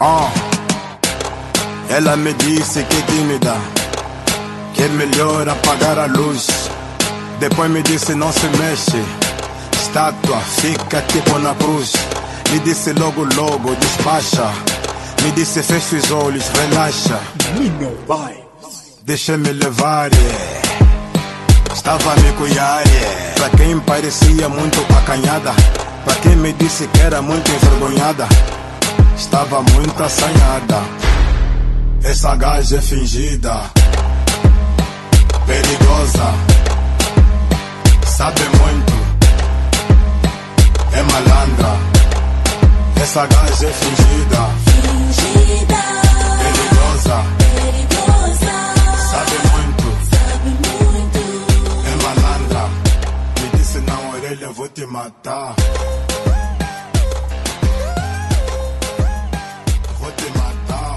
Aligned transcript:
Ah. 0.00 0.30
Ela 1.88 2.16
me 2.16 2.32
disse 2.34 2.82
que 2.82 2.96
é 2.96 3.02
tímida, 3.02 3.54
que 4.74 4.82
é 4.82 4.88
melhor 4.88 5.48
apagar 5.48 5.98
a 5.98 6.06
luz. 6.06 6.46
Depois 7.38 7.70
me 7.70 7.82
disse 7.82 8.14
não 8.14 8.32
se 8.32 8.46
mexe, 8.58 9.02
estátua 9.80 10.38
fica 10.60 11.00
tipo 11.02 11.38
na 11.38 11.54
cruz. 11.54 11.92
Me 12.52 12.58
disse 12.60 12.92
logo 12.92 13.26
logo 13.34 13.74
despacha, 13.76 14.52
me 15.22 15.30
disse 15.32 15.62
fecha 15.62 15.96
os 15.96 16.10
olhos, 16.10 16.44
relaxa. 16.48 17.18
Deixa-me 19.02 19.52
levar, 19.52 20.10
yeah. 20.12 20.62
Estava 21.72 22.12
a 22.12 22.16
me 22.16 22.32
cuidar, 22.32 22.82
yeah. 22.86 23.34
Pra 23.36 23.50
quem 23.50 23.78
parecia 23.80 24.48
muito 24.48 24.80
acanhada, 24.94 25.52
pra 26.04 26.14
quem 26.16 26.36
me 26.36 26.52
disse 26.54 26.86
que 26.88 27.00
era 27.00 27.22
muito 27.22 27.50
envergonhada, 27.50 28.26
estava 29.16 29.62
muito 29.62 30.02
assanhada. 30.02 30.82
Essa 32.04 32.36
gaja 32.36 32.76
é 32.76 32.80
fingida, 32.80 33.60
perigosa, 35.46 36.34
sabe 38.06 38.42
muito, 38.42 38.92
é 40.92 41.02
malandra. 41.02 41.76
Essa 43.02 43.26
gaja 43.26 43.66
é 43.66 43.72
fingida, 43.72 44.50
Fingida, 44.66 45.82
perigosa, 46.38 47.24
perigosa, 47.56 48.54
sabe 49.10 49.36
muito, 49.52 49.86
sabe 50.10 50.50
muito. 50.50 51.20
é 51.86 51.94
malandra. 52.04 52.68
Me 53.42 53.58
disse 53.58 53.78
na 53.78 53.98
orelha, 54.14 54.48
vou 54.52 54.68
te 54.68 54.86
matar. 54.86 55.54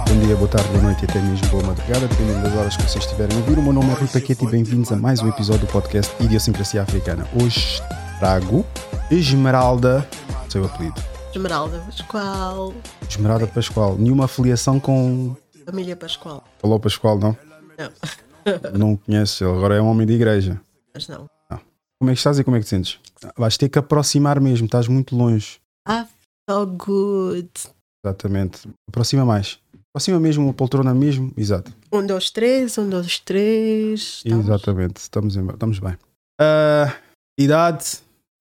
Bom 0.09 0.19
dia, 0.25 0.35
boa 0.35 0.47
tarde, 0.47 0.67
boa 0.69 0.81
noite 0.81 1.03
e 1.03 1.05
até 1.05 1.21
mesmo 1.21 1.47
boa 1.49 1.63
madrugada, 1.63 2.07
dependendo 2.07 2.41
das 2.41 2.55
horas 2.55 2.75
que 2.75 2.81
vocês 2.81 3.03
estiverem 3.03 3.37
a 3.37 3.39
ouvir. 3.39 3.59
O 3.59 3.61
meu 3.61 3.71
nome 3.71 3.91
é 3.91 3.93
Rui 3.93 4.07
Paquete 4.07 4.43
e 4.43 4.47
bem-vindos 4.49 4.91
a 4.91 4.95
mais 4.95 5.21
um 5.21 5.29
episódio 5.29 5.67
do 5.67 5.71
podcast 5.71 6.11
Idiosincrasia 6.23 6.81
Africana. 6.81 7.27
Hoje 7.39 7.79
trago 8.17 8.65
Esmeralda, 9.11 10.07
seu 10.49 10.65
apelido. 10.65 10.99
Esmeralda 11.31 11.77
Pascoal, 11.79 12.73
Esmeralda 13.07 13.45
Pascoal. 13.45 13.97
Nenhuma 13.99 14.25
afiliação 14.25 14.79
com. 14.79 15.35
família 15.63 15.95
Pascoal. 15.95 16.43
Falou 16.57 16.79
Pascoal, 16.79 17.19
não? 17.19 17.37
Não, 17.77 18.71
Não 18.79 18.95
conheces, 18.95 19.39
ele 19.39 19.51
agora 19.51 19.75
é 19.75 19.81
um 19.81 19.87
homem 19.87 20.07
de 20.07 20.13
igreja. 20.13 20.59
mas 20.91 21.07
não. 21.07 21.27
Como 21.99 22.09
é 22.09 22.13
que 22.13 22.19
estás 22.19 22.39
e 22.39 22.43
como 22.43 22.57
é 22.57 22.59
que 22.59 22.65
te 22.65 22.69
sentes? 22.69 22.97
Vais 23.37 23.57
ter 23.57 23.69
que 23.69 23.77
aproximar 23.77 24.39
mesmo, 24.39 24.65
estás 24.65 24.87
muito 24.87 25.15
longe. 25.15 25.59
Ah, 25.85 26.07
so 26.49 26.65
good. 26.65 27.51
Exatamente. 28.03 28.67
Aproxima 28.87 29.25
mais. 29.25 29.59
Aproxima 29.99 30.17
mesmo, 30.17 30.45
uma 30.45 30.53
poltrona 30.53 30.93
mesmo. 30.93 31.33
Exato. 31.35 31.73
Um, 31.91 32.05
dois, 32.07 32.31
três, 32.31 32.77
um, 32.77 32.89
dois, 32.89 33.19
três. 33.19 34.21
Estamos? 34.23 34.45
Exatamente, 34.45 34.95
estamos, 34.97 35.35
em- 35.35 35.45
estamos 35.49 35.79
bem. 35.79 35.97
Ah, 36.39 36.95
idade, 37.37 37.85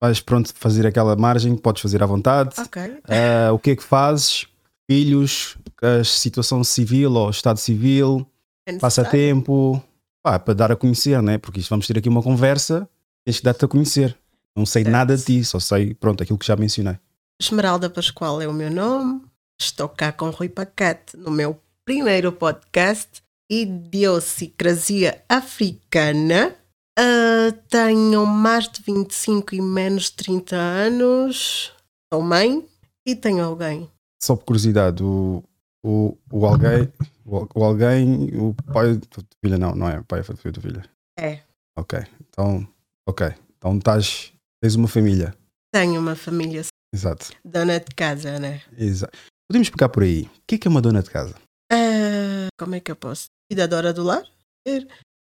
vais 0.01 0.21
pronto 0.21 0.55
fazer 0.55 0.87
aquela 0.87 1.17
margem, 1.17 1.57
podes 1.57 1.83
fazer 1.83 2.01
à 2.01 2.07
vontade. 2.07 2.55
Ok. 2.61 2.81
Ah, 3.09 3.53
o 3.53 3.59
que 3.59 3.71
é 3.73 3.77
que 3.77 3.83
fazes? 3.83 4.47
Filhos, 4.89 5.57
a 5.83 6.05
situação 6.05 6.63
civil 6.63 7.13
ou 7.15 7.29
estado 7.29 7.59
civil, 7.59 8.25
É 8.65 8.79
passatempo, 8.79 9.83
pá, 10.23 10.39
para 10.39 10.55
dar 10.55 10.71
a 10.71 10.77
conhecer, 10.77 11.21
né? 11.21 11.39
Porque 11.39 11.59
isto 11.59 11.71
vamos 11.71 11.89
ter 11.89 11.99
aqui 11.99 12.09
uma 12.09 12.23
conversa, 12.23 12.89
tens 13.27 13.39
que 13.39 13.43
dar-te 13.45 13.65
a 13.65 13.69
conhecer. 13.69 14.17
Não 14.57 14.65
sei 14.65 14.85
nada 14.85 15.17
de 15.17 15.25
ti, 15.25 15.45
só 15.45 15.59
sei, 15.59 15.93
pronto, 15.93 16.23
aquilo 16.23 16.39
que 16.39 16.47
já 16.47 16.55
mencionei. 16.55 16.97
Esmeralda 17.41 17.91
Pascoal 17.91 18.41
é 18.41 18.47
o 18.47 18.53
meu 18.53 18.71
nome. 18.71 19.23
Estou 19.61 19.89
cá 19.89 20.13
com 20.13 20.31
Rui 20.31 20.49
Paquete 20.49 21.17
no 21.17 21.33
meu 21.33 21.61
primeiro 21.85 22.31
podcast, 22.31 23.21
Idiosincrasia 23.51 25.25
Africana. 25.29 26.55
Ah, 26.97 27.53
tenho 27.69 28.25
mais 28.25 28.69
de 28.69 28.81
25 28.83 29.57
e 29.57 29.61
menos 29.61 30.05
de 30.05 30.13
30 30.13 30.55
anos. 30.55 31.73
Sou 32.13 32.23
mãe 32.23 32.65
e 33.05 33.17
tenho 33.17 33.45
alguém. 33.45 33.91
Só 34.23 34.37
por 34.37 34.45
curiosidade, 34.45 35.03
o, 35.03 35.43
o, 35.85 36.17
o 36.31 36.47
alguém, 36.47 36.93
o, 37.27 37.49
o 37.53 37.65
alguém, 37.65 38.31
o 38.37 38.55
pai 38.73 38.95
da 38.95 39.07
tua 39.07 39.25
filha, 39.45 39.59
não, 39.59 39.75
não 39.75 39.89
é 39.89 39.99
o 39.99 40.05
pai 40.05 40.23
da 40.23 40.35
tua 40.35 40.63
filha. 40.63 40.85
É. 41.19 41.41
Ok, 41.77 41.99
então, 42.21 42.67
ok. 43.09 43.35
Então 43.57 43.77
estás, 43.77 44.33
tens 44.63 44.77
uma 44.77 44.87
família. 44.87 45.35
Tenho 45.73 46.01
uma 46.01 46.15
família 46.15 46.63
Exato. 46.95 47.33
dona 47.45 47.81
de 47.81 47.93
casa, 47.97 48.39
né? 48.39 48.63
Exato. 48.77 49.19
Podemos 49.51 49.71
pegar 49.71 49.89
por 49.89 50.03
aí. 50.03 50.25
O 50.25 50.31
que 50.47 50.57
é 50.57 50.59
que 50.59 50.69
é 50.69 50.71
uma 50.71 50.83
dona 50.83 51.03
de 51.03 51.09
casa? 51.09 51.35
Ah, 51.73 52.49
como 52.59 52.75
é 52.75 52.81
que 52.81 52.91
eu 52.91 52.97
posso? 52.97 53.29
Cuidadora 53.51 53.95
do 53.95 54.03
lar? 54.03 54.23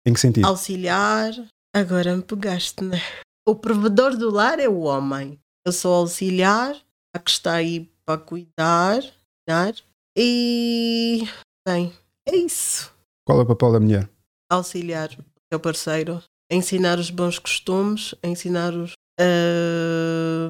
Em 0.06 0.14
que 0.14 0.20
sentido? 0.20 0.46
Auxiliar. 0.46 1.32
Agora 1.74 2.14
me 2.14 2.22
pegaste, 2.22 2.84
né? 2.84 3.00
O 3.48 3.56
provedor 3.56 4.18
do 4.18 4.30
lar 4.30 4.60
é 4.60 4.68
o 4.68 4.80
homem. 4.80 5.40
Eu 5.66 5.72
sou 5.72 5.94
auxiliar, 5.94 6.76
a 7.16 7.20
que 7.20 7.32
está 7.32 7.54
aí 7.54 7.90
para 8.06 8.20
cuidar. 8.20 9.00
E. 10.18 11.24
Bem, 11.66 11.94
é 12.28 12.36
isso. 12.36 12.92
Qual 13.26 13.40
é 13.40 13.44
o 13.44 13.48
papel 13.48 13.72
da 13.72 13.80
mulher? 13.80 14.10
Auxiliar 14.52 15.10
o 15.12 15.24
seu 15.54 15.60
parceiro, 15.60 16.22
ensinar 16.52 17.00
os 17.00 17.10
bons 17.10 17.40
costumes, 17.40 18.14
ensinar 18.22 18.74
os. 18.74 18.92
ah, 19.22 20.50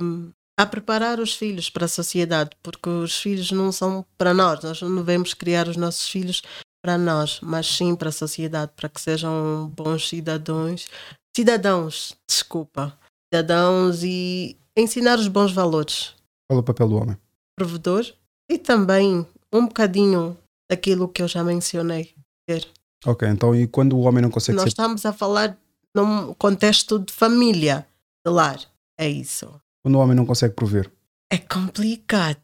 a 0.60 0.66
preparar 0.66 1.20
os 1.20 1.36
filhos 1.36 1.70
para 1.70 1.86
a 1.86 1.90
sociedade, 1.90 2.52
porque 2.64 2.90
os 2.90 3.20
filhos 3.20 3.52
não 3.52 3.72
são 3.72 4.04
para 4.18 4.34
nós, 4.34 4.64
nós 4.64 4.82
não 4.82 4.96
devemos 4.96 5.34
criar 5.34 5.68
os 5.68 5.78
nossos 5.78 6.10
filhos 6.10 6.42
para 6.84 6.98
nós, 6.98 7.40
mas 7.42 7.68
sim 7.68 7.96
para 7.96 8.10
a 8.10 8.12
sociedade, 8.12 8.72
para 8.76 8.90
que 8.90 9.00
sejam 9.00 9.72
bons 9.76 10.08
cidadãos, 10.10 10.88
cidadãos, 11.36 12.16
desculpa, 12.28 12.98
cidadãos 13.32 14.04
e 14.04 14.58
ensinar 14.76 15.20
os 15.20 15.28
bons 15.28 15.52
valores, 15.52 16.16
Qual 16.50 16.58
é 16.58 16.62
o 16.62 16.64
papel 16.64 16.88
do 16.90 16.96
homem? 16.96 17.18
provedor 17.56 18.06
e 18.50 18.58
também 18.58 19.26
um 19.54 19.66
bocadinho 19.68 20.38
daquilo 20.70 21.08
que 21.08 21.22
eu 21.22 21.28
já 21.28 21.44
mencionei. 21.44 22.14
Ok, 23.06 23.28
então 23.28 23.56
e 23.56 23.68
quando 23.68 23.94
o 23.98 24.02
homem 24.02 24.22
não 24.22 24.30
consegue 24.32 24.56
Nós 24.56 24.64
ser. 24.64 24.70
estamos 24.70 25.06
a 25.06 25.14
falar 25.14 25.58
num 25.96 26.34
contexto 26.36 27.00
de 27.00 27.12
família, 27.14 27.88
de 28.26 28.32
lar, 28.32 28.60
é 29.00 29.08
isso. 29.10 29.50
Quando 29.88 29.96
o 29.96 30.00
homem 30.00 30.18
não 30.18 30.26
consegue 30.26 30.54
prover, 30.54 30.92
É 31.32 31.38
complicado. 31.38 32.42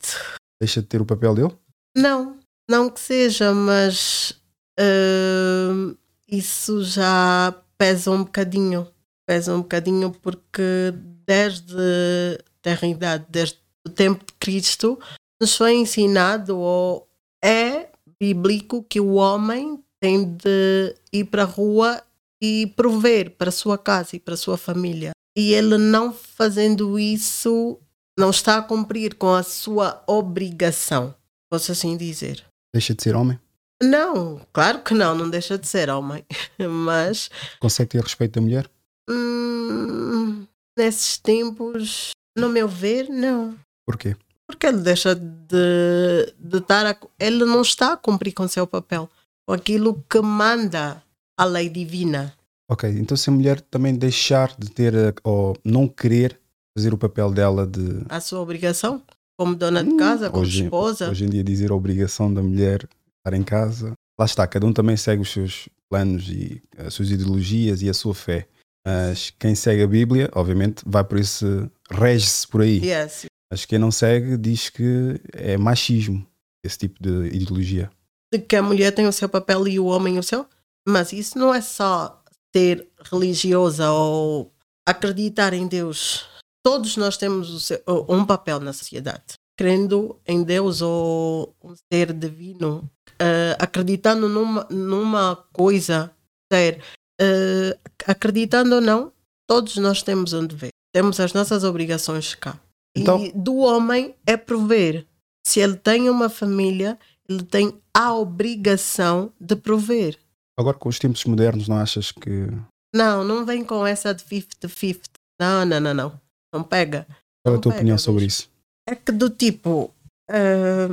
deixa 0.62 0.82
de 0.82 0.88
ter 0.88 1.02
o 1.02 1.06
papel 1.06 1.36
dele? 1.36 1.54
Não, 1.94 2.40
não 2.70 2.90
que 2.90 3.02
seja, 3.02 3.54
mas 3.54 4.42
hum, 4.80 5.94
isso 6.26 6.86
já 6.86 7.54
pesa 7.78 8.12
um 8.12 8.24
bocadinho. 8.24 8.88
Pesa 9.28 9.54
um 9.54 9.58
bocadinho 9.62 10.10
porque 10.22 10.94
desde 11.28 11.76
a 11.76 12.70
eternidade, 12.70 13.26
desde 13.28 13.60
o 13.86 13.90
tempo 13.90 14.24
de 14.26 14.32
Cristo, 14.40 14.98
nos 15.42 15.54
foi 15.54 15.74
ensinado 15.74 16.58
ou 16.58 17.10
é 17.44 17.90
bíblico 18.22 18.84
que 18.84 19.02
o 19.02 19.16
homem 19.16 19.84
tem 20.00 20.34
de 20.38 20.96
ir 21.12 21.26
para 21.26 21.42
a 21.42 21.46
rua 21.46 22.02
e 22.42 22.68
prover 22.68 23.32
para 23.32 23.50
a 23.50 23.52
sua 23.52 23.78
casa 23.78 24.16
e 24.16 24.20
para 24.22 24.36
a 24.36 24.38
sua 24.38 24.58
família. 24.58 25.12
E 25.36 25.54
ele 25.54 25.78
não 25.78 26.14
fazendo 26.14 26.98
isso, 27.00 27.80
não 28.18 28.30
está 28.30 28.58
a 28.58 28.62
cumprir 28.62 29.16
com 29.16 29.34
a 29.34 29.44
sua 29.44 30.04
obrigação 30.08 31.16
posso 31.54 31.72
assim 31.72 31.96
dizer. 31.96 32.44
Deixa 32.74 32.96
de 32.96 33.04
ser 33.04 33.16
homem? 33.16 33.40
Não, 33.82 34.42
claro 34.52 34.82
que 34.82 34.96
não, 34.96 35.14
não 35.14 35.30
deixa 35.30 35.56
de 35.56 35.68
ser 35.68 35.88
homem. 35.88 36.26
Mas 36.58 37.30
Consegue 37.60 37.92
ter 37.92 38.02
respeito 38.02 38.34
da 38.34 38.42
mulher? 38.42 38.68
hum, 39.08 40.48
nesses 40.76 41.20
tempos, 41.20 42.10
no 42.36 42.50
meu 42.50 42.68
ver, 42.68 43.08
não. 43.08 43.56
Porquê? 43.86 44.16
Porque 44.48 44.66
ele 44.66 44.80
deixa 44.80 45.14
de, 45.14 46.34
de 46.40 46.58
estar 46.58 46.88
a, 46.88 46.98
ele 47.20 47.46
não 47.46 47.62
está 47.62 47.94
a 47.94 47.98
cumprir 47.98 48.34
com 48.34 48.46
o 48.46 48.50
seu 48.50 48.66
papel, 48.66 49.08
com 49.48 49.54
aquilo 49.54 50.04
que 50.10 50.22
manda 50.22 51.04
a 51.38 51.46
lei 51.46 51.70
divina. 51.70 52.34
Ok, 52.74 52.90
então 52.90 53.16
se 53.16 53.30
a 53.30 53.34
mulher 53.34 53.62
também 53.62 53.94
deixar 53.94 54.56
de 54.58 54.68
ter 54.72 54.94
ou 55.24 55.56
não 55.64 55.88
querer 55.88 56.40
fazer 56.76 56.92
o 56.92 56.98
papel 56.98 57.30
dela 57.32 57.68
de. 57.68 58.04
A 58.10 58.20
sua 58.20 58.40
obrigação, 58.42 59.04
como 59.38 59.56
dona 59.56 59.84
de 59.84 59.96
casa, 59.96 60.28
como 60.28 60.42
Hum, 60.42 60.48
hoje, 60.48 60.64
esposa. 60.64 61.08
Hoje 61.12 61.24
em 61.24 61.30
dia 61.30 61.44
dizer 61.44 61.70
a 61.70 61.76
obrigação 61.76 62.34
da 62.34 62.42
mulher 62.42 62.90
estar 63.20 63.38
em 63.38 63.44
casa. 63.44 63.94
Lá 64.20 64.26
está, 64.26 64.48
cada 64.48 64.66
um 64.66 64.74
também 64.74 64.98
segue 64.98 65.22
os 65.22 65.32
seus 65.32 65.70
planos 65.88 66.28
e 66.30 66.64
as 66.76 66.96
suas 66.96 67.12
ideologias 67.12 67.84
e 67.84 67.90
a 67.90 67.94
sua 67.94 68.16
fé. 68.16 68.48
Mas 68.84 69.30
quem 69.40 69.54
segue 69.54 69.84
a 69.84 69.88
Bíblia, 69.88 70.32
obviamente, 70.34 70.82
vai 70.84 71.04
por 71.04 71.20
esse. 71.20 71.46
rege-se 71.92 72.48
por 72.48 72.62
aí. 72.64 72.84
Yes. 72.84 73.28
Mas 73.52 73.66
quem 73.66 73.78
não 73.78 73.92
segue 73.92 74.36
diz 74.36 74.72
que 74.72 75.22
é 75.32 75.58
machismo, 75.58 76.26
esse 76.66 76.80
tipo 76.80 76.96
de 77.00 77.28
ideologia. 77.28 77.92
de 78.34 78.40
que 78.40 78.56
a 78.56 78.64
mulher 78.64 78.92
tem 78.96 79.06
o 79.06 79.12
seu 79.12 79.30
papel 79.30 79.68
e 79.68 79.80
o 79.80 79.86
homem 79.86 80.18
o 80.18 80.24
seu, 80.24 80.48
mas 80.88 81.14
isso 81.14 81.38
não 81.38 81.54
é 81.54 81.62
só 81.62 82.20
ser 82.56 82.88
religiosa 83.12 83.92
ou 83.92 84.52
acreditar 84.88 85.54
em 85.54 85.68
Deus. 85.68 86.26
Todos 86.64 86.96
nós 86.98 87.18
temos 87.18 87.70
um 88.08 88.26
papel 88.26 88.60
na 88.60 88.74
sociedade. 88.74 89.34
crendo 89.56 90.20
em 90.28 90.42
Deus 90.42 90.82
ou 90.82 91.56
um 91.64 91.76
ser 91.92 92.12
divino, 92.12 92.90
eh, 93.20 93.56
acreditando 93.60 94.28
numa, 94.28 94.66
numa 94.68 95.36
coisa, 95.54 96.12
ser, 96.52 96.82
eh, 97.22 97.78
acreditando 98.08 98.74
ou 98.76 98.82
não, 98.82 99.14
todos 99.48 99.78
nós 99.78 100.02
temos 100.02 100.34
um 100.34 100.48
dever. 100.48 100.72
Temos 100.92 101.20
as 101.20 101.34
nossas 101.34 101.64
obrigações 101.64 102.34
cá. 102.34 102.60
Então- 102.98 103.24
E 103.24 103.32
do 103.32 103.58
homem 103.58 104.16
é 104.26 104.36
prover. 104.36 105.06
Se 105.46 105.60
ele 105.60 105.76
tem 105.76 106.10
uma 106.10 106.30
família, 106.30 106.98
ele 107.30 107.44
tem 107.44 107.80
a 107.94 108.12
obrigação 108.16 109.32
de 109.40 109.56
prover. 109.56 110.18
Agora 110.58 110.78
com 110.78 110.90
os 110.90 111.00
tempos 111.00 111.26
modernos, 111.26 111.68
não 111.68 111.78
achas 111.78 112.12
que. 112.12 112.48
Não, 112.94 113.24
não 113.24 113.46
vem 113.46 113.64
com 113.64 113.86
essa 113.86 114.14
de 114.14 114.24
50-50. 114.24 115.02
Não, 115.40 115.66
não, 115.66 115.80
não, 115.80 115.94
não. 115.94 116.22
Não 116.54 116.64
pega. 116.64 117.08
Qual 117.44 117.56
é 117.56 117.58
a 117.58 117.62
tua 117.62 117.72
pega 117.72 117.82
opinião 117.82 117.98
sobre 117.98 118.26
isso? 118.26 118.50
É 118.88 118.96
que 118.96 119.12
do 119.12 119.30
tipo, 119.30 119.92
eh, 120.30 120.90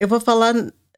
eu 0.00 0.08
vou 0.08 0.20
falar, 0.20 0.54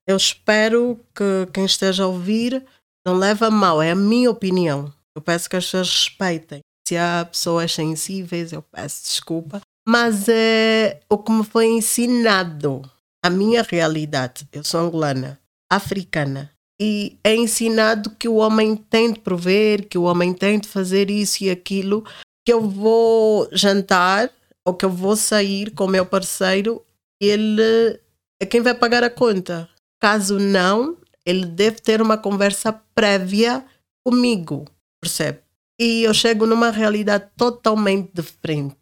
eu 0.06 0.16
espero 0.16 0.98
que 1.14 1.46
quem 1.52 1.66
esteja 1.66 2.04
a 2.04 2.06
ouvir 2.06 2.64
não 3.06 3.14
leve 3.14 3.44
a 3.44 3.50
mal, 3.50 3.82
é 3.82 3.90
a 3.90 3.96
minha 3.96 4.30
opinião. 4.30 4.92
Eu 5.14 5.22
peço 5.22 5.48
que 5.48 5.56
as 5.56 5.64
pessoas 5.64 5.88
respeitem. 5.88 6.60
Se 6.86 6.96
há 6.96 7.24
pessoas 7.24 7.72
sensíveis, 7.72 8.52
eu 8.52 8.62
peço 8.62 9.04
desculpa. 9.04 9.60
Mas 9.86 10.28
é 10.28 11.00
o 11.08 11.18
que 11.18 11.30
me 11.30 11.44
foi 11.44 11.66
ensinado, 11.66 12.82
a 13.24 13.30
minha 13.30 13.62
realidade. 13.62 14.48
Eu 14.52 14.64
sou 14.64 14.80
angolana, 14.80 15.38
africana. 15.70 16.50
E 16.80 17.16
é 17.24 17.34
ensinado 17.34 18.10
que 18.10 18.28
o 18.28 18.34
homem 18.36 18.76
tem 18.76 19.12
de 19.12 19.20
prover, 19.20 19.88
que 19.88 19.96
o 19.96 20.02
homem 20.02 20.34
tem 20.34 20.58
de 20.58 20.68
fazer 20.68 21.10
isso 21.10 21.44
e 21.44 21.50
aquilo, 21.50 22.04
que 22.44 22.52
eu 22.52 22.68
vou 22.68 23.48
jantar 23.52 24.30
ou 24.64 24.74
que 24.74 24.84
eu 24.84 24.90
vou 24.90 25.16
sair 25.16 25.70
com 25.70 25.84
o 25.84 25.88
meu 25.88 26.04
parceiro, 26.04 26.84
ele 27.20 27.98
é 28.40 28.44
quem 28.44 28.60
vai 28.60 28.74
pagar 28.74 29.02
a 29.02 29.10
conta. 29.10 29.68
Caso 30.00 30.38
não, 30.38 30.96
ele 31.24 31.46
deve 31.46 31.80
ter 31.80 32.02
uma 32.02 32.18
conversa 32.18 32.72
prévia 32.94 33.64
comigo, 34.04 34.66
percebe? 35.00 35.40
E 35.80 36.02
eu 36.02 36.12
chego 36.12 36.46
numa 36.46 36.70
realidade 36.70 37.28
totalmente 37.36 38.10
diferente 38.12 38.76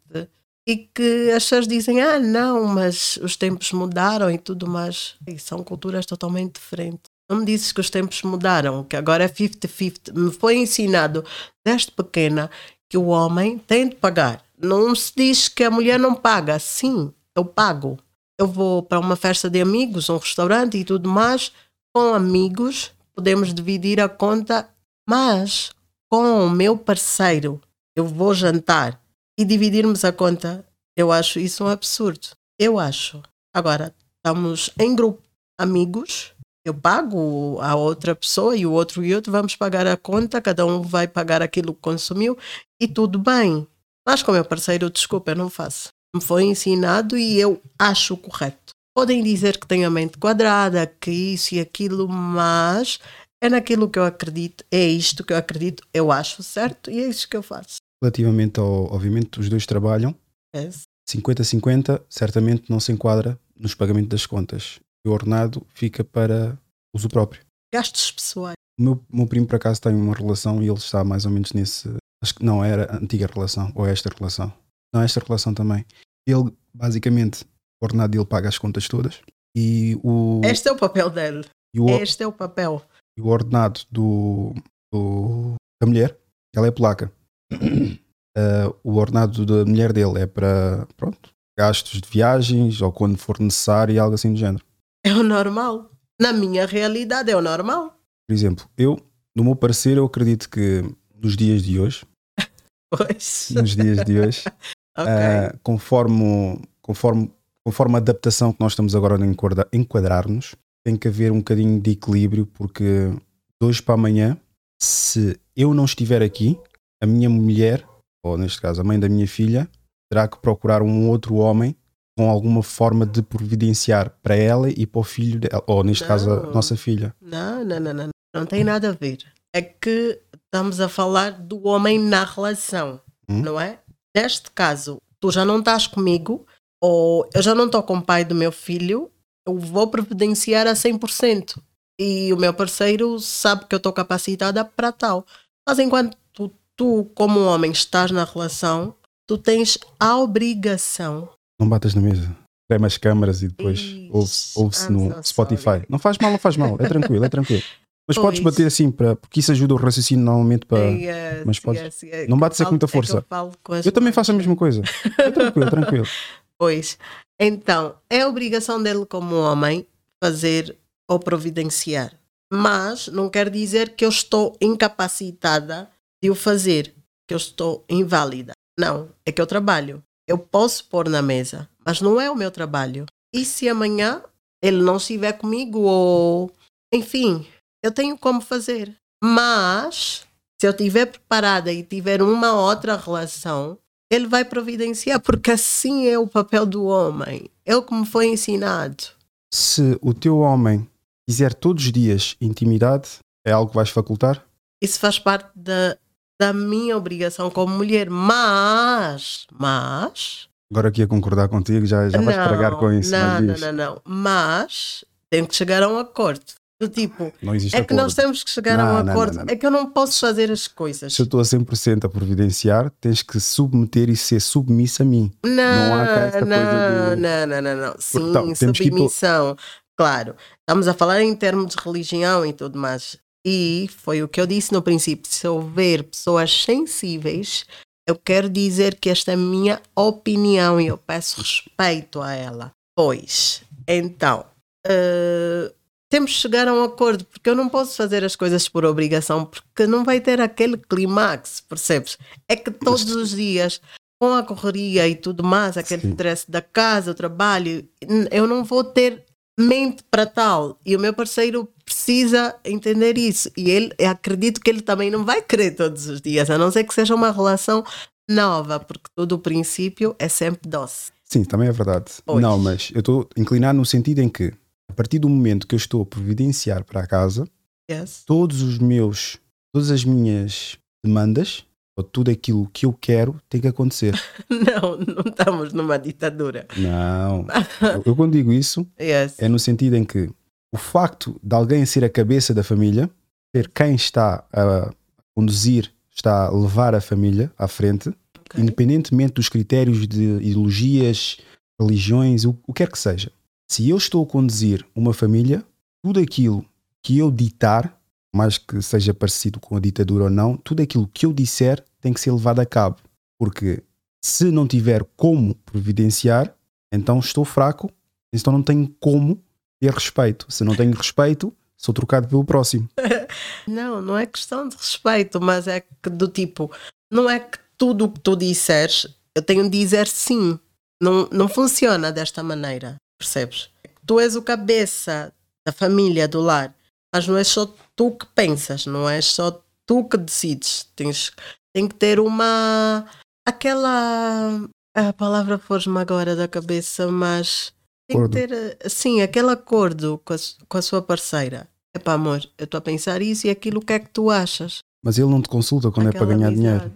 e 0.67 0.77
que 0.77 1.31
as 1.31 1.45
pessoas 1.45 1.69
dizem: 1.69 2.01
ah, 2.01 2.19
não, 2.19 2.65
mas 2.65 3.17
os 3.19 3.37
tempos 3.37 3.73
mudaram 3.73 4.31
e 4.31 4.39
tudo 4.39 4.67
mais. 4.67 5.17
E 5.27 5.39
são 5.39 5.63
culturas 5.63 6.07
totalmente 6.07 6.55
diferentes. 6.55 7.14
Não 7.29 7.39
me 7.39 7.47
dizes 7.47 7.73
que 7.73 7.81
os 7.81 7.91
tempos 7.91 8.23
mudaram, 8.23 8.85
que 8.85 8.97
agora 8.97 9.25
é 9.25 9.29
50-50. 9.29 10.13
Me 10.15 10.31
foi 10.31 10.57
ensinado 10.57 11.25
desde 11.65 11.91
pequena 11.91 12.51
que 12.89 12.99
o 12.99 13.07
homem 13.07 13.59
tem 13.59 13.89
de 13.89 13.97
pagar. 13.97 14.45
Não 14.59 14.95
se 14.95 15.13
diz 15.17 15.49
que 15.49 15.65
a 15.65 15.71
mulher 15.71 15.99
não 15.99 16.15
paga. 16.15 16.59
Sim, 16.59 17.13
eu 17.35 17.45
pago. 17.45 17.99
Eu 18.39 18.47
vou 18.47 18.83
para 18.83 18.99
uma 18.99 19.17
festa 19.17 19.49
de 19.49 19.61
amigos, 19.61 20.09
um 20.09 20.17
restaurante 20.17 20.77
e 20.77 20.85
tudo 20.85 21.09
mais. 21.09 21.53
Com 21.95 22.15
amigos, 22.15 22.93
podemos 23.15 23.55
dividir 23.55 24.01
a 24.01 24.09
conta, 24.09 24.69
mas 25.09 25.71
com 26.11 26.47
o 26.47 26.51
meu 26.51 26.77
parceiro, 26.77 27.61
eu 27.97 28.07
vou 28.07 28.35
jantar 28.35 29.01
e 29.39 29.45
dividirmos 29.45 30.05
a 30.05 30.13
conta. 30.13 30.65
Eu 30.97 31.11
acho 31.11 31.39
isso 31.39 31.65
um 31.65 31.69
absurdo. 31.69 32.29
Eu 32.59 32.79
acho. 32.79 33.23
Agora, 33.53 33.95
estamos 34.17 34.71
em 34.79 34.95
grupo, 34.95 35.23
amigos. 35.59 36.33
Eu 36.65 36.73
pago 36.73 37.59
a 37.61 37.75
outra 37.75 38.15
pessoa 38.15 38.57
e 38.57 38.65
o 38.65 38.73
outro 38.73 39.05
e 39.05 39.15
outro 39.15 39.31
vamos 39.31 39.55
pagar 39.55 39.87
a 39.87 39.99
conta, 39.99 40.41
cada 40.41 40.65
um 40.65 40.81
vai 40.81 41.07
pagar 41.07 41.43
aquilo 41.43 41.75
que 41.75 41.81
consumiu 41.81 42.39
e 42.81 42.89
tudo 42.89 43.19
bem. 43.19 43.67
Mas 44.07 44.23
com 44.23 44.31
o 44.31 44.35
meu 44.35 44.45
parceiro, 44.45 44.89
desculpa, 44.89 45.33
eu 45.33 45.37
não 45.37 45.51
faço. 45.51 45.89
Me 46.15 46.23
foi 46.23 46.45
ensinado 46.45 47.19
e 47.19 47.39
eu 47.39 47.61
acho 47.79 48.17
correto. 48.17 48.73
Podem 48.97 49.23
dizer 49.23 49.59
que 49.59 49.67
tenho 49.67 49.87
a 49.87 49.91
mente 49.91 50.17
quadrada, 50.17 50.87
que 50.87 51.11
isso 51.11 51.55
e 51.55 51.61
aquilo, 51.61 52.09
mas 52.09 52.99
é 53.43 53.49
naquilo 53.51 53.91
que 53.91 53.99
eu 53.99 54.05
acredito, 54.05 54.65
é 54.71 54.87
isto 54.87 55.23
que 55.23 55.33
eu 55.33 55.37
acredito, 55.37 55.83
eu 55.93 56.11
acho 56.11 56.43
certo 56.43 56.91
e 56.91 56.99
é 56.99 57.09
isso 57.09 57.29
que 57.29 57.37
eu 57.37 57.43
faço. 57.43 57.77
Relativamente 58.03 58.59
ao. 58.59 58.93
Obviamente, 58.93 59.39
os 59.39 59.49
dois 59.49 59.67
trabalham, 59.67 60.15
É 60.55 60.71
50-50, 61.07 62.01
certamente 62.09 62.71
não 62.71 62.81
se 62.81 62.91
enquadra 62.93 63.39
nos 63.55 63.75
pagamentos 63.75 64.09
das 64.09 64.27
contas. 64.27 64.79
O 65.07 65.11
ordenado 65.11 65.67
fica 65.75 66.03
para 66.03 66.59
uso 66.95 67.09
próprio. 67.09 67.43
gastos 67.73 68.11
pessoais. 68.11 68.55
O 68.79 68.83
meu, 68.83 69.05
meu 69.13 69.27
primo, 69.27 69.47
por 69.47 69.57
acaso, 69.57 69.81
tem 69.81 69.95
uma 69.95 70.15
relação 70.15 70.63
e 70.63 70.67
ele 70.69 70.79
está 70.79 71.05
mais 71.05 71.25
ou 71.27 71.31
menos 71.31 71.53
nesse. 71.53 71.95
Acho 72.23 72.35
que 72.35 72.45
não 72.45 72.65
era 72.65 72.91
a 72.93 72.97
antiga 72.97 73.27
relação, 73.33 73.71
ou 73.75 73.87
esta 73.87 74.09
relação. 74.09 74.53
Não, 74.95 75.03
esta 75.03 75.21
relação 75.21 75.53
também. 75.53 75.85
Ele, 76.27 76.51
basicamente, 76.75 77.45
o 77.81 77.85
ordenado 77.85 78.11
dele 78.13 78.25
paga 78.25 78.49
as 78.49 78.57
contas 78.59 78.89
todas 78.89 79.21
e 79.55 79.99
o, 80.03 80.41
Este 80.45 80.69
é 80.69 80.73
o 80.73 80.77
papel 80.79 81.11
dele. 81.11 81.45
o, 81.79 81.91
Este 81.91 82.23
é 82.23 82.27
o 82.27 82.33
papel. 82.33 82.83
e 83.17 83.21
o 83.21 83.27
ordenado 83.27 83.81
do, 83.91 84.55
do- 84.93 85.55
da 85.81 85.87
mulher, 85.87 86.19
ela 86.57 86.67
é 86.67 86.71
polaca. 86.71 87.13
Ah, 87.53 88.73
o 88.83 88.95
ordenado 88.97 89.45
da 89.45 89.65
mulher 89.67 89.93
dele 89.93 90.21
é 90.21 90.27
para, 90.27 90.87
pronto, 90.97 91.31
gastos 91.59 92.01
de 92.01 92.09
viagens 92.09 92.81
ou 92.81 92.91
quando 92.91 93.19
for 93.19 93.39
necessário 93.39 93.95
e 93.95 93.99
algo 93.99 94.15
assim 94.15 94.33
do 94.33 94.39
género. 94.39 94.65
É 95.05 95.13
o 95.15 95.23
normal. 95.23 95.91
Na 96.21 96.33
minha 96.33 96.67
realidade 96.67 97.31
é 97.31 97.37
o 97.37 97.43
normal. 97.43 97.99
Por 98.29 98.35
exemplo, 98.35 98.67
eu, 98.79 98.99
no 99.37 99.45
meu 99.45 99.57
parecer, 99.57 99.97
eu 99.97 100.05
acredito 100.07 100.49
que 100.49 100.83
nos 101.23 101.37
dias 101.37 101.63
de 101.63 101.79
hoje, 101.79 102.07
Pois. 102.91 103.51
nos 103.55 103.75
dias 103.77 104.05
de 104.05 104.19
hoje, 104.21 104.45
Ok. 104.97 105.11
ah, 105.11 105.55
conforme, 105.63 106.61
conforme, 106.81 107.31
conforme 107.67 107.95
a 107.97 107.99
adaptação 107.99 108.53
que 108.53 108.61
nós 108.61 108.73
estamos 108.73 108.95
agora 108.95 109.17
a 109.23 109.27
enquadra- 109.27 109.69
enquadrar-nos, 109.73 110.55
tem 110.87 110.97
que 110.97 111.09
haver 111.09 111.33
um 111.33 111.39
bocadinho 111.39 111.81
de 111.81 111.91
equilíbrio, 111.93 112.47
porque 112.47 113.09
de 113.11 113.67
hoje 113.67 113.83
para 113.83 113.95
amanhã, 113.95 114.39
se 114.81 115.39
eu 115.57 115.75
não 115.75 115.85
estiver 115.85 116.23
aqui, 116.23 116.59
a 117.03 117.07
minha 117.07 117.29
mulher, 117.29 117.87
ou 118.25 118.39
neste 118.39 118.61
caso 118.61 118.81
a 118.81 118.85
mãe 118.85 118.99
da 119.01 119.09
minha 119.09 119.27
filha, 119.27 119.69
terá 120.11 120.29
que 120.29 120.39
procurar 120.39 120.81
um 120.83 121.09
outro 121.09 121.35
homem 121.37 121.75
com 122.17 122.31
alguma 122.31 122.63
forma 122.63 123.05
de 123.05 123.23
providenciar 123.23 124.11
para 124.23 124.37
ela 124.37 124.71
e 124.71 124.87
para 124.87 125.01
o 125.01 125.05
filho 125.05 125.41
dela, 125.41 125.63
ou 125.67 125.83
neste 125.83 126.05
caso 126.07 126.31
a 126.31 126.43
Não. 126.43 126.53
nossa 126.53 126.77
filha. 126.77 127.15
Não, 127.21 127.65
não, 127.65 127.81
não, 127.81 127.93
não. 127.95 128.09
Não 128.35 128.47
tem 128.47 128.65
nada 128.65 128.91
a 128.91 128.93
ver. 128.93 129.19
É 129.53 129.63
que 129.63 130.21
estamos 130.47 130.81
a 130.81 130.89
falar 130.89 131.33
do 131.33 131.67
homem 131.67 131.99
na 131.99 132.25
relação, 132.25 133.01
Hum. 133.29 133.41
não 133.43 133.61
é? 133.61 133.79
Neste 134.15 134.51
caso, 134.51 134.99
tu 135.21 135.31
já 135.31 135.45
não 135.45 135.59
estás 135.61 135.87
comigo, 135.87 136.47
ou 136.83 137.29
eu 137.35 137.43
já 137.43 137.55
não 137.55 137.67
estou 137.67 137.83
com 137.83 137.97
o 137.99 138.03
pai 138.03 138.25
do 138.25 138.35
meu 138.35 138.53
filho, 138.53 139.11
eu 139.47 139.59
vou 139.59 139.89
providenciar 139.89 140.67
a 140.67 140.75
100%. 140.75 141.61
E 142.01 142.33
o 142.33 142.37
meu 142.37 142.53
parceiro 142.53 143.19
sabe 143.21 143.67
que 143.67 143.75
eu 143.75 143.79
estou 143.79 143.93
capacitada 143.93 144.65
para 144.65 144.91
tal. 144.93 145.25
Mas 145.69 145.79
enquanto 145.79 146.17
tu, 146.33 146.51
tu, 146.77 147.05
como 147.15 147.41
homem, 147.45 147.71
estás 147.71 148.11
na 148.11 148.25
relação, 148.25 148.95
tu 149.29 149.39
tens 149.39 149.79
a 149.99 150.17
obrigação 150.19 151.29
Não 151.61 151.69
batas 151.69 151.95
na 151.95 152.01
mesa. 152.01 152.35
Trema 152.69 152.87
as 152.87 152.97
câmaras 152.97 153.43
e 153.43 153.49
depois 153.49 153.81
ouve- 154.11 154.33
ouve-se 154.57 154.89
I'm 154.89 154.93
no 154.93 155.15
so 155.17 155.23
Spotify. 155.25 155.63
sorry. 155.63 155.87
Não 155.89 155.99
faz 155.99 156.17
mal, 156.19 156.31
não 156.31 156.39
faz 156.39 156.57
mal. 156.57 156.77
É 156.81 156.89
tranquilo, 156.89 157.25
é 157.25 157.29
tranquilo. 157.29 157.63
Mas 158.09 158.17
podes 158.19 158.41
Pois. 158.41 158.55
bater 158.55 158.67
assim, 158.67 158.91
para, 158.91 159.17
porque 159.17 159.41
isso 159.41 159.51
ajuda 159.53 159.75
o 159.75 159.77
raciocínio 159.79 160.25
normalmente 160.25 160.67
para. 160.67 160.79
Yes, 160.85 161.43
mas 161.47 161.59
podes- 161.59 161.81
yes, 161.83 162.03
yes. 162.03 162.29
não 162.29 162.37
bates 162.39 162.61
é 162.61 162.65
com 162.65 162.71
muita 162.71 162.87
falo- 162.87 163.05
é 163.05 163.07
força. 163.07 163.27
eu 163.69 163.83
Eu 163.87 163.93
também 163.93 164.13
faço 164.13 164.31
a 164.31 164.35
mesma 164.35 164.57
coisa. 164.57 164.83
É 165.19 165.31
tranquilo, 165.31 165.71
tranquilo. 165.71 166.07
Pois. 166.59 166.97
Então, 167.41 167.97
é 168.09 168.25
obrigação 168.27 168.81
dele 168.83 169.05
como 169.07 169.35
homem 169.37 169.87
fazer 170.23 170.77
ou 171.11 171.19
providenciar. 171.19 172.13
Mas 172.53 173.09
não 173.09 173.29
quer 173.29 173.51
dizer 173.51 173.97
que 173.97 174.05
eu 174.05 174.09
estou 174.09 174.57
incapacitada 174.61 175.91
de 176.23 176.31
o 176.31 176.35
fazer, 176.35 176.95
que 177.29 177.35
eu 177.35 177.37
estou 177.37 177.85
inválida. 177.89 178.53
Não, 178.79 179.09
é 179.27 179.33
que 179.33 179.41
eu 179.41 179.47
trabalho. 179.47 180.03
Eu 180.27 180.39
posso 180.39 180.85
pôr 180.87 181.09
na 181.09 181.21
mesa, 181.21 181.69
mas 181.85 182.01
não 182.01 182.21
é 182.21 182.31
o 182.31 182.37
meu 182.37 182.51
trabalho. 182.51 183.07
E 183.33 183.45
se 183.45 183.69
amanhã 183.69 184.23
ele 184.63 184.83
não 184.83 184.97
estiver 184.97 185.33
comigo 185.33 185.81
ou 185.81 186.51
enfim, 186.93 187.47
eu 187.83 187.93
tenho 187.93 188.17
como 188.17 188.41
fazer. 188.41 188.97
Mas 189.23 190.27
se 190.61 190.67
eu 190.67 190.71
estiver 190.71 191.07
preparada 191.07 191.73
e 191.73 191.83
tiver 191.83 192.23
uma 192.23 192.53
outra 192.53 192.97
relação, 192.97 193.79
ele 194.11 194.27
vai 194.27 194.45
providenciar, 194.45 195.21
porque 195.21 195.51
assim 195.51 196.07
é 196.07 196.19
o 196.19 196.27
papel 196.27 196.65
do 196.65 196.85
homem. 196.85 197.51
É 197.65 197.77
o 197.77 197.83
que 197.83 197.95
me 197.95 198.07
foi 198.07 198.29
ensinado. 198.29 199.05
Se 199.53 199.99
o 200.01 200.15
teu 200.15 200.39
homem 200.39 200.89
quiser 201.29 201.53
todos 201.53 201.85
os 201.85 201.93
dias 201.93 202.37
intimidade, 202.41 203.19
é 203.45 203.53
algo 203.53 203.71
que 203.71 203.77
vais 203.77 203.91
facultar? 203.91 204.45
Isso 204.81 204.99
faz 205.01 205.19
parte 205.19 205.51
da, 205.55 205.97
da 206.41 206.53
minha 206.53 206.97
obrigação 206.97 207.51
como 207.51 207.75
mulher. 207.77 208.09
Mas, 208.11 209.47
mas. 209.53 210.49
Agora 210.71 210.89
aqui 210.89 211.03
a 211.03 211.07
concordar 211.07 211.49
contigo, 211.49 211.87
já, 211.87 212.09
já 212.09 212.21
vais 212.21 212.37
não, 212.37 212.49
pregar 212.49 212.73
com 212.77 212.93
isso. 212.93 213.11
Não, 213.11 213.41
não, 213.41 213.55
não, 213.59 213.73
não. 213.73 214.01
Mas 214.05 215.05
tem 215.31 215.45
que 215.45 215.55
chegar 215.55 215.83
a 215.83 215.89
um 215.89 215.99
acordo. 215.99 216.43
Do 216.81 216.89
tipo, 216.89 217.33
Não 217.41 217.55
existe 217.55 217.77
é 217.77 217.79
que 217.79 217.93
acordo. 217.93 218.03
nós 218.03 218.15
temos 218.15 218.43
que 218.43 218.51
chegar 218.51 218.81
a 218.81 218.85
Não, 218.85 219.01
um 219.01 219.03
não, 219.05 219.13
acordo. 219.13 219.45
É 219.49 219.55
que 219.55 219.65
eu 219.65 219.71
não 219.71 219.89
posso 219.89 220.19
fazer 220.19 220.51
as 220.51 220.67
coisas. 220.67 221.15
Se 221.15 221.23
eu 221.23 221.25
estou 221.25 221.39
a 221.39 221.45
100% 221.45 222.05
a 222.05 222.09
providenciar, 222.09 222.91
tens 223.01 223.23
que 223.23 223.39
submeter 223.39 224.11
e 224.11 224.17
ser 224.17 224.41
submissa 224.41 225.05
a 225.05 225.07
mim. 225.07 225.33
Não, 225.47 225.53
Não 225.55 225.95
há 226.03 226.05
cá 226.07 226.13
esta 226.27 226.41
não, 226.45 226.57
coisa 226.57 227.15
de- 227.17 227.23
não, 227.23 227.47
não, 227.47 227.63
não, 227.63 227.77
não. 227.87 227.95
Sim, 228.01 228.33
que 228.33 228.33
pelo- 228.59 228.75
submissão. 228.75 229.57
Claro, 229.97 230.35
estamos 230.59 230.89
a 230.89 230.95
falar 230.95 231.23
em 231.23 231.35
termos 231.37 231.73
de 231.77 231.81
religião 231.81 232.45
e 232.45 232.53
tudo 232.53 232.77
mais. 232.77 233.17
E 233.45 233.89
foi 233.99 234.23
o 234.23 234.29
que 234.29 234.41
eu 234.41 234.47
disse 234.47 234.73
no 234.73 234.83
princípio: 234.83 235.31
se 235.31 235.47
houver 235.47 236.05
pessoas 236.05 236.63
sensíveis, 236.63 237.65
eu 238.09 238.17
quero 238.17 238.49
dizer 238.49 238.97
que 238.97 239.11
esta 239.11 239.33
é 239.33 239.35
a 239.35 239.39
minha 239.39 239.81
opinião 239.95 240.81
e 240.81 240.87
eu 240.87 240.99
peço 240.99 241.41
respeito 241.41 242.21
a 242.21 242.33
ela. 242.33 242.73
Pois, 242.97 243.63
então, 243.89 244.45
eh, 244.87 245.73
temos 246.11 246.33
que 246.33 246.39
chegar 246.39 246.69
a 246.69 246.73
um 246.73 246.85
acordo, 246.85 247.25
porque 247.25 247.51
eu 247.51 247.57
não 247.57 247.69
posso 247.69 247.97
fazer 247.97 248.23
as 248.23 248.37
coisas 248.37 248.69
por 248.69 248.85
obrigação, 248.85 249.45
porque 249.45 249.87
não 249.87 250.05
vai 250.05 250.21
ter 250.21 250.41
aquele 250.41 250.77
clímax, 250.77 251.61
percebes? 251.61 252.17
É 252.49 252.55
que 252.55 252.71
todos 252.71 253.11
os 253.17 253.31
dias 253.31 253.81
com 254.21 254.33
a 254.33 254.43
correria 254.43 255.09
e 255.09 255.17
tudo 255.17 255.43
mais, 255.43 255.77
aquele 255.77 256.03
Sim. 256.03 256.11
stress 256.11 256.49
da 256.49 256.63
casa, 256.63 257.11
o 257.11 257.15
trabalho, 257.15 257.87
eu 258.31 258.47
não 258.47 258.63
vou 258.63 258.85
ter 258.85 259.25
mente 259.59 260.03
para 260.11 260.25
tal. 260.25 260.79
E 260.87 260.95
o 260.95 261.01
meu 261.01 261.13
parceiro 261.13 261.69
precisa 261.85 262.55
entender 262.65 263.17
isso. 263.19 263.51
E 263.57 263.71
ele, 263.71 263.93
acredito 264.07 264.61
que 264.61 264.71
ele 264.71 264.81
também 264.81 265.11
não 265.11 265.25
vai 265.25 265.43
querer 265.43 265.73
todos 265.73 266.07
os 266.07 266.21
dias, 266.21 266.49
a 266.51 266.59
não 266.59 266.71
ser 266.71 266.85
que 266.85 266.95
seja 266.95 267.15
uma 267.15 267.31
relação 267.31 267.85
nova, 268.31 268.81
porque 268.81 269.05
todo 269.15 269.33
o 269.33 269.39
princípio 269.39 270.15
é 270.19 270.29
sempre 270.29 270.69
doce. 270.69 271.13
Sim, 271.25 271.45
também 271.45 271.69
é 271.69 271.73
verdade. 271.73 272.13
Pois. 272.25 272.41
Não, 272.41 272.59
mas 272.59 272.91
eu 272.95 273.01
estou 273.01 273.29
inclinado 273.37 273.79
no 273.79 273.85
sentido 273.87 274.21
em 274.21 274.29
que, 274.29 274.53
a 274.91 274.93
partir 274.95 275.19
do 275.19 275.29
momento 275.29 275.67
que 275.67 275.75
eu 275.75 275.79
estou 275.79 276.03
a 276.03 276.07
providenciar 276.07 276.85
para 276.85 277.01
a 277.03 277.07
casa, 277.07 277.47
Yes? 277.91 278.23
todos 278.25 278.63
os 278.63 278.79
meus, 278.79 279.39
todas 279.73 279.91
as 279.91 280.05
minhas 280.05 280.79
demandas, 281.05 281.65
ou 281.97 282.03
tudo 282.03 282.31
aquilo 282.31 282.69
que 282.73 282.87
eu 282.87 282.93
quero, 282.93 283.41
tem 283.49 283.61
que 283.61 283.69
acontecer. 283.69 284.19
Não, 284.51 284.97
não 284.97 285.23
estamos 285.27 285.73
numa 285.73 285.97
ditadura. 285.99 286.67
Não. 286.77 287.47
Eu, 287.81 288.03
eu 288.07 288.17
quando 288.17 288.33
digo 288.33 288.53
isso, 288.53 288.87
Yes. 289.01 289.35
é 289.39 289.49
no 289.49 289.59
sentido 289.61 289.95
em 289.97 290.05
que 290.05 290.29
o 290.75 290.77
facto 290.77 291.41
de 291.41 291.55
alguém 291.55 291.87
ser 291.87 292.03
a 292.05 292.11
cabeça 292.11 292.53
da 292.53 292.65
família, 292.65 293.09
ser 293.55 293.71
quem 293.71 293.95
está 293.95 294.45
a 294.53 294.93
conduzir, 295.33 295.93
está 296.11 296.47
a 296.47 296.51
levar 296.51 296.97
a 296.97 297.01
família 297.01 297.53
à 297.57 297.69
frente, 297.69 298.09
Ok. 298.41 298.61
independentemente 298.61 299.35
dos 299.35 299.49
critérios 299.49 300.07
de 300.09 300.23
ideologias, 300.43 301.39
religiões, 301.81 302.45
o, 302.45 302.59
o 302.67 302.73
que 302.73 302.83
quer 302.83 302.91
que 302.91 302.99
seja. 302.99 303.31
Se 303.71 303.89
eu 303.89 303.97
estou 303.97 304.25
a 304.25 304.27
conduzir 304.27 304.85
uma 304.97 305.15
família, 305.15 305.65
tudo 306.03 306.19
aquilo 306.19 306.65
que 307.01 307.19
eu 307.19 307.31
ditar, 307.31 307.97
mais 308.35 308.59
que 308.59 308.83
seja 308.83 309.15
parecido 309.15 309.61
com 309.61 309.77
a 309.77 309.81
ditadura 309.81 310.25
ou 310.25 310.31
não, 310.31 310.57
tudo 310.57 310.83
aquilo 310.83 311.09
que 311.15 311.25
eu 311.25 311.33
disser 311.33 311.85
tem 312.01 312.13
que 312.13 312.21
ser 312.21 312.33
levado 312.33 312.59
a 312.59 312.67
cabo. 312.67 312.97
Porque 313.39 313.81
se 314.21 314.51
não 314.51 314.67
tiver 314.67 315.05
como 315.17 315.55
providenciar, 315.55 316.53
então 316.93 317.21
estou 317.21 317.45
fraco, 317.45 317.89
então 318.33 318.53
não 318.53 318.63
tenho 318.63 318.89
como 318.99 319.41
ter 319.85 319.93
respeito. 319.93 320.47
Se 320.49 320.65
não 320.65 320.75
tenho 320.75 320.95
respeito, 320.95 321.55
sou 321.77 321.93
trocado 321.93 322.29
pelo 322.29 322.45
próximo. 322.45 322.89
Não, 323.67 324.01
não 324.01 324.17
é 324.17 324.27
questão 324.27 324.69
de 324.69 324.77
respeito, 324.77 325.41
mas 325.41 325.67
é 325.67 325.81
que 325.81 326.11
do 326.11 326.29
tipo, 326.29 326.71
não 327.11 327.29
é 327.29 327.41
que 327.41 327.59
tudo 327.77 328.05
o 328.05 328.11
que 328.11 328.21
tu 328.21 328.37
disseres, 328.37 329.07
eu 329.35 329.43
tenho 329.43 329.65
de 329.65 329.79
dizer 329.79 330.07
sim. 330.07 330.59
Não, 331.03 331.29
não 331.33 331.49
funciona 331.49 332.13
desta 332.13 332.43
maneira, 332.43 332.97
percebes? 333.19 333.71
Tu 334.07 334.21
és 334.21 334.37
o 334.37 334.43
cabeça 334.43 335.33
da 335.67 335.73
família, 335.73 336.29
do 336.29 336.41
lar, 336.41 336.75
mas 337.13 337.27
não 337.27 337.37
é 337.37 337.45
só 337.45 337.67
tu 337.97 338.13
que 338.13 338.27
pensas, 338.27 338.87
não 338.87 339.09
é 339.09 339.21
só 339.21 339.63
tu 339.87 340.05
que 340.05 340.17
decides. 340.17 340.87
Tens, 340.95 341.33
tem 341.75 341.89
que 341.89 341.95
ter 341.95 342.21
uma. 342.21 343.07
aquela. 343.47 344.69
A 344.95 345.13
palavra 345.13 345.59
foge-me 345.59 345.99
agora 345.99 346.37
da 346.37 346.47
cabeça, 346.47 347.11
mas 347.11 347.73
tem 348.09 348.23
que 348.23 348.29
ter, 348.29 348.77
assim, 348.85 349.23
aquele 349.23 349.51
acordo 349.51 350.21
com 350.25 350.35
a, 350.35 350.37
com 350.69 350.79
a 350.79 350.83
sua 350.83 351.01
parceira. 351.03 351.69
Epá, 351.97 352.15
amor, 352.15 352.45
eu 352.59 352.65
estou 352.65 352.79
a 352.79 352.81
pensar 352.83 353.23
isso 353.23 353.47
e 353.47 353.51
aquilo, 353.51 353.79
o 353.79 353.85
que 353.85 353.93
é 353.93 353.99
que 353.99 354.11
tu 354.11 354.31
achas? 354.31 354.79
Mas 355.05 355.17
ele 355.19 355.29
não 355.31 355.41
te 355.41 355.49
consulta 355.49 355.91
quando 355.91 356.09
é 356.09 356.13
para 356.13 356.25
Aquela 356.25 356.35
ganhar 356.39 356.49
amizade. 356.49 356.81
dinheiro. 356.81 356.93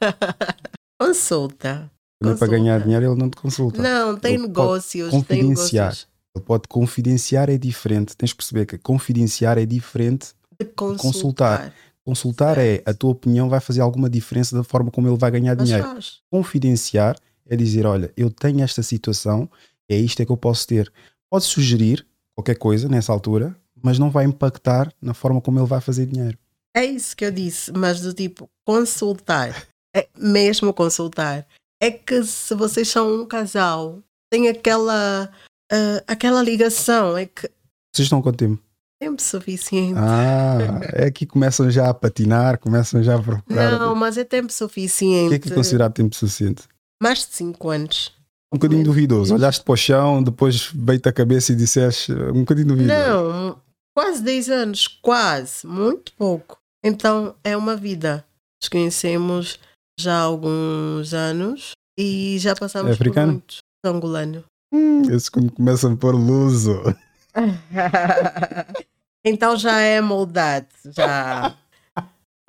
Consulta. 1.00 1.90
Quando 2.22 2.34
é 2.34 2.38
para 2.38 2.48
ganhar 2.48 2.80
dinheiro, 2.80 3.06
ele 3.06 3.14
não 3.18 3.30
te 3.30 3.36
consulta. 3.36 3.80
Não, 3.82 4.16
tem 4.16 4.34
Ele 4.34 4.42
negócios, 4.42 5.10
tem 5.10 5.20
confidenciar. 5.20 5.86
negócios 5.86 6.08
Ele 6.36 6.44
pode 6.44 6.68
confidenciar 6.68 7.48
é 7.48 7.56
diferente. 7.56 8.16
Tens 8.16 8.32
que 8.32 8.36
perceber 8.36 8.66
que 8.66 8.76
confidenciar 8.78 9.56
é 9.56 9.64
diferente. 9.64 10.28
de 10.58 10.66
consultar. 10.66 11.00
consultar. 11.00 11.74
Consultar 12.04 12.58
é 12.58 12.82
a 12.84 12.92
tua 12.92 13.10
opinião 13.10 13.48
vai 13.48 13.60
fazer 13.60 13.80
alguma 13.80 14.10
diferença 14.10 14.54
da 14.54 14.62
forma 14.62 14.90
como 14.90 15.08
ele 15.08 15.16
vai 15.16 15.30
ganhar 15.30 15.56
Mas 15.56 15.66
dinheiro. 15.68 15.88
faz. 15.88 16.18
Confidenciar 16.30 17.16
é 17.48 17.56
dizer, 17.56 17.86
olha, 17.86 18.12
eu 18.16 18.30
tenho 18.30 18.62
esta 18.62 18.82
situação, 18.82 19.48
é 19.94 19.98
isto 19.98 20.20
é 20.20 20.26
que 20.26 20.32
eu 20.32 20.36
posso 20.36 20.66
ter. 20.66 20.92
Pode 21.30 21.44
sugerir 21.44 22.06
qualquer 22.36 22.56
coisa 22.56 22.88
nessa 22.88 23.12
altura, 23.12 23.56
mas 23.82 23.98
não 23.98 24.10
vai 24.10 24.24
impactar 24.24 24.92
na 25.00 25.14
forma 25.14 25.40
como 25.40 25.58
ele 25.58 25.66
vai 25.66 25.80
fazer 25.80 26.06
dinheiro. 26.06 26.38
É 26.74 26.84
isso 26.84 27.16
que 27.16 27.24
eu 27.24 27.30
disse, 27.30 27.72
mas 27.72 28.00
do 28.00 28.14
tipo, 28.14 28.48
consultar, 28.64 29.66
é 29.94 30.08
mesmo 30.16 30.72
consultar. 30.72 31.46
É 31.82 31.90
que 31.90 32.22
se 32.22 32.54
vocês 32.54 32.88
são 32.88 33.22
um 33.22 33.26
casal, 33.26 33.98
tem 34.30 34.48
aquela, 34.48 35.30
ah, 35.72 36.04
aquela 36.06 36.42
ligação, 36.42 37.16
é 37.16 37.26
que 37.26 37.50
Vocês 37.92 38.06
estão 38.06 38.22
com 38.22 38.32
tempo? 38.32 38.62
tempo 39.00 39.22
suficiente. 39.22 39.98
Ah, 39.98 40.58
é 40.92 41.10
que 41.10 41.24
começam 41.24 41.70
já 41.70 41.88
a 41.88 41.94
patinar, 41.94 42.58
começam 42.58 43.02
já 43.02 43.16
a 43.16 43.22
procurar. 43.22 43.78
Não, 43.78 43.94
mas 43.94 44.18
é 44.18 44.24
tempo 44.24 44.48
o 44.50 44.52
suficiente. 44.52 45.30
que 45.30 45.34
é 45.36 45.38
que 45.38 45.52
é 45.52 45.54
considerado 45.54 45.94
tempo 45.94 46.14
suficiente? 46.14 46.64
Mais 47.02 47.26
de 47.26 47.34
5 47.34 47.68
anos. 47.70 48.12
Um 48.52 48.56
bocadinho 48.58 48.82
duvidoso. 48.84 49.34
Olhaste 49.34 49.62
para 49.64 49.72
o 49.72 49.76
chão, 49.76 50.22
depois 50.22 50.70
veio-te 50.74 51.08
a 51.08 51.12
cabeça 51.12 51.52
e 51.52 51.56
disseste 51.56 52.12
um 52.12 52.40
bocadinho 52.40 52.68
duvidoso. 52.68 52.98
Não, 52.98 53.62
quase 53.94 54.22
10 54.22 54.48
anos, 54.50 54.88
quase, 55.00 55.66
muito 55.66 56.12
pouco. 56.14 56.58
Então 56.84 57.34
é 57.44 57.56
uma 57.56 57.76
vida. 57.76 58.24
Nos 58.60 58.68
conhecemos 58.68 59.58
já 59.98 60.14
há 60.16 60.22
alguns 60.22 61.14
anos 61.14 61.72
e 61.98 62.38
já 62.40 62.54
passamos 62.56 62.92
É 62.92 62.96
por 62.96 63.26
muitos. 63.26 63.58
Angolano. 63.84 64.44
Hum, 64.72 65.02
Esses 65.02 65.28
quando 65.28 65.52
começam 65.52 65.92
a 65.92 65.96
pôr 65.96 66.14
luso. 66.14 66.82
então 69.24 69.56
já 69.56 69.80
é 69.80 70.00
moldado, 70.00 70.66
já. 70.86 71.54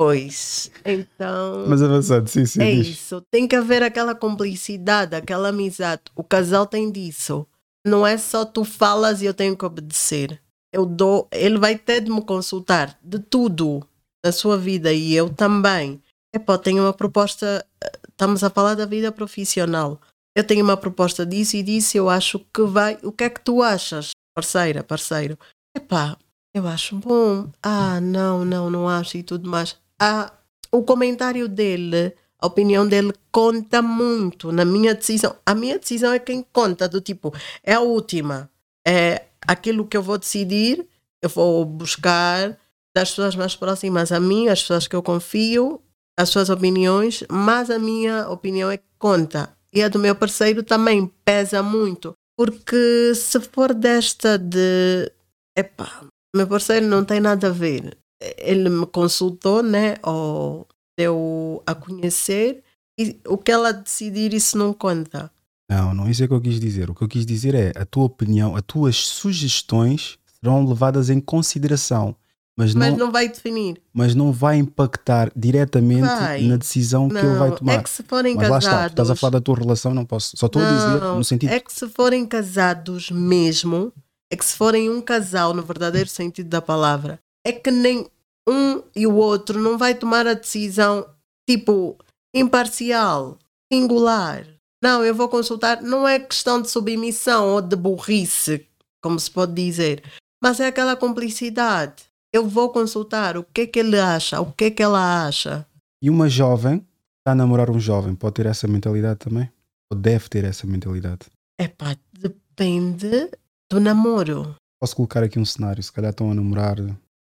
Pois, 0.01 0.72
então. 0.84 1.63
Mas 1.67 1.79
avançando, 1.84 2.27
sim, 2.27 2.43
sim. 2.43 2.60
é 2.60 2.74
diz. 2.74 2.88
isso. 2.88 3.22
Tem 3.29 3.48
que 3.48 3.55
haver 3.55 3.84
aquela 3.84 4.15
complicidade, 4.15 5.15
aquela 5.15 5.50
amizade. 5.50 6.01
O 6.15 6.24
casal 6.24 6.65
tem 6.65 6.91
disso. 6.91 7.46
Não 7.86 8.05
é 8.08 8.17
só 8.17 8.43
tu 8.43 8.63
falas 8.63 9.22
e 9.22 9.25
eu 9.25 9.34
tenho 9.34 9.55
que 9.55 9.63
obedecer. 9.63 10.41
Eu 10.74 10.88
dou, 10.88 11.27
ele 11.31 11.60
vai 11.60 11.77
ter 11.77 12.01
de 12.01 12.10
me 12.10 12.20
consultar 12.24 12.98
de 13.03 13.20
tudo 13.20 13.88
da 14.25 14.31
sua 14.31 14.58
vida 14.58 14.91
e 14.91 15.13
eu 15.13 15.29
também. 15.29 16.01
Epá, 16.34 16.58
tenho 16.58 16.81
uma 16.81 16.93
proposta. 16.93 17.63
Estamos 18.10 18.43
a 18.43 18.50
falar 18.50 18.74
da 18.74 18.88
vida 18.88 19.12
profissional. 19.12 20.01
Eu 20.36 20.43
tenho 20.43 20.63
uma 20.63 20.77
proposta 20.77 21.24
disso 21.24 21.58
e 21.58 21.62
disso. 21.62 21.96
Eu 21.96 22.10
acho 22.10 22.39
que 22.51 22.63
vai. 22.63 22.98
O 23.03 23.12
que 23.12 23.25
é 23.25 23.29
que 23.29 23.41
tu 23.41 23.62
achas, 23.62 24.10
parceira, 24.34 24.84
parceiro? 24.84 25.38
Epá, 25.77 26.17
eu 26.55 26.67
acho 26.67 26.96
bom. 26.96 27.51
Ah, 27.62 28.01
não, 28.01 28.43
não, 28.43 28.72
não 28.72 28.89
acho 28.89 29.15
e 29.15 29.22
tudo 29.22 29.48
mais. 29.48 29.79
Ah, 30.03 30.34
o 30.72 30.81
comentário 30.81 31.48
dele, 31.48 32.15
a 32.39 32.48
opinião 32.48 32.88
dele 32.88 33.13
conta 33.31 33.84
muito 33.84 34.51
na 34.51 34.65
minha 34.65 34.96
decisão. 34.96 35.36
A 35.46 35.53
minha 35.53 35.77
decisão 35.77 36.12
é 36.12 36.17
quem 36.17 36.43
conta, 36.51 36.89
do 36.89 37.00
tipo, 37.00 37.31
é 37.63 37.75
a 37.75 37.81
última. 37.81 38.50
É 38.84 39.25
aquilo 39.48 39.86
que 39.86 39.96
eu 39.96 40.01
vou 40.01 40.17
decidir, 40.17 40.88
eu 41.22 41.29
vou 41.29 41.63
buscar 41.63 42.58
das 42.96 43.12
pessoas 43.12 43.36
mais 43.36 43.55
próximas 43.55 44.12
a 44.12 44.20
mim, 44.20 44.48
as 44.48 44.62
pessoas 44.62 44.88
que 44.88 44.96
eu 44.96 45.03
confio, 45.03 45.79
as 46.17 46.29
suas 46.29 46.50
opiniões, 46.50 47.24
mas 47.29 47.70
a 47.70 47.77
minha 47.77 48.27
opinião 48.27 48.72
é 48.72 48.77
que 48.77 48.88
conta. 48.98 49.55
E 49.72 49.84
a 49.84 49.88
do 49.88 50.00
meu 50.00 50.15
parceiro 50.15 50.63
também 50.63 51.12
pesa 51.24 51.62
muito. 51.62 52.15
Porque 52.36 53.13
se 53.13 53.39
for 53.39 53.72
desta 53.72 54.39
de. 54.39 55.12
Epá, 55.55 56.08
meu 56.36 56.48
parceiro 56.48 56.88
não 56.88 57.05
tem 57.05 57.20
nada 57.20 57.50
a 57.50 57.51
ver. 57.51 58.00
Ele 58.37 58.69
me 58.69 58.85
consultou, 58.85 59.63
né? 59.63 59.95
Ou 60.03 60.67
deu 60.97 61.61
a 61.65 61.73
conhecer. 61.73 62.63
E 62.99 63.19
o 63.27 63.37
que 63.37 63.51
ela 63.51 63.71
decidir, 63.71 64.33
isso 64.33 64.57
não 64.57 64.73
conta. 64.73 65.31
Não, 65.69 65.93
não 65.93 66.09
isso 66.09 66.21
é 66.21 66.25
o 66.25 66.27
que 66.27 66.33
eu 66.35 66.41
quis 66.41 66.59
dizer. 66.59 66.89
O 66.89 66.93
que 66.95 67.01
eu 67.01 67.07
quis 67.07 67.25
dizer 67.25 67.55
é 67.55 67.71
a 67.75 67.85
tua 67.85 68.03
opinião, 68.03 68.55
as 68.55 68.61
tuas 68.63 68.97
sugestões 68.97 70.17
serão 70.39 70.65
levadas 70.67 71.09
em 71.09 71.19
consideração, 71.19 72.15
mas, 72.57 72.73
Mas 72.75 72.91
não, 72.91 73.05
não 73.05 73.11
vai 73.11 73.29
definir. 73.29 73.81
mas 73.93 74.13
não 74.13 74.31
vai 74.31 74.57
impactar 74.57 75.31
diretamente 75.35 76.01
Vai. 76.01 76.41
na 76.43 76.57
decisão 76.57 77.07
que 77.07 77.17
ele 77.17 77.35
vai 77.37 77.49
Não, 77.49 77.55
tomar. 77.55 77.73
é 77.75 77.83
que 77.83 77.89
se 77.89 78.03
forem 78.03 78.35
mas 78.35 78.49
lá 78.49 78.57
está, 78.57 78.69
tu 78.69 78.73
casados. 78.73 78.91
estás 78.91 79.09
a 79.09 79.15
falar 79.15 79.31
da 79.31 79.41
tua 79.41 79.55
relação, 79.57 79.93
não 79.93 80.05
posso. 80.05 80.35
Só 80.35 80.47
estou 80.47 80.61
a 80.61 80.65
dizer 80.69 80.99
Não, 80.99 81.17
no 81.19 81.23
sentido 81.23 81.49
É 81.51 81.59
que 81.59 81.71
se 81.73 81.87
forem 81.87 82.25
casados 82.25 83.09
mesmo, 83.09 83.93
é 84.29 84.35
que 84.35 84.43
se 84.43 84.55
forem 84.55 84.89
um 84.89 85.01
casal 85.01 85.53
no 85.53 85.63
verdadeiro 85.63 86.09
sentido 86.09 86.49
da 86.49 86.61
palavra, 86.61 87.19
é 87.45 87.51
que 87.51 87.71
nem 87.71 88.07
um 88.48 88.81
e 88.95 89.05
o 89.07 89.15
outro 89.15 89.60
não 89.60 89.77
vai 89.77 89.95
tomar 89.95 90.27
a 90.27 90.33
decisão 90.33 91.07
tipo 91.50 91.98
imparcial, 92.33 93.38
singular. 93.71 94.45
Não, 94.83 95.03
eu 95.03 95.13
vou 95.13 95.29
consultar. 95.29 95.81
Não 95.81 96.07
é 96.07 96.19
questão 96.19 96.62
de 96.62 96.69
submissão 96.69 97.50
ou 97.50 97.62
de 97.62 97.75
burrice, 97.75 98.65
como 99.01 99.19
se 99.19 99.29
pode 99.29 99.53
dizer, 99.53 100.03
mas 100.41 100.60
é 100.60 100.67
aquela 100.67 100.95
cumplicidade. 100.95 102.03
Eu 102.33 102.48
vou 102.48 102.69
consultar 102.69 103.38
o 103.38 103.43
que 103.43 103.62
é 103.62 103.67
que 103.67 103.79
ele 103.79 104.00
acha, 104.00 104.39
o 104.39 104.51
que 104.51 104.65
é 104.65 104.71
que 104.71 104.81
ela 104.81 105.25
acha. 105.25 105.65
E 106.01 106.10
uma 106.10 106.29
jovem, 106.29 106.86
está 107.19 107.33
a 107.33 107.36
namorar 107.36 107.69
um 107.69 107.79
jovem, 107.79 108.15
pode 108.15 108.36
ter 108.36 108.45
essa 108.45 108.67
mentalidade 108.67 109.19
também? 109.19 109.51
Ou 109.91 110.00
deve 110.00 110.29
ter 110.29 110.45
essa 110.45 110.65
mentalidade? 110.65 111.27
Epá, 111.60 111.95
depende 112.13 113.29
do 113.69 113.79
namoro. 113.79 114.55
Posso 114.79 114.95
colocar 114.95 115.21
aqui 115.21 115.38
um 115.38 115.45
cenário, 115.45 115.83
se 115.83 115.91
calhar 115.91 116.12
estão 116.12 116.31
a 116.31 116.33
namorar. 116.33 116.77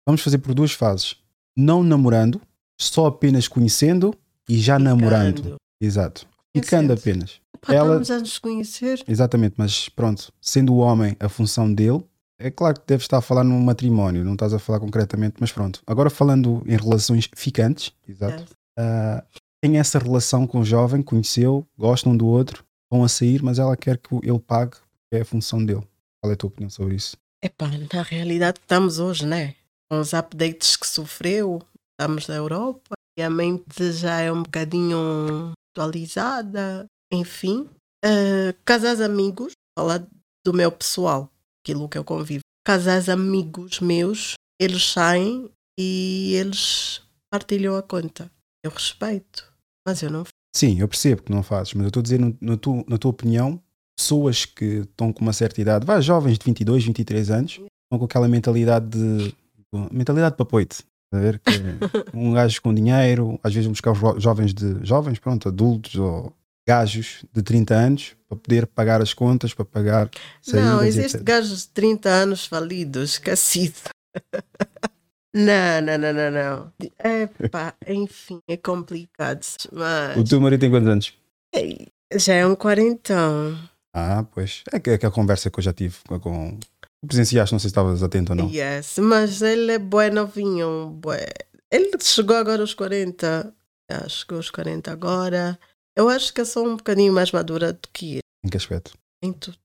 Vamos 0.07 0.21
fazer 0.21 0.37
por 0.37 0.53
duas 0.53 0.71
fases. 0.71 1.15
Não 1.55 1.83
namorando, 1.83 2.41
só 2.79 3.07
apenas 3.07 3.47
conhecendo 3.47 4.15
e 4.47 4.57
já 4.57 4.79
namorando. 4.79 5.35
Ficando. 5.37 5.55
Exato. 5.81 6.27
Ficando 6.55 6.93
apenas. 6.93 7.41
Epá, 7.55 7.73
Ela- 7.73 7.87
Estamos 8.01 8.11
a 8.11 8.19
nos 8.19 8.39
conhecer. 8.39 9.03
Exatamente, 9.07 9.55
mas 9.57 9.89
pronto, 9.89 10.31
sendo 10.39 10.73
o 10.73 10.77
homem 10.77 11.15
a 11.19 11.27
função 11.27 11.71
dele, 11.71 12.03
é 12.39 12.49
claro 12.49 12.79
que 12.79 12.85
deves 12.87 13.03
estar 13.03 13.17
a 13.17 13.21
falar 13.21 13.43
num 13.43 13.59
matrimónio, 13.59 14.23
não 14.23 14.33
estás 14.33 14.53
a 14.53 14.59
falar 14.59 14.79
concretamente, 14.79 15.35
mas 15.39 15.51
pronto. 15.51 15.81
Agora 15.85 16.09
falando 16.09 16.63
em 16.65 16.77
relações 16.77 17.29
ficantes, 17.35 17.91
exato. 18.07 18.45
Ah, 18.79 19.23
tem 19.61 19.77
essa 19.77 19.99
relação 19.99 20.47
com 20.47 20.59
o 20.59 20.65
jovem, 20.65 21.01
conheceu, 21.01 21.65
gostam 21.77 22.13
um 22.13 22.17
do 22.17 22.27
outro, 22.27 22.63
vão 22.89 23.03
a 23.03 23.09
sair, 23.09 23.41
mas 23.43 23.59
ela 23.59 23.75
quer 23.75 23.97
que 23.97 24.15
ele 24.23 24.39
pague, 24.39 24.71
porque 24.77 25.15
é 25.17 25.21
a 25.21 25.25
função 25.25 25.63
dele. 25.65 25.83
Qual 26.21 26.31
é 26.31 26.33
a 26.33 26.37
tua 26.37 26.47
opinião 26.47 26.69
sobre 26.69 26.95
isso? 26.95 27.17
Epá, 27.43 27.67
na 27.93 28.01
realidade 28.03 28.59
que 28.59 28.65
estamos 28.65 28.99
hoje, 28.99 29.25
né? 29.25 29.55
Com 29.91 29.99
os 29.99 30.13
updates 30.13 30.75
que 30.75 30.87
sofreu, 30.87 31.61
estamos 31.91 32.27
na 32.27 32.35
Europa 32.35 32.95
e 33.17 33.23
a 33.23 33.29
mente 33.29 33.91
já 33.91 34.19
é 34.19 34.31
um 34.31 34.43
bocadinho 34.43 35.51
atualizada, 35.71 36.85
enfim. 37.11 37.69
Uh, 38.05 38.53
casais 38.65 39.01
amigos, 39.01 39.53
falar 39.77 40.05
do 40.45 40.53
meu 40.53 40.71
pessoal, 40.71 41.31
aquilo 41.63 41.89
que 41.89 41.97
eu 41.97 42.03
convivo. 42.03 42.41
Casais 42.65 43.09
amigos 43.09 43.79
meus, 43.79 44.33
eles 44.59 44.91
saem 44.91 45.49
e 45.79 46.33
eles 46.35 47.01
partilham 47.31 47.75
a 47.75 47.81
conta. 47.81 48.29
Eu 48.63 48.71
respeito, 48.71 49.51
mas 49.87 50.01
eu 50.01 50.09
não 50.09 50.25
Sim, 50.55 50.79
eu 50.79 50.87
percebo 50.87 51.21
que 51.21 51.31
não 51.31 51.43
fazes, 51.43 51.75
mas 51.75 51.83
eu 51.83 51.89
estou 51.89 51.99
a 51.99 52.03
dizer, 52.03 52.19
na 52.41 52.57
tua, 52.57 52.83
na 52.87 52.97
tua 52.97 53.11
opinião, 53.11 53.61
pessoas 53.95 54.43
que 54.43 54.65
estão 54.79 55.13
com 55.13 55.21
uma 55.21 55.31
certa 55.31 55.61
idade, 55.61 55.85
vá, 55.85 56.01
jovens 56.01 56.39
de 56.39 56.45
22, 56.45 56.83
23 56.83 57.29
anos, 57.29 57.51
estão 57.51 57.99
com 57.99 58.05
aquela 58.05 58.27
mentalidade 58.27 58.87
de. 58.87 59.35
Mentalidade 59.91 60.33
de 60.33 60.37
papoite. 60.37 60.83
A 61.13 61.17
ver 61.19 61.39
que 61.39 61.51
um 62.13 62.33
gajo 62.33 62.61
com 62.61 62.73
dinheiro, 62.73 63.39
às 63.43 63.53
vezes 63.53 63.67
buscar 63.69 63.91
os 63.91 63.99
jo- 63.99 64.19
jovens 64.19 64.53
de. 64.53 64.85
jovens, 64.85 65.19
pronto, 65.19 65.47
adultos 65.47 65.95
ou 65.95 66.33
gajos 66.67 67.23
de 67.33 67.41
30 67.41 67.73
anos 67.75 68.15
para 68.27 68.37
poder 68.37 68.67
pagar 68.67 69.01
as 69.01 69.13
contas, 69.13 69.53
para 69.53 69.63
pagar 69.63 70.09
Não, 70.47 70.83
existe 70.83 71.17
gajos 71.23 71.61
de 71.61 71.69
30 71.69 72.09
anos 72.09 72.45
falidos, 72.45 73.11
esquecido. 73.11 73.77
Não, 75.35 75.81
não, 75.81 75.97
não, 75.99 76.13
não, 76.13 76.31
não. 76.31 76.73
Epá, 77.43 77.73
enfim, 77.87 78.39
é 78.47 78.57
complicado. 78.57 79.45
Mas 79.71 80.17
O 80.17 80.23
teu 80.23 80.41
marido 80.41 80.59
tem 80.61 80.69
quantos 80.71 80.89
anos? 80.89 81.13
já 82.15 82.33
é 82.33 82.45
um 82.45 82.55
quarentão. 82.55 83.55
Ah, 83.93 84.25
pois. 84.33 84.63
É 84.73 84.77
é 84.77 84.97
que 84.97 85.05
a 85.05 85.11
conversa 85.11 85.51
que 85.51 85.59
eu 85.59 85.63
já 85.63 85.73
tive 85.73 85.95
com. 86.21 86.57
Presenciaste, 87.05 87.53
não 87.53 87.59
sei 87.59 87.69
se 87.69 87.71
estavas 87.71 88.01
atento 88.03 88.31
ou 88.31 88.35
não. 88.35 88.49
Yes, 88.49 88.97
mas 88.99 89.41
ele 89.41 89.71
é 89.73 89.79
bué 89.79 90.09
novinho. 90.09 90.89
Bué. 91.01 91.27
Ele 91.71 91.91
chegou 92.01 92.35
agora 92.37 92.61
aos 92.61 92.73
40. 92.73 93.53
Já 93.91 94.07
chegou 94.09 94.37
aos 94.37 94.49
40 94.49 94.91
agora. 94.91 95.59
Eu 95.95 96.09
acho 96.09 96.33
que 96.33 96.41
eu 96.41 96.45
sou 96.45 96.67
um 96.67 96.77
bocadinho 96.77 97.11
mais 97.13 97.31
madura 97.31 97.73
do 97.73 97.87
que 97.91 98.13
ele, 98.13 98.21
Em 98.45 98.49
que 98.49 98.57
aspecto? 98.57 98.93
em 99.23 99.33
tudo. 99.33 99.57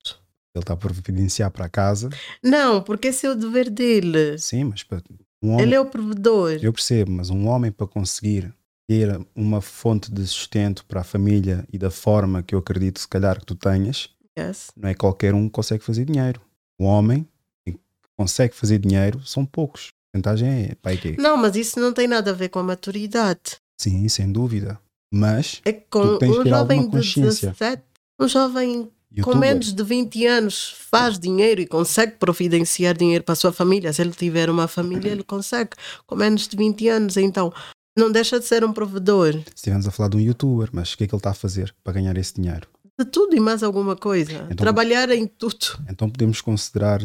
Ele 0.54 0.62
está 0.62 0.74
a 0.74 0.76
providenciar 0.76 1.50
para 1.50 1.68
casa. 1.68 2.10
Não, 2.42 2.82
porque 2.82 3.08
esse 3.08 3.26
é 3.26 3.30
o 3.30 3.34
dever 3.34 3.70
dele. 3.70 4.38
Sim, 4.38 4.64
mas 4.64 4.82
para 4.82 5.02
um 5.42 5.50
homem. 5.52 5.62
Ele 5.62 5.74
é 5.74 5.80
o 5.80 5.86
provedor. 5.86 6.58
Eu 6.62 6.72
percebo, 6.72 7.10
mas 7.10 7.30
um 7.30 7.46
homem 7.48 7.70
para 7.72 7.86
conseguir 7.86 8.52
ter 8.88 9.18
uma 9.34 9.60
fonte 9.60 10.10
de 10.12 10.26
sustento 10.26 10.84
para 10.86 11.00
a 11.00 11.04
família 11.04 11.66
e 11.72 11.78
da 11.78 11.90
forma 11.90 12.42
que 12.42 12.54
eu 12.54 12.58
acredito, 12.58 13.00
se 13.00 13.08
calhar, 13.08 13.38
que 13.38 13.46
tu 13.46 13.54
tenhas, 13.54 14.10
Yes. 14.38 14.70
não 14.76 14.88
é 14.88 14.94
qualquer 14.94 15.34
um 15.34 15.46
que 15.46 15.52
consegue 15.52 15.84
fazer 15.84 16.04
dinheiro. 16.04 16.40
Um 16.82 16.86
homem 16.86 17.28
que 17.64 17.78
consegue 18.16 18.56
fazer 18.56 18.80
dinheiro 18.80 19.24
são 19.24 19.46
poucos. 19.46 19.92
A 20.08 20.18
porcentagem 20.18 20.70
é 20.70 20.74
pai 20.74 20.96
quê? 20.96 21.14
Não, 21.16 21.36
mas 21.36 21.54
isso 21.54 21.78
não 21.78 21.92
tem 21.92 22.08
nada 22.08 22.32
a 22.32 22.34
ver 22.34 22.48
com 22.48 22.58
a 22.58 22.62
maturidade. 22.64 23.58
Sim, 23.80 24.08
sem 24.08 24.32
dúvida. 24.32 24.80
Mas, 25.14 25.60
É 25.64 25.72
que 25.72 25.84
com 25.88 26.18
um 26.20 26.44
jovem 26.44 26.82
de 26.82 26.88
consciência. 26.88 27.50
17, 27.50 27.82
um 28.18 28.26
jovem 28.26 28.82
com 28.84 29.16
youtuber, 29.16 29.38
menos 29.38 29.72
de 29.72 29.84
20 29.84 30.26
anos 30.26 30.74
faz 30.90 31.20
dinheiro 31.20 31.60
e 31.60 31.66
consegue 31.68 32.16
providenciar 32.16 32.96
dinheiro 32.96 33.22
para 33.22 33.34
a 33.34 33.36
sua 33.36 33.52
família. 33.52 33.92
Se 33.92 34.02
ele 34.02 34.10
tiver 34.12 34.50
uma 34.50 34.66
família, 34.66 35.12
ele 35.12 35.22
consegue. 35.22 35.70
Com 36.04 36.16
menos 36.16 36.48
de 36.48 36.56
20 36.56 36.88
anos, 36.88 37.16
então 37.16 37.52
não 37.96 38.10
deixa 38.10 38.40
de 38.40 38.46
ser 38.46 38.64
um 38.64 38.72
provedor 38.72 39.34
se 39.34 39.54
estivermos 39.54 39.86
a 39.86 39.92
falar 39.92 40.08
de 40.08 40.16
um 40.16 40.20
youtuber, 40.20 40.68
mas 40.72 40.94
o 40.94 40.96
que 40.98 41.04
é 41.04 41.06
que 41.06 41.14
ele 41.14 41.20
está 41.20 41.30
a 41.30 41.34
fazer 41.34 41.72
para 41.84 41.92
ganhar 41.92 42.16
esse 42.16 42.34
dinheiro? 42.34 42.66
De 42.98 43.04
tudo 43.06 43.34
e 43.36 43.40
mais 43.40 43.62
alguma 43.62 43.96
coisa. 43.96 44.32
Então- 44.44 44.56
Trabalhar 44.56 45.10
em 45.10 45.26
tudo. 45.26 45.56
Então 45.88 46.08
podemos 46.10 46.40
considerar 46.40 47.00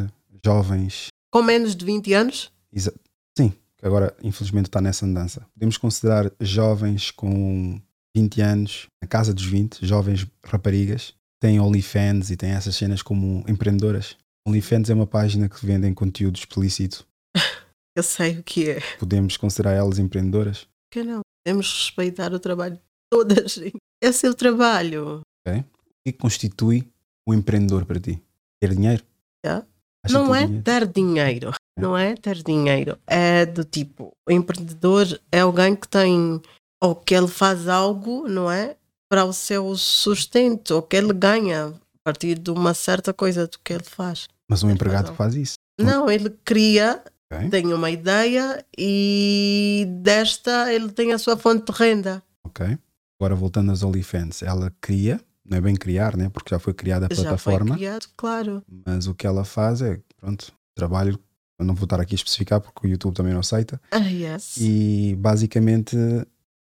jovens 0.46 1.08
Com 1.32 1.42
menos 1.42 1.76
de 1.76 1.86
20 1.86 2.14
anos, 2.14 2.52
Exa- 2.74 2.94
Sim, 3.38 3.50
que 3.78 3.86
agora 3.86 4.16
infelizmente 4.24 4.66
está 4.66 4.82
nessa 4.82 5.06
andança. 5.06 5.46
Podemos 5.54 5.78
considerar 5.78 6.32
jovens 6.42 7.12
com 7.12 7.80
20 8.16 8.42
anos, 8.42 8.88
na 9.02 9.08
casa 9.08 9.34
dos 9.34 9.46
20, 9.46 9.86
jovens 9.86 10.26
raparigas, 10.44 11.14
têm 11.40 11.60
OnlyFans 11.60 12.30
e 12.32 12.38
têm 12.38 12.52
essas 12.52 12.76
cenas 12.76 13.02
como 13.02 13.44
empreendedoras. 13.48 14.18
OnlyFans 14.48 14.90
é 14.90 14.94
uma 14.94 15.08
página 15.08 15.48
que 15.50 15.66
vendem 15.66 15.94
conteúdo 15.94 16.38
explícito. 16.38 17.06
eu 17.96 18.04
sei 18.04 18.40
o 18.40 18.44
que 18.44 18.70
é. 18.72 18.80
Podemos 19.00 19.38
considerar 19.38 19.74
elas 19.74 20.00
empreendedoras? 20.00 20.68
Que 20.92 21.04
não. 21.04 21.22
Temos 21.46 21.72
respeitar 21.72 22.34
o 22.34 22.40
trabalho 22.40 22.76
de 22.76 22.82
toda 23.12 23.42
a 23.44 23.48
gente. 23.48 23.78
É 24.04 24.10
o 24.10 24.14
seu 24.14 24.34
trabalho. 24.34 25.22
O 25.48 25.64
que 26.08 26.10
é 26.10 26.14
que 26.14 26.20
constitui 26.20 26.88
um 27.28 27.34
empreendedor 27.34 27.86
para 27.86 28.00
ti? 28.00 28.22
Ter 28.62 28.74
dinheiro? 28.74 29.04
Acha 29.46 30.14
não 30.14 30.34
é 30.34 30.46
dinheiro? 30.46 30.64
ter 30.64 30.88
dinheiro. 30.88 31.52
Não 31.78 31.98
é 31.98 32.16
ter 32.16 32.42
dinheiro. 32.42 32.98
É 33.06 33.46
do 33.46 33.64
tipo, 33.66 34.14
o 34.28 34.32
empreendedor 34.32 35.20
é 35.32 35.42
alguém 35.42 35.76
que 35.76 35.88
tem, 35.88 36.42
ou 36.82 36.96
que 36.96 37.14
ele 37.14 37.28
faz 37.28 37.68
algo, 37.68 38.28
não 38.28 38.50
é? 38.50 38.78
Para 39.10 39.26
o 39.26 39.34
seu 39.34 39.76
sustento, 39.76 40.72
ou 40.76 40.82
que 40.82 40.96
ele 40.96 41.14
ganha 41.14 41.68
a 41.68 41.74
partir 42.04 42.40
de 42.40 42.50
uma 42.52 42.74
certa 42.74 43.14
coisa 43.14 43.48
do 43.48 43.60
que 43.60 43.74
ele 43.74 43.84
faz. 43.84 44.28
Mas 44.50 44.64
um 44.64 44.68
Tens 44.68 44.76
empregado 44.76 45.04
razão. 45.08 45.16
faz 45.16 45.36
isso. 45.36 45.56
Não, 45.80 46.10
ele 46.10 46.30
cria, 46.46 47.04
Ok? 47.32 47.50
tem 47.50 47.74
uma 47.74 47.92
ideia 47.92 48.66
e 48.78 49.86
desta 50.02 50.74
ele 50.74 50.90
tem 50.92 51.12
a 51.12 51.18
sua 51.18 51.36
fonte 51.38 51.70
de 51.72 51.78
renda. 51.78 52.24
Ok. 52.46 52.78
Agora 53.20 53.36
voltando 53.36 53.72
às 53.72 53.84
OnlyFans, 53.84 54.42
ela 54.42 54.74
cria, 54.80 55.20
não 55.50 55.58
é 55.58 55.62
bem 55.62 55.76
criar, 55.76 56.16
né? 56.18 56.30
porque 56.30 56.50
já 56.54 56.60
foi 56.60 56.74
criada 56.74 57.06
a 57.06 57.10
Já 57.10 57.16
foi 57.16 57.24
plataforma. 57.26 57.76
criado, 57.76 58.08
claro. 58.18 58.64
mas 58.86 59.08
o 59.08 59.14
que 59.16 59.26
ela 59.26 59.44
faz 59.46 59.82
é, 59.82 60.00
pronto, 60.18 60.52
trabalho, 60.76 61.20
eu 61.60 61.66
não 61.66 61.74
vou 61.74 61.86
estar 61.86 62.00
aqui 62.00 62.14
a 62.14 62.18
especificar 62.18 62.60
porque 62.62 62.86
o 62.86 62.90
YouTube 62.90 63.16
também 63.16 63.34
não 63.34 63.40
aceita, 63.40 63.80
Ah, 63.92 63.98
yes. 64.00 64.58
e 64.58 65.16
basicamente 65.18 65.96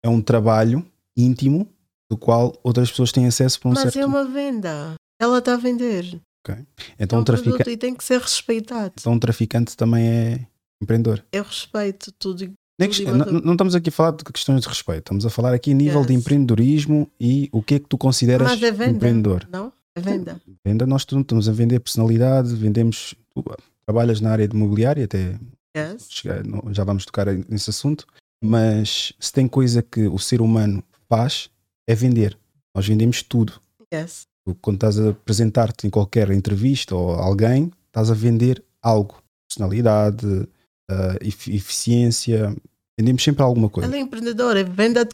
é 0.04 0.10
um 0.10 0.22
trabalho 0.22 0.86
íntimo 1.17 1.67
do 2.12 2.17
qual 2.17 2.54
outras 2.63 2.89
pessoas 2.91 3.12
têm 3.12 3.26
acesso 3.26 3.60
por 3.60 3.69
um 3.69 3.72
Mas 3.74 3.84
certo... 3.84 4.00
é 4.00 4.06
uma 4.06 4.26
venda. 4.26 4.96
Ela 5.19 5.38
está 5.39 5.54
a 5.54 5.58
vender. 5.58 6.19
então, 7.00 7.17
é 7.17 7.19
um 7.19 7.22
um 7.22 7.24
trafica... 7.24 7.50
produto 7.52 7.69
e 7.69 7.78
tem 7.78 7.96
que 7.96 8.04
ser 8.04 8.19
respeitado. 8.19 8.93
então 9.00 9.13
um 9.13 9.19
traficante 9.19 9.76
também 9.78 10.06
é 10.08 10.48
empreendedor. 10.82 11.24
Eu 11.32 11.43
respeito 11.43 12.12
tudo. 12.12 12.52
Que- 12.88 13.06
não, 13.06 13.26
não 13.41 13.52
estamos 13.54 13.76
aqui 13.76 13.89
a 13.89 13.91
falar 13.91 14.12
de 14.12 14.24
questões 14.24 14.62
de 14.62 14.67
respeito, 14.67 15.00
estamos 15.00 15.26
a 15.26 15.30
falar 15.30 15.54
aqui 15.54 15.72
a 15.72 15.74
nível 15.76 16.04
de 16.06 16.13
Yes. 16.13 16.22
empreendedorismo 16.22 17.10
e 17.19 17.50
o 17.52 17.62
que 17.62 17.76
é 17.76 17.80
que 17.80 17.88
tu 17.88 17.98
consideras 17.98 18.48
Mas 18.48 18.62
é 18.63 18.72
venda. 18.72 18.91
empreendedor. 18.91 19.48
Não? 19.52 19.72
É 19.96 20.02
venda. 20.02 20.41
Venda, 20.65 20.86
nós 20.88 21.02
estamos 21.08 21.48
a 21.48 21.52
vender 21.52 21.80
personalidade, 21.80 22.54
vendemos. 22.56 23.13
Tu 23.36 23.43
trabalhas 23.86 24.19
na 24.22 24.32
área 24.32 24.48
de 24.48 24.56
mobiliário, 24.56 25.04
até 25.04 25.38
Yes. 25.76 26.08
chegar- 26.10 26.43
já 26.72 26.84
vamos 26.84 27.06
tocar 27.06 27.28
nesse 27.50 27.69
assunto, 27.69 28.06
mas 28.43 29.13
se 29.19 29.32
tem 29.32 29.48
coisa 29.48 29.82
que 29.82 30.08
o 30.08 30.17
ser 30.19 30.41
humano 30.41 30.84
faz 31.10 31.50
é 31.88 31.93
vender. 31.96 32.38
Nós 32.76 32.88
vendemos 32.88 33.22
tudo. 33.22 33.54
Yes. 33.93 34.26
Tu, 34.46 34.56
quando 34.62 34.76
estás 34.78 35.00
a 35.00 35.10
apresentar-te 35.10 35.86
em 35.88 35.89
qualquer 35.89 36.30
entrevista 36.32 36.96
ou 36.96 37.12
alguém, 37.13 37.72
estás 37.88 38.10
a 38.12 38.13
vender 38.13 38.63
algo. 38.82 39.15
Personalidade, 39.48 40.26
ah, 40.89 41.15
efi- 41.22 41.56
eficiência. 41.56 42.56
Vendemos 42.99 43.23
sempre 43.23 43.43
alguma 43.43 43.69
coisa. 43.69 43.88
Ela 43.88 43.97
é 43.97 43.99
empreendedora, 43.99 44.60
é 44.60 44.63
venda 44.63 45.03
de, 45.03 45.13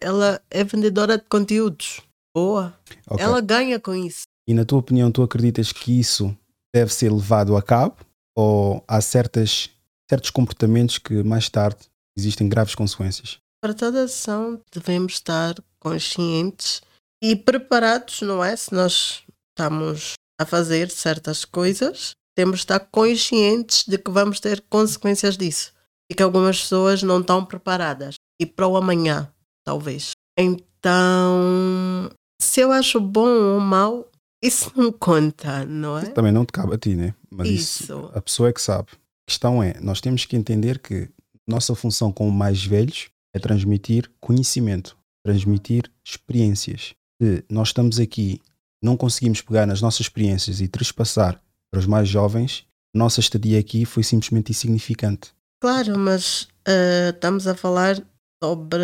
ela 0.00 0.40
é 0.50 0.64
vendedora 0.64 1.18
de 1.18 1.24
conteúdos. 1.24 2.00
Boa. 2.34 2.74
Ok. 3.06 3.24
Ela 3.24 3.40
ganha 3.40 3.78
com 3.78 3.94
isso. 3.94 4.22
E 4.46 4.54
na 4.54 4.64
tua 4.64 4.78
opinião, 4.78 5.12
tu 5.12 5.22
acreditas 5.22 5.72
que 5.72 5.98
isso 5.98 6.34
deve 6.74 6.92
ser 6.92 7.12
levado 7.12 7.56
a 7.56 7.62
cabo 7.62 7.96
ou 8.36 8.82
há 8.88 9.00
certas, 9.00 9.68
certos 10.08 10.30
comportamentos 10.30 10.96
que 10.98 11.22
mais 11.22 11.50
tarde 11.50 11.80
existem 12.16 12.48
graves 12.48 12.74
consequências? 12.74 13.38
Para 13.60 13.74
toda 13.74 14.04
ação 14.04 14.60
devemos 14.72 15.14
estar 15.14 15.54
conscientes 15.80 16.80
e 17.22 17.36
preparados, 17.36 18.22
não 18.22 18.42
é? 18.42 18.56
Se 18.56 18.72
nós 18.72 19.22
estamos 19.50 20.12
a 20.40 20.46
fazer 20.46 20.88
certas 20.90 21.44
coisas, 21.44 22.12
temos 22.34 22.60
de 22.60 22.62
estar 22.62 22.80
conscientes 22.80 23.84
de 23.86 23.98
que 23.98 24.10
vamos 24.10 24.40
ter 24.40 24.62
consequências 24.70 25.36
disso 25.36 25.72
e 26.10 26.14
que 26.14 26.22
algumas 26.22 26.60
pessoas 26.60 27.02
não 27.02 27.20
estão 27.20 27.44
preparadas 27.44 28.14
e 28.40 28.46
para 28.46 28.66
o 28.66 28.76
amanhã, 28.76 29.30
talvez. 29.64 30.12
Então, 30.38 32.10
se 32.40 32.60
eu 32.60 32.72
acho 32.72 33.00
bom 33.00 33.28
ou 33.28 33.60
mau, 33.60 34.08
isso 34.42 34.72
não 34.76 34.90
conta, 34.92 35.64
não 35.64 35.98
é? 35.98 36.06
Também 36.06 36.32
não 36.32 36.44
te 36.44 36.52
cabe 36.52 36.74
a 36.74 36.78
ti, 36.78 36.94
né? 36.94 37.14
Mas 37.30 37.48
isso, 37.48 37.82
Isso. 37.82 38.10
a 38.14 38.20
pessoa 38.20 38.48
é 38.48 38.52
que 38.52 38.62
sabe. 38.62 38.88
A 38.92 39.30
questão 39.30 39.62
é, 39.62 39.78
nós 39.80 40.00
temos 40.00 40.24
que 40.24 40.36
entender 40.36 40.78
que 40.78 41.10
nossa 41.46 41.74
função 41.74 42.12
como 42.12 42.30
mais 42.30 42.64
velhos 42.64 43.10
é 43.34 43.38
transmitir 43.38 44.10
conhecimento, 44.20 44.96
transmitir 45.24 45.90
experiências. 46.04 46.94
Se 47.20 47.44
nós 47.50 47.68
estamos 47.68 47.98
aqui, 47.98 48.40
não 48.82 48.96
conseguimos 48.96 49.42
pegar 49.42 49.66
nas 49.66 49.82
nossas 49.82 50.00
experiências 50.00 50.60
e 50.60 50.68
trespassar 50.68 51.40
para 51.70 51.80
os 51.80 51.86
mais 51.86 52.08
jovens, 52.08 52.64
nossa 52.94 53.20
estadia 53.20 53.58
aqui 53.58 53.84
foi 53.84 54.02
simplesmente 54.02 54.52
insignificante. 54.52 55.32
Claro, 55.60 55.98
mas 55.98 56.48
eh, 56.66 57.10
estamos 57.14 57.46
a 57.46 57.54
falar 57.54 57.96
sobre 58.42 58.82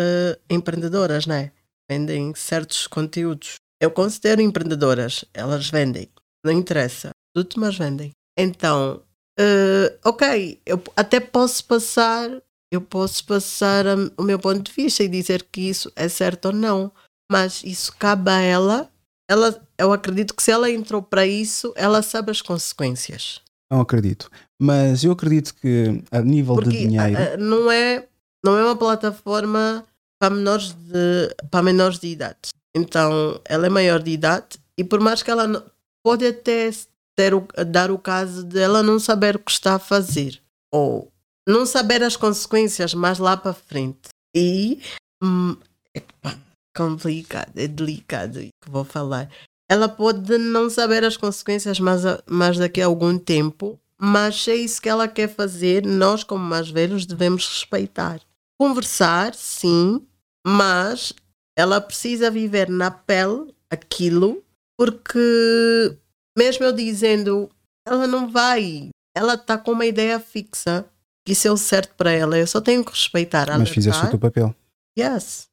empreendedoras, 0.49 1.25
não 1.25 1.35
é? 1.35 1.51
Vendem 1.89 2.33
certos 2.35 2.87
conteúdos. 2.87 3.55
Eu 3.81 3.91
considero 3.91 4.41
empreendedoras, 4.41 5.23
elas 5.33 5.69
vendem, 5.69 6.09
não 6.45 6.51
interessa, 6.51 7.11
tudo 7.33 7.55
mas 7.57 7.77
vendem. 7.77 8.11
Então, 8.37 9.01
eh, 9.39 9.97
ok, 10.03 10.59
eu 10.65 10.81
até 10.95 11.19
posso 11.19 11.63
passar, 11.65 12.29
eu 12.71 12.81
posso 12.81 13.25
passar 13.25 13.87
a- 13.87 13.95
o 14.17 14.23
meu 14.23 14.39
ponto 14.39 14.63
de 14.63 14.71
vista 14.71 15.03
e 15.03 15.07
dizer 15.07 15.43
que 15.51 15.61
isso 15.61 15.91
é 15.95 16.09
certo 16.09 16.45
ou 16.47 16.53
não, 16.53 16.91
mas 17.31 17.63
isso 17.63 17.95
cabe 17.97 18.29
a 18.31 18.41
ela. 18.41 18.91
Ela, 19.29 19.65
eu 19.77 19.91
acredito 19.93 20.35
que 20.35 20.43
se 20.43 20.51
ela 20.51 20.69
entrou 20.69 21.01
para 21.01 21.25
isso, 21.25 21.73
ela 21.75 22.01
sabe 22.01 22.31
as 22.31 22.41
consequências. 22.41 23.41
Não 23.71 23.81
acredito. 23.81 24.29
Mas 24.61 25.03
eu 25.03 25.11
acredito 25.11 25.53
que 25.55 26.01
a 26.11 26.21
nível 26.21 26.55
de 26.55 26.63
Porque 26.63 26.77
dinheiro. 26.77 27.17
ah, 27.17 27.33
ah, 27.33 27.37
não 27.37 27.69
é, 27.71 28.07
não 28.43 28.57
é 28.57 28.63
uma 28.63 28.75
plataforma 28.75 29.85
para 30.19 30.33
menores 30.33 30.71
de, 30.71 31.35
para 31.51 31.63
menores 31.63 31.99
de 31.99 32.07
idade. 32.07 32.49
Então, 32.75 33.39
ela 33.45 33.65
é 33.65 33.69
maior 33.69 34.01
de 34.01 34.11
idade 34.11 34.57
e 34.77 34.83
por 34.83 34.99
mais 34.99 35.21
que 35.21 35.29
ela 35.31 35.47
não- 35.47 35.63
pode 36.03 36.25
até 36.25 36.69
ter 37.17 37.33
o- 37.33 37.47
dar 37.67 37.91
o 37.91 37.97
caso 37.97 38.43
de 38.43 38.59
ela 38.59 38.81
não 38.83 38.99
saber 38.99 39.35
o 39.35 39.39
que 39.39 39.51
está 39.51 39.75
a 39.75 39.79
fazer 39.79 40.41
ou 40.73 41.11
não 41.47 41.65
saber 41.65 42.01
as 42.03 42.15
consequências 42.15 42.93
mais 42.93 43.19
lá 43.19 43.35
para 43.37 43.53
frente. 43.53 44.09
E 44.35 44.81
hum, 45.23 45.55
epá, 45.93 46.37
complicado, 46.75 47.51
é 47.57 47.67
delicado 47.67 48.39
o 48.39 48.41
que 48.41 48.69
vou 48.69 48.83
falar. 48.83 49.29
Ela 49.69 49.87
pode 49.89 50.37
não 50.37 50.69
saber 50.69 51.03
as 51.03 51.17
consequências 51.17 51.79
mais, 51.79 52.01
mais 52.29 52.57
daqui 52.57 52.81
a 52.81 52.85
algum 52.85 53.17
tempo, 53.17 53.79
mas 53.99 54.43
se 54.43 54.51
é 54.51 54.55
isso 54.55 54.81
que 54.81 54.89
ela 54.89 55.07
quer 55.07 55.27
fazer, 55.27 55.85
nós, 55.85 56.23
como 56.23 56.43
mais 56.43 56.69
velhos, 56.69 57.05
devemos 57.05 57.47
respeitar. 57.47 58.19
Conversar, 58.59 59.33
sim, 59.33 60.05
mas 60.45 61.13
ela 61.57 61.79
precisa 61.81 62.31
viver 62.31 62.69
na 62.69 62.91
pele 62.91 63.53
aquilo, 63.69 64.43
porque 64.77 65.97
mesmo 66.37 66.65
eu 66.65 66.71
dizendo, 66.71 67.49
ela 67.87 68.07
não 68.07 68.29
vai, 68.29 68.89
ela 69.15 69.35
está 69.35 69.57
com 69.57 69.71
uma 69.71 69.85
ideia 69.85 70.19
fixa, 70.19 70.85
que 71.25 71.33
isso 71.33 71.47
é 71.47 71.51
o 71.51 71.57
certo 71.57 71.95
para 71.95 72.11
ela, 72.11 72.37
eu 72.37 72.47
só 72.47 72.61
tenho 72.61 72.83
que 72.83 72.91
respeitar. 72.91 73.47
mas 73.57 73.69
fizeste 73.69 73.99
o 73.99 74.01
alertar. 74.01 74.09
teu 74.11 74.19
papel. 74.19 74.55
Yes. 74.97 75.49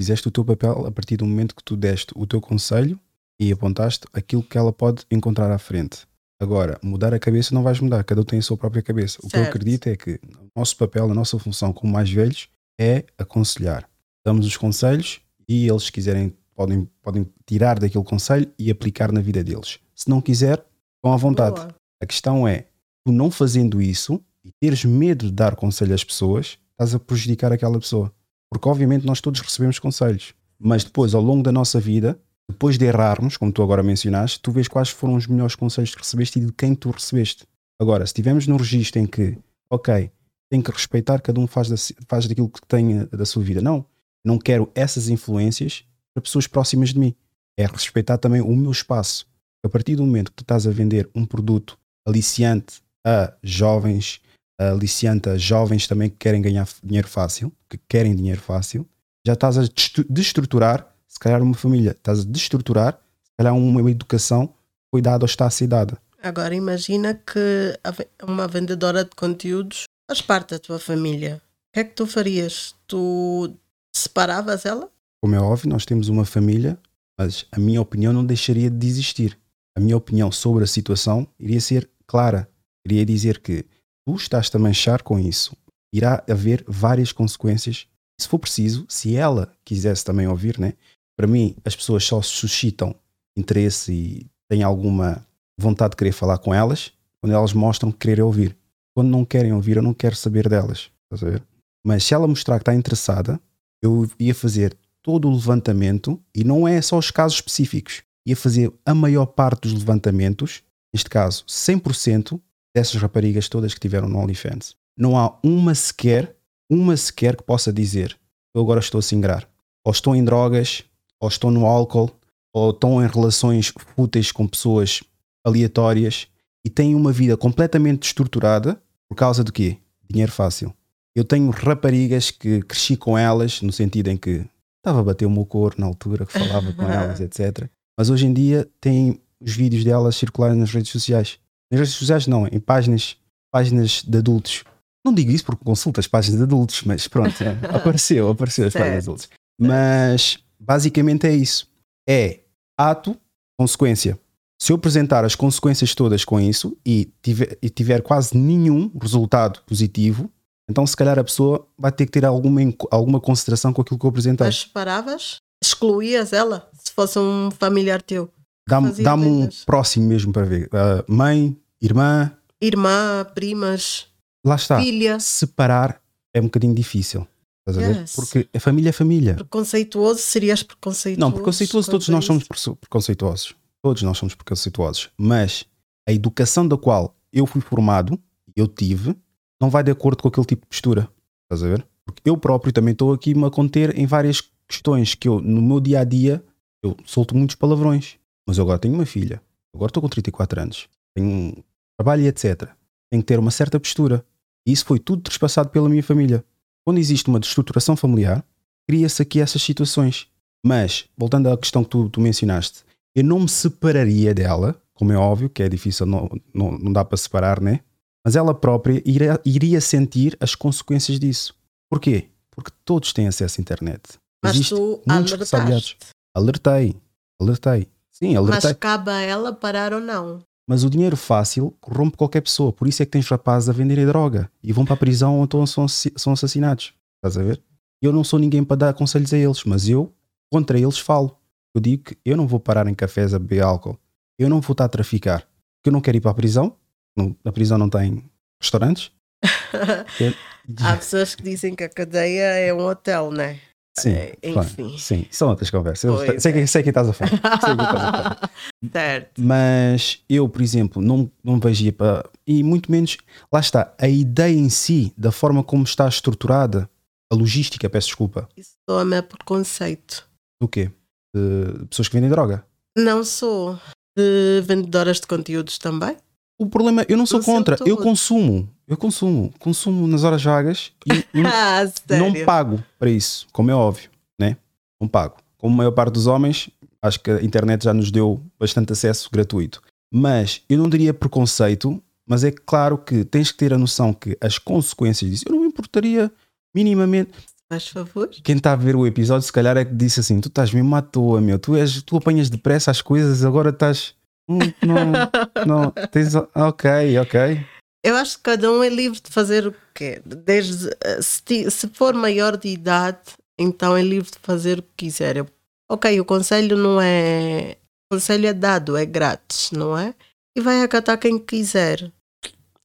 Fizeste 0.00 0.28
o 0.28 0.30
teu 0.30 0.42
papel 0.42 0.86
a 0.86 0.90
partir 0.90 1.18
do 1.18 1.26
momento 1.26 1.54
que 1.54 1.62
tu 1.62 1.76
deste 1.76 2.14
o 2.16 2.26
teu 2.26 2.40
conselho 2.40 2.98
e 3.38 3.52
apontaste 3.52 4.06
aquilo 4.14 4.42
que 4.42 4.56
ela 4.56 4.72
pode 4.72 5.04
encontrar 5.10 5.52
à 5.52 5.58
frente. 5.58 6.06
Agora, 6.40 6.78
mudar 6.82 7.12
a 7.12 7.18
cabeça 7.18 7.54
não 7.54 7.62
vais 7.62 7.78
mudar, 7.80 8.02
cada 8.02 8.22
um 8.22 8.24
tem 8.24 8.38
a 8.38 8.42
sua 8.42 8.56
própria 8.56 8.82
cabeça. 8.82 9.18
O 9.22 9.28
que 9.28 9.36
eu 9.36 9.42
Certo. 9.42 9.48
acredito 9.50 9.86
é 9.88 9.96
que 9.96 10.18
o 10.24 10.58
nosso 10.58 10.74
papel, 10.76 11.10
a 11.10 11.14
nossa 11.14 11.38
função 11.38 11.70
como 11.70 11.92
mais 11.92 12.10
velhos 12.10 12.48
é 12.80 13.04
aconselhar. 13.18 13.86
Damos 14.24 14.46
os 14.46 14.56
conselhos 14.56 15.20
e 15.46 15.68
eles, 15.68 15.84
se 15.84 15.92
quiserem, 15.92 16.32
podem, 16.54 16.88
podem 17.02 17.26
tirar 17.46 17.78
daquele 17.78 18.04
conselho 18.04 18.50
e 18.58 18.70
aplicar 18.70 19.12
na 19.12 19.20
vida 19.20 19.44
deles. 19.44 19.78
Se 19.94 20.08
não 20.08 20.20
quiser, 20.22 20.64
estão 20.96 21.12
à 21.12 21.16
vontade. 21.16 21.56
Boa. 21.56 21.74
A 22.02 22.06
questão 22.06 22.48
é, 22.48 22.66
tu 23.04 23.12
não 23.12 23.30
fazendo 23.30 23.82
isso 23.82 24.18
e 24.42 24.50
teres 24.58 24.82
medo 24.86 25.26
de 25.26 25.32
dar 25.32 25.54
conselho 25.54 25.94
às 25.94 26.02
pessoas, 26.02 26.58
estás 26.72 26.94
a 26.94 26.98
prejudicar 26.98 27.52
aquela 27.52 27.78
pessoa. 27.78 28.10
Porque 28.50 28.66
obviamente 28.66 29.04
nós 29.04 29.20
todos 29.20 29.40
recebemos 29.42 29.78
conselhos. 29.78 30.32
Mas 30.58 30.84
depois, 30.84 31.14
ao 31.14 31.22
longo 31.22 31.42
da 31.42 31.52
nossa 31.52 31.78
vida, 31.78 32.18
depois 32.50 32.78
de 32.78 32.84
errarmos, 32.84 33.36
como 33.36 33.52
tu 33.52 33.62
agora 33.62 33.82
mencionaste, 33.82 34.40
tu 34.40 34.52
vês 34.52 34.68
quais 34.68 34.90
foram 34.90 35.14
os 35.14 35.26
melhores 35.26 35.54
conselhos 35.54 35.94
que 35.94 35.98
recebeste 36.00 36.38
e 36.38 36.46
de 36.46 36.52
quem 36.52 36.74
tu 36.74 36.90
recebeste. 36.90 37.44
Agora, 37.80 38.04
se 38.06 38.10
estivermos 38.10 38.46
no 38.46 38.56
registro 38.56 39.00
em 39.00 39.06
que, 39.06 39.38
ok, 39.70 40.10
tem 40.50 40.60
que 40.60 40.70
respeitar, 40.70 41.20
cada 41.20 41.40
um 41.40 41.46
faz, 41.46 41.68
da, 41.68 41.76
faz 42.08 42.26
daquilo 42.26 42.48
que 42.48 42.60
tem 42.66 43.06
da 43.06 43.24
sua 43.24 43.42
vida. 43.42 43.62
Não, 43.62 43.86
não 44.24 44.38
quero 44.38 44.70
essas 44.74 45.08
influências 45.08 45.84
para 46.14 46.22
pessoas 46.22 46.46
próximas 46.46 46.90
de 46.90 46.98
mim. 46.98 47.14
É 47.58 47.66
respeitar 47.66 48.18
também 48.18 48.40
o 48.40 48.54
meu 48.54 48.70
espaço. 48.70 49.26
A 49.64 49.68
partir 49.68 49.96
do 49.96 50.04
momento 50.04 50.30
que 50.30 50.36
tu 50.36 50.42
estás 50.42 50.66
a 50.66 50.70
vender 50.70 51.08
um 51.14 51.24
produto 51.24 51.78
aliciante 52.06 52.82
a 53.06 53.32
jovens, 53.42 54.20
aliciante 54.58 55.28
a 55.28 55.38
jovens 55.38 55.86
também 55.86 56.10
que 56.10 56.16
querem 56.16 56.42
ganhar 56.42 56.68
dinheiro 56.82 57.08
fácil, 57.08 57.52
que 57.68 57.78
querem 57.88 58.14
dinheiro 58.14 58.40
fácil, 58.40 58.86
já 59.26 59.34
estás 59.34 59.58
a 59.58 59.62
destru- 59.62 60.06
destruturar, 60.08 60.89
calhar, 61.20 61.42
uma 61.42 61.54
família, 61.54 61.92
estás 61.92 62.20
a 62.20 62.24
destruturar, 62.24 62.94
se 62.94 63.30
calhar, 63.38 63.54
uma 63.54 63.90
educação 63.90 64.52
foi 64.92 65.00
dada 65.00 65.24
ou 65.24 65.26
está 65.26 65.46
a 65.46 65.50
ser 65.50 65.68
dada. 65.68 65.96
Agora 66.22 66.54
imagina 66.54 67.14
que 67.14 67.78
uma 68.26 68.46
vendedora 68.48 69.04
de 69.04 69.10
conteúdos 69.16 69.84
faz 70.08 70.20
parte 70.20 70.50
da 70.50 70.58
tua 70.58 70.78
família. 70.78 71.40
O 71.70 71.72
que 71.74 71.80
é 71.80 71.84
que 71.84 71.94
tu 71.94 72.06
farias? 72.06 72.74
Tu 72.86 73.54
separavas 73.94 74.66
ela? 74.66 74.90
Como 75.22 75.34
é 75.34 75.40
óbvio, 75.40 75.70
nós 75.70 75.86
temos 75.86 76.08
uma 76.08 76.24
família, 76.24 76.78
mas 77.18 77.46
a 77.52 77.60
minha 77.60 77.80
opinião 77.80 78.12
não 78.12 78.24
deixaria 78.24 78.68
de 78.68 78.86
existir. 78.86 79.38
A 79.76 79.80
minha 79.80 79.96
opinião 79.96 80.32
sobre 80.32 80.64
a 80.64 80.66
situação 80.66 81.26
iria 81.38 81.60
ser 81.60 81.88
clara. 82.06 82.48
Iria 82.84 83.06
dizer 83.06 83.38
que 83.38 83.64
tu 84.04 84.16
estás-te 84.16 84.56
a 84.56 84.60
manchar 84.60 85.02
com 85.02 85.18
isso. 85.18 85.56
Irá 85.94 86.24
haver 86.28 86.64
várias 86.66 87.12
consequências. 87.12 87.86
Se 88.20 88.28
for 88.28 88.38
preciso, 88.38 88.84
se 88.88 89.16
ela 89.16 89.52
quisesse 89.64 90.04
também 90.04 90.26
ouvir, 90.26 90.58
né? 90.58 90.74
Para 91.20 91.26
mim, 91.26 91.54
as 91.66 91.76
pessoas 91.76 92.02
só 92.02 92.22
suscitam 92.22 92.94
interesse 93.36 93.92
e 93.92 94.26
têm 94.48 94.62
alguma 94.62 95.22
vontade 95.60 95.90
de 95.90 95.98
querer 95.98 96.12
falar 96.12 96.38
com 96.38 96.54
elas 96.54 96.92
quando 97.20 97.34
elas 97.34 97.52
mostram 97.52 97.92
que 97.92 97.98
querem 97.98 98.24
ouvir. 98.24 98.56
Quando 98.96 99.10
não 99.10 99.22
querem 99.22 99.52
ouvir, 99.52 99.76
eu 99.76 99.82
não 99.82 99.92
quero 99.92 100.16
saber 100.16 100.48
delas. 100.48 100.90
A 101.12 101.16
ver? 101.16 101.42
Mas 101.86 102.04
se 102.04 102.14
ela 102.14 102.26
mostrar 102.26 102.56
que 102.56 102.62
está 102.62 102.74
interessada, 102.74 103.38
eu 103.82 104.10
ia 104.18 104.34
fazer 104.34 104.74
todo 105.02 105.28
o 105.28 105.34
levantamento 105.34 106.18
e 106.34 106.42
não 106.42 106.66
é 106.66 106.80
só 106.80 106.96
os 106.96 107.10
casos 107.10 107.36
específicos. 107.36 108.02
Ia 108.26 108.34
fazer 108.34 108.72
a 108.86 108.94
maior 108.94 109.26
parte 109.26 109.68
dos 109.68 109.74
levantamentos, 109.74 110.62
neste 110.90 111.10
caso 111.10 111.44
100% 111.44 112.40
dessas 112.74 112.98
raparigas 112.98 113.46
todas 113.46 113.74
que 113.74 113.80
tiveram 113.80 114.08
no 114.08 114.18
OnlyFans. 114.18 114.74
Não 114.96 115.18
há 115.18 115.38
uma 115.42 115.74
sequer, 115.74 116.34
uma 116.70 116.96
sequer 116.96 117.36
que 117.36 117.42
possa 117.42 117.70
dizer 117.70 118.18
eu 118.54 118.62
agora 118.62 118.80
estou 118.80 119.00
a 119.00 119.02
singrar. 119.02 119.46
Ou 119.84 119.92
estão 119.92 120.16
em 120.16 120.24
drogas, 120.24 120.82
ou 121.20 121.28
estão 121.28 121.50
no 121.50 121.66
álcool, 121.66 122.10
ou 122.52 122.70
estão 122.70 123.04
em 123.04 123.06
relações 123.06 123.72
fúteis 123.94 124.32
com 124.32 124.46
pessoas 124.46 125.02
aleatórias 125.44 126.26
e 126.64 126.70
têm 126.70 126.94
uma 126.94 127.12
vida 127.12 127.36
completamente 127.36 128.04
estruturada 128.04 128.80
por 129.08 129.14
causa 129.14 129.44
do 129.44 129.52
quê? 129.52 129.78
Dinheiro 130.08 130.32
fácil. 130.32 130.74
Eu 131.14 131.24
tenho 131.24 131.50
raparigas 131.50 132.30
que 132.30 132.62
cresci 132.62 132.96
com 132.96 133.18
elas, 133.18 133.60
no 133.62 133.72
sentido 133.72 134.08
em 134.08 134.16
que 134.16 134.44
estava 134.78 135.00
a 135.00 135.02
bater 135.02 135.26
o 135.26 135.30
meu 135.30 135.44
cor 135.44 135.74
na 135.76 135.86
altura, 135.86 136.24
que 136.24 136.32
falava 136.32 136.72
com 136.72 136.82
elas, 136.88 137.20
etc. 137.20 137.68
Mas 137.98 138.10
hoje 138.10 138.26
em 138.26 138.32
dia 138.32 138.68
tem 138.80 139.20
os 139.40 139.54
vídeos 139.54 139.84
delas 139.84 140.16
circularem 140.16 140.56
nas 140.56 140.72
redes 140.72 140.90
sociais. 140.90 141.38
Nas 141.70 141.80
redes 141.80 141.94
sociais 141.94 142.26
não, 142.26 142.46
em 142.46 142.60
páginas, 142.60 143.16
páginas 143.50 144.02
de 144.02 144.18
adultos. 144.18 144.64
Não 145.04 145.14
digo 145.14 145.30
isso 145.30 145.44
porque 145.44 145.64
consulto 145.64 145.98
as 145.98 146.06
páginas 146.06 146.38
de 146.38 146.44
adultos, 146.44 146.82
mas 146.84 147.08
pronto, 147.08 147.34
apareceu, 147.74 148.28
apareceu 148.28 148.66
as 148.66 148.72
páginas 148.72 149.04
de 149.04 149.10
adultos. 149.10 149.28
Mas 149.58 150.38
basicamente 150.60 151.26
é 151.26 151.32
isso. 151.32 151.68
É 152.08 152.40
ato, 152.78 153.16
consequência. 153.58 154.18
Se 154.60 154.72
eu 154.72 154.76
apresentar 154.76 155.24
as 155.24 155.34
consequências 155.34 155.94
todas 155.94 156.24
com 156.24 156.38
isso 156.38 156.76
e 156.84 157.10
tiver, 157.22 157.56
e 157.62 157.70
tiver 157.70 158.02
quase 158.02 158.36
nenhum 158.36 158.90
resultado 159.00 159.60
positivo, 159.66 160.30
então 160.68 160.86
se 160.86 160.94
calhar 160.96 161.18
a 161.18 161.24
pessoa 161.24 161.66
vai 161.78 161.90
ter 161.90 162.04
que 162.06 162.12
ter 162.12 162.24
alguma, 162.26 162.60
alguma 162.90 163.20
consideração 163.20 163.72
com 163.72 163.80
aquilo 163.80 163.98
que 163.98 164.04
eu 164.04 164.10
apresentei. 164.10 164.46
Mas 164.46 164.60
separavas? 164.60 165.36
Excluías 165.62 166.32
ela? 166.32 166.70
Se 166.74 166.92
fosse 166.92 167.18
um 167.18 167.50
familiar 167.50 168.02
teu? 168.02 168.30
Dá-me 168.68 168.92
dá-me 169.02 169.26
um 169.26 169.48
próximo 169.66 170.06
mesmo 170.06 170.32
para 170.32 170.44
ver. 170.44 170.68
Ah, 170.72 171.04
mãe, 171.08 171.56
irmã, 171.80 172.30
Irmã, 172.62 173.26
primas, 173.34 174.06
lá 174.44 174.54
está. 174.56 174.78
filha. 174.78 175.18
Separar 175.18 176.00
é 176.34 176.40
um 176.40 176.44
bocadinho 176.44 176.74
difícil. 176.74 177.26
Estás 177.66 177.78
a 177.78 177.92
ver? 177.92 178.00
Yes. 178.00 178.16
Porque 178.16 178.48
a 178.54 178.60
família 178.60 178.88
é 178.88 178.92
família. 178.92 179.34
Preconceituoso, 179.34 180.20
serias 180.20 180.62
preconceituoso. 180.62 181.20
Não, 181.20 181.32
preconceituoso, 181.32 181.90
todos 181.90 182.08
nós 182.08 182.24
somos 182.24 182.44
preconceituosos. 182.80 183.54
Todos 183.82 184.02
nós 184.02 184.18
somos 184.18 184.34
preconceituosos. 184.34 185.10
Mas 185.18 185.64
a 186.08 186.12
educação 186.12 186.66
da 186.66 186.76
qual 186.76 187.14
eu 187.32 187.46
fui 187.46 187.60
formado 187.60 188.18
eu 188.56 188.66
tive 188.66 189.16
não 189.60 189.70
vai 189.70 189.82
de 189.82 189.90
acordo 189.90 190.22
com 190.22 190.28
aquele 190.28 190.46
tipo 190.46 190.62
de 190.62 190.68
postura. 190.68 191.08
Estás 191.44 191.62
a 191.62 191.68
ver? 191.68 191.86
Porque 192.04 192.28
eu 192.28 192.36
próprio 192.36 192.72
também 192.72 192.92
estou 192.92 193.12
aqui 193.12 193.34
me 193.34 193.44
a 193.44 193.50
conter 193.50 193.96
em 193.96 194.06
várias 194.06 194.42
questões 194.66 195.14
que 195.14 195.28
eu, 195.28 195.40
no 195.40 195.60
meu 195.60 195.80
dia 195.80 196.00
a 196.00 196.04
dia, 196.04 196.42
eu 196.82 196.96
solto 197.04 197.36
muitos 197.36 197.56
palavrões. 197.56 198.16
Mas 198.46 198.58
eu 198.58 198.64
agora 198.64 198.78
tenho 198.78 198.94
uma 198.94 199.06
filha. 199.06 199.42
Agora 199.74 199.90
estou 199.90 200.02
com 200.02 200.08
34 200.08 200.60
anos. 200.60 200.88
Tenho 201.14 201.28
um 201.28 201.54
trabalho 201.98 202.22
e 202.22 202.26
etc. 202.26 202.68
Tenho 203.10 203.22
que 203.22 203.26
ter 203.26 203.38
uma 203.38 203.50
certa 203.50 203.78
postura. 203.78 204.24
E 204.66 204.72
isso 204.72 204.84
foi 204.84 204.98
tudo 204.98 205.22
trespassado 205.22 205.68
pela 205.70 205.88
minha 205.88 206.02
família. 206.02 206.44
Quando 206.84 206.98
existe 206.98 207.28
uma 207.28 207.40
destruturação 207.40 207.96
familiar, 207.96 208.44
cria-se 208.88 209.22
aqui 209.22 209.40
essas 209.40 209.62
situações. 209.62 210.26
Mas, 210.64 211.06
voltando 211.16 211.48
à 211.48 211.56
questão 211.56 211.82
que 211.84 211.90
tu, 211.90 212.08
tu 212.08 212.20
mencionaste, 212.20 212.84
eu 213.14 213.24
não 213.24 213.40
me 213.40 213.48
separaria 213.48 214.34
dela, 214.34 214.80
como 214.94 215.12
é 215.12 215.16
óbvio, 215.16 215.48
que 215.48 215.62
é 215.62 215.68
difícil, 215.68 216.06
não, 216.06 216.30
não, 216.52 216.72
não 216.72 216.92
dá 216.92 217.04
para 217.04 217.16
separar, 217.16 217.60
né? 217.60 217.80
Mas 218.24 218.36
ela 218.36 218.54
própria 218.54 219.02
iria, 219.04 219.40
iria 219.44 219.80
sentir 219.80 220.36
as 220.40 220.54
consequências 220.54 221.18
disso. 221.18 221.54
Porquê? 221.88 222.28
Porque 222.50 222.70
todos 222.84 223.12
têm 223.12 223.26
acesso 223.26 223.60
à 223.60 223.62
internet. 223.62 224.02
Mas 224.42 224.54
Existe 224.54 224.74
tu 224.74 225.02
alertaste. 225.08 225.96
Alertei, 226.34 226.96
alertei. 227.40 227.88
Sim, 228.10 228.36
alertei. 228.36 228.70
Mas 228.70 228.78
cabe 228.78 229.10
a 229.10 229.20
ela 229.20 229.52
parar 229.52 229.94
ou 229.94 230.00
não. 230.00 230.42
Mas 230.70 230.84
o 230.84 230.88
dinheiro 230.88 231.16
fácil 231.16 231.76
corrompe 231.80 232.16
qualquer 232.16 232.42
pessoa. 232.42 232.72
Por 232.72 232.86
isso 232.86 233.02
é 233.02 233.04
que 233.04 233.10
tens 233.10 233.26
rapazes 233.26 233.68
a 233.68 233.72
venderem 233.72 234.06
droga 234.06 234.48
e 234.62 234.72
vão 234.72 234.84
para 234.84 234.94
a 234.94 234.96
prisão 234.96 235.38
ou 235.38 235.44
então 235.44 235.66
são, 235.66 235.88
são 235.88 236.32
assassinados. 236.32 236.94
Estás 237.16 237.36
a 237.36 237.42
ver? 237.42 237.60
Eu 238.00 238.12
não 238.12 238.22
sou 238.22 238.38
ninguém 238.38 238.62
para 238.62 238.76
dar 238.76 238.94
conselhos 238.94 239.34
a 239.34 239.36
eles, 239.36 239.64
mas 239.64 239.88
eu, 239.88 240.12
contra 240.48 240.78
eles, 240.78 240.96
falo. 240.96 241.36
Eu 241.74 241.80
digo 241.80 242.04
que 242.04 242.16
eu 242.24 242.36
não 242.36 242.46
vou 242.46 242.60
parar 242.60 242.86
em 242.86 242.94
cafés 242.94 243.34
a 243.34 243.38
beber 243.40 243.64
álcool. 243.64 243.98
Eu 244.38 244.48
não 244.48 244.60
vou 244.60 244.72
estar 244.72 244.84
a 244.84 244.88
traficar. 244.88 245.40
Porque 245.40 245.88
eu 245.88 245.92
não 245.92 246.00
quero 246.00 246.18
ir 246.18 246.20
para 246.20 246.30
a 246.30 246.34
prisão. 246.34 246.76
Não- 247.16 247.34
a 247.44 247.50
prisão 247.50 247.76
não 247.76 247.90
tem 247.90 248.22
restaurantes. 248.62 249.10
Há 250.84 250.96
pessoas 250.96 251.34
que 251.34 251.42
dizem 251.42 251.74
que 251.74 251.82
a 251.82 251.88
cadeia 251.88 252.42
é 252.60 252.72
um 252.72 252.86
hotel, 252.86 253.32
né? 253.32 253.58
Sim, 253.98 254.10
É, 254.12 254.36
enfim. 254.44 254.96
sim, 254.96 255.26
são 255.30 255.48
outras 255.48 255.68
conversas. 255.70 256.04
Eu 256.04 256.18
sei, 256.40 256.52
é. 256.62 256.66
sei 256.66 256.82
que 256.82 256.88
estás 256.90 257.08
a 257.08 257.12
falar. 257.12 257.30
Sei 257.60 257.76
que 257.76 257.82
estás 257.82 258.04
a 258.04 258.12
falar. 258.12 258.50
certo. 258.92 259.40
Mas 259.42 260.22
eu, 260.28 260.48
por 260.48 260.62
exemplo, 260.62 261.02
não, 261.02 261.30
não 261.42 261.58
vejo 261.58 261.92
para. 261.92 262.24
E 262.46 262.62
muito 262.62 262.90
menos. 262.90 263.16
Lá 263.52 263.60
está, 263.60 263.92
a 263.98 264.08
ideia 264.08 264.54
em 264.56 264.68
si, 264.70 265.12
da 265.18 265.30
forma 265.32 265.62
como 265.64 265.82
está 265.84 266.08
estruturada, 266.08 266.88
a 267.32 267.34
logística, 267.36 267.88
peço 267.90 268.08
desculpa, 268.08 268.48
Isso 268.56 268.72
soa-me 268.88 269.16
a 269.16 269.22
preconceito. 269.22 270.26
do 270.62 270.68
quê? 270.68 270.90
De 271.34 271.86
pessoas 271.86 272.08
que 272.08 272.14
vendem 272.14 272.30
droga. 272.30 272.64
Não 272.96 273.22
sou 273.24 273.78
de 274.16 274.60
vendedoras 274.66 275.20
de 275.20 275.26
conteúdos 275.26 275.78
também. 275.78 276.16
O 276.60 276.66
problema, 276.66 277.06
eu 277.08 277.16
não 277.16 277.24
sou 277.24 277.42
contra, 277.42 277.78
eu 277.86 277.96
consumo. 277.96 278.68
Eu 278.86 278.94
consumo. 278.94 279.50
Consumo 279.58 280.06
nas 280.06 280.24
horas 280.24 280.44
vagas 280.44 280.92
e 281.06 281.10
Ah, 281.42 281.82
não 282.18 282.44
pago 282.44 282.84
para 282.98 283.08
isso, 283.08 283.46
como 283.50 283.70
é 283.70 283.74
óbvio, 283.74 284.10
né? 284.38 284.58
Não 285.00 285.08
pago. 285.08 285.36
Como 285.56 285.72
a 285.72 285.76
maior 285.78 285.92
parte 285.92 286.12
dos 286.12 286.26
homens, 286.26 286.68
acho 287.00 287.18
que 287.20 287.30
a 287.30 287.42
internet 287.42 287.84
já 287.84 287.94
nos 287.94 288.10
deu 288.10 288.42
bastante 288.58 288.92
acesso 288.92 289.30
gratuito. 289.32 289.80
Mas 290.12 290.60
eu 290.68 290.76
não 290.76 290.86
diria 290.90 291.14
preconceito, 291.14 292.02
mas 292.28 292.44
é 292.44 292.50
claro 292.50 292.98
que 292.98 293.24
tens 293.24 293.50
que 293.50 293.56
ter 293.56 293.72
a 293.72 293.78
noção 293.78 294.12
que 294.12 294.36
as 294.38 294.58
consequências 294.58 295.30
disso, 295.30 295.44
eu 295.46 295.52
não 295.54 295.62
me 295.62 295.68
importaria 295.68 296.30
minimamente. 296.74 297.30
Faz 297.70 297.88
favor. 297.88 298.28
Quem 298.44 298.58
está 298.58 298.72
a 298.72 298.76
ver 298.76 298.96
o 298.96 299.06
episódio, 299.06 299.46
se 299.46 299.52
calhar 299.52 299.78
é 299.78 299.84
que 299.86 299.94
disse 299.94 300.20
assim: 300.20 300.40
tu 300.40 300.48
estás 300.48 300.74
mesmo 300.74 300.94
à 300.94 301.00
toa, 301.00 301.40
meu, 301.40 301.58
tu, 301.58 301.74
és, 301.74 302.02
tu 302.02 302.18
apanhas 302.18 302.50
depressa 302.50 302.90
as 302.90 303.00
coisas, 303.00 303.44
agora 303.46 303.70
estás. 303.70 304.12
Hum, 304.50 304.58
não, 304.84 305.64
não, 305.64 305.90
tens. 306.10 306.34
Ok, 306.34 306.90
ok. 307.20 307.64
Eu 308.04 308.16
acho 308.16 308.38
que 308.38 308.42
cada 308.42 308.68
um 308.72 308.82
é 308.82 308.88
livre 308.88 309.20
de 309.20 309.30
fazer 309.30 309.66
o 309.68 309.72
que 309.72 309.78
quer. 309.94 310.22
Desde, 310.22 310.88
eh, 311.04 311.22
se, 311.22 311.70
se 311.70 311.86
for 311.88 312.14
maior 312.14 312.56
de 312.56 312.68
idade, 312.68 313.20
então 313.58 313.96
é 313.96 314.02
livre 314.02 314.30
de 314.30 314.38
fazer 314.40 314.80
o 314.80 314.82
que 314.82 314.88
quiser. 314.96 315.36
Eu- 315.36 315.46
ok, 315.88 316.18
o 316.20 316.24
conselho 316.24 316.76
não 316.76 317.00
é. 317.00 317.76
O 318.10 318.16
conselho 318.16 318.46
é 318.48 318.52
dado, 318.52 318.96
é 318.96 319.06
grátis, 319.06 319.70
não 319.70 319.96
é? 319.96 320.14
E 320.56 320.60
vai 320.60 320.82
acatar 320.82 321.16
quem 321.18 321.38
quiser. 321.38 322.10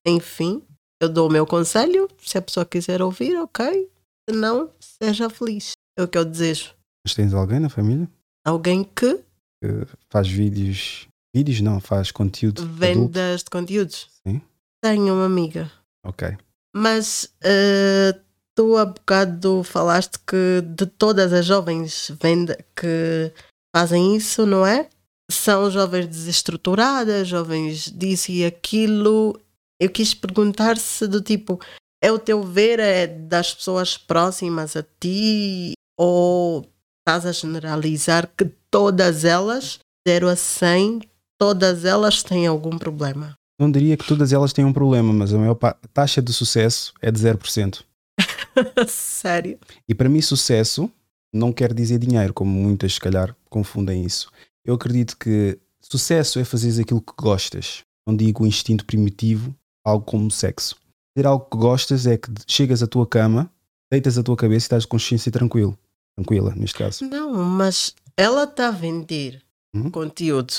Enfim, 0.06 0.62
eu 1.01 1.10
dou 1.10 1.28
o 1.28 1.32
meu 1.32 1.47
conselho. 1.47 2.08
Se 2.21 2.38
a 2.38 2.41
pessoa 2.41 2.65
quiser 2.65 3.01
ouvir, 3.01 3.36
ok. 3.39 3.89
Se 4.30 4.36
não, 4.36 4.69
seja 4.80 5.30
feliz. 5.32 5.71
É 5.97 6.04
o 6.04 6.08
que 6.08 6.17
eu 6.17 6.25
desejo. 6.25 6.75
Mas 7.06 7.15
tens 7.15 7.34
alguém 7.34 7.60
na 7.60 7.69
família 7.69 8.08
Alguém 8.45 8.84
que 8.84 9.23
que 9.63 9.88
faz 10.10 10.28
vídeos. 10.28 11.08
Vídeos 11.35 11.59
não, 11.59 11.81
faz 11.81 12.11
conteúdo. 12.11 12.61
adulto? 12.61 12.79
vendas 12.79 13.43
de 13.43 13.49
conteúdos. 13.49 14.07
Sim. 14.25 14.41
Tenho 14.81 15.13
uma 15.13 15.25
amiga. 15.25 15.69
Ok. 16.05 16.29
Mas 16.73 17.29
eh, 17.43 18.17
tu 18.55 18.77
há 18.77 18.85
bocado 18.85 19.61
falaste 19.61 20.17
que 20.25 20.61
de 20.61 20.85
todas 20.85 21.33
as 21.33 21.45
jovens 21.45 22.09
venda 22.21 22.57
que 22.73 23.33
fazem 23.75 24.15
isso, 24.15 24.45
não 24.45 24.65
é? 24.65 24.87
São 25.29 25.69
jovens 25.69 26.07
desestruturadas, 26.07 27.27
jovens 27.27 27.91
disso 27.91 28.31
e 28.31 28.45
aquilo. 28.45 29.37
Eu 29.77 29.89
quis 29.89 30.13
perguntar 30.13 30.77
se 30.77 31.05
do 31.05 31.21
tipo, 31.21 31.59
é 32.01 32.13
o 32.13 32.17
teu 32.17 32.43
ver 32.43 32.79
é 32.79 33.07
das 33.07 33.53
pessoas 33.53 33.97
próximas 33.97 34.77
a 34.77 34.85
ti 35.01 35.73
ou 35.99 36.65
estás 36.99 37.25
a 37.25 37.33
generalizar 37.33 38.31
que 38.37 38.45
todas 38.71 39.25
elas, 39.25 39.79
0 40.07 40.29
a 40.29 40.35
100, 40.37 41.01
todas 41.37 41.85
elas 41.85 42.23
têm 42.23 42.47
algum 42.47 42.77
problema? 42.77 43.35
Não 43.59 43.71
diria 43.71 43.95
que 43.95 44.05
todas 44.07 44.33
elas 44.33 44.51
têm 44.51 44.65
um 44.65 44.73
problema, 44.73 45.13
mas 45.13 45.33
a 45.33 45.37
maior 45.37 45.55
taxa 45.93 46.21
de 46.21 46.33
sucesso 46.33 46.93
é 47.01 47.09
de 47.11 47.19
0%. 47.19 47.83
Sério? 48.87 49.57
E 49.87 49.95
para 49.95 50.09
mim, 50.09 50.21
sucesso 50.21 50.91
não 51.33 51.51
quer 51.51 51.73
dizer 51.73 51.97
dinheiro, 51.99 52.33
como 52.33 52.51
muitas, 52.51 52.93
se 52.93 52.99
calhar, 52.99 53.35
confundem 53.49 54.03
isso. 54.03 54.29
Eu 54.65 54.75
acredito 54.75 55.17
que 55.17 55.57
sucesso 55.81 56.39
é 56.39 56.45
fazer 56.45 56.81
aquilo 56.81 57.01
que 57.01 57.13
gostas. 57.17 57.83
Não 58.07 58.15
digo 58.15 58.43
o 58.43 58.47
instinto 58.47 58.85
primitivo, 58.85 59.53
algo 59.85 60.05
como 60.05 60.29
sexo. 60.31 60.75
Fazer 61.15 61.27
algo 61.27 61.45
que 61.49 61.57
gostas 61.57 62.05
é 62.07 62.17
que 62.17 62.29
chegas 62.47 62.81
à 62.83 62.87
tua 62.87 63.05
cama, 63.07 63.49
deitas 63.91 64.17
a 64.17 64.23
tua 64.23 64.35
cabeça 64.35 64.65
e 64.65 64.67
estás 64.67 64.83
de 64.83 64.87
consciência 64.87 65.31
tranquilo. 65.31 65.77
Tranquila, 66.17 66.53
neste 66.55 66.77
caso. 66.77 67.05
Não, 67.05 67.33
mas 67.33 67.93
ela 68.17 68.43
está 68.45 68.67
a 68.69 68.71
vender 68.71 69.41
Uhum. 69.75 69.91
conteúdo. 69.91 70.53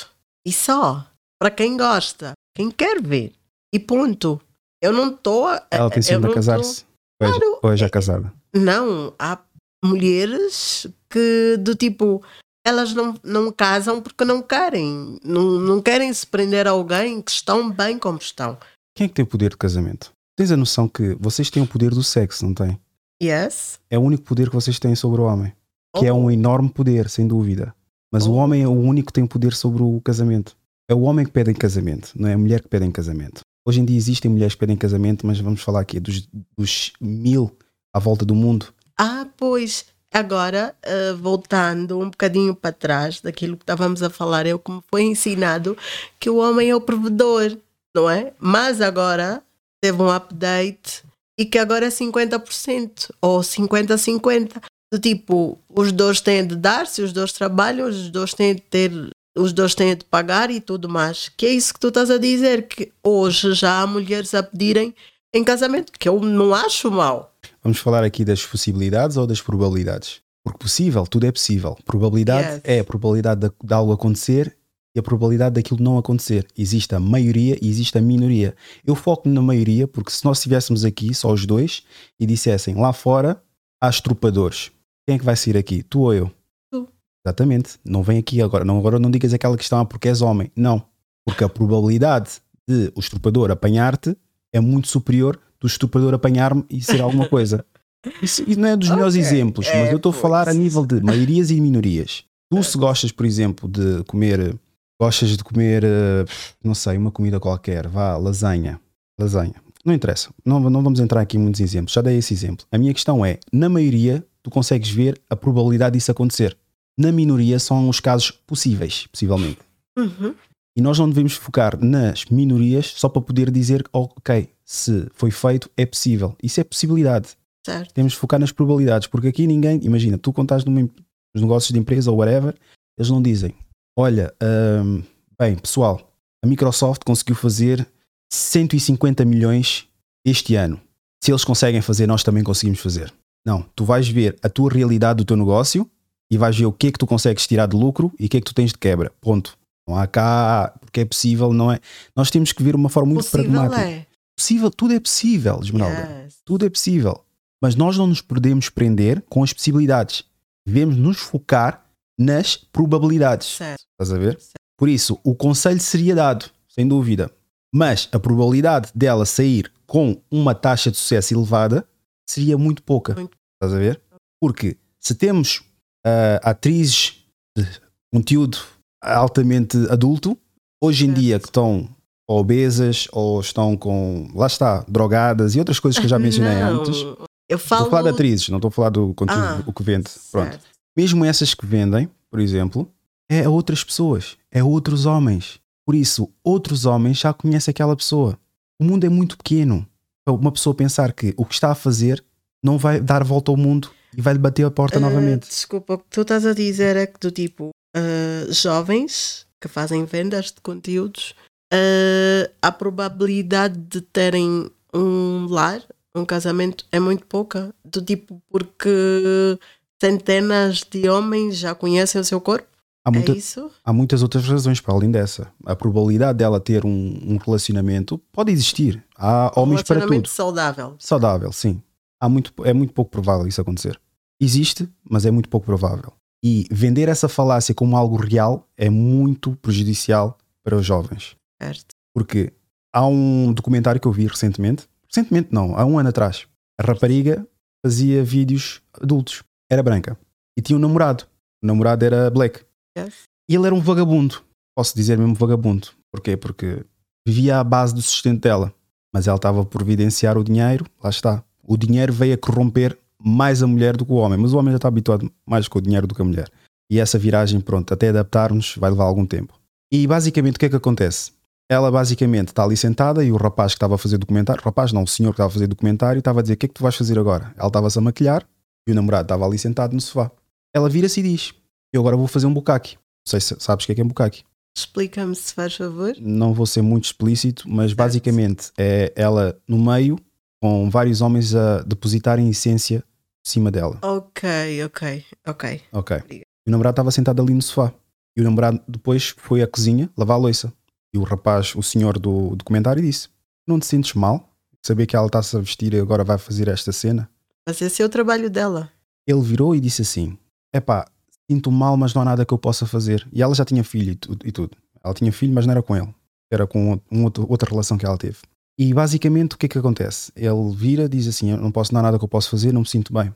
E 0.47 0.53
só. 0.53 1.05
Para 1.41 1.51
quem 1.51 1.77
gosta. 1.77 2.33
Quem 2.57 2.71
quer 2.71 3.03
ver. 3.03 3.33
E 3.75 3.79
ponto. 3.81 4.41
Eu 4.81 4.93
não 4.93 5.09
estou. 5.13 5.49
a- 5.49 5.67
Ela 5.71 5.91
tem 5.91 6.03
não 6.21 6.31
a 6.31 6.35
casar-se. 6.35 6.85
É 7.21 7.27
já- 7.27 7.33
Claro. 7.33 7.59
Ou 7.63 7.73
é 7.73 7.77
já 7.77 7.91
casada. 7.91 8.33
tô- 8.53 8.61
Não, 8.61 9.13
há 9.19 9.39
mulheres 9.85 10.87
que, 11.11 11.57
do 11.59 11.75
tipo, 11.75 12.23
elas 12.67 12.93
não, 12.95 13.15
não 13.25 13.51
casam 13.51 14.01
porque 14.01 14.25
não 14.25 14.41
querem. 14.43 15.19
Não, 15.25 15.43
não 15.59 15.83
querem 15.83 16.13
se 16.13 16.27
prender 16.27 16.67
a 16.67 16.71
alguém 16.71 17.21
que 17.21 17.31
estão 17.31 17.71
bem 17.71 17.99
como 17.99 18.19
estão. 18.19 18.57
Quem 18.97 19.07
é 19.07 19.09
que 19.09 19.15
tem 19.15 19.25
o 19.25 19.29
poder 19.29 19.51
de 19.51 19.57
casamento? 19.57 20.13
Tens 20.39 20.51
a 20.53 20.57
noção 20.57 20.87
que 20.89 21.15
vocês 21.19 21.51
têm 21.51 21.63
o 21.63 21.67
poder 21.67 21.91
do 21.91 22.03
sexo, 22.03 22.45
não 22.45 22.55
têm? 22.55 22.79
Yes? 23.23 23.81
É 23.91 23.99
o 23.99 24.03
único 24.03 24.25
poder 24.25 24.49
que 24.51 24.55
vocês 24.55 24.79
têm 24.79 24.95
sobre 24.95 25.21
o 25.21 25.25
homem. 25.25 25.53
Que 25.99 26.07
é 26.07 26.13
Oh. 26.13 26.17
um 26.17 26.31
enorme 26.31 26.69
poder, 26.69 27.09
sem 27.09 27.27
dúvida. 27.27 27.75
Mas 28.17 28.27
o 28.27 28.33
Oh. 28.33 28.37
homem 28.37 28.63
é 28.63 28.67
o 28.67 28.73
único 28.73 29.09
que 29.09 29.13
tem 29.13 29.27
poder 29.27 29.53
sobre 29.53 29.83
o 29.83 30.01
casamento. 30.01 30.57
É 30.89 30.95
o 30.95 31.03
homem 31.03 31.27
que 31.27 31.31
pede 31.31 31.51
em 31.51 31.55
casamento, 31.55 32.13
não 32.17 32.27
é 32.27 32.33
a 32.33 32.39
mulher 32.39 32.63
que 32.63 32.69
pede 32.69 32.87
em 32.87 32.91
casamento. 32.91 33.43
Hoje 33.69 33.81
em 33.81 33.85
dia 33.85 33.99
existem 33.99 34.31
mulheres 34.31 34.55
que 34.55 34.61
pedem 34.61 34.75
casamento, 34.75 35.27
mas 35.27 35.39
vamos 35.39 35.61
falar 35.61 35.81
aqui 35.81 36.01
dos, 36.01 36.27
dos 36.57 36.95
mil 36.99 37.55
à 37.95 37.99
volta 37.99 38.25
do 38.25 38.35
mundo. 38.35 38.73
Ah, 38.99 39.27
pois. 39.37 39.85
Agora, 40.11 40.75
eh, 40.83 41.13
voltando 41.13 41.99
um 42.01 42.09
bocadinho 42.09 42.55
para 42.55 42.73
trás 42.73 43.21
daquilo 43.21 43.55
que 43.55 43.65
estávamos 43.65 44.03
a 44.03 44.09
falar, 44.09 44.47
eu 44.47 44.59
como 44.59 44.83
foi 44.91 45.03
ensinado 45.03 45.77
que 46.19 46.31
o 46.31 46.37
homem 46.37 46.71
é 46.71 46.75
o 46.75 46.81
provedor, 46.81 47.59
não 47.95 48.09
é? 48.09 48.33
Mas 48.39 48.81
agora 48.81 49.43
teve 49.79 50.01
um 50.01 50.09
update 50.09 51.05
e 51.39 51.45
que 51.45 51.59
agora 51.59 51.85
é 51.85 51.91
50% 51.91 53.11
ou 53.21 53.41
50-50. 53.41 54.63
Do 54.93 54.99
tipo, 54.99 55.59
os 55.69 55.91
dois 55.93 56.21
têm 56.21 56.47
de 56.47 56.55
dar, 56.57 56.87
se 56.87 57.03
os 57.03 57.13
dois 57.13 57.33
trabalham, 57.33 57.89
os 57.89 58.09
dois 58.11 58.33
têm 58.35 58.55
de 58.55 58.61
ter, 58.63 58.93
os 59.37 59.53
dois 59.53 59.75
têm 59.75 59.97
de 59.97 60.05
pagar 60.05 60.51
e 60.51 60.61
tudo 60.61 60.89
mais. 60.89 61.29
Que 61.37 61.47
é 61.47 61.51
isso 61.51 61.75
que 61.75 61.81
tu 61.81 61.89
estás 61.89 62.11
a 62.11 62.19
dizer, 62.19 62.69
que 62.69 62.93
hoje 63.03 63.53
já 63.55 63.81
há 63.81 63.87
mulheres 63.87 64.33
a 64.35 64.43
pedirem 64.43 64.95
em 65.35 65.43
casamento, 65.45 65.93
que 65.99 66.09
eu 66.09 66.21
não 66.21 66.55
acho 66.55 66.91
mal. 66.91 67.35
Vamos 67.63 67.79
falar 67.79 68.05
aqui 68.05 68.25
das 68.25 68.45
possibilidades 68.47 69.17
ou 69.17 69.27
das 69.27 69.41
probabilidades? 69.41 70.21
Porque 70.45 70.59
possível, 70.61 71.05
tudo 71.07 71.27
é 71.27 71.33
possível. 71.33 71.77
Probabilidade 71.85 72.47
Yes. 72.49 72.61
é 72.63 72.79
a 72.79 72.85
probabilidade 72.85 73.41
de, 73.41 73.53
de 73.65 73.75
algo 73.75 73.93
acontecer 73.93 74.57
e 74.95 75.01
a 75.01 75.03
probabilidade 75.03 75.57
daquilo 75.57 75.83
não 75.83 75.99
acontecer. 75.99 76.47
Existe 76.57 76.95
a 76.95 77.01
maioria 77.01 77.59
e 77.61 77.69
existe 77.69 77.99
a 77.99 78.01
minoria. 78.01 78.55
Eu 78.87 78.95
foco 78.95 79.29
na 79.29 79.43
maioria 79.43 79.89
porque 79.89 80.13
se 80.13 80.25
nós 80.25 80.39
estivéssemos 80.39 80.85
aqui, 80.85 81.13
só 81.13 81.33
os 81.33 81.45
dois, 81.45 81.83
e 82.19 82.25
dissessem 82.25 82.77
lá 82.77 82.93
fora 82.93 83.43
há 83.83 83.91
estrupadores, 83.91 84.71
quem 85.07 85.17
é 85.17 85.19
que 85.19 85.25
vai 85.25 85.37
sair 85.37 85.57
aqui? 85.57 85.83
Tu 85.83 86.01
ou 86.01 86.13
eu? 86.13 86.31
Tu. 86.71 86.89
Exatamente. 87.25 87.79
Não 87.85 88.03
vem 88.03 88.19
aqui 88.19 88.43
agora. 88.43 88.65
Não, 88.65 88.79
agora 88.79 88.99
não 88.99 89.11
digas 89.11 89.33
aquela 89.33 89.57
questão 89.57 89.81
ah, 89.81 89.85
porque 89.85 90.09
és 90.09 90.21
homem. 90.21 90.51
Não. 90.57 90.83
Porque 91.25 91.45
a 91.45 91.49
probabilidade 91.49 92.41
de 92.69 92.93
o 92.95 93.01
estrupador 93.01 93.51
apanhar-te 93.51 94.17
é 94.53 94.61
muito 94.61 94.89
superior 94.89 95.39
do 95.61 95.67
estrupador 95.67 96.13
apanhar-me 96.15 96.65
e 96.69 96.83
ser 96.83 97.01
alguma 97.01 97.29
coisa. 97.29 97.65
Isso, 98.23 98.45
isso 98.47 98.61
não 98.61 98.69
é 98.69 98.77
dos 98.77 98.89
melhores 98.89 99.15
Ok. 99.15 99.27
exemplos, 99.27 99.67
É, 99.67 99.81
mas 99.81 99.91
eu 99.91 99.97
estou 99.97 100.11
a 100.11 100.13
falar 100.13 100.49
a 100.49 100.55
nível 100.55 100.87
de 100.87 101.01
maiorias 101.03 101.51
e 101.51 101.61
minorias. 101.61 102.23
Tu, 102.49 102.63
se 102.63 102.79
gostas, 102.79 103.11
por 103.11 103.27
exemplo, 103.27 103.69
de 103.69 104.05
comer, 104.05 104.55
gostas 105.01 105.31
de 105.31 105.43
comer, 105.43 105.83
eh, 105.83 106.25
não 106.63 106.73
sei, 106.73 106.97
uma 106.97 107.11
comida 107.11 107.41
qualquer, 107.41 107.89
vá, 107.89 108.17
lasanha, 108.17 108.81
lasanha, 109.19 109.55
não 109.85 109.93
interessa, 109.93 110.31
não, 110.45 110.61
não 110.61 110.85
vamos 110.85 111.01
entrar 111.01 111.21
aqui 111.21 111.37
em 111.37 111.41
muitos 111.41 111.61
exemplos, 111.61 111.93
já 111.95 112.01
dei 112.01 112.17
esse 112.19 112.33
exemplo. 112.33 112.65
A 112.71 112.79
minha 112.79 112.95
questão 112.95 113.27
é, 113.27 113.41
na 113.53 113.69
maioria, 113.69 114.25
tu 114.47 114.51
consegues 114.51 114.89
ver 114.89 115.21
a 115.29 115.35
probabilidade 115.35 115.95
disso 115.95 116.13
acontecer. 116.13 116.57
Na 116.97 117.11
minoria, 117.11 117.59
são 117.59 117.89
os 117.89 117.99
casos 117.99 118.31
possíveis, 118.31 119.09
possivelmente. 119.09 119.59
Uhum. 119.99 120.37
E 120.77 120.81
nós 120.81 120.97
não 121.01 121.09
devemos 121.09 121.33
focar 121.33 121.77
nas 121.85 122.27
minorias 122.27 122.87
só 122.87 123.09
para 123.09 123.21
poder 123.23 123.51
dizer, 123.51 123.85
ok, 123.93 124.49
se 124.65 125.09
foi 125.15 125.33
feito, 125.33 125.69
é 125.77 125.85
possível. 125.85 126.37
Isso 126.41 126.61
é 126.61 126.65
possibilidade. 126.65 127.31
Certo. 127.67 127.93
Temos 127.93 128.13
de 128.13 128.19
focar 128.21 128.39
nas 128.39 128.53
probabilidades, 128.53 129.09
porque 129.09 129.27
aqui 129.27 129.49
ninguém, 129.49 129.81
imagina, 129.83 130.17
tu 130.17 130.33
contas 130.33 130.65
numa, 130.65 130.83
nos 130.83 131.43
negócios 131.43 131.73
de 131.73 131.81
empresa 131.81 132.09
ou 132.13 132.19
whatever, 132.19 132.55
eles 132.97 133.11
não 133.11 133.21
dizem, 133.21 133.53
olha, 133.99 134.33
hum, 134.41 135.03
bem, 135.37 135.57
pessoal, 135.57 136.09
a 136.41 136.47
Microsoft 136.47 137.03
conseguiu 137.05 137.35
fazer 137.35 137.85
150 138.33 139.25
milhões 139.25 139.89
este 140.25 140.55
ano. 140.55 140.81
Se 141.21 141.33
eles 141.33 141.45
conseguem 141.45 141.83
fazer, 141.83 142.07
nós 142.07 142.23
também 142.23 142.45
conseguimos 142.45 142.79
fazer. 142.79 143.13
Não, 143.47 143.65
tu 143.77 143.85
vais 143.85 144.09
ver 144.09 144.37
a 144.43 144.49
tua 144.49 144.69
realidade 144.71 145.19
do 145.19 145.25
teu 145.25 145.37
negócio 145.37 145.89
e 146.29 146.37
vais 146.37 146.59
ver 146.59 146.67
o 146.67 146.73
que 146.73 146.89
é 146.89 146.93
que 146.93 146.99
tu 146.99 147.07
consegues 147.07 147.47
tirar 147.47 147.67
de 147.67 147.77
lucro 147.77 148.13
e 148.19 148.27
o 148.27 148.29
que 148.29 148.39
é 148.39 148.41
que 148.41 148.47
tu 148.47 148.55
tens 148.55 148.73
de 148.73 148.79
quebra. 148.79 149.13
Ponto. 149.21 149.57
Não 149.89 149.97
há 149.97 150.05
cá, 150.09 150.75
porque 150.81 151.01
é 151.01 151.05
possível, 151.05 151.53
não 151.53 151.71
é? 151.71 151.79
Nós 152.17 152.29
temos 152.29 152.53
que 152.53 152.61
ver 152.61 152.75
uma 152.75 152.89
forma 152.89 153.15
muito 153.15 153.31
Possível 153.31 153.53
pragmática. 153.53 153.89
é. 153.89 154.07
Possível, 154.37 154.71
tudo 154.71 154.95
é 154.95 155.01
possível, 155.01 155.61
Esmeralda. 155.63 156.23
Yes. 156.25 156.39
Tudo 156.45 156.67
é 156.67 156.71
possível. 156.71 157.25
Mas 157.63 157.77
nós 157.77 157.97
não 157.97 158.09
nos 158.09 158.21
podemos 158.21 158.69
prender 158.69 159.23
com 159.31 159.45
as 159.45 159.53
possibilidades. 159.53 160.25
Devemos 160.67 160.97
nos 160.97 161.19
focar 161.19 161.87
nas 162.19 162.57
probabilidades. 162.57 163.47
Certo. 163.57 163.81
Estás 163.93 164.13
a 164.13 164.19
ver? 164.19 164.41
Certo. 164.41 164.55
Por 164.77 164.89
isso, 164.89 165.19
o 165.23 165.35
conselho 165.35 165.81
seria 165.81 166.15
dado, 166.17 166.51
sem 166.69 166.87
dúvida. 166.87 167.31
Mas 167.73 168.09
a 168.13 168.19
probabilidade 168.19 168.91
dela 168.95 169.25
sair 169.25 169.71
com 169.87 170.21
uma 170.31 170.55
taxa 170.55 170.91
de 170.91 170.97
sucesso 170.97 171.33
elevada 171.33 171.87
seria 172.29 172.57
muito 172.59 172.83
pouca. 172.83 173.15
Muito. 173.15 173.37
Estás 173.55 173.73
a 173.75 173.79
ver? 173.79 174.01
Porque 174.41 174.77
se 175.01 175.15
temos 175.15 175.63
ah, 176.05 176.41
atrizes 176.43 177.25
de 177.57 177.67
conteúdo 178.13 178.59
altamente 179.03 179.77
adulto, 179.91 180.37
hoje 180.83 181.05
em 181.05 181.09
Certo. 181.09 181.21
dia 181.21 181.39
que 181.41 181.47
estão 181.47 181.89
obesas 182.29 183.07
ou 183.13 183.41
estão 183.41 183.77
com, 183.77 184.29
lá 184.35 184.47
está, 184.47 184.85
drogadas 184.89 185.55
e 185.55 185.59
outras 185.59 185.79
coisas 185.79 185.99
que 185.99 186.07
eu 186.07 186.11
já 186.11 186.19
mencionei 186.19 186.55
Não, 186.57 186.81
antes. 186.81 187.01
Eu 187.49 187.57
Estou 187.57 187.59
falo. 187.59 187.87
a 187.87 187.91
falar 187.91 188.03
de 188.03 188.09
atrizes, 188.09 188.49
não 188.49 188.59
estou 188.59 188.69
a 188.69 188.73
falar 188.73 188.91
do 188.91 189.15
conteúdo, 189.15 189.41
Ah, 189.45 189.63
o 189.65 189.73
que 189.73 189.83
vende. 189.83 190.11
Pronto. 190.33 190.51
certo. 190.51 190.65
Mesmo 190.97 191.25
essas 191.25 191.55
que 191.55 191.65
vendem, 191.65 192.11
por 192.31 192.41
exemplo, 192.41 192.91
é 193.31 193.45
a 193.45 193.51
outras 193.51 193.85
pessoas, 193.85 194.37
é 194.51 194.63
outros 194.65 195.07
homens. 195.07 195.61
Por 195.87 195.95
isso, 195.95 196.29
outros 196.43 196.85
homens 196.85 197.19
já 197.19 197.33
conhecem 197.33 197.71
aquela 197.71 197.95
pessoa. 197.95 198.37
O 198.81 198.85
mundo 198.85 199.05
é 199.05 199.09
muito 199.09 199.37
pequeno 199.37 199.87
para 200.27 200.35
uma 200.35 200.51
pessoa 200.51 200.75
pensar 200.75 201.13
que 201.13 201.33
o 201.37 201.45
que 201.45 201.55
está 201.55 201.71
a 201.71 201.75
fazer 201.75 202.23
não 202.63 202.77
vai 202.77 203.01
dar 203.01 203.23
volta 203.23 203.53
ao 203.53 203.57
mundo 203.57 203.91
e 204.17 204.21
vai 204.21 204.33
lhe 204.35 204.41
bater 204.41 204.67
a 204.67 204.71
porta 204.71 204.97
Ah, 204.97 205.01
novamente. 205.01 205.47
Desculpa, 205.47 205.95
o 205.95 205.99
que 205.99 206.05
tu 206.11 206.23
estás 206.23 206.45
a 206.45 206.53
dizer 206.53 206.97
é 206.97 207.07
que 207.07 207.21
do 207.21 207.31
tipo 207.31 207.71
ah, 207.97 208.47
jovens 208.51 209.47
que 209.61 209.69
fazem 209.69 210.05
vendas 210.05 210.47
de 210.47 210.61
conteúdos, 210.61 211.35
ah, 211.73 212.51
a 212.61 212.73
probabilidade 212.73 213.79
de 213.79 214.01
terem 214.01 214.69
um 214.93 215.47
lar, 215.49 215.81
um 216.15 216.25
casamento, 216.25 216.85
é 216.91 216.99
muito 216.99 217.25
pouca. 217.27 217.73
Do 217.85 218.03
tipo, 218.03 218.43
porque 218.51 219.59
centenas 220.01 220.83
de 220.91 221.09
homens 221.09 221.57
já 221.57 221.73
conhecem 221.75 222.21
o 222.21 222.25
seu 222.25 222.41
corpo. 222.41 222.67
Há, 223.07 223.11
muita- 223.13 223.33
É 223.33 223.37
isso? 223.37 223.71
há 223.85 223.93
muitas 223.93 224.21
outras 224.23 224.45
razões 224.49 224.81
para 224.81 224.93
além 224.93 225.11
dessa. 225.13 225.47
A 225.65 225.77
probabilidade 225.77 226.39
dela 226.39 226.59
ter 226.59 226.85
um, 226.85 227.19
um 227.25 227.37
relacionamento 227.37 228.19
pode 228.33 228.51
existir. 228.51 229.01
Há 229.17 229.53
homens 229.55 229.85
para 229.85 230.01
tudo. 230.05 230.27
Saudável. 230.29 230.97
Saudável, 230.99 231.53
sim. 231.53 231.81
Há 232.21 232.29
muito, 232.29 232.53
é 232.65 232.73
muito 232.73 232.93
pouco 232.93 233.11
provável 233.13 233.47
isso 233.47 233.61
acontecer. 233.61 234.01
Existe, 234.41 234.89
mas 235.09 235.25
é 235.25 235.31
muito 235.31 235.49
pouco 235.49 235.65
provável. 235.67 236.13
E 236.45 236.67
vender 236.71 237.09
essa 237.09 237.29
falácia 237.29 237.73
como 237.75 237.97
algo 237.97 238.17
real 238.17 238.69
é 238.77 238.91
muito 238.91 239.55
prejudicial 239.63 240.37
para 240.65 240.75
os 240.77 240.85
jovens. 240.85 241.37
Certo. 241.63 241.95
Porque 242.13 242.53
há 242.93 243.07
um 243.07 243.53
documentário 243.53 244.01
que 244.01 244.09
eu 244.09 244.13
vi 244.13 244.27
recentemente, 244.27 244.89
recentemente 245.09 245.49
não, 245.53 245.77
há 245.79 245.85
um 245.85 245.97
ano 245.99 246.09
atrás. 246.09 246.47
A 246.81 246.85
rapariga 246.85 247.47
fazia 247.85 248.25
vídeos 248.25 248.83
adultos, 249.01 249.45
era 249.71 249.81
branca 249.83 250.19
e 250.59 250.61
tinha 250.61 250.77
um 250.77 250.81
namorado. 250.81 251.25
O 251.63 251.67
namorado 251.67 252.05
era 252.05 252.29
black. 252.31 252.65
Yes. 252.97 253.25
E 253.49 253.55
ele 253.55 253.67
era 253.67 253.75
um 253.75 253.81
vagabundo. 253.81 254.43
Posso 254.77 254.95
dizer 254.97 255.19
mesmo 255.19 255.35
vagabundo. 255.35 255.89
Porquê? 256.11 256.37
Porque 256.37 256.85
vivia 257.27 257.61
à 257.61 257.65
base 257.65 257.95
do 257.95 258.03
sustento 258.03 258.41
dela. 258.41 258.73
Mas 259.13 259.27
ela 259.27 259.37
estava 259.37 259.63
a 259.63 259.65
providenciar 259.65 260.37
o 260.37 260.45
dinheiro, 260.45 260.87
lá 261.03 261.11
está. 261.11 261.45
O 261.63 261.77
dinheiro 261.77 262.13
veio 262.13 262.35
a 262.35 262.39
corromper 262.39 262.99
mais 263.23 263.63
a 263.63 263.67
mulher 263.67 263.97
do 263.97 264.05
que 264.05 264.13
o 264.13 264.17
homem. 264.17 264.39
Mas 264.39 264.53
o 264.53 264.59
homem 264.59 264.73
já 264.73 264.77
está 264.77 264.89
habituado 264.89 265.31
mais 265.47 265.69
com 265.69 265.79
o 265.79 265.83
dinheiro 265.83 266.07
do 266.07 266.15
que 266.15 266.23
a 266.23 266.25
mulher. 266.25 266.51
E 266.91 267.01
essa 267.01 267.19
viragem, 267.19 267.61
pronto, 267.61 267.93
até 267.93 268.09
adaptarmos 268.09 268.77
vai 268.77 268.91
levar 268.91 269.05
algum 269.05 269.27
tempo. 269.27 269.59
E 269.93 270.07
basicamente 270.07 270.57
o 270.57 270.59
que 270.59 270.67
é 270.67 270.69
que 270.69 270.77
acontece? 270.77 271.33
Ela 271.69 271.91
basicamente 271.91 272.49
está 272.49 272.63
ali 272.63 272.77
sentada 272.77 273.25
e 273.25 273.33
o 273.33 273.37
rapaz 273.37 273.73
que 273.73 273.77
estava 273.77 273.97
a 273.97 273.99
fazer 273.99 274.19
documentário, 274.19 274.63
rapaz 274.63 274.93
não, 274.93 275.03
o 275.03 275.07
senhor 275.07 275.31
que 275.31 275.35
estava 275.35 275.49
a 275.49 275.53
fazer 275.53 275.67
documentário, 275.67 276.21
estava 276.21 276.39
a 276.39 276.43
dizer: 276.43 276.55
O 276.55 276.57
que 276.57 276.67
é 276.67 276.69
que 276.69 276.75
tu 276.75 276.83
vais 276.83 276.95
fazer 276.95 277.19
agora? 277.19 277.53
Ela 277.57 277.67
estava-se 277.67 277.99
a 277.99 278.03
maquilhar 278.03 278.47
e 278.87 278.93
o 278.93 278.95
namorado 278.95 279.25
estava 279.25 279.45
ali 279.45 279.59
sentado 279.59 279.93
no 279.93 280.01
sofá. 280.01 280.31
Ela 280.73 280.89
vira-se 280.89 281.19
e 281.19 281.23
diz: 281.25 281.53
Eu 281.93 282.01
agora 282.01 282.17
vou 282.17 282.27
fazer 282.27 282.47
um 282.47 282.55
bucaque. 282.55 282.97
Não 282.97 283.31
sei 283.31 283.41
se 283.41 283.57
sabes 283.59 283.85
o 283.85 283.87
que 283.87 283.93
é 283.93 283.95
que 283.95 284.01
é 284.01 284.05
um 284.05 284.09
bucaque. 284.09 284.45
Explica-me 284.77 285.35
se 285.35 285.55
faz 285.55 285.75
favor. 285.75 286.15
Não 286.21 286.53
vou 286.53 286.67
ser 286.67 286.83
muito 286.83 287.05
explícito, 287.05 287.69
mas 287.69 287.95
basicamente 287.95 288.71
é 288.77 289.13
ela 289.17 289.59
no 289.67 289.79
meio 289.79 290.19
com 290.61 290.91
vários 290.91 291.21
homens 291.21 291.55
a 291.55 291.83
depositarem 291.83 292.49
essência 292.51 293.01
por 293.01 293.51
cima 293.51 293.71
dela. 293.71 293.99
Ok, 294.03 294.85
ok, 294.85 295.25
ok. 295.47 295.83
Ok. 295.93 296.17
E 296.31 296.43
o 296.69 296.71
namorado 296.71 296.93
estava 296.95 297.11
sentado 297.11 297.41
ali 297.41 297.55
no 297.55 297.63
sofá. 297.63 297.93
E 298.37 298.41
o 298.41 298.45
namorado 298.45 298.81
depois 298.87 299.35
foi 299.39 299.63
à 299.63 299.67
cozinha 299.67 300.11
lavar 300.17 300.37
a 300.37 300.41
louça. 300.41 300.73
E 301.15 301.19
o 301.19 301.23
rapaz, 301.23 301.75
o 301.75 301.83
senhor 301.83 302.19
do 302.19 302.55
documentário, 302.55 303.03
disse: 303.03 303.29
Não 303.67 303.81
te 303.81 303.87
sentes 303.87 304.13
mal? 304.13 304.53
Saber 304.85 305.07
que 305.07 305.17
ela 305.17 305.27
está-se 305.27 305.57
a 305.57 305.61
vestir 305.61 305.95
e 305.95 305.99
agora 305.99 306.23
vai 306.23 306.37
fazer 306.37 306.69
esta 306.69 306.93
cena? 306.93 307.31
Mas 307.67 307.81
esse 307.81 308.03
é 308.03 308.05
o 308.05 308.11
trabalho 308.11 308.51
dela. 308.51 308.93
Ele 309.27 309.41
virou 309.41 309.75
e 309.75 309.81
disse 309.81 310.03
assim: 310.03 310.37
Epá, 310.75 311.07
sinto 311.51 311.71
mal, 311.71 311.97
mas 311.97 312.13
não 312.15 312.23
há 312.23 312.25
nada 312.25 312.45
que 312.45 312.53
eu 312.53 312.59
possa 312.59 312.87
fazer. 312.87 313.27
E 313.33 313.43
ela 313.43 313.55
já 313.55 313.65
tinha 313.65 313.83
filho 313.85 314.13
e, 314.13 314.49
e 314.49 314.53
tudo. 314.53 314.77
Ela 315.03 315.15
tinha 315.15 315.33
filho, 315.33 315.53
mas 315.53 315.67
não 315.67 315.73
era 315.73 315.83
com 315.83 315.97
ele. 315.97 316.13
Era 316.51 316.67
com 316.67 317.01
um 317.11 317.25
outro- 317.25 317.47
outra 317.49 317.69
relação 317.71 317.97
que 317.99 318.07
ela 318.07 318.17
teve. 318.19 318.39
E 318.79 318.93
basicamente 318.93 319.55
o 319.55 319.59
que 319.59 319.67
é 319.67 319.69
que 319.69 319.79
acontece? 319.79 320.31
Ele 320.37 320.71
vira, 320.75 321.09
diz 321.09 321.27
assim: 321.27 321.51
Eu 321.51 321.57
não 321.59 321.71
posso 321.73 321.93
dar 321.93 322.03
nada 322.03 322.19
que 322.19 322.25
eu 322.25 322.29
possa 322.29 322.51
fazer, 322.51 322.73
não 322.73 322.83
me 322.83 322.87
sinto 322.89 323.13
bem. 323.13 323.33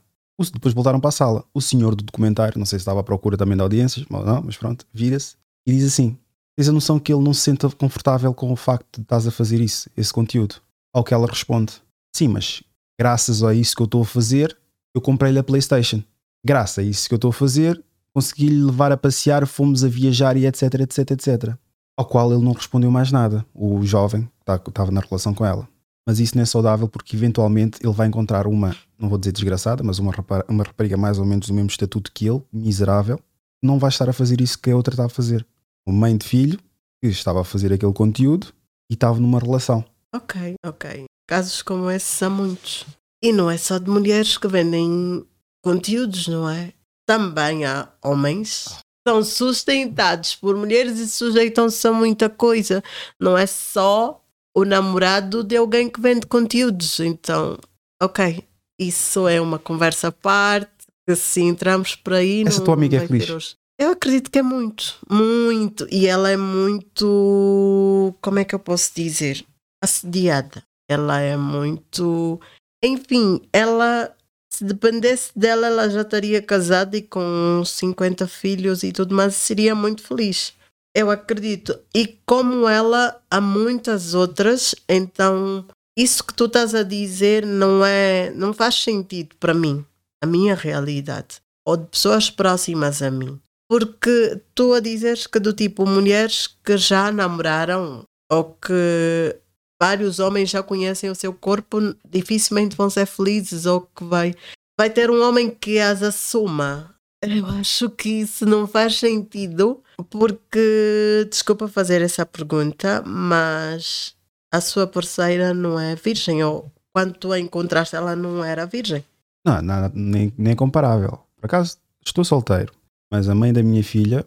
Depois 0.52 0.72
voltaram 0.74 0.98
para 1.00 1.08
a 1.08 1.12
sala. 1.12 1.44
O 1.52 1.60
senhor 1.60 1.94
do 1.94 2.02
documentário, 2.04 2.58
não 2.58 2.64
sei 2.66 2.78
se 2.78 2.82
estava 2.82 3.00
à 3.00 3.02
procura 3.02 3.36
também 3.36 3.56
de 3.56 3.62
audiências, 3.62 4.06
mas 4.08 4.24
não, 4.24 4.42
mas 4.42 4.56
pronto, 4.56 4.86
vira-se 4.92 5.36
e 5.66 5.72
diz 5.72 5.84
assim: 5.84 6.16
Tens 6.56 6.68
a 6.68 6.72
noção 6.72 6.98
que 6.98 7.12
ele 7.12 7.22
não 7.22 7.32
se 7.34 7.40
sente 7.42 7.66
confortável 7.76 8.32
com 8.34 8.50
o 8.52 8.56
facto 8.56 8.96
de 8.98 9.02
estás 9.02 9.26
a 9.26 9.30
fazer 9.30 9.60
isso, 9.60 9.88
esse 9.96 10.12
conteúdo? 10.12 10.56
Ao 10.94 11.04
que 11.04 11.12
ela 11.14 11.26
responde: 11.26 11.74
Sim, 12.14 12.28
mas 12.28 12.62
graças 12.98 13.42
a 13.42 13.54
isso 13.54 13.74
que 13.76 13.82
eu 13.82 13.86
estou 13.86 14.02
a 14.02 14.06
fazer, 14.06 14.56
eu 14.94 15.00
comprei-lhe 15.00 15.38
a 15.38 15.44
PlayStation. 15.44 16.02
Graças 16.44 16.78
a 16.78 16.82
isso 16.82 17.06
que 17.08 17.14
eu 17.14 17.16
estou 17.16 17.30
a 17.30 17.34
fazer, 17.34 17.82
consegui-lhe 18.14 18.62
levar 18.62 18.92
a 18.92 18.96
passear, 18.96 19.46
fomos 19.46 19.84
a 19.84 19.88
viajar 19.88 20.36
e 20.36 20.46
etc, 20.46 20.74
etc, 20.80 21.10
etc. 21.12 21.54
Ao 21.96 22.04
qual 22.06 22.32
ele 22.32 22.42
não 22.44 22.52
respondeu 22.52 22.90
mais 22.90 23.12
nada, 23.12 23.44
o 23.54 23.82
jovem 23.84 24.22
que 24.22 24.44
tá- 24.44 24.60
estava 24.66 24.90
na 24.90 25.00
relação 25.00 25.34
com 25.34 25.44
ela. 25.44 25.68
Mas 26.06 26.18
isso 26.18 26.34
não 26.34 26.42
é 26.42 26.46
saudável 26.46 26.88
porque 26.88 27.14
eventualmente 27.14 27.78
ele 27.82 27.92
vai 27.92 28.06
encontrar 28.08 28.46
uma, 28.46 28.74
não 28.98 29.08
vou 29.08 29.18
dizer 29.18 29.32
desgraçada, 29.32 29.82
mas 29.84 29.98
uma, 29.98 30.12
uma 30.48 30.64
rapariga 30.64 30.96
mais 30.96 31.18
ou 31.18 31.24
menos 31.26 31.46
do 31.46 31.54
mesmo 31.54 31.68
estatuto 31.68 32.10
que 32.12 32.26
ele, 32.28 32.42
miserável, 32.52 33.20
não 33.62 33.78
vai 33.78 33.90
estar 33.90 34.08
a 34.08 34.12
fazer 34.12 34.40
isso 34.40 34.58
que 34.58 34.70
a 34.70 34.76
outra 34.76 34.94
está 34.94 35.04
a 35.04 35.08
fazer. 35.10 35.46
Uma 35.86 35.98
mãe 36.00 36.16
de 36.16 36.26
filho 36.26 36.58
que 37.02 37.08
estava 37.08 37.42
a 37.42 37.44
fazer 37.44 37.72
aquele 37.72 37.92
conteúdo 37.92 38.48
e 38.90 38.94
estava 38.94 39.20
numa 39.20 39.38
relação. 39.38 39.84
Ok, 40.14 40.54
ok. 40.64 41.04
Casos 41.28 41.62
como 41.62 41.90
esses 41.90 42.20
há 42.22 42.30
muitos. 42.30 42.86
E 43.22 43.32
não 43.32 43.50
é 43.50 43.56
só 43.58 43.78
de 43.78 43.88
mulheres 43.90 44.36
que 44.38 44.48
vendem 44.48 45.24
conteúdos, 45.62 46.26
não 46.26 46.48
é? 46.48 46.72
Também 47.10 47.64
há 47.64 47.88
homens 48.04 48.78
são 49.04 49.24
sustentados 49.24 50.36
por 50.36 50.54
mulheres 50.56 51.00
e 51.00 51.08
sujeitam-se 51.08 51.88
a 51.88 51.92
muita 51.92 52.30
coisa. 52.30 52.84
Não 53.18 53.36
é 53.36 53.48
só 53.48 54.22
o 54.56 54.64
namorado 54.64 55.42
de 55.42 55.56
alguém 55.56 55.88
que 55.88 56.00
vende 56.00 56.28
conteúdos. 56.28 57.00
Então, 57.00 57.58
ok, 58.00 58.44
isso 58.78 59.26
é 59.26 59.40
uma 59.40 59.58
conversa 59.58 60.06
à 60.06 60.12
parte. 60.12 60.70
Que 61.08 61.16
se 61.16 61.40
entramos 61.40 61.96
por 61.96 62.12
aí. 62.12 62.44
Essa 62.46 62.62
tua 62.62 62.74
amiga 62.74 62.98
é 62.98 63.08
feliz? 63.08 63.28
hoje. 63.28 63.56
Eu 63.76 63.90
acredito 63.90 64.30
que 64.30 64.38
é 64.38 64.42
muito, 64.42 64.94
muito. 65.10 65.88
E 65.90 66.06
ela 66.06 66.30
é 66.30 66.36
muito. 66.36 68.14
Como 68.22 68.38
é 68.38 68.44
que 68.44 68.54
eu 68.54 68.60
posso 68.60 68.92
dizer? 68.94 69.44
Assediada. 69.82 70.62
Ela 70.88 71.18
é 71.18 71.36
muito. 71.36 72.40
Enfim, 72.84 73.42
ela. 73.52 74.14
Se 74.52 74.64
dependesse 74.64 75.30
dela, 75.36 75.68
ela 75.68 75.88
já 75.88 76.02
estaria 76.02 76.42
casada 76.42 76.96
e 76.96 77.02
com 77.02 77.62
50 77.64 78.26
filhos 78.26 78.82
e 78.82 78.92
tudo 78.92 79.14
mais, 79.14 79.34
seria 79.34 79.74
muito 79.74 80.02
feliz. 80.02 80.52
Eu 80.94 81.10
acredito. 81.10 81.78
E 81.94 82.18
como 82.26 82.68
ela, 82.68 83.22
há 83.30 83.40
muitas 83.40 84.12
outras, 84.12 84.74
então 84.88 85.64
isso 85.96 86.24
que 86.24 86.34
tu 86.34 86.46
estás 86.46 86.74
a 86.74 86.82
dizer 86.82 87.46
não 87.46 87.84
é. 87.84 88.30
não 88.30 88.52
faz 88.52 88.74
sentido 88.76 89.36
para 89.38 89.54
mim, 89.54 89.84
a 90.22 90.26
minha 90.26 90.54
realidade. 90.54 91.40
Ou 91.66 91.76
de 91.76 91.86
pessoas 91.86 92.30
próximas 92.30 93.02
a 93.02 93.10
mim. 93.10 93.40
Porque 93.68 94.40
tu 94.54 94.72
a 94.72 94.80
dizeres 94.80 95.26
que 95.28 95.38
do 95.38 95.52
tipo 95.52 95.86
mulheres 95.86 96.48
que 96.64 96.76
já 96.76 97.12
namoraram 97.12 98.02
ou 98.30 98.44
que 98.54 99.36
vários 99.80 100.18
homens 100.18 100.50
já 100.50 100.62
conhecem 100.62 101.08
o 101.10 101.14
seu 101.14 101.32
corpo, 101.32 101.78
dificilmente 102.08 102.76
vão 102.76 102.90
ser 102.90 103.06
felizes 103.06 103.64
ou 103.64 103.80
que 103.80 104.04
vai, 104.04 104.34
vai 104.78 104.90
ter 104.90 105.10
um 105.10 105.22
homem 105.26 105.50
que 105.50 105.78
as 105.78 106.02
assuma. 106.02 106.94
Eu 107.22 107.46
acho 107.46 107.90
que 107.90 108.20
isso 108.20 108.46
não 108.46 108.66
faz 108.66 108.98
sentido, 108.98 109.82
porque, 110.08 111.26
desculpa 111.30 111.68
fazer 111.68 112.00
essa 112.00 112.24
pergunta, 112.24 113.02
mas 113.04 114.14
a 114.52 114.60
sua 114.60 114.86
parceira 114.86 115.52
não 115.52 115.78
é 115.78 115.94
virgem, 115.94 116.42
ou 116.42 116.70
quando 116.94 117.14
tu 117.14 117.32
a 117.32 117.38
encontraste, 117.38 117.94
ela 117.94 118.16
não 118.16 118.42
era 118.44 118.66
virgem. 118.66 119.04
Não, 119.44 119.60
nada, 119.62 119.90
nem, 119.94 120.32
nem 120.36 120.56
comparável. 120.56 121.20
Por 121.36 121.46
acaso, 121.46 121.76
estou 122.04 122.24
solteiro. 122.24 122.72
Mas 123.12 123.28
a 123.28 123.34
mãe 123.34 123.52
da 123.52 123.62
minha 123.62 123.82
filha, 123.82 124.26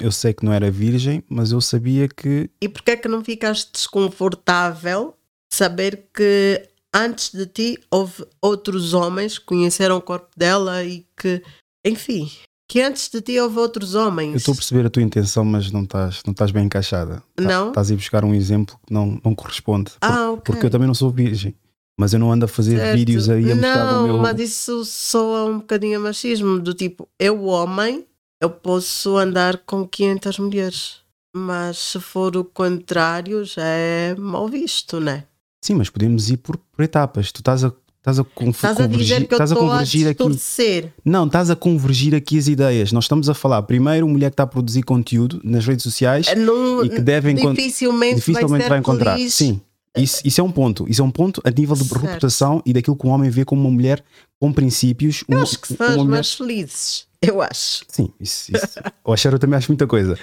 eu 0.00 0.10
sei 0.12 0.32
que 0.32 0.44
não 0.44 0.52
era 0.52 0.70
virgem, 0.70 1.22
mas 1.28 1.52
eu 1.52 1.60
sabia 1.60 2.08
que. 2.08 2.50
E 2.60 2.68
porquê 2.68 2.92
é 2.92 2.96
que 2.96 3.08
não 3.08 3.24
ficaste 3.24 3.70
desconfortável 3.72 5.14
saber 5.52 6.04
que 6.14 6.62
antes 6.94 7.30
de 7.32 7.46
ti 7.46 7.78
houve 7.90 8.24
outros 8.40 8.92
homens 8.94 9.38
que 9.38 9.44
conheceram 9.46 9.96
o 9.96 10.02
corpo 10.02 10.28
dela 10.36 10.84
e 10.84 11.06
que, 11.16 11.42
enfim, 11.84 12.30
que 12.68 12.80
antes 12.80 13.08
de 13.08 13.20
ti 13.20 13.38
houve 13.38 13.58
outros 13.58 13.94
homens? 13.94 14.32
Eu 14.32 14.36
estou 14.38 14.52
a 14.52 14.56
perceber 14.56 14.86
a 14.86 14.90
tua 14.90 15.02
intenção, 15.02 15.44
mas 15.44 15.70
não 15.70 15.84
estás, 15.84 16.20
não 16.26 16.32
estás 16.32 16.50
bem 16.50 16.64
encaixada. 16.66 17.22
Tá- 17.36 17.42
Não? 17.44 17.68
Estás 17.68 17.90
a 17.90 17.94
ir 17.94 17.96
buscar 17.96 18.24
um 18.24 18.34
exemplo 18.34 18.78
que 18.86 18.92
não, 18.92 19.20
não 19.24 19.34
corresponde. 19.34 19.92
Ah, 20.00 20.30
ok. 20.32 20.42
Porque 20.44 20.66
eu 20.66 20.70
também 20.70 20.86
não 20.86 20.94
sou 20.94 21.10
virgem. 21.10 21.54
Mas 22.00 22.12
eu 22.12 22.20
não 22.20 22.30
ando 22.30 22.44
a 22.44 22.48
fazer 22.48 22.76
Certo. 22.76 22.96
vídeos 22.96 23.28
aí 23.28 23.50
a 23.50 23.56
mostrar 23.56 23.92
Não, 23.92 24.04
o 24.04 24.06
meu. 24.06 24.18
mas 24.18 24.38
isso 24.38 24.84
soa 24.84 25.46
um 25.46 25.58
bocadinho 25.58 25.98
a 25.98 26.00
machismo, 26.00 26.60
do 26.60 26.72
tipo, 26.72 27.08
eu 27.18 27.42
homem, 27.46 28.06
eu 28.40 28.50
posso 28.50 29.16
andar 29.16 29.58
com 29.58 29.86
500 29.86 30.38
mulheres. 30.38 30.96
Mas 31.34 31.76
se 31.78 32.00
for 32.00 32.36
o 32.36 32.44
contrário, 32.44 33.44
já 33.44 33.64
é 33.64 34.14
mal 34.16 34.48
visto, 34.48 34.98
né? 34.98 35.24
Sim, 35.62 35.74
mas 35.74 35.90
podemos 35.90 36.30
ir 36.30 36.38
por, 36.38 36.56
por 36.56 36.82
etapas. 36.82 37.30
Tu 37.30 37.40
estás 37.40 37.64
a, 37.64 37.72
estás 37.98 38.18
a, 38.18 38.22
Estás 38.22 38.80
a 38.80 38.86
dizer 38.86 38.88
convergir, 38.88 39.16
que 39.28 39.34
eu 39.34 39.36
estás 39.36 39.52
a 39.52 39.54
estou 39.54 39.68
a 39.68 39.70
convergir 39.72 40.08
aqui. 40.08 40.92
Não, 41.04 41.26
estás 41.26 41.50
a 41.50 41.56
convergir 41.56 42.14
aqui 42.14 42.38
as 42.38 42.48
ideias. 42.48 42.92
Nós 42.92 43.04
estamos 43.04 43.28
a 43.28 43.34
falar, 43.34 43.62
primeiro, 43.64 44.08
mulher 44.08 44.30
que 44.30 44.34
está 44.34 44.44
a 44.44 44.46
produzir 44.46 44.82
conteúdo 44.82 45.40
nas 45.44 45.66
redes 45.66 45.82
sociais 45.82 46.26
Não, 46.36 46.84
e 46.84 46.88
que 46.88 47.00
deve 47.00 47.32
dificilmente, 47.34 48.16
dificilmente 48.16 48.68
vai, 48.68 48.78
encontrar. 48.78 49.16
feliz. 49.16 49.34
Sim, 49.34 49.60
isso, 49.96 50.20
isso 50.24 50.40
é 50.40 50.44
um 50.44 50.50
ponto. 50.50 50.86
Isso 50.88 51.02
é 51.02 51.04
um 51.04 51.10
ponto 51.10 51.42
a 51.44 51.50
nível 51.50 51.76
de 51.76 51.84
Certo. 51.84 52.00
reputação 52.02 52.62
e 52.64 52.72
daquilo 52.72 52.96
que 52.96 53.06
um 53.06 53.10
homem 53.10 53.28
vê 53.30 53.44
como 53.44 53.60
uma 53.60 53.70
mulher 53.70 54.02
com 54.40 54.52
princípios. 54.52 55.24
Eu 55.28 55.36
uma- 55.36 55.42
acho 55.42 55.58
que 55.60 55.74
são 55.74 55.86
as 55.86 55.96
mulher- 55.96 56.08
mais 56.08 56.32
felizes. 56.32 57.06
Eu 57.22 57.42
acho. 57.42 57.84
Sim, 57.88 58.12
isso, 58.20 58.56
isso. 58.56 58.78
o 59.04 59.12
Axer 59.12 59.32
eu 59.32 59.38
também 59.38 59.56
acho 59.56 59.70
muita 59.70 59.86
coisa. 59.86 60.16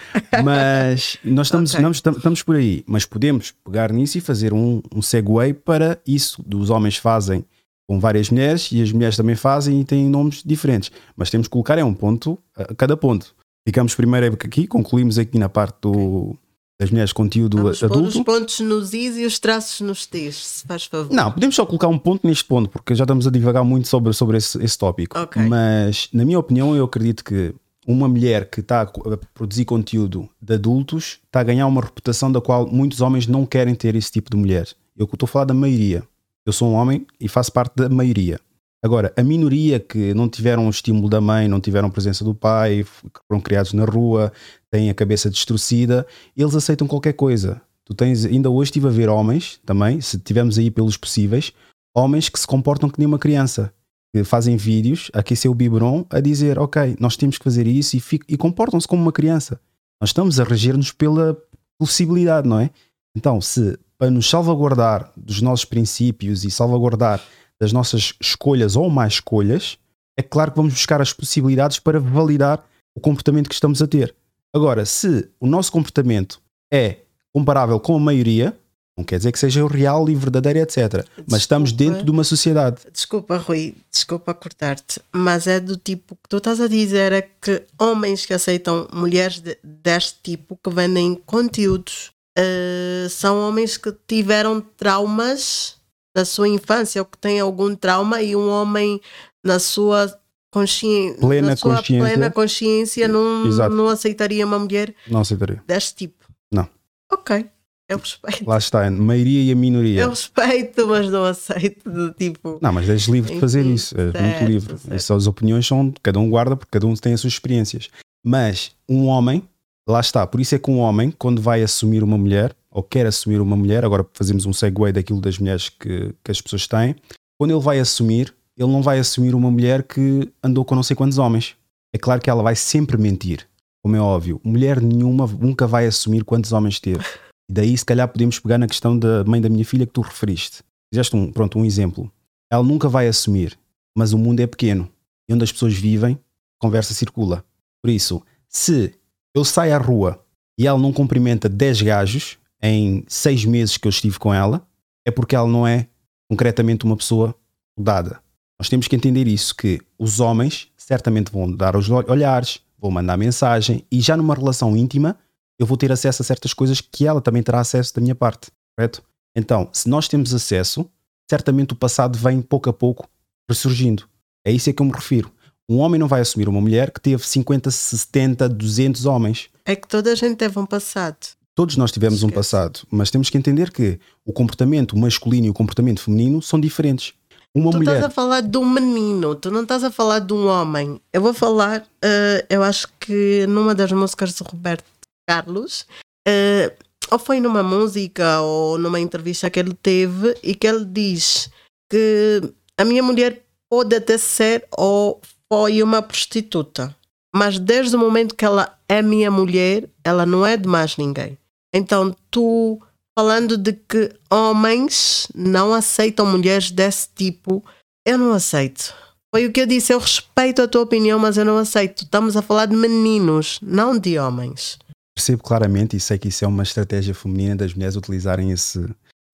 Mas 0.44 1.18
nós 1.24 1.48
estamos, 1.48 1.72
Ok. 1.76 1.82
não 1.84 1.92
estamos, 1.92 2.42
por 2.42 2.56
aí. 2.56 2.84
Mas 2.88 3.06
podemos 3.06 3.52
pegar 3.52 3.92
nisso 3.92 4.18
e 4.18 4.22
fazer 4.22 4.54
um, 4.54 4.82
um 4.94 5.02
segue 5.02 5.54
para 5.54 6.00
isso. 6.08 6.42
Dos 6.46 6.70
homens 6.70 6.96
fazem 6.98 7.44
com 7.88 8.00
várias 8.00 8.30
mulheres 8.30 8.72
e 8.72 8.82
as 8.82 8.92
mulheres 8.92 9.18
também 9.18 9.36
fazem 9.36 9.82
e 9.82 9.86
têm 9.86 10.10
nomes 10.10 10.42
diferentes. 10.44 10.92
Mas 11.16 11.30
temos 11.30 11.48
que 11.48 11.52
colocar 11.52 11.78
é 11.78 11.84
um 11.84 11.94
ponto 11.94 12.40
a 12.56 12.74
cada 12.74 12.96
ponto. 12.96 13.36
Ficamos 13.68 13.94
primeiro 13.94 14.34
aqui, 14.34 14.66
concluímos 14.66 15.18
aqui 15.18 15.38
na 15.38 15.50
parte 15.50 15.78
do, 15.82 16.38
das 16.80 16.92
mulheres 16.92 17.14
conteúdo 17.14 17.58
Vamos 17.58 17.80
pôr 17.80 17.86
os 17.86 17.92
adulto. 17.98 18.24
pontos 18.24 18.60
nos 18.60 18.94
is 18.94 19.18
e 19.18 19.26
os 19.26 19.40
traços 19.40 19.82
nos 19.82 20.06
t's, 20.06 20.36
se 20.36 20.68
faz 20.68 20.86
favor. 20.86 21.14
Não, 21.14 21.32
podemos 21.32 21.56
só 21.56 21.66
colocar 21.66 21.88
um 21.88 21.98
ponto 21.98 22.28
neste 22.28 22.44
ponto, 22.44 22.70
porque 22.70 22.94
já 22.94 23.04
estamos 23.06 23.26
a 23.26 23.32
divagar 23.32 23.64
muito 23.64 23.88
sobre, 23.88 24.12
sobre 24.14 24.38
esse, 24.38 24.62
esse 24.64 24.78
tópico. 24.78 25.18
Ok. 25.18 25.42
Mas, 25.44 26.10
na 26.12 26.26
minha 26.26 26.38
opinião, 26.38 26.76
eu 26.76 26.84
acredito 26.84 27.24
que 27.24 27.54
uma 27.88 28.08
mulher 28.08 28.50
que 28.50 28.60
está 28.60 28.82
a 28.82 29.18
produzir 29.34 29.64
conteúdo 29.64 30.28
de 30.42 30.56
adultos 30.56 31.20
está 31.26 31.40
a 31.40 31.44
ganhar 31.44 31.68
uma 31.68 31.82
reputação 31.82 32.32
da 32.32 32.42
qual 32.42 32.68
muitos 32.68 33.00
homens 33.00 33.28
não 33.28 33.46
querem 33.46 33.76
ter 33.76 33.96
esse 33.96 34.12
tipo 34.12 34.30
de 34.30 34.38
mulher. 34.38 34.68
Eu 34.98 35.06
estou 35.06 35.28
a 35.28 35.30
falar 35.30 35.46
da 35.46 35.54
maioria. 35.54 36.04
Eu 36.46 36.52
sou 36.52 36.70
um 36.70 36.74
homem 36.74 37.06
e 37.20 37.28
faço 37.28 37.52
parte 37.52 37.76
da 37.76 37.90
maioria. 37.90 38.40
Agora, 38.86 39.12
a 39.18 39.24
minoria 39.24 39.80
que 39.80 40.14
não 40.14 40.30
tiveram 40.30 40.68
o 40.68 40.70
estímulo 40.70 41.10
da 41.10 41.20
mãe, 41.20 41.48
não 41.48 41.60
tiveram 41.60 41.88
a 41.88 41.92
presença 41.92 42.24
do 42.24 42.36
pai, 42.36 42.86
foram 43.28 43.42
criados 43.42 43.74
na 43.74 43.84
rua, 43.84 44.32
têm 44.70 44.92
a 44.92 44.94
cabeça 44.94 45.28
destruída, 45.28 46.06
eles 46.38 46.54
aceitam 46.54 46.86
qualquer 46.86 47.14
coisa. 47.14 47.60
Tu 47.84 47.96
tens, 47.96 48.26
ainda 48.26 48.48
hoje 48.48 48.68
estive 48.68 48.86
a 48.86 48.92
ver 48.92 49.10
homens 49.10 49.60
também, 49.66 50.00
se 50.02 50.20
tivermos 50.20 50.60
aí 50.60 50.70
pelos 50.70 50.98
possíveis, 50.98 51.52
homens 51.96 52.30
que 52.30 52.40
se 52.40 52.46
comportam 52.46 52.88
que 52.88 53.04
uma 53.04 53.18
criança, 53.18 53.74
que 54.14 54.24
fazem 54.24 54.56
vídeos 54.56 55.10
aquecer 55.16 55.50
o 55.50 55.56
biberon 55.56 56.06
a 56.12 56.20
dizer, 56.20 56.60
ok, 56.60 56.96
nós 57.00 57.18
temos 57.18 57.40
que 57.40 57.44
fazer 57.44 57.66
isso 57.66 57.98
e, 57.98 58.04
e 58.30 58.38
comportam-se 58.38 58.88
como 58.88 59.02
uma 59.02 59.12
criança. 59.12 59.60
Nós 60.00 60.12
estamos 60.12 60.40
a 60.40 60.44
reger-nos 60.44 60.92
pela 60.92 61.36
possibilidade, 61.80 62.48
não 62.48 62.60
é? 62.60 62.70
Então, 63.18 63.42
se 63.42 63.80
para 63.98 64.12
nos 64.12 64.30
salvaguardar 64.30 65.12
dos 65.18 65.42
nossos 65.42 65.66
princípios 65.66 66.46
e 66.46 66.52
salvaguardar 66.52 67.20
das 67.60 67.72
nossas 67.72 68.14
escolhas 68.22 68.76
ou 68.76 68.90
mais 68.90 69.14
escolhas, 69.14 69.78
é 70.18 70.22
claro 70.24 70.52
que 70.52 70.58
vamos 70.58 70.74
buscar 70.74 71.02
as 71.02 71.12
possibilidades 71.14 71.80
para 71.80 72.00
validar 72.00 72.66
o 72.96 73.00
comportamento 73.00 73.48
que 73.50 73.54
estamos 73.56 73.82
a 73.82 73.88
ter. 73.88 74.14
Agora, 74.54 74.86
se 74.86 75.30
o 75.40 75.48
nosso 75.48 75.72
comportamento 75.72 76.42
é 76.72 76.98
comparável 77.34 77.80
com 77.80 77.96
a 77.96 78.00
maioria, 78.00 78.58
não 78.98 79.04
quer 79.04 79.18
dizer 79.18 79.34
que 79.34 79.40
seja 79.40 79.62
o 79.62 79.68
real 79.68 80.10
e 80.10 80.16
verdadeiro, 80.16 80.60
etc. 80.60 81.06
Mas 81.30 81.42
estamos 81.42 81.74
Desculpa. 81.74 81.92
dentro 81.92 82.06
de 82.06 82.12
uma 82.12 82.24
sociedade. 82.24 82.78
Desculpa, 82.94 83.36
Rui, 83.36 83.76
desculpa 83.92 84.34
cortar-te, 84.34 85.02
mas 85.12 85.48
é 85.48 85.60
do 85.60 85.76
tipo 85.76 86.16
que 86.16 86.30
tu 86.30 86.38
estás 86.38 86.62
a 86.62 86.68
dizer 86.68 87.12
é 87.12 87.22
que 87.22 87.64
homens 87.78 88.26
que 88.26 88.34
aceitam 88.34 88.88
mulheres 88.94 89.42
de- 89.42 89.58
deste 89.62 90.16
tipo 90.24 90.58
que 90.64 90.70
vendem 90.70 91.16
conteúdos 91.26 92.12
eh, 92.38 93.08
são 93.10 93.38
homens 93.48 93.76
que 93.78 93.94
tiveram 94.08 94.62
traumas 94.78 95.75
na 96.16 96.24
sua 96.26 96.48
infância 96.48 97.02
ou 97.02 97.06
que 97.06 97.18
têm 97.18 97.40
algum 97.40 97.76
trauma 97.76 98.22
e 98.22 98.36
um 98.36 98.50
homem 98.50 99.02
na 99.44 99.60
sua 99.60 100.18
consciência, 100.52 101.20
Plena 101.20 101.48
na 101.50 101.56
sua 101.58 101.76
consciência. 101.76 102.06
plena 102.06 102.32
consciência 102.32 103.08
não, 103.08 103.46
Exato. 103.46 103.76
não 103.76 103.90
aceitaria 103.90 104.46
uma 104.46 104.58
mulher 104.58 104.96
Não 105.10 105.20
aceitaria. 105.20 105.62
deste 105.68 105.96
tipo. 105.96 106.26
Não. 106.52 106.68
Ok, 107.12 107.46
eu 107.90 107.98
respeito. 107.98 108.48
Lá 108.50 108.58
está, 108.58 108.88
a 108.88 108.90
maioria 108.92 109.44
e 109.44 109.52
a 109.52 109.56
minoria. 109.56 110.02
Eu 110.04 110.10
respeito, 110.12 110.88
mas 110.88 111.10
não 111.10 111.26
aceito 111.26 111.90
do 111.90 112.12
tipo. 112.14 112.58
Não, 112.62 112.72
mas 112.72 112.88
és 112.90 113.04
livre 113.08 113.34
de 113.34 113.40
fazer 113.42 113.66
isso. 113.66 113.94
És 114.00 114.06
muito 114.06 114.18
certo, 114.18 114.46
livre. 114.46 114.78
certo. 114.78 114.94
Essas 114.94 115.28
opiniões 115.28 115.68
são, 115.68 115.94
cada 116.02 116.18
um 116.20 116.30
guarda 116.30 116.56
porque 116.56 116.72
cada 116.72 116.88
um 116.88 116.94
tem 116.96 117.14
as 117.14 117.20
suas 117.22 117.34
experiências. 117.34 117.90
Mas 118.26 118.72
um 118.90 119.06
homem, 119.08 119.44
lá 119.88 120.00
está. 120.00 120.26
Por 120.26 120.40
isso 120.40 120.56
é 120.56 120.60
que 120.60 120.72
um 120.72 120.80
homem, 120.80 121.12
quando 121.12 121.42
vai 121.42 121.62
assumir 121.62 122.02
uma 122.04 122.18
mulher, 122.18 122.56
ou 122.76 122.84
quer 122.84 123.06
assumir 123.06 123.40
uma 123.40 123.56
mulher, 123.56 123.86
agora 123.86 124.06
fazemos 124.14 124.46
um 124.46 124.52
segue 124.52 124.92
daquilo 124.92 125.22
das 125.22 125.40
mulheres 125.40 125.70
que, 125.70 126.14
que 126.22 126.30
as 126.30 126.42
pessoas 126.42 126.68
têm, 126.68 126.94
quando 127.40 127.52
ele 127.52 127.62
vai 127.62 127.80
assumir, 127.80 128.36
ele 128.58 128.70
não 128.70 128.82
vai 128.82 129.00
assumir 129.00 129.34
uma 129.34 129.50
mulher 129.50 129.82
que 129.84 130.30
andou 130.44 130.66
com 130.66 130.76
não 130.76 130.84
sei 130.84 130.94
quantos 130.94 131.18
homens. 131.18 131.56
É 131.94 131.98
claro 131.98 132.20
que 132.20 132.30
ela 132.30 132.44
vai 132.44 132.54
sempre 132.54 132.98
mentir, 132.98 133.48
como 133.82 133.96
é 133.96 134.00
óbvio. 134.02 134.42
Mulher 134.44 134.82
nenhuma 134.82 135.26
nunca 135.26 135.66
vai 135.66 135.88
assumir 135.88 136.26
quantos 136.26 136.52
homens 136.52 136.78
teve. 136.78 137.02
E 137.50 137.54
daí, 137.54 137.78
se 137.78 137.86
calhar, 137.86 138.10
podemos 138.10 138.40
pegar 138.40 138.58
na 138.58 138.68
questão 138.68 139.00
da 139.00 139.24
mãe 139.24 139.40
da 139.40 139.48
minha 139.48 139.64
filha 139.64 139.86
que 139.86 139.94
tu 139.94 140.02
referiste. 140.02 140.62
Fizeste 140.94 141.16
um, 141.16 141.32
pronto, 141.32 141.58
um 141.58 141.64
exemplo. 141.64 142.12
Ela 142.52 142.64
nunca 142.64 142.90
vai 142.90 143.08
assumir, 143.08 143.58
mas 143.98 144.12
o 144.12 144.18
mundo 144.18 144.42
é 144.42 144.48
pequeno. 144.48 144.92
E 145.30 145.34
onde 145.34 145.46
as 145.46 145.52
pessoas 145.52 145.74
vivem, 145.74 146.20
conversa 146.60 146.94
circula. 146.94 147.46
Por 147.82 147.90
isso, 147.90 148.22
se 148.50 148.94
eu 149.34 149.46
saio 149.46 149.76
à 149.76 149.78
rua 149.78 150.22
e 150.60 150.68
ela 150.68 150.78
não 150.78 150.92
cumprimenta 150.92 151.48
10 151.48 151.82
gajos 151.82 152.38
em 152.62 153.04
6 153.08 153.46
meses 153.46 153.78
que 153.78 153.88
eu 153.88 153.90
estive 153.90 154.18
com 154.20 154.34
ela, 154.34 154.66
é 155.06 155.12
porque 155.12 155.36
ela 155.36 155.48
não 155.48 155.68
é 155.68 155.88
concretamente 156.30 156.86
uma 156.86 156.98
pessoa 156.98 157.36
dada. 157.80 158.20
Nós 158.60 158.70
temos 158.70 158.88
que 158.88 158.96
entender 158.96 159.28
isso, 159.28 159.56
que 159.56 159.82
os 160.00 160.20
homens 160.20 160.70
certamente 160.78 161.32
vão 161.32 161.52
dar 161.52 161.76
os 161.76 161.90
ol- 161.90 162.06
olhares, 162.08 162.62
vão 162.80 162.90
mandar 162.92 163.18
mensagem 163.18 163.86
e 163.92 164.00
já 164.02 164.16
numa 164.16 164.34
relação 164.34 164.76
íntima 164.76 165.18
eu 165.60 165.66
vou 165.66 165.78
ter 165.78 165.92
acesso 165.92 166.22
a 166.22 166.26
certas 166.26 166.54
coisas 166.54 166.82
que 166.82 167.06
ela 167.06 167.22
também 167.22 167.42
terá 167.44 167.60
acesso 167.60 167.94
da 167.94 168.02
minha 168.02 168.16
parte, 168.16 168.50
correto? 168.78 169.04
Então, 169.36 169.70
se 169.74 169.88
nós 169.90 170.08
temos 170.08 170.34
acesso, 170.34 170.90
certamente 171.30 171.74
o 171.74 171.76
passado 171.76 172.18
vem 172.18 172.42
pouco 172.42 172.70
a 172.70 172.74
pouco 172.74 173.08
ressurgindo. 173.50 174.08
É 174.46 174.52
isso 174.52 174.70
a 174.70 174.74
que 174.74 174.82
eu 174.82 174.86
me 174.86 174.92
refiro. 174.92 175.32
Um 175.70 175.78
homem 175.80 176.00
não 176.00 176.08
vai 176.08 176.22
assumir 176.22 176.48
uma 176.48 176.62
mulher 176.62 176.92
que 176.92 177.00
teve 177.02 177.26
50, 177.28 177.72
70, 177.72 178.48
200 178.50 179.06
homens. 179.06 179.50
É 179.66 179.76
que 179.76 179.88
toda 179.88 180.12
a 180.12 180.16
gente 180.16 180.36
teve 180.38 180.58
um 180.60 180.66
passado. 180.66 181.18
Todos 181.56 181.78
nós 181.78 181.92
tivemos 181.92 182.22
um 182.22 182.28
Esquece. 182.28 182.36
passado, 182.36 182.80
mas 182.92 183.10
temos 183.10 183.30
que 183.30 183.38
entender 183.38 183.72
que 183.72 183.98
o 184.26 184.34
comportamento 184.34 184.98
masculino 184.98 185.48
e 185.48 185.50
o 185.50 185.54
comportamento 185.54 186.02
feminino 186.02 186.42
são 186.42 186.60
diferentes. 186.60 187.14
Uma 187.56 187.72
tu 187.72 187.78
mulher. 187.78 187.96
estás 187.96 188.12
a 188.12 188.14
falar 188.14 188.42
de 188.42 188.58
um 188.58 188.70
menino, 188.70 189.34
tu 189.36 189.50
não 189.50 189.64
estás 189.64 189.82
a 189.86 189.90
falar 189.90 190.20
de 190.20 190.34
um 190.34 190.48
homem. 190.48 191.00
Eu 191.14 191.22
vou 191.22 191.34
falar, 191.34 191.88
eh, 192.04 192.46
eu 192.50 192.62
acho 192.62 192.90
que 193.00 193.46
numa 193.48 193.74
das 193.74 193.90
músicas 193.94 194.34
de 194.34 194.44
Roberto 194.44 194.84
Carlos, 195.26 195.88
eh, 196.28 196.74
ou 197.10 197.18
foi 197.18 197.40
numa 197.40 197.64
música 197.64 198.42
ou 198.42 198.78
numa 198.78 199.00
entrevista 199.00 199.50
que 199.50 199.58
ele 199.58 199.74
teve, 199.74 200.36
e 200.44 200.54
que 200.54 200.68
ele 200.68 200.84
diz 200.84 201.50
que 201.90 202.42
a 202.78 202.84
minha 202.84 203.02
mulher 203.02 203.46
pode 203.70 203.96
até 203.96 204.18
ser 204.18 204.68
ou 204.78 205.22
foi 205.50 205.82
uma 205.82 206.02
prostituta, 206.02 206.94
mas 207.34 207.58
desde 207.58 207.96
o 207.96 208.00
momento 208.00 208.36
que 208.36 208.44
ela 208.44 208.78
é 208.90 209.02
minha 209.02 209.32
mulher, 209.32 209.88
ela 210.04 210.26
não 210.26 210.46
é 210.46 210.58
de 210.58 210.68
mais 210.68 210.98
ninguém. 210.98 211.38
Então 211.76 212.16
tu 212.32 212.80
falando 213.18 213.58
de 213.58 213.74
que 213.74 214.14
homens 214.32 215.28
não 215.36 215.74
aceitam 215.74 216.26
mulheres 216.26 216.72
desse 216.72 217.10
tipo, 217.14 217.64
eu 218.08 218.18
não 218.18 218.32
aceito. 218.32 218.94
Foi 219.34 219.46
o 219.46 219.52
que 219.52 219.60
eu 219.60 219.66
disse, 219.66 219.94
eu 219.94 220.00
respeito 220.00 220.62
a 220.62 220.68
tua 220.68 220.82
opinião, 220.82 221.20
mas 221.20 221.36
eu 221.36 221.44
não 221.44 221.58
aceito. 221.58 222.04
Estamos 222.04 222.38
a 222.38 222.42
falar 222.42 222.68
de 222.68 222.76
meninos, 222.76 223.60
não 223.62 224.00
de 224.00 224.18
homens. 224.18 224.80
Percebo 225.18 225.44
claramente 225.44 225.98
e 225.98 226.00
sei 226.00 226.18
que 226.18 226.30
isso 226.30 226.46
é 226.46 226.48
uma 226.48 226.64
estratégia 226.64 227.14
feminina 227.14 227.56
das 227.56 227.74
mulheres 227.74 227.96
utilizarem 227.98 228.52
esse 228.52 228.86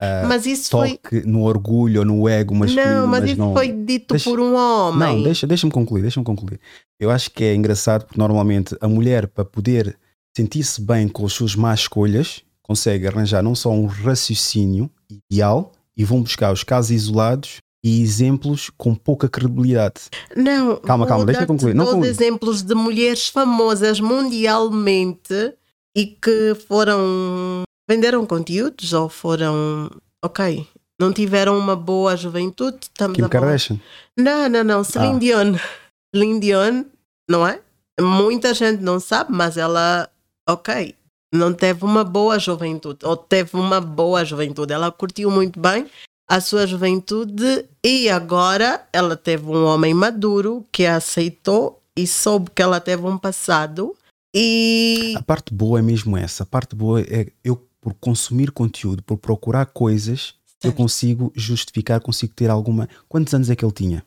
ah, 0.02 0.26
mas 0.28 0.48
isso 0.48 0.72
foi. 0.72 0.98
toque 0.98 1.22
no 1.28 1.44
orgulho 1.44 2.00
ou 2.00 2.06
no 2.06 2.28
ego 2.28 2.56
masculino. 2.56 3.02
Não, 3.02 3.08
mas, 3.08 3.24
isso 3.26 3.38
não... 3.38 3.54
foi 3.54 3.72
dito 3.72 4.16
Deixa- 4.16 4.28
por 4.28 4.39
um 4.39 4.56
homem. 4.56 5.18
Não, 5.18 5.24
deixa- 5.24 5.46
deixa-me 5.46 5.72
concluir, 5.72 6.02
deixa-me 6.02 6.26
concluir. 6.26 6.60
Eu 7.00 7.12
acho 7.12 7.30
que 7.30 7.44
é 7.44 7.54
engraçado 7.54 8.06
porque 8.06 8.20
normalmente 8.20 8.76
a 8.82 8.88
mulher, 8.88 9.28
para 9.28 9.46
poder 9.46 9.96
sentir-se 10.36 10.82
bem 10.82 11.08
com 11.08 11.26
as 11.26 11.34
suas 11.34 11.56
más 11.56 11.82
escolhas, 11.82 12.42
consegue 12.62 13.08
arranjar 13.08 13.42
não 13.44 13.54
só 13.56 13.70
um 13.72 13.86
raciocínio 13.86 14.90
ideal 15.30 15.72
e 15.98 16.04
vão 16.06 16.22
buscar 16.22 16.52
os 16.54 16.64
casos 16.64 16.92
isolados 16.92 17.58
e 17.84 18.02
exemplos 18.02 18.70
com 18.78 18.94
pouca 18.96 19.28
credibilidade. 19.28 20.02
Não, 20.36 20.78
Calma, 20.78 21.06
calma, 21.08 21.26
deixa 21.26 21.42
eu 21.44 21.48
concluir. 21.48 21.74
Não 21.74 21.84
dois 21.86 21.96
conclui. 21.96 22.10
exemplos 22.12 22.62
de 22.62 22.76
mulheres 22.76 23.28
famosas 23.28 24.00
mundialmente 24.00 25.54
e 25.96 26.06
que 26.06 26.56
foram. 26.68 27.64
venderam 27.90 28.26
conteúdos 28.26 28.94
ou 28.94 29.10
foram. 29.10 29.90
ok. 30.24 30.68
Não 31.00 31.12
tiveram 31.12 31.58
uma 31.58 31.76
boa 31.76 32.16
juventude. 32.16 32.78
Estamos 32.84 33.16
Kim 33.18 33.28
Kardashian. 33.28 33.80
Não, 34.18 34.48
não, 34.48 34.64
não. 34.64 34.84
Celine 34.84 35.16
Ah. 35.16 35.20
Dion. 35.20 35.56
Celine 36.14 36.40
Dion, 36.40 36.86
não 37.30 37.46
é? 37.48 37.60
Muita 38.00 38.54
gente 38.54 38.84
não 38.84 39.00
sabe, 39.00 39.32
mas 39.34 39.58
ela, 39.58 40.08
ok, 40.48 40.96
não 41.34 41.54
teve 41.54 41.86
uma 41.86 42.04
boa 42.04 42.38
juventude, 42.38 43.06
ou 43.06 43.16
teve 43.16 43.56
uma 43.56 43.80
boa 43.80 44.24
juventude. 44.26 44.74
Ela 44.74 44.92
curtiu 44.92 45.32
muito 45.32 45.60
bem 45.60 45.88
a 46.30 46.39
sua 46.39 46.66
juventude 46.68 47.66
e 47.84 48.10
agora 48.10 48.86
ela 48.94 49.16
teve 49.18 49.46
um 49.46 49.66
homem 49.66 49.94
maduro 49.94 50.66
que 50.72 50.86
a 50.86 50.98
aceitou 50.98 51.82
e 51.96 52.08
soube 52.08 52.52
que 52.52 52.62
ela 52.62 52.80
teve 52.80 53.06
um 53.06 53.18
passado 53.18 53.96
e 54.34 55.14
A 55.18 55.22
parte 55.22 55.54
boa 55.54 55.80
é 55.80 55.82
mesmo 55.82 56.16
essa. 56.16 56.44
A 56.44 56.46
parte 56.46 56.76
boa 56.76 57.02
é 57.02 57.28
eu, 57.44 57.68
por 57.82 57.94
consumir 57.96 58.52
conteúdo, 58.52 59.04
por 59.04 59.18
procurar 59.18 59.66
coisas, 59.66 60.36
eu 60.64 60.70
Certo. 60.70 60.78
consigo 60.78 61.34
justificar, 61.36 62.00
consigo 62.00 62.34
ter 62.34 62.50
alguma. 62.50 62.88
Quantos 63.10 63.34
anos 63.34 63.50
é 63.50 63.56
que 63.56 63.66
ele 63.66 63.74
tinha? 63.74 64.06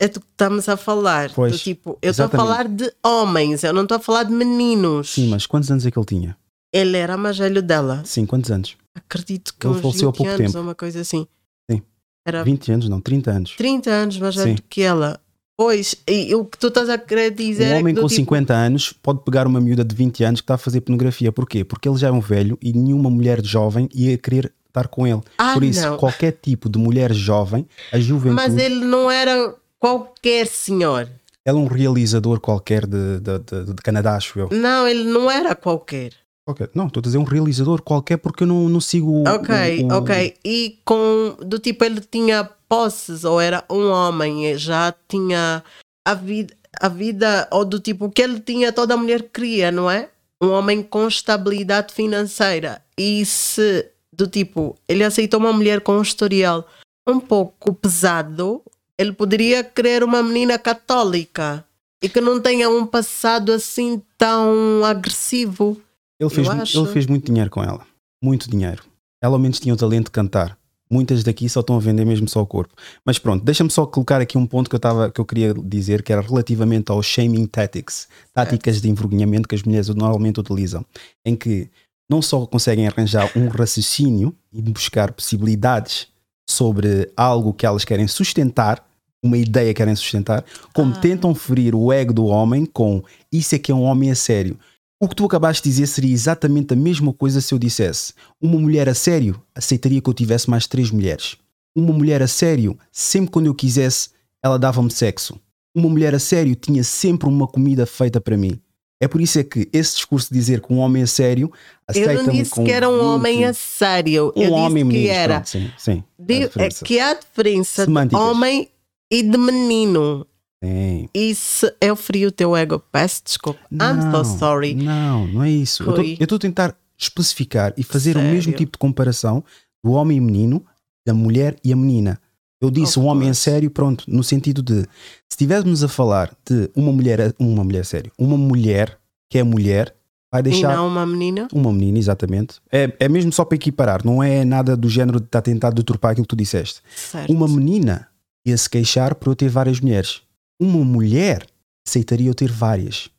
É, 0.00 0.04
é 0.04 0.08
do 0.08 0.20
que 0.20 0.26
estamos 0.26 0.68
a 0.68 0.76
falar. 0.76 1.30
Pois, 1.34 1.52
do 1.52 1.58
tipo, 1.58 1.98
eu 2.02 2.10
estou 2.10 2.26
a 2.26 2.28
falar 2.28 2.68
de 2.68 2.90
homens, 3.04 3.62
eu 3.64 3.72
não 3.72 3.82
estou 3.82 3.96
a 3.96 4.00
falar 4.00 4.24
de 4.24 4.32
meninos. 4.32 5.10
Sim, 5.12 5.28
mas 5.28 5.46
quantos 5.46 5.70
anos 5.70 5.86
é 5.86 5.90
que 5.90 5.98
ele 5.98 6.06
tinha? 6.06 6.36
Ele 6.72 6.96
era 6.96 7.16
mais 7.16 7.38
velho 7.38 7.62
dela. 7.62 8.02
Sim, 8.04 8.26
quantos 8.26 8.50
anos? 8.50 8.76
Acredito 8.94 9.54
que 9.58 9.66
Ele 9.66 9.74
uns 9.76 9.80
faleceu 9.80 10.08
há 10.08 10.12
20 10.12 10.16
pouco 10.16 10.30
anos 10.32 10.46
tempo. 10.46 10.58
ou 10.58 10.64
uma 10.64 10.74
coisa 10.74 11.00
assim. 11.00 11.26
Sim. 11.70 11.82
Era 12.26 12.42
20 12.44 12.72
anos, 12.72 12.88
não, 12.88 13.00
30 13.00 13.30
anos. 13.30 13.50
30 13.56 13.90
anos 13.90 14.18
mais 14.18 14.34
velho 14.34 14.48
Sim. 14.50 14.54
do 14.56 14.62
que 14.62 14.82
ela. 14.82 15.20
Pois, 15.58 15.96
e 16.06 16.34
o 16.34 16.44
que 16.44 16.58
tu 16.58 16.66
estás 16.66 16.90
a 16.90 16.98
querer 16.98 17.30
dizer 17.30 17.68
Um 17.68 17.76
é 17.76 17.78
homem 17.78 17.94
que 17.94 18.00
do 18.00 18.02
com 18.02 18.08
tipo, 18.08 18.20
50 18.20 18.52
anos 18.54 18.92
pode 18.92 19.20
pegar 19.24 19.46
uma 19.46 19.58
miúda 19.58 19.82
de 19.82 19.94
20 19.94 20.22
anos 20.24 20.40
que 20.40 20.44
está 20.44 20.54
a 20.54 20.58
fazer 20.58 20.82
pornografia. 20.82 21.32
Porquê? 21.32 21.64
Porque 21.64 21.88
ele 21.88 21.96
já 21.96 22.08
é 22.08 22.12
um 22.12 22.20
velho 22.20 22.58
e 22.60 22.74
nenhuma 22.74 23.08
mulher 23.08 23.42
jovem 23.42 23.88
ia 23.94 24.18
querer 24.18 24.52
estar 24.68 24.88
com 24.88 25.06
ele. 25.06 25.22
Ah, 25.38 25.54
Por 25.54 25.64
isso, 25.64 25.80
não. 25.80 25.96
qualquer 25.96 26.32
tipo 26.32 26.68
de 26.68 26.78
mulher 26.78 27.10
jovem, 27.14 27.66
a 27.90 27.98
juventude. 27.98 28.34
Mas 28.34 28.54
ele 28.58 28.84
não 28.84 29.10
era 29.10 29.54
qualquer 29.90 30.46
senhor. 30.48 31.08
Ela 31.44 31.58
é 31.58 31.62
um 31.62 31.66
realizador 31.66 32.40
qualquer 32.40 32.86
de, 32.86 33.20
de, 33.20 33.38
de- 33.38 33.72
de 33.74 33.82
Canadá, 33.82 34.16
acho 34.16 34.38
eu. 34.38 34.48
Não, 34.50 34.86
ele 34.88 35.04
não 35.04 35.30
era 35.30 35.54
qualquer. 35.54 36.12
Qualquer- 36.44 36.70
Não, 36.74 36.86
estou 36.88 37.00
a 37.00 37.02
dizer 37.04 37.18
um 37.18 37.24
realizador 37.24 37.80
qualquer 37.82 38.16
porque 38.16 38.42
eu 38.42 38.46
não, 38.48 38.68
não 38.68 38.80
sigo 38.80 39.10
o- 39.10 39.28
Ok, 39.28 39.84
o- 39.84 39.86
o- 39.88 39.92
ok. 39.98 40.34
E 40.44 40.80
com, 40.84 41.36
do 41.40 41.58
tipo, 41.60 41.84
ele 41.84 42.00
tinha 42.00 42.44
posses, 42.68 43.22
ou 43.24 43.40
era 43.40 43.64
um 43.70 43.88
homem, 43.90 44.46
e 44.50 44.58
já 44.58 44.92
tinha 45.08 45.62
a 46.04 46.14
vida, 46.14 46.52
a 46.80 46.88
vida, 46.88 47.48
ou 47.52 47.64
do 47.64 47.78
tipo, 47.78 48.10
que 48.10 48.22
ele 48.22 48.40
tinha, 48.40 48.72
toda 48.72 48.94
a 48.94 48.96
mulher 48.96 49.22
queria, 49.32 49.70
não 49.70 49.88
é? 49.88 50.08
Um 50.42 50.50
homem 50.50 50.82
com 50.82 51.06
estabilidade 51.06 51.94
financeira. 51.94 52.82
E 52.98 53.24
se, 53.24 53.86
do 54.12 54.26
tipo, 54.26 54.76
ele 54.88 55.04
aceitou 55.04 55.38
uma 55.38 55.52
mulher 55.52 55.80
com 55.80 55.96
um 55.96 56.02
historial 56.02 56.66
um 57.08 57.20
pouco 57.20 57.72
pesado, 57.72 58.62
ele 58.98 59.12
poderia 59.12 59.62
querer 59.62 60.02
uma 60.02 60.22
menina 60.22 60.58
católica 60.58 61.64
e 62.02 62.08
que 62.08 62.20
não 62.20 62.40
tenha 62.40 62.68
um 62.68 62.86
passado 62.86 63.52
assim 63.52 64.02
tão 64.16 64.84
agressivo. 64.84 65.80
Ele 66.18 66.30
fez, 66.30 66.74
ele 66.74 66.86
fez 66.86 67.06
muito 67.06 67.26
dinheiro 67.26 67.50
com 67.50 67.62
ela. 67.62 67.86
Muito 68.22 68.50
dinheiro. 68.50 68.82
Ela 69.22 69.34
ao 69.34 69.38
menos 69.38 69.60
tinha 69.60 69.74
o 69.74 69.76
talento 69.76 70.06
de 70.06 70.10
cantar. 70.12 70.58
Muitas 70.88 71.24
daqui 71.24 71.48
só 71.48 71.60
estão 71.60 71.76
a 71.76 71.80
vender 71.80 72.04
mesmo 72.04 72.28
só 72.28 72.40
o 72.40 72.46
corpo. 72.46 72.72
Mas 73.04 73.18
pronto, 73.18 73.44
deixa-me 73.44 73.70
só 73.70 73.84
colocar 73.84 74.20
aqui 74.20 74.38
um 74.38 74.46
ponto 74.46 74.70
que 74.70 74.76
eu, 74.76 74.80
tava, 74.80 75.10
que 75.10 75.20
eu 75.20 75.24
queria 75.24 75.52
dizer, 75.52 76.02
que 76.02 76.12
era 76.12 76.22
relativamente 76.22 76.92
ao 76.92 77.02
shaming 77.02 77.46
tactics, 77.46 78.08
táticas 78.32 78.80
de 78.80 78.88
envergonhamento 78.88 79.48
que 79.48 79.54
as 79.54 79.62
mulheres 79.64 79.88
normalmente 79.88 80.38
utilizam, 80.38 80.86
em 81.24 81.34
que 81.34 81.68
não 82.08 82.22
só 82.22 82.46
conseguem 82.46 82.86
arranjar 82.86 83.32
um 83.36 83.48
raciocínio 83.48 84.32
e 84.52 84.62
buscar 84.62 85.12
possibilidades 85.12 86.06
sobre 86.48 87.10
algo 87.16 87.52
que 87.52 87.66
elas 87.66 87.84
querem 87.84 88.06
sustentar, 88.06 88.84
uma 89.22 89.36
ideia 89.36 89.68
que 89.68 89.78
querem 89.78 89.96
sustentar, 89.96 90.44
como 90.72 90.94
Ah. 90.94 90.98
tentam 90.98 91.34
ferir 91.34 91.74
o 91.74 91.92
ego 91.92 92.12
do 92.12 92.26
homem 92.26 92.64
com 92.64 93.02
isso 93.32 93.54
é 93.54 93.58
que 93.58 93.72
é 93.72 93.74
um 93.74 93.82
homem 93.82 94.10
a 94.10 94.14
sério. 94.14 94.56
O 95.00 95.08
que 95.08 95.16
tu 95.16 95.24
acabaste 95.24 95.62
de 95.62 95.68
dizer 95.70 95.86
seria 95.88 96.12
exatamente 96.12 96.72
a 96.72 96.76
mesma 96.76 97.12
coisa 97.12 97.40
se 97.40 97.52
eu 97.52 97.58
dissesse: 97.58 98.14
uma 98.40 98.58
mulher 98.58 98.88
a 98.88 98.94
sério 98.94 99.40
aceitaria 99.54 100.00
que 100.00 100.08
eu 100.08 100.14
tivesse 100.14 100.48
mais 100.48 100.66
três 100.66 100.90
mulheres. 100.90 101.36
Uma 101.74 101.92
mulher 101.92 102.22
a 102.22 102.26
sério, 102.26 102.78
sempre 102.90 103.30
quando 103.30 103.46
eu 103.46 103.54
quisesse, 103.54 104.10
ela 104.42 104.58
dava-me 104.58 104.90
sexo. 104.90 105.38
Uma 105.74 105.90
mulher 105.90 106.14
a 106.14 106.18
sério 106.18 106.54
tinha 106.54 106.82
sempre 106.82 107.28
uma 107.28 107.46
comida 107.46 107.84
feita 107.84 108.18
para 108.20 108.36
mim. 108.36 108.58
É 109.00 109.06
por 109.06 109.20
isso 109.20 109.38
é 109.38 109.44
que 109.44 109.68
esse 109.72 109.96
discurso 109.96 110.28
de 110.32 110.38
dizer 110.38 110.60
que 110.60 110.72
um 110.72 110.78
homem 110.78 111.02
a 111.02 111.06
sério 111.06 111.52
Eu 111.94 112.22
não 112.24 112.32
disse 112.32 112.54
que 112.64 112.70
era 112.72 112.88
um 112.88 112.92
20, 112.94 113.02
homem 113.04 113.44
a 113.44 113.52
sério. 113.52 114.32
um 114.34 114.42
eu 114.42 114.52
homem 114.52 114.84
disse 114.84 114.90
que 114.90 114.98
menino, 115.02 115.14
era. 115.14 115.34
pronto, 115.34 115.48
sim, 115.50 115.70
sim. 115.76 116.04
de- 116.18 116.34
a 116.34 116.36
é 116.36 116.46
diferença. 116.46 116.84
que 116.84 116.98
há 117.00 117.14
diferença 117.14 117.84
Semânticas. 117.84 118.18
de 118.24 118.30
homem 118.30 118.68
e 119.12 119.22
de 119.22 119.36
menino. 119.38 120.26
Sim. 120.64 121.08
Isso 121.14 121.70
eu 121.80 121.94
feri 121.94 122.24
o 122.26 122.32
teu 122.32 122.56
ego. 122.56 122.82
Peço 122.90 123.22
desculpa. 123.24 123.60
I'm 123.70 124.10
so 124.10 124.24
sorry. 124.38 124.74
Não, 124.74 125.26
não 125.26 125.42
é 125.42 125.50
isso. 125.50 125.84
Rui. 125.84 126.16
Eu 126.18 126.24
estou 126.24 126.36
a 126.36 126.40
tentar 126.40 126.74
especificar 126.98 127.74
e 127.76 127.82
fazer 127.82 128.16
o 128.16 128.20
mesmo 128.22 128.44
Sério? 128.44 128.56
tipo 128.58 128.72
de 128.72 128.78
comparação 128.78 129.44
do 129.84 129.92
homem 129.92 130.16
e 130.16 130.20
menino, 130.20 130.64
da 131.06 131.12
mulher 131.12 131.56
e 131.62 131.70
a 131.72 131.76
menina. 131.76 132.18
Eu 132.60 132.70
disse 132.70 132.98
Of 132.98 133.00
um 133.00 133.10
homem 133.10 133.32
sério, 133.34 133.70
pronto, 133.70 134.04
no 134.08 134.24
sentido 134.24 134.62
de 134.62 134.80
se 134.82 134.86
estivéssemos 135.32 135.84
a 135.84 135.88
falar 135.88 136.34
de 136.48 136.70
uma 136.74 136.90
mulher, 136.92 137.34
uma 137.38 137.62
mulher 137.62 137.84
sério, 137.84 138.10
uma 138.18 138.36
mulher 138.36 138.98
que 139.30 139.38
é 139.38 139.42
mulher, 139.42 139.94
vai 140.32 140.40
E 140.40 140.44
deixar 140.44 140.74
não 140.74 140.88
uma 140.88 141.04
menina? 141.04 141.48
uma 141.52 141.72
menina, 141.72 141.98
exatamente. 141.98 142.56
É, 142.72 142.92
é 142.98 143.08
mesmo 143.08 143.30
só 143.32 143.44
para 143.44 143.56
equiparar, 143.56 144.04
não 144.04 144.22
é 144.22 144.44
nada 144.44 144.76
do 144.76 144.88
género 144.88 145.20
de 145.20 145.26
estar 145.26 145.42
tentado 145.42 145.76
deturpar 145.76 146.12
aquilo 146.12 146.24
que 146.24 146.30
tu 146.34 146.36
disseste. 146.36 146.80
Certo. 146.94 147.30
Uma 147.32 147.46
menina 147.46 148.08
ia 148.46 148.56
se 148.56 148.70
queixar 148.70 149.14
por 149.14 149.28
eu 149.30 149.36
ter 149.36 149.48
várias 149.50 149.80
mulheres. 149.80 150.22
Uma 150.58 150.82
mulher 150.84 151.46
aceitaria 151.86 152.28
eu 152.30 152.34
ter 152.34 152.50
várias. 152.50 153.10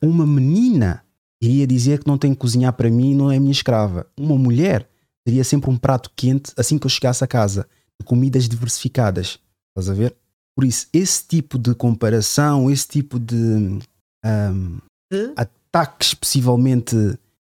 Uma 0.00 0.26
menina 0.26 1.02
iria 1.42 1.66
dizer 1.66 1.98
que 2.00 2.06
não 2.06 2.16
tem 2.16 2.32
que 2.32 2.38
cozinhar 2.40 2.72
para 2.72 2.90
mim 2.90 3.10
e 3.10 3.14
não 3.14 3.30
é 3.30 3.38
minha 3.38 3.52
escrava. 3.52 4.06
Uma 4.18 4.36
mulher 4.36 4.88
teria 5.24 5.44
sempre 5.44 5.68
um 5.70 5.76
prato 5.76 6.10
quente 6.16 6.52
assim 6.56 6.78
que 6.78 6.86
eu 6.86 6.90
chegasse 6.90 7.22
a 7.22 7.26
casa, 7.26 7.66
de 8.00 8.06
comidas 8.06 8.48
diversificadas. 8.48 9.38
Estás 9.70 9.90
a 9.90 9.94
ver? 9.94 10.14
Por 10.56 10.64
isso, 10.64 10.88
esse 10.92 11.26
tipo 11.26 11.58
de 11.58 11.74
comparação, 11.74 12.70
esse 12.70 12.86
tipo 12.88 13.18
de 13.18 13.78
De? 15.10 15.32
ataques 15.36 16.14
possivelmente 16.14 16.96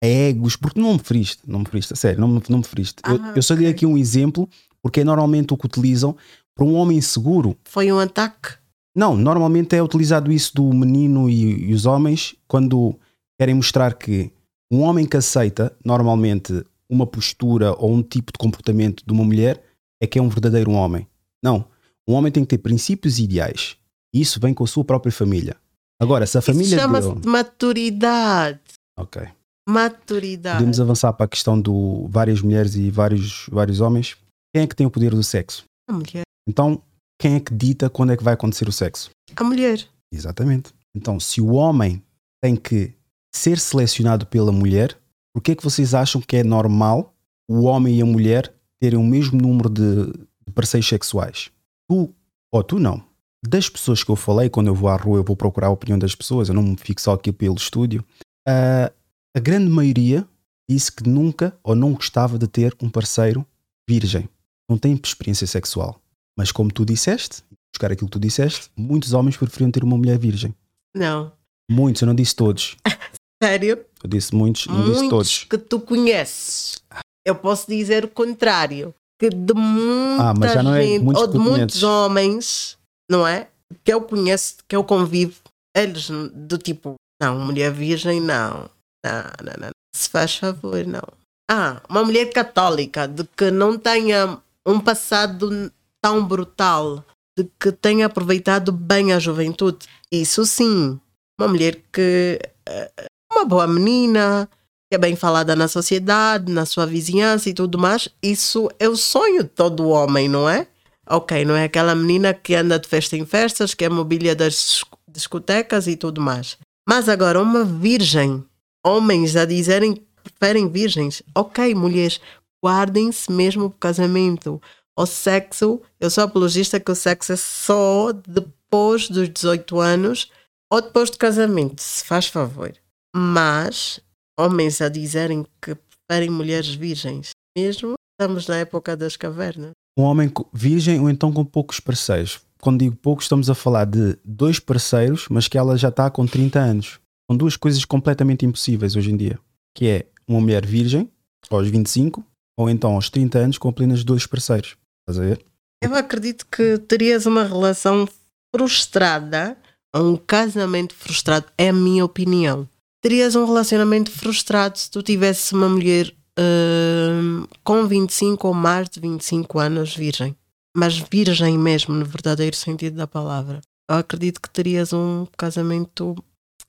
a 0.03 0.07
egos, 0.07 0.55
porque 0.55 0.79
não 0.79 0.93
me 0.93 0.99
feriste, 0.99 1.41
não 1.47 1.59
me 1.59 1.65
feriste, 1.65 1.93
a 1.93 1.95
sério, 1.95 2.19
não 2.19 2.27
me, 2.27 2.41
não 2.49 2.59
me 2.59 2.63
feriste. 2.63 3.01
Eu, 3.05 3.15
Ah, 3.21 3.33
eu 3.35 3.41
só 3.41 3.55
dei 3.55 3.67
aqui 3.67 3.85
um 3.85 3.97
exemplo, 3.97 4.47
porque 4.81 5.01
é 5.01 5.03
normalmente 5.03 5.53
o 5.53 5.57
que 5.57 5.65
utilizam 5.65 6.15
para 6.55 6.65
um 6.65 6.73
homem 6.75 6.99
seguro. 7.01 7.57
Foi 7.65 7.91
um 7.91 7.99
ataque? 7.99 8.57
Não, 8.95 9.15
normalmente 9.15 9.75
é 9.75 9.83
utilizado 9.83 10.31
isso 10.31 10.53
do 10.55 10.73
menino 10.73 11.29
e, 11.29 11.69
e 11.69 11.73
os 11.73 11.85
homens 11.85 12.35
quando 12.47 12.95
querem 13.39 13.55
mostrar 13.55 13.93
que 13.93 14.31
um 14.71 14.81
homem 14.81 15.05
que 15.05 15.15
aceita 15.17 15.73
normalmente 15.85 16.65
uma 16.89 17.05
postura 17.07 17.73
ou 17.77 17.93
um 17.93 18.01
tipo 18.01 18.31
de 18.31 18.37
comportamento 18.37 19.03
de 19.05 19.13
uma 19.13 19.23
mulher 19.23 19.63
é 20.01 20.07
que 20.07 20.17
é 20.19 20.21
um 20.21 20.29
verdadeiro 20.29 20.71
homem. 20.71 21.07
Não. 21.43 21.65
Um 22.07 22.13
homem 22.13 22.31
tem 22.31 22.43
que 22.43 22.49
ter 22.49 22.57
princípios 22.57 23.19
e 23.19 23.23
ideais. 23.23 23.77
E 24.13 24.21
isso 24.21 24.39
vem 24.39 24.53
com 24.53 24.63
a 24.63 24.67
sua 24.67 24.83
própria 24.83 25.11
família. 25.11 25.55
Agora, 26.01 26.25
se 26.25 26.37
a 26.37 26.39
Isso 26.39 26.51
família 26.51 26.79
chama-se 26.79 27.09
dele. 27.09 27.19
de 27.21 27.27
maturidade. 27.27 28.59
Ok. 28.97 29.21
Maturidade. 29.67 30.57
Podemos 30.57 30.79
avançar 30.79 31.13
para 31.13 31.25
a 31.25 31.29
questão 31.29 31.59
do 31.59 32.07
várias 32.07 32.41
mulheres 32.41 32.75
e 32.75 32.89
vários, 32.89 33.45
vários 33.51 33.81
homens. 33.81 34.17
Quem 34.53 34.63
é 34.63 34.67
que 34.67 34.75
tem 34.75 34.87
o 34.87 34.91
poder 34.91 35.11
do 35.11 35.21
sexo? 35.23 35.65
A 35.87 35.93
mulher. 35.93 36.23
Então, 36.47 36.81
quem 37.21 37.35
é 37.35 37.39
que 37.39 37.53
dita 37.53 37.89
quando 37.89 38.11
é 38.13 38.17
que 38.17 38.23
vai 38.23 38.33
acontecer 38.33 38.67
o 38.67 38.71
sexo? 38.71 39.11
A 39.35 39.43
mulher. 39.43 39.85
Exatamente. 40.11 40.73
Então, 40.95 41.19
se 41.19 41.39
o 41.39 41.51
homem 41.53 42.01
tem 42.41 42.55
que 42.55 42.93
ser 43.35 43.59
selecionado 43.59 44.25
pela 44.25 44.51
mulher, 44.51 44.97
por 45.33 45.41
que 45.41 45.51
é 45.51 45.55
que 45.55 45.63
vocês 45.63 45.93
acham 45.93 46.19
que 46.21 46.37
é 46.37 46.43
normal 46.43 47.13
o 47.47 47.63
homem 47.63 47.99
e 47.99 48.01
a 48.01 48.05
mulher 48.05 48.51
terem 48.79 48.97
o 48.99 49.03
mesmo 49.03 49.39
número 49.41 49.69
de, 49.69 50.05
de 50.45 50.53
parceiros 50.53 50.87
sexuais? 50.87 51.49
Tu, 51.89 52.13
ou 52.51 52.63
tu 52.63 52.79
não. 52.79 53.03
Das 53.47 53.69
pessoas 53.69 54.03
que 54.03 54.11
eu 54.11 54.15
falei, 54.15 54.49
quando 54.49 54.67
eu 54.67 54.75
vou 54.75 54.89
à 54.89 54.95
rua, 54.97 55.17
eu 55.19 55.23
vou 55.23 55.35
procurar 55.35 55.67
a 55.67 55.71
opinião 55.71 55.97
das 55.97 56.13
pessoas, 56.13 56.49
eu 56.49 56.55
não 56.55 56.61
me 56.63 56.77
fico 56.77 56.99
só 57.01 57.13
aqui 57.13 57.31
pelo 57.31 57.55
estúdio. 57.55 58.03
ah, 58.47 58.91
a 59.35 59.39
grande 59.39 59.69
maioria 59.69 60.27
disse 60.69 60.91
que 60.91 61.07
nunca 61.07 61.55
ou 61.63 61.75
não 61.75 61.93
gostava 61.93 62.37
de 62.37 62.47
ter 62.47 62.75
um 62.81 62.89
parceiro 62.89 63.45
virgem. 63.87 64.27
Não 64.69 64.77
tem 64.77 64.99
experiência 65.03 65.47
sexual. 65.47 66.01
Mas 66.37 66.51
como 66.51 66.71
tu 66.71 66.83
disseste, 66.85 67.43
buscar 67.73 67.91
aquilo 67.91 68.07
que 68.07 68.13
tu 68.13 68.19
disseste, 68.19 68.69
muitos 68.75 69.13
homens 69.13 69.37
preferiam 69.37 69.71
ter 69.71 69.83
uma 69.83 69.97
mulher 69.97 70.17
virgem. 70.17 70.53
Não. 70.95 71.31
Muitos, 71.71 72.01
eu 72.01 72.07
não 72.07 72.15
disse 72.15 72.35
todos. 72.35 72.75
Sério? 73.41 73.85
Eu 74.03 74.09
disse 74.09 74.33
muitos, 74.35 74.65
não 74.67 74.79
disse 74.81 74.99
Muitos 75.01 75.09
todos. 75.09 75.43
que 75.45 75.57
tu 75.57 75.79
conheces. 75.79 76.81
Eu 77.25 77.35
posso 77.35 77.67
dizer 77.67 78.05
o 78.05 78.09
contrário. 78.09 78.93
Que 79.19 79.29
de 79.29 79.53
muita 79.53 80.23
Ah, 80.31 80.33
é 80.45 80.83
gente, 80.83 81.03
muitos 81.03 81.21
ou 81.21 81.27
de 81.27 81.37
muitos 81.37 81.83
homens, 81.83 82.77
não 83.11 83.27
é? 83.27 83.49
Que 83.83 83.93
eu 83.93 84.01
conheço, 84.01 84.55
que 84.67 84.73
eu 84.75 84.83
convivo, 84.83 85.41
eles 85.75 86.09
do 86.33 86.57
tipo, 86.57 86.95
não, 87.21 87.37
mulher 87.37 87.71
virgem, 87.71 88.21
não. 88.21 88.69
Não, 89.05 89.23
não, 89.43 89.53
não. 89.59 89.69
Se 89.93 90.07
faz 90.09 90.35
favor, 90.35 90.85
não. 90.85 91.03
Ah, 91.51 91.81
uma 91.89 92.03
mulher 92.05 92.31
católica, 92.31 93.07
de 93.07 93.25
que 93.35 93.51
não 93.51 93.77
tenha 93.77 94.37
um 94.65 94.79
passado 94.79 95.69
tão 96.01 96.25
brutal, 96.25 97.03
de 97.37 97.49
que 97.59 97.71
tenha 97.73 98.05
aproveitado 98.05 98.71
bem 98.71 99.11
a 99.11 99.19
juventude. 99.19 99.85
Isso 100.11 100.45
sim. 100.45 100.97
Uma 101.39 101.47
mulher 101.49 101.81
que. 101.91 102.39
eh, 102.65 102.91
Uma 103.31 103.45
boa 103.45 103.67
menina, 103.67 104.49
é 104.91 104.97
bem 104.97 105.15
falada 105.15 105.55
na 105.55 105.67
sociedade, 105.67 106.51
na 106.51 106.65
sua 106.65 106.85
vizinhança 106.85 107.49
e 107.49 107.53
tudo 107.53 107.77
mais. 107.77 108.09
Isso 108.21 108.69
é 108.79 108.89
o 108.89 108.95
sonho 108.95 109.43
de 109.43 109.49
todo 109.49 109.89
homem, 109.89 110.27
não 110.27 110.49
é? 110.49 110.67
Ok, 111.07 111.43
não 111.45 111.55
é 111.55 111.63
aquela 111.65 111.95
menina 111.95 112.33
que 112.33 112.55
anda 112.55 112.79
de 112.79 112.87
festa 112.87 113.15
em 113.15 113.25
festas, 113.25 113.73
que 113.73 113.85
é 113.85 113.89
mobília 113.89 114.35
das 114.35 114.53
disco- 114.53 114.97
discotecas 115.07 115.87
e 115.87 115.95
tudo 115.95 116.21
mais. 116.21 116.57
Mas 116.87 117.07
agora, 117.09 117.41
uma 117.41 117.63
virgem, 117.63 118.43
homens 118.85 119.35
a 119.35 119.45
dizerem 119.45 119.93
que 119.93 120.03
preferem 120.23 120.69
virgens. 120.69 121.21
Ok, 121.35 121.73
mulheres, 121.75 122.19
guardem-se 122.63 123.31
mesmo 123.31 123.69
para 123.69 123.75
o 123.75 123.79
casamento. 123.79 124.61
O 124.97 125.05
sexo, 125.05 125.81
eu 125.99 126.09
sou 126.09 126.23
apologista 126.23 126.79
que 126.79 126.91
o 126.91 126.95
sexo 126.95 127.31
é 127.31 127.35
só 127.35 128.11
depois 128.11 129.07
dos 129.07 129.29
18 129.29 129.79
anos 129.79 130.31
ou 130.71 130.81
depois 130.81 131.09
do 131.09 131.17
casamento, 131.17 131.81
se 131.81 132.03
faz 132.03 132.27
favor. 132.27 132.71
Mas 133.15 133.99
homens 134.39 134.79
a 134.79 134.87
dizerem 134.87 135.45
que 135.61 135.75
preferem 135.75 136.29
mulheres 136.29 136.73
virgens, 136.73 137.31
mesmo 137.57 137.95
estamos 138.13 138.47
na 138.47 138.55
época 138.55 138.95
das 138.95 139.17
cavernas. 139.17 139.71
Um 139.97 140.03
homem 140.03 140.31
virgem 140.53 140.99
ou 141.01 141.09
então 141.09 141.31
com 141.31 141.43
poucos 141.43 141.81
parceiros. 141.81 142.39
Quando 142.61 142.79
digo 142.79 142.95
poucos, 142.95 143.25
estamos 143.25 143.49
a 143.49 143.55
falar 143.55 143.85
de 143.85 144.17
dois 144.23 144.59
parceiros, 144.59 145.27
mas 145.29 145.47
que 145.47 145.57
ela 145.57 145.77
já 145.77 145.89
está 145.89 146.09
com 146.09 146.25
30 146.25 146.59
anos. 146.59 146.99
São 147.29 147.35
duas 147.35 147.57
coisas 147.57 147.83
completamente 147.83 148.45
impossíveis 148.45 148.95
hoje 148.95 149.11
em 149.11 149.17
dia. 149.17 149.37
Que 149.75 149.87
é 149.87 150.05
uma 150.27 150.39
mulher 150.39 150.65
virgem, 150.65 151.09
aos 151.49 151.67
25, 151.67 152.25
ou 152.57 152.69
então 152.69 152.95
aos 152.95 153.09
30 153.09 153.39
anos, 153.39 153.57
com 153.57 153.69
apenas 153.69 154.03
dois 154.03 154.25
parceiros. 154.25 154.77
Estás 155.01 155.19
a 155.19 155.29
ver? 155.29 155.45
Eu 155.83 155.95
acredito 155.95 156.45
que 156.47 156.77
terias 156.79 157.25
uma 157.25 157.43
relação 157.43 158.07
frustrada, 158.55 159.57
um 159.95 160.17
casamento 160.17 160.93
frustrado, 160.93 161.45
é 161.57 161.69
a 161.69 161.73
minha 161.73 162.03
opinião. 162.03 162.67
Terias 163.01 163.35
um 163.35 163.45
relacionamento 163.45 164.11
frustrado 164.11 164.77
se 164.77 164.91
tu 164.91 165.01
tivesse 165.01 165.53
uma 165.53 165.69
mulher 165.69 166.13
hum, 166.37 167.45
com 167.63 167.87
25 167.87 168.47
ou 168.47 168.53
mais 168.53 168.89
de 168.89 168.99
25 168.99 169.57
anos 169.57 169.95
virgem. 169.95 170.35
Mas 170.75 170.97
virgem 170.97 171.57
mesmo, 171.57 171.95
no 171.95 172.05
verdadeiro 172.05 172.55
sentido 172.55 172.97
da 172.97 173.07
palavra. 173.07 173.61
Eu 173.89 173.97
acredito 173.97 174.41
que 174.41 174.49
terias 174.49 174.91
um 174.91 175.25
casamento 175.37 176.15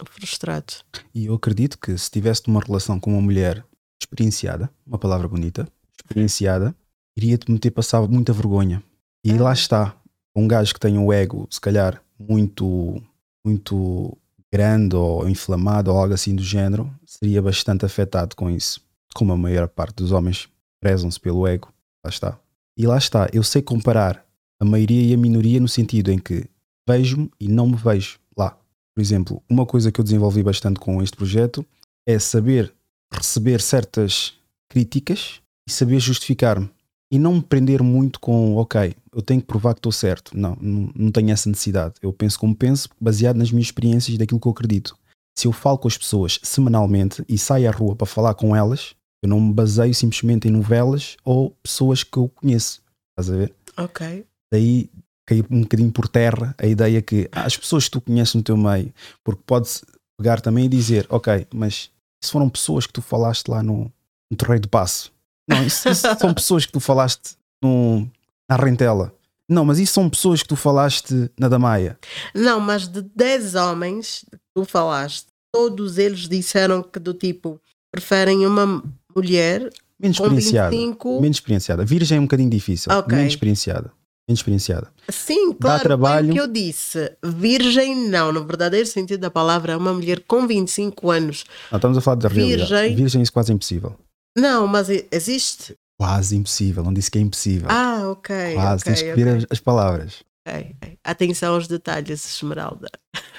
frustrado. 0.07 0.73
E 1.15 1.27
eu 1.27 1.35
acredito 1.35 1.77
que 1.79 1.97
se 1.99 2.11
tivesse 2.11 2.43
uma 2.47 2.61
relação 2.61 2.99
com 2.99 3.13
uma 3.13 3.21
mulher 3.21 3.65
experienciada, 4.01 4.71
uma 4.87 4.99
palavra 4.99 5.29
bonita, 5.29 5.69
experienciada, 5.99 6.75
iria-te 7.17 7.51
meter 7.51 7.73
passar 7.73 8.07
muita 8.09 8.33
vergonha. 8.33 8.83
E 9.25 9.33
lá 9.33 9.53
está. 9.53 9.97
Um 10.35 10.47
gajo 10.47 10.73
que 10.73 10.81
tem 10.81 10.97
um 10.97 11.13
ego, 11.13 11.49
se 11.51 11.61
calhar, 11.61 12.01
muito, 12.19 13.03
muito 13.45 14.17
grande 14.53 14.97
ou 14.97 15.29
inflamado 15.29 15.91
ou 15.91 15.99
algo 15.99 16.15
assim 16.15 16.35
do 16.35 16.43
género, 16.43 16.93
seria 17.07 17.41
bastante 17.41 17.85
afetado 17.85 18.35
com 18.35 18.51
isso. 18.51 18.81
Como 19.15 19.33
a 19.33 19.37
maior 19.37 19.69
parte 19.69 19.97
dos 19.97 20.13
homens 20.13 20.49
prezam-se 20.81 21.19
pelo 21.19 21.47
ego. 21.47 21.73
Lá 22.05 22.11
está. 22.11 22.39
E 22.77 22.87
lá 22.87 22.99
está. 22.99 23.29
Eu 23.33 23.43
sei 23.43 23.63
comparar 23.63 24.25
a 24.61 24.65
maioria 24.65 25.03
e 25.03 25.15
a 25.15 25.19
minoria 25.19 25.61
no 25.61 25.69
sentido 25.69 26.11
em 26.11 26.19
que 26.19 26.47
vejo-me 26.89 27.31
e 27.39 27.49
não 27.49 27.69
me 27.69 27.77
vejo 27.77 28.19
lá. 28.37 28.57
Por 28.95 29.01
exemplo, 29.01 29.43
uma 29.49 29.67
coisa 29.67 29.93
que 29.93 30.01
eu 30.01 30.05
desenvolvi 30.05 30.43
bastante 30.43 30.81
com 30.81 31.03
este 31.03 31.17
projeto 31.17 31.65
é 32.07 32.19
saber 32.19 32.73
receber 33.13 33.61
certas 33.61 34.35
críticas 34.69 35.41
e 35.69 35.73
saber 35.73 35.99
justificar-me. 36.01 36.71
E 37.13 37.19
não 37.19 37.35
me 37.35 37.43
prender 37.43 37.83
muito 37.83 38.21
com, 38.21 38.57
ok, 38.57 38.95
eu 39.15 39.23
tenho 39.23 39.41
que 39.41 39.47
provar 39.47 39.75
que 39.75 39.79
estou 39.79 39.93
certo. 39.93 40.37
Não, 40.37 40.57
não, 40.61 40.91
não 40.95 41.11
tenho 41.11 41.31
essa 41.31 41.49
necessidade. 41.49 41.95
Eu 42.01 42.13
penso 42.13 42.39
como 42.39 42.55
penso, 42.55 42.89
baseado 43.01 43.37
nas 43.37 43.51
minhas 43.51 43.67
experiências 43.67 44.15
e 44.15 44.19
daquilo 44.19 44.41
que 44.41 44.47
eu 44.47 44.53
acredito. 44.53 44.97
Se 45.39 45.47
eu 45.47 45.53
falo 45.53 45.79
com 45.79 45.89
as 45.89 45.97
pessoas 45.97 46.39
semanalmente 46.43 47.25
e 47.29 47.39
saio 47.39 47.69
à 47.69 47.73
rua 47.73 47.97
para 47.97 48.07
falar 48.07 48.35
com 48.35 48.55
elas, 48.55 48.95
eu 49.23 49.29
não 49.29 49.41
me 49.41 49.53
baseio 49.53 49.95
simplesmente 49.95 50.49
em 50.49 50.51
novelas 50.51 51.17
ou 51.25 51.51
pessoas 51.63 52.03
que 52.03 52.17
eu 52.17 52.29
conheço. 52.29 52.83
Estás 53.13 53.35
a 53.35 53.37
ver? 53.37 53.55
Ok. 53.77 54.27
daí 54.53 54.91
caiu 55.27 55.47
um 55.51 55.61
bocadinho 55.63 55.93
por 55.93 56.09
terra 56.09 56.55
a 56.59 56.67
ideia 56.67 57.01
que 57.01 57.29
ah, 57.31 57.45
as 57.45 57.57
pessoas 57.57 57.85
que 57.85 57.93
tu 57.93 58.01
conheces 58.01 58.35
no 58.35 58.43
teu 58.43 58.57
meio, 58.57 58.93
porque 59.23 59.43
podes 59.47 59.85
pegar 60.19 60.41
também 60.41 60.65
e 60.67 60.69
dizer, 60.69 61.07
ok, 61.09 61.47
mas 61.55 61.91
isso 62.23 62.33
foram 62.33 62.49
pessoas 62.49 62.87
que 62.87 62.93
tu 62.93 63.01
falaste 63.01 63.49
lá 63.49 63.63
no, 63.63 63.91
no 64.31 64.37
Torreio 64.37 64.61
do 64.61 64.69
Passo. 64.69 65.13
Não, 65.49 65.65
isso, 65.65 65.89
isso 65.89 66.07
são 66.19 66.35
pessoas 66.35 66.67
que 66.67 66.73
tu 66.73 66.81
falaste 66.81 67.37
no, 67.63 68.11
na 68.51 68.57
Rentela. 68.57 69.15
Não, 69.49 69.65
mas 69.65 69.79
isso 69.79 69.95
são 69.95 70.11
pessoas 70.11 70.43
que 70.43 70.49
tu 70.49 70.57
falaste 70.57 71.31
na 71.39 71.49
Damaia. 71.49 71.99
Não, 72.35 72.61
mas 72.61 72.87
de 72.87 73.03
10 73.03 73.55
homens 73.55 74.25
que 74.31 74.39
tu 74.55 74.65
falaste, 74.65 75.27
todos 75.53 75.99
eles 75.99 76.29
disseram 76.29 76.83
que 76.83 76.99
do 76.99 77.15
tipo 77.15 77.61
preferem 77.93 78.47
uma 78.47 78.83
mulher 79.15 79.71
Menos 79.99 80.19
com 80.19 80.25
experienciada. 80.25 80.71
25. 80.71 81.21
Menos 81.21 81.37
experienciada. 81.37 81.85
Virgem 81.85 82.19
é 82.19 82.21
um 82.21 82.25
bocadinho 82.25 82.51
difícil. 82.51 82.93
Ok. 82.93 83.17
Menos 83.17 83.33
experienciada. 83.33 83.93
Menos 84.29 84.39
experienciada. 84.39 84.89
Sim, 85.11 85.53
claro, 85.53 85.83
trabalho. 85.83 86.27
foi 86.27 86.31
o 86.31 86.35
que 86.35 86.41
eu 86.41 86.47
disse. 86.47 87.13
Virgem, 87.25 88.09
não, 88.09 88.33
no 88.33 88.45
verdadeiro 88.45 88.87
sentido 88.87 89.21
da 89.21 89.31
palavra, 89.31 89.73
é 89.73 89.77
uma 89.77 89.93
mulher 89.93 90.23
com 90.27 90.47
25 90.47 91.11
anos. 91.11 91.45
Não, 91.71 91.77
estamos 91.77 91.99
a 91.99 92.01
falar 92.01 92.17
da 92.17 92.29
realidade. 92.29 92.71
Virgem. 92.71 92.95
Virgem 92.95 93.23
isso 93.23 93.33
quase 93.33 93.53
impossível. 93.53 93.97
Não, 94.39 94.67
mas 94.67 94.89
existe. 95.11 95.75
Quase 96.01 96.35
impossível. 96.35 96.83
Não 96.83 96.95
disse 96.95 97.11
que 97.11 97.19
é 97.19 97.21
impossível. 97.21 97.69
Ah, 97.71 98.09
ok. 98.11 98.55
quase. 98.55 98.83
ok, 98.83 98.95
Tens 98.95 99.03
que 99.03 99.15
ver 99.15 99.27
ok, 99.29 99.37
as, 99.37 99.47
as 99.51 99.61
palavras. 99.61 100.25
ok, 100.49 100.75
ok. 100.77 100.99
Atenção 101.05 101.53
aos 101.55 101.69
detalhes, 101.69 102.25
Esmeralda. 102.37 102.89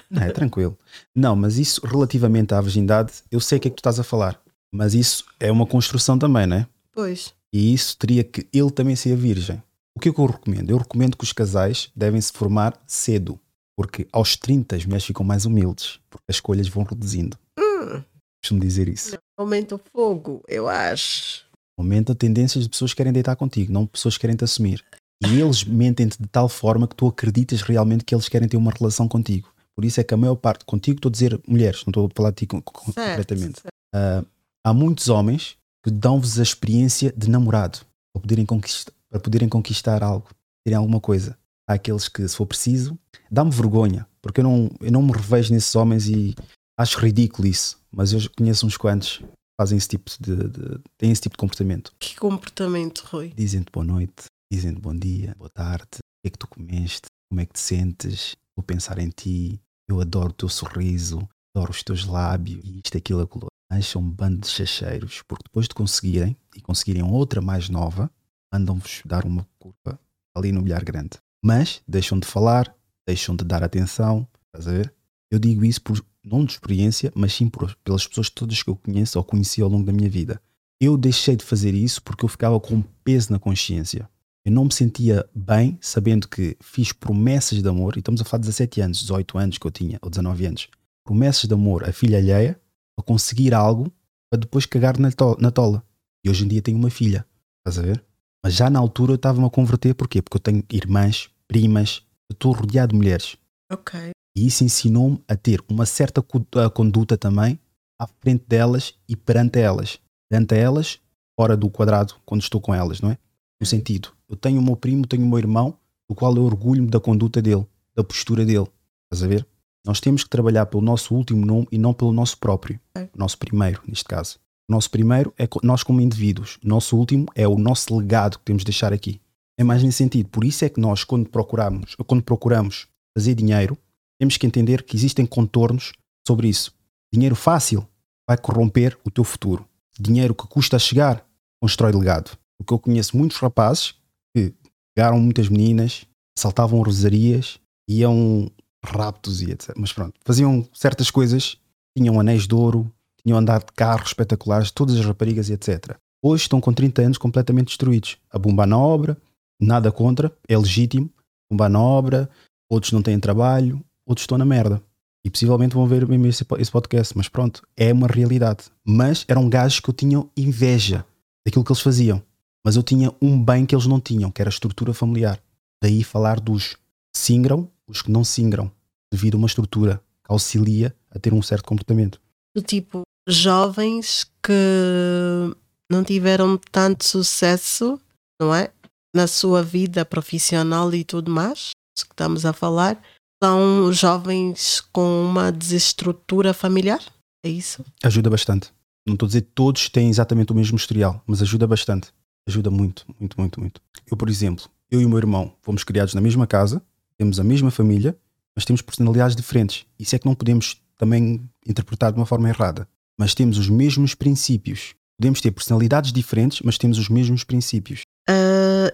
Não, 0.07 0.21
é 0.21 0.29
tranquilo. 0.31 0.77
Não, 1.15 1.35
mas 1.35 1.57
isso 1.57 1.81
relativamente 1.83 2.53
à 2.53 2.61
virgindade, 2.61 3.13
eu 3.31 3.39
sei 3.39 3.57
o 3.57 3.61
que 3.61 3.67
é 3.67 3.71
que 3.71 3.77
tu 3.77 3.79
estás 3.79 3.99
a 3.99 4.03
falar. 4.03 4.39
Mas 4.71 4.93
isso 4.93 5.25
é 5.39 5.51
uma 5.51 5.65
construção 5.65 6.19
também, 6.19 6.45
não 6.45 6.57
é? 6.57 6.67
Pois. 6.91 7.33
E 7.51 7.73
isso 7.73 7.97
teria 7.97 8.23
que 8.23 8.47
ele 8.53 8.69
também 8.69 8.95
ser 8.95 9.15
virgem. 9.15 9.61
O 9.97 9.99
que 9.99 10.09
é 10.09 10.13
que 10.13 10.19
eu 10.19 10.25
recomendo? 10.27 10.69
Eu 10.69 10.77
recomendo 10.77 11.17
que 11.17 11.23
os 11.23 11.33
casais 11.33 11.89
devem 11.95 12.21
se 12.21 12.31
formar 12.31 12.77
cedo. 12.85 13.39
Porque 13.75 14.07
aos 14.11 14.35
30 14.35 14.75
as 14.75 14.85
mulheres 14.85 15.05
ficam 15.05 15.25
mais 15.25 15.45
humildes, 15.45 15.99
porque 16.11 16.25
as 16.29 16.35
escolhas 16.35 16.67
vão 16.67 16.83
reduzindo. 16.83 17.35
Hum, 17.59 18.03
Costumo 18.43 18.61
dizer 18.61 18.87
isso. 18.87 19.17
aumenta 19.35 19.73
o 19.75 19.81
fogo, 19.91 20.43
eu 20.47 20.67
acho. 20.69 21.49
Aumenta 21.81 22.13
tendências 22.13 22.65
de 22.65 22.69
pessoas 22.69 22.91
que 22.91 22.97
querem 22.97 23.11
deitar 23.11 23.35
contigo, 23.35 23.73
não 23.73 23.87
pessoas 23.87 24.15
que 24.15 24.21
querem 24.21 24.35
te 24.35 24.43
assumir. 24.43 24.85
E 25.25 25.39
eles 25.39 25.63
mentem-te 25.63 26.21
de 26.21 26.27
tal 26.27 26.47
forma 26.47 26.87
que 26.87 26.95
tu 26.95 27.07
acreditas 27.07 27.63
realmente 27.63 28.05
que 28.05 28.13
eles 28.13 28.29
querem 28.29 28.47
ter 28.47 28.55
uma 28.55 28.71
relação 28.71 29.07
contigo. 29.07 29.51
Por 29.75 29.83
isso 29.83 29.99
é 29.99 30.03
que 30.03 30.13
a 30.13 30.17
maior 30.17 30.35
parte, 30.35 30.63
contigo 30.63 30.99
estou 30.99 31.09
a 31.09 31.11
dizer 31.11 31.41
mulheres, 31.47 31.83
não 31.83 31.89
estou 31.89 32.05
a 32.05 32.09
falar 32.15 32.29
de 32.29 32.35
ti 32.35 32.45
concretamente. 32.45 33.63
Ah, 33.95 34.23
há 34.63 34.71
muitos 34.75 35.09
homens 35.09 35.57
que 35.83 35.89
dão-vos 35.89 36.39
a 36.39 36.43
experiência 36.43 37.11
de 37.17 37.27
namorado 37.27 37.79
para 38.13 38.21
poderem 38.21 38.45
conquistar, 38.45 38.93
para 39.09 39.19
poderem 39.19 39.49
conquistar 39.49 40.03
algo, 40.03 40.29
terem 40.63 40.77
alguma 40.77 40.99
coisa. 40.99 41.35
Há 41.67 41.73
aqueles 41.73 42.07
que, 42.07 42.27
se 42.27 42.35
for 42.35 42.45
preciso, 42.45 42.95
dá-me 43.31 43.49
vergonha, 43.49 44.05
porque 44.21 44.41
eu 44.41 44.43
não, 44.43 44.69
eu 44.79 44.91
não 44.91 45.01
me 45.01 45.13
revejo 45.13 45.51
nesses 45.51 45.73
homens 45.75 46.07
e 46.07 46.35
acho 46.79 46.99
ridículo 46.99 47.47
isso. 47.47 47.79
Mas 47.91 48.13
eu 48.13 48.19
conheço 48.37 48.67
uns 48.67 48.77
quantos 48.77 49.19
fazem 49.61 49.77
esse 49.77 49.89
tipo 49.89 50.09
de, 50.19 50.35
de- 50.49 50.79
têm 50.97 51.11
esse 51.11 51.21
tipo 51.21 51.33
de 51.33 51.37
comportamento. 51.37 51.93
Que 51.99 52.15
comportamento, 52.15 53.07
Rui. 53.11 53.31
Dizem-te 53.35 53.71
boa 53.71 53.85
noite, 53.85 54.23
dizem-te 54.51 54.81
bom 54.81 54.95
dia, 54.95 55.35
boa 55.37 55.51
tarde, 55.51 55.85
o 55.99 56.21
que 56.23 56.27
é 56.27 56.29
que 56.31 56.37
tu 56.39 56.47
comeste, 56.47 57.01
como 57.29 57.41
é 57.41 57.45
que 57.45 57.53
te 57.53 57.59
sentes, 57.59 58.35
vou 58.57 58.63
pensar 58.63 58.97
em 58.97 59.09
ti, 59.09 59.61
eu 59.87 60.01
adoro 60.01 60.31
o 60.31 60.33
teu 60.33 60.49
sorriso, 60.49 61.29
adoro 61.55 61.69
os 61.69 61.83
teus 61.83 62.05
lábios, 62.05 62.65
isto, 62.83 62.97
aquilo, 62.97 63.21
aquilo. 63.21 63.47
Mas 63.71 63.85
são 63.85 64.01
um 64.01 64.09
bando 64.09 64.39
de 64.41 64.47
chacheiros, 64.47 65.21
porque 65.27 65.43
depois 65.43 65.67
de 65.67 65.75
conseguirem, 65.75 66.35
e 66.55 66.61
conseguirem 66.61 67.03
outra 67.03 67.39
mais 67.39 67.69
nova, 67.69 68.09
mandam-vos 68.51 69.03
dar 69.05 69.25
uma 69.25 69.47
curva 69.59 69.99
ali 70.35 70.51
no 70.51 70.63
bilhar 70.63 70.83
grande. 70.83 71.19
Mas 71.45 71.83
deixam 71.87 72.19
de 72.19 72.25
falar, 72.25 72.75
deixam 73.07 73.35
de 73.35 73.45
dar 73.45 73.63
atenção, 73.63 74.27
estás 74.47 74.67
a 74.67 74.71
ver? 74.71 74.93
Eu 75.31 75.37
digo 75.37 75.63
isso 75.63 75.81
por, 75.83 76.03
não 76.23 76.45
de 76.45 76.53
experiência, 76.53 77.11
mas 77.15 77.33
sim 77.33 77.49
por, 77.49 77.75
pelas 77.83 78.05
pessoas 78.07 78.29
todas 78.29 78.61
que 78.61 78.69
eu 78.69 78.75
conheço 78.75 79.17
ou 79.17 79.23
conheci 79.23 79.61
ao 79.61 79.69
longo 79.69 79.85
da 79.85 79.93
minha 79.93 80.09
vida. 80.09 80.41
Eu 80.79 80.97
deixei 80.97 81.35
de 81.35 81.43
fazer 81.45 81.73
isso 81.73 82.01
porque 82.01 82.25
eu 82.25 82.29
ficava 82.29 82.59
com 82.59 82.81
peso 83.03 83.31
na 83.31 83.39
consciência. 83.39 84.09
Eu 84.43 84.51
não 84.51 84.65
me 84.65 84.73
sentia 84.73 85.23
bem 85.35 85.77
sabendo 85.79 86.27
que 86.27 86.57
fiz 86.59 86.91
promessas 86.91 87.61
de 87.61 87.67
amor, 87.69 87.95
e 87.95 87.99
estamos 87.99 88.19
a 88.21 88.23
falar 88.23 88.39
de 88.41 88.47
17 88.47 88.81
anos, 88.81 88.99
18 89.01 89.37
anos 89.37 89.57
que 89.59 89.67
eu 89.67 89.71
tinha, 89.71 89.99
ou 90.01 90.09
19 90.09 90.45
anos, 90.47 90.67
promessas 91.05 91.47
de 91.47 91.53
amor 91.53 91.87
a 91.87 91.93
filha 91.93 92.17
alheia 92.17 92.59
para 92.95 93.05
conseguir 93.05 93.53
algo 93.53 93.91
para 94.31 94.39
depois 94.39 94.65
cagar 94.65 94.97
na, 94.97 95.11
to- 95.11 95.37
na 95.39 95.51
tola. 95.51 95.83
E 96.25 96.29
hoje 96.29 96.45
em 96.45 96.47
dia 96.47 96.61
tenho 96.61 96.77
uma 96.77 96.89
filha, 96.89 97.25
estás 97.59 97.77
a 97.77 97.87
ver? 97.87 98.03
Mas 98.43 98.55
já 98.55 98.69
na 98.69 98.79
altura 98.79 99.11
eu 99.11 99.15
estava-me 99.15 99.45
a 99.45 99.49
converter, 99.51 99.93
porquê? 99.93 100.21
Porque 100.21 100.37
eu 100.37 100.41
tenho 100.41 100.63
irmãs, 100.71 101.29
primas, 101.47 102.01
eu 102.29 102.33
estou 102.33 102.51
rodeado 102.53 102.93
de 102.93 102.97
mulheres. 102.97 103.37
Ok. 103.71 104.09
E 104.35 104.47
isso 104.47 104.63
ensinou-me 104.63 105.21
a 105.27 105.35
ter 105.35 105.61
uma 105.69 105.85
certa 105.85 106.23
a 106.65 106.69
conduta 106.69 107.17
também 107.17 107.59
à 107.99 108.07
frente 108.07 108.45
delas 108.47 108.95
e 109.07 109.15
perante 109.15 109.59
elas. 109.59 109.99
Perante 110.29 110.55
elas, 110.55 110.99
fora 111.39 111.55
do 111.55 111.69
quadrado, 111.69 112.15
quando 112.25 112.41
estou 112.41 112.59
com 112.59 112.73
elas, 112.73 113.01
não 113.01 113.11
é? 113.11 113.17
No 113.59 113.67
sentido, 113.67 114.09
eu 114.27 114.35
tenho 114.35 114.59
o 114.59 114.63
meu 114.63 114.75
primo, 114.75 115.05
tenho 115.05 115.23
o 115.23 115.27
meu 115.27 115.37
irmão, 115.37 115.77
do 116.09 116.15
qual 116.15 116.35
eu 116.35 116.43
orgulho-me 116.43 116.89
da 116.89 116.99
conduta 116.99 117.41
dele, 117.41 117.65
da 117.95 118.03
postura 118.03 118.45
dele. 118.45 118.67
Estás 119.05 119.23
a 119.23 119.27
ver? 119.27 119.45
Nós 119.85 119.99
temos 119.99 120.23
que 120.23 120.29
trabalhar 120.29 120.65
pelo 120.67 120.81
nosso 120.81 121.13
último 121.13 121.45
nome 121.45 121.67
e 121.71 121.77
não 121.77 121.93
pelo 121.93 122.11
nosso 122.11 122.37
próprio. 122.37 122.79
O 122.95 123.17
nosso 123.17 123.37
primeiro, 123.37 123.81
neste 123.87 124.05
caso. 124.05 124.39
Nosso 124.69 124.89
primeiro 124.89 125.33
é 125.37 125.47
nós 125.63 125.83
como 125.83 126.01
indivíduos. 126.01 126.57
O 126.63 126.67
nosso 126.67 126.97
último 126.97 127.27
é 127.35 127.47
o 127.47 127.57
nosso 127.57 127.95
legado 127.95 128.39
que 128.39 128.45
temos 128.45 128.61
de 128.61 128.67
deixar 128.67 128.93
aqui. 128.93 129.19
É 129.59 129.63
mais 129.63 129.83
nesse 129.83 129.97
sentido. 129.97 130.29
Por 130.29 130.43
isso 130.43 130.63
é 130.63 130.69
que 130.69 130.79
nós, 130.79 131.03
quando 131.03 131.29
procuramos, 131.29 131.95
quando 132.07 132.23
procuramos 132.23 132.87
fazer 133.15 133.35
dinheiro, 133.35 133.77
temos 134.21 134.37
que 134.37 134.45
entender 134.45 134.83
que 134.83 134.95
existem 134.95 135.25
contornos 135.25 135.93
sobre 136.27 136.47
isso. 136.47 136.71
Dinheiro 137.11 137.35
fácil 137.35 137.87
vai 138.29 138.37
corromper 138.37 138.95
o 139.03 139.09
teu 139.09 139.23
futuro. 139.23 139.67
Dinheiro 139.99 140.35
que 140.35 140.45
custa 140.45 140.75
a 140.75 140.79
chegar 140.79 141.25
constrói 141.59 141.91
legado. 141.91 142.37
Porque 142.55 142.71
eu 142.71 142.77
conheço 142.77 143.17
muitos 143.17 143.37
rapazes 143.37 143.95
que 144.31 144.53
pegaram 144.93 145.19
muitas 145.19 145.49
meninas, 145.49 146.05
assaltavam 146.37 146.83
rosarias, 146.83 147.59
iam 147.89 148.51
raptos 148.85 149.41
e 149.41 149.49
etc. 149.49 149.73
Mas 149.75 149.91
pronto, 149.91 150.13
faziam 150.23 150.69
certas 150.71 151.09
coisas, 151.09 151.57
tinham 151.97 152.19
anéis 152.19 152.47
de 152.47 152.53
ouro, 152.53 152.93
tinham 153.25 153.39
andado 153.39 153.65
de 153.65 153.71
carros 153.71 154.09
espetaculares, 154.09 154.69
todas 154.69 154.99
as 154.99 155.05
raparigas 155.05 155.49
e 155.49 155.53
etc. 155.53 155.97
Hoje 156.23 156.43
estão 156.43 156.61
com 156.61 156.71
30 156.71 157.01
anos 157.01 157.17
completamente 157.17 157.69
destruídos. 157.69 158.19
A 158.29 158.37
bomba 158.37 158.67
na 158.67 158.77
obra, 158.77 159.17
nada 159.59 159.91
contra, 159.91 160.31
é 160.47 160.55
legítimo. 160.55 161.09
Bomba 161.49 161.67
na 161.67 161.81
obra, 161.81 162.29
outros 162.69 162.91
não 162.91 163.01
têm 163.01 163.19
trabalho, 163.19 163.83
outros 164.11 164.23
estão 164.23 164.37
na 164.37 164.45
merda. 164.45 164.81
E 165.23 165.29
possivelmente 165.29 165.75
vão 165.75 165.87
ver 165.87 166.07
mesmo 166.07 166.27
esse, 166.27 166.45
esse 166.57 166.71
podcast, 166.71 167.15
mas 167.15 167.27
pronto, 167.27 167.61
é 167.77 167.93
uma 167.93 168.07
realidade. 168.07 168.65
Mas 168.83 169.23
eram 169.27 169.49
gajos 169.49 169.79
que 169.79 169.89
eu 169.89 169.93
tinha 169.93 170.23
inveja 170.35 171.05
daquilo 171.45 171.63
que 171.63 171.71
eles 171.71 171.81
faziam. 171.81 172.21
Mas 172.63 172.75
eu 172.75 172.83
tinha 172.83 173.13
um 173.21 173.43
bem 173.43 173.65
que 173.65 173.75
eles 173.75 173.85
não 173.85 173.99
tinham, 173.99 174.31
que 174.31 174.41
era 174.41 174.49
a 174.49 174.53
estrutura 174.53 174.93
familiar. 174.93 175.39
Daí 175.81 176.03
falar 176.03 176.39
dos 176.39 176.77
singram, 177.15 177.69
os 177.87 178.01
que 178.01 178.11
não 178.11 178.23
singram, 178.23 178.71
devido 179.11 179.35
a 179.35 179.37
uma 179.37 179.47
estrutura 179.47 180.01
que 180.23 180.31
auxilia 180.31 180.95
a 181.09 181.19
ter 181.19 181.33
um 181.33 181.41
certo 181.41 181.65
comportamento. 181.65 182.19
Do 182.55 182.61
tipo, 182.61 183.01
jovens 183.27 184.25
que 184.43 185.55
não 185.91 186.03
tiveram 186.03 186.59
tanto 186.71 187.05
sucesso, 187.05 187.99
não 188.39 188.53
é? 188.53 188.71
Na 189.15 189.27
sua 189.27 189.61
vida 189.61 190.05
profissional 190.05 190.93
e 190.93 191.03
tudo 191.03 191.29
mais, 191.29 191.71
isso 191.97 192.05
que 192.05 192.13
estamos 192.13 192.45
a 192.45 192.53
falar, 192.53 193.01
são 193.43 193.91
jovens 193.91 194.81
com 194.91 195.23
uma 195.25 195.51
desestrutura 195.51 196.53
familiar? 196.53 196.99
É 197.43 197.49
isso? 197.49 197.83
Ajuda 198.03 198.29
bastante. 198.29 198.71
Não 199.05 199.15
estou 199.15 199.25
a 199.25 199.29
dizer 199.29 199.41
que 199.41 199.51
todos 199.55 199.89
têm 199.89 200.09
exatamente 200.09 200.51
o 200.51 200.55
mesmo 200.55 200.77
historial, 200.77 201.23
mas 201.25 201.41
ajuda 201.41 201.65
bastante. 201.65 202.09
Ajuda 202.47 202.69
muito, 202.69 203.03
muito, 203.19 203.39
muito, 203.39 203.59
muito. 203.59 203.81
Eu, 204.09 204.15
por 204.15 204.29
exemplo, 204.29 204.69
eu 204.91 205.01
e 205.01 205.05
o 205.05 205.09
meu 205.09 205.17
irmão 205.17 205.53
fomos 205.61 205.83
criados 205.83 206.13
na 206.13 206.21
mesma 206.21 206.45
casa, 206.45 206.81
temos 207.17 207.39
a 207.39 207.43
mesma 207.43 207.71
família, 207.71 208.15
mas 208.55 208.63
temos 208.63 208.81
personalidades 208.81 209.35
diferentes. 209.35 209.85
Isso 209.97 210.15
é 210.15 210.19
que 210.19 210.25
não 210.25 210.35
podemos 210.35 210.79
também 210.97 211.41
interpretar 211.65 212.11
de 212.11 212.19
uma 212.19 212.25
forma 212.27 212.47
errada. 212.47 212.87
Mas 213.17 213.33
temos 213.33 213.57
os 213.57 213.69
mesmos 213.69 214.13
princípios. 214.13 214.93
Podemos 215.19 215.41
ter 215.41 215.51
personalidades 215.51 216.11
diferentes, 216.11 216.61
mas 216.63 216.77
temos 216.77 216.97
os 216.99 217.09
mesmos 217.09 217.43
princípios. 217.43 218.01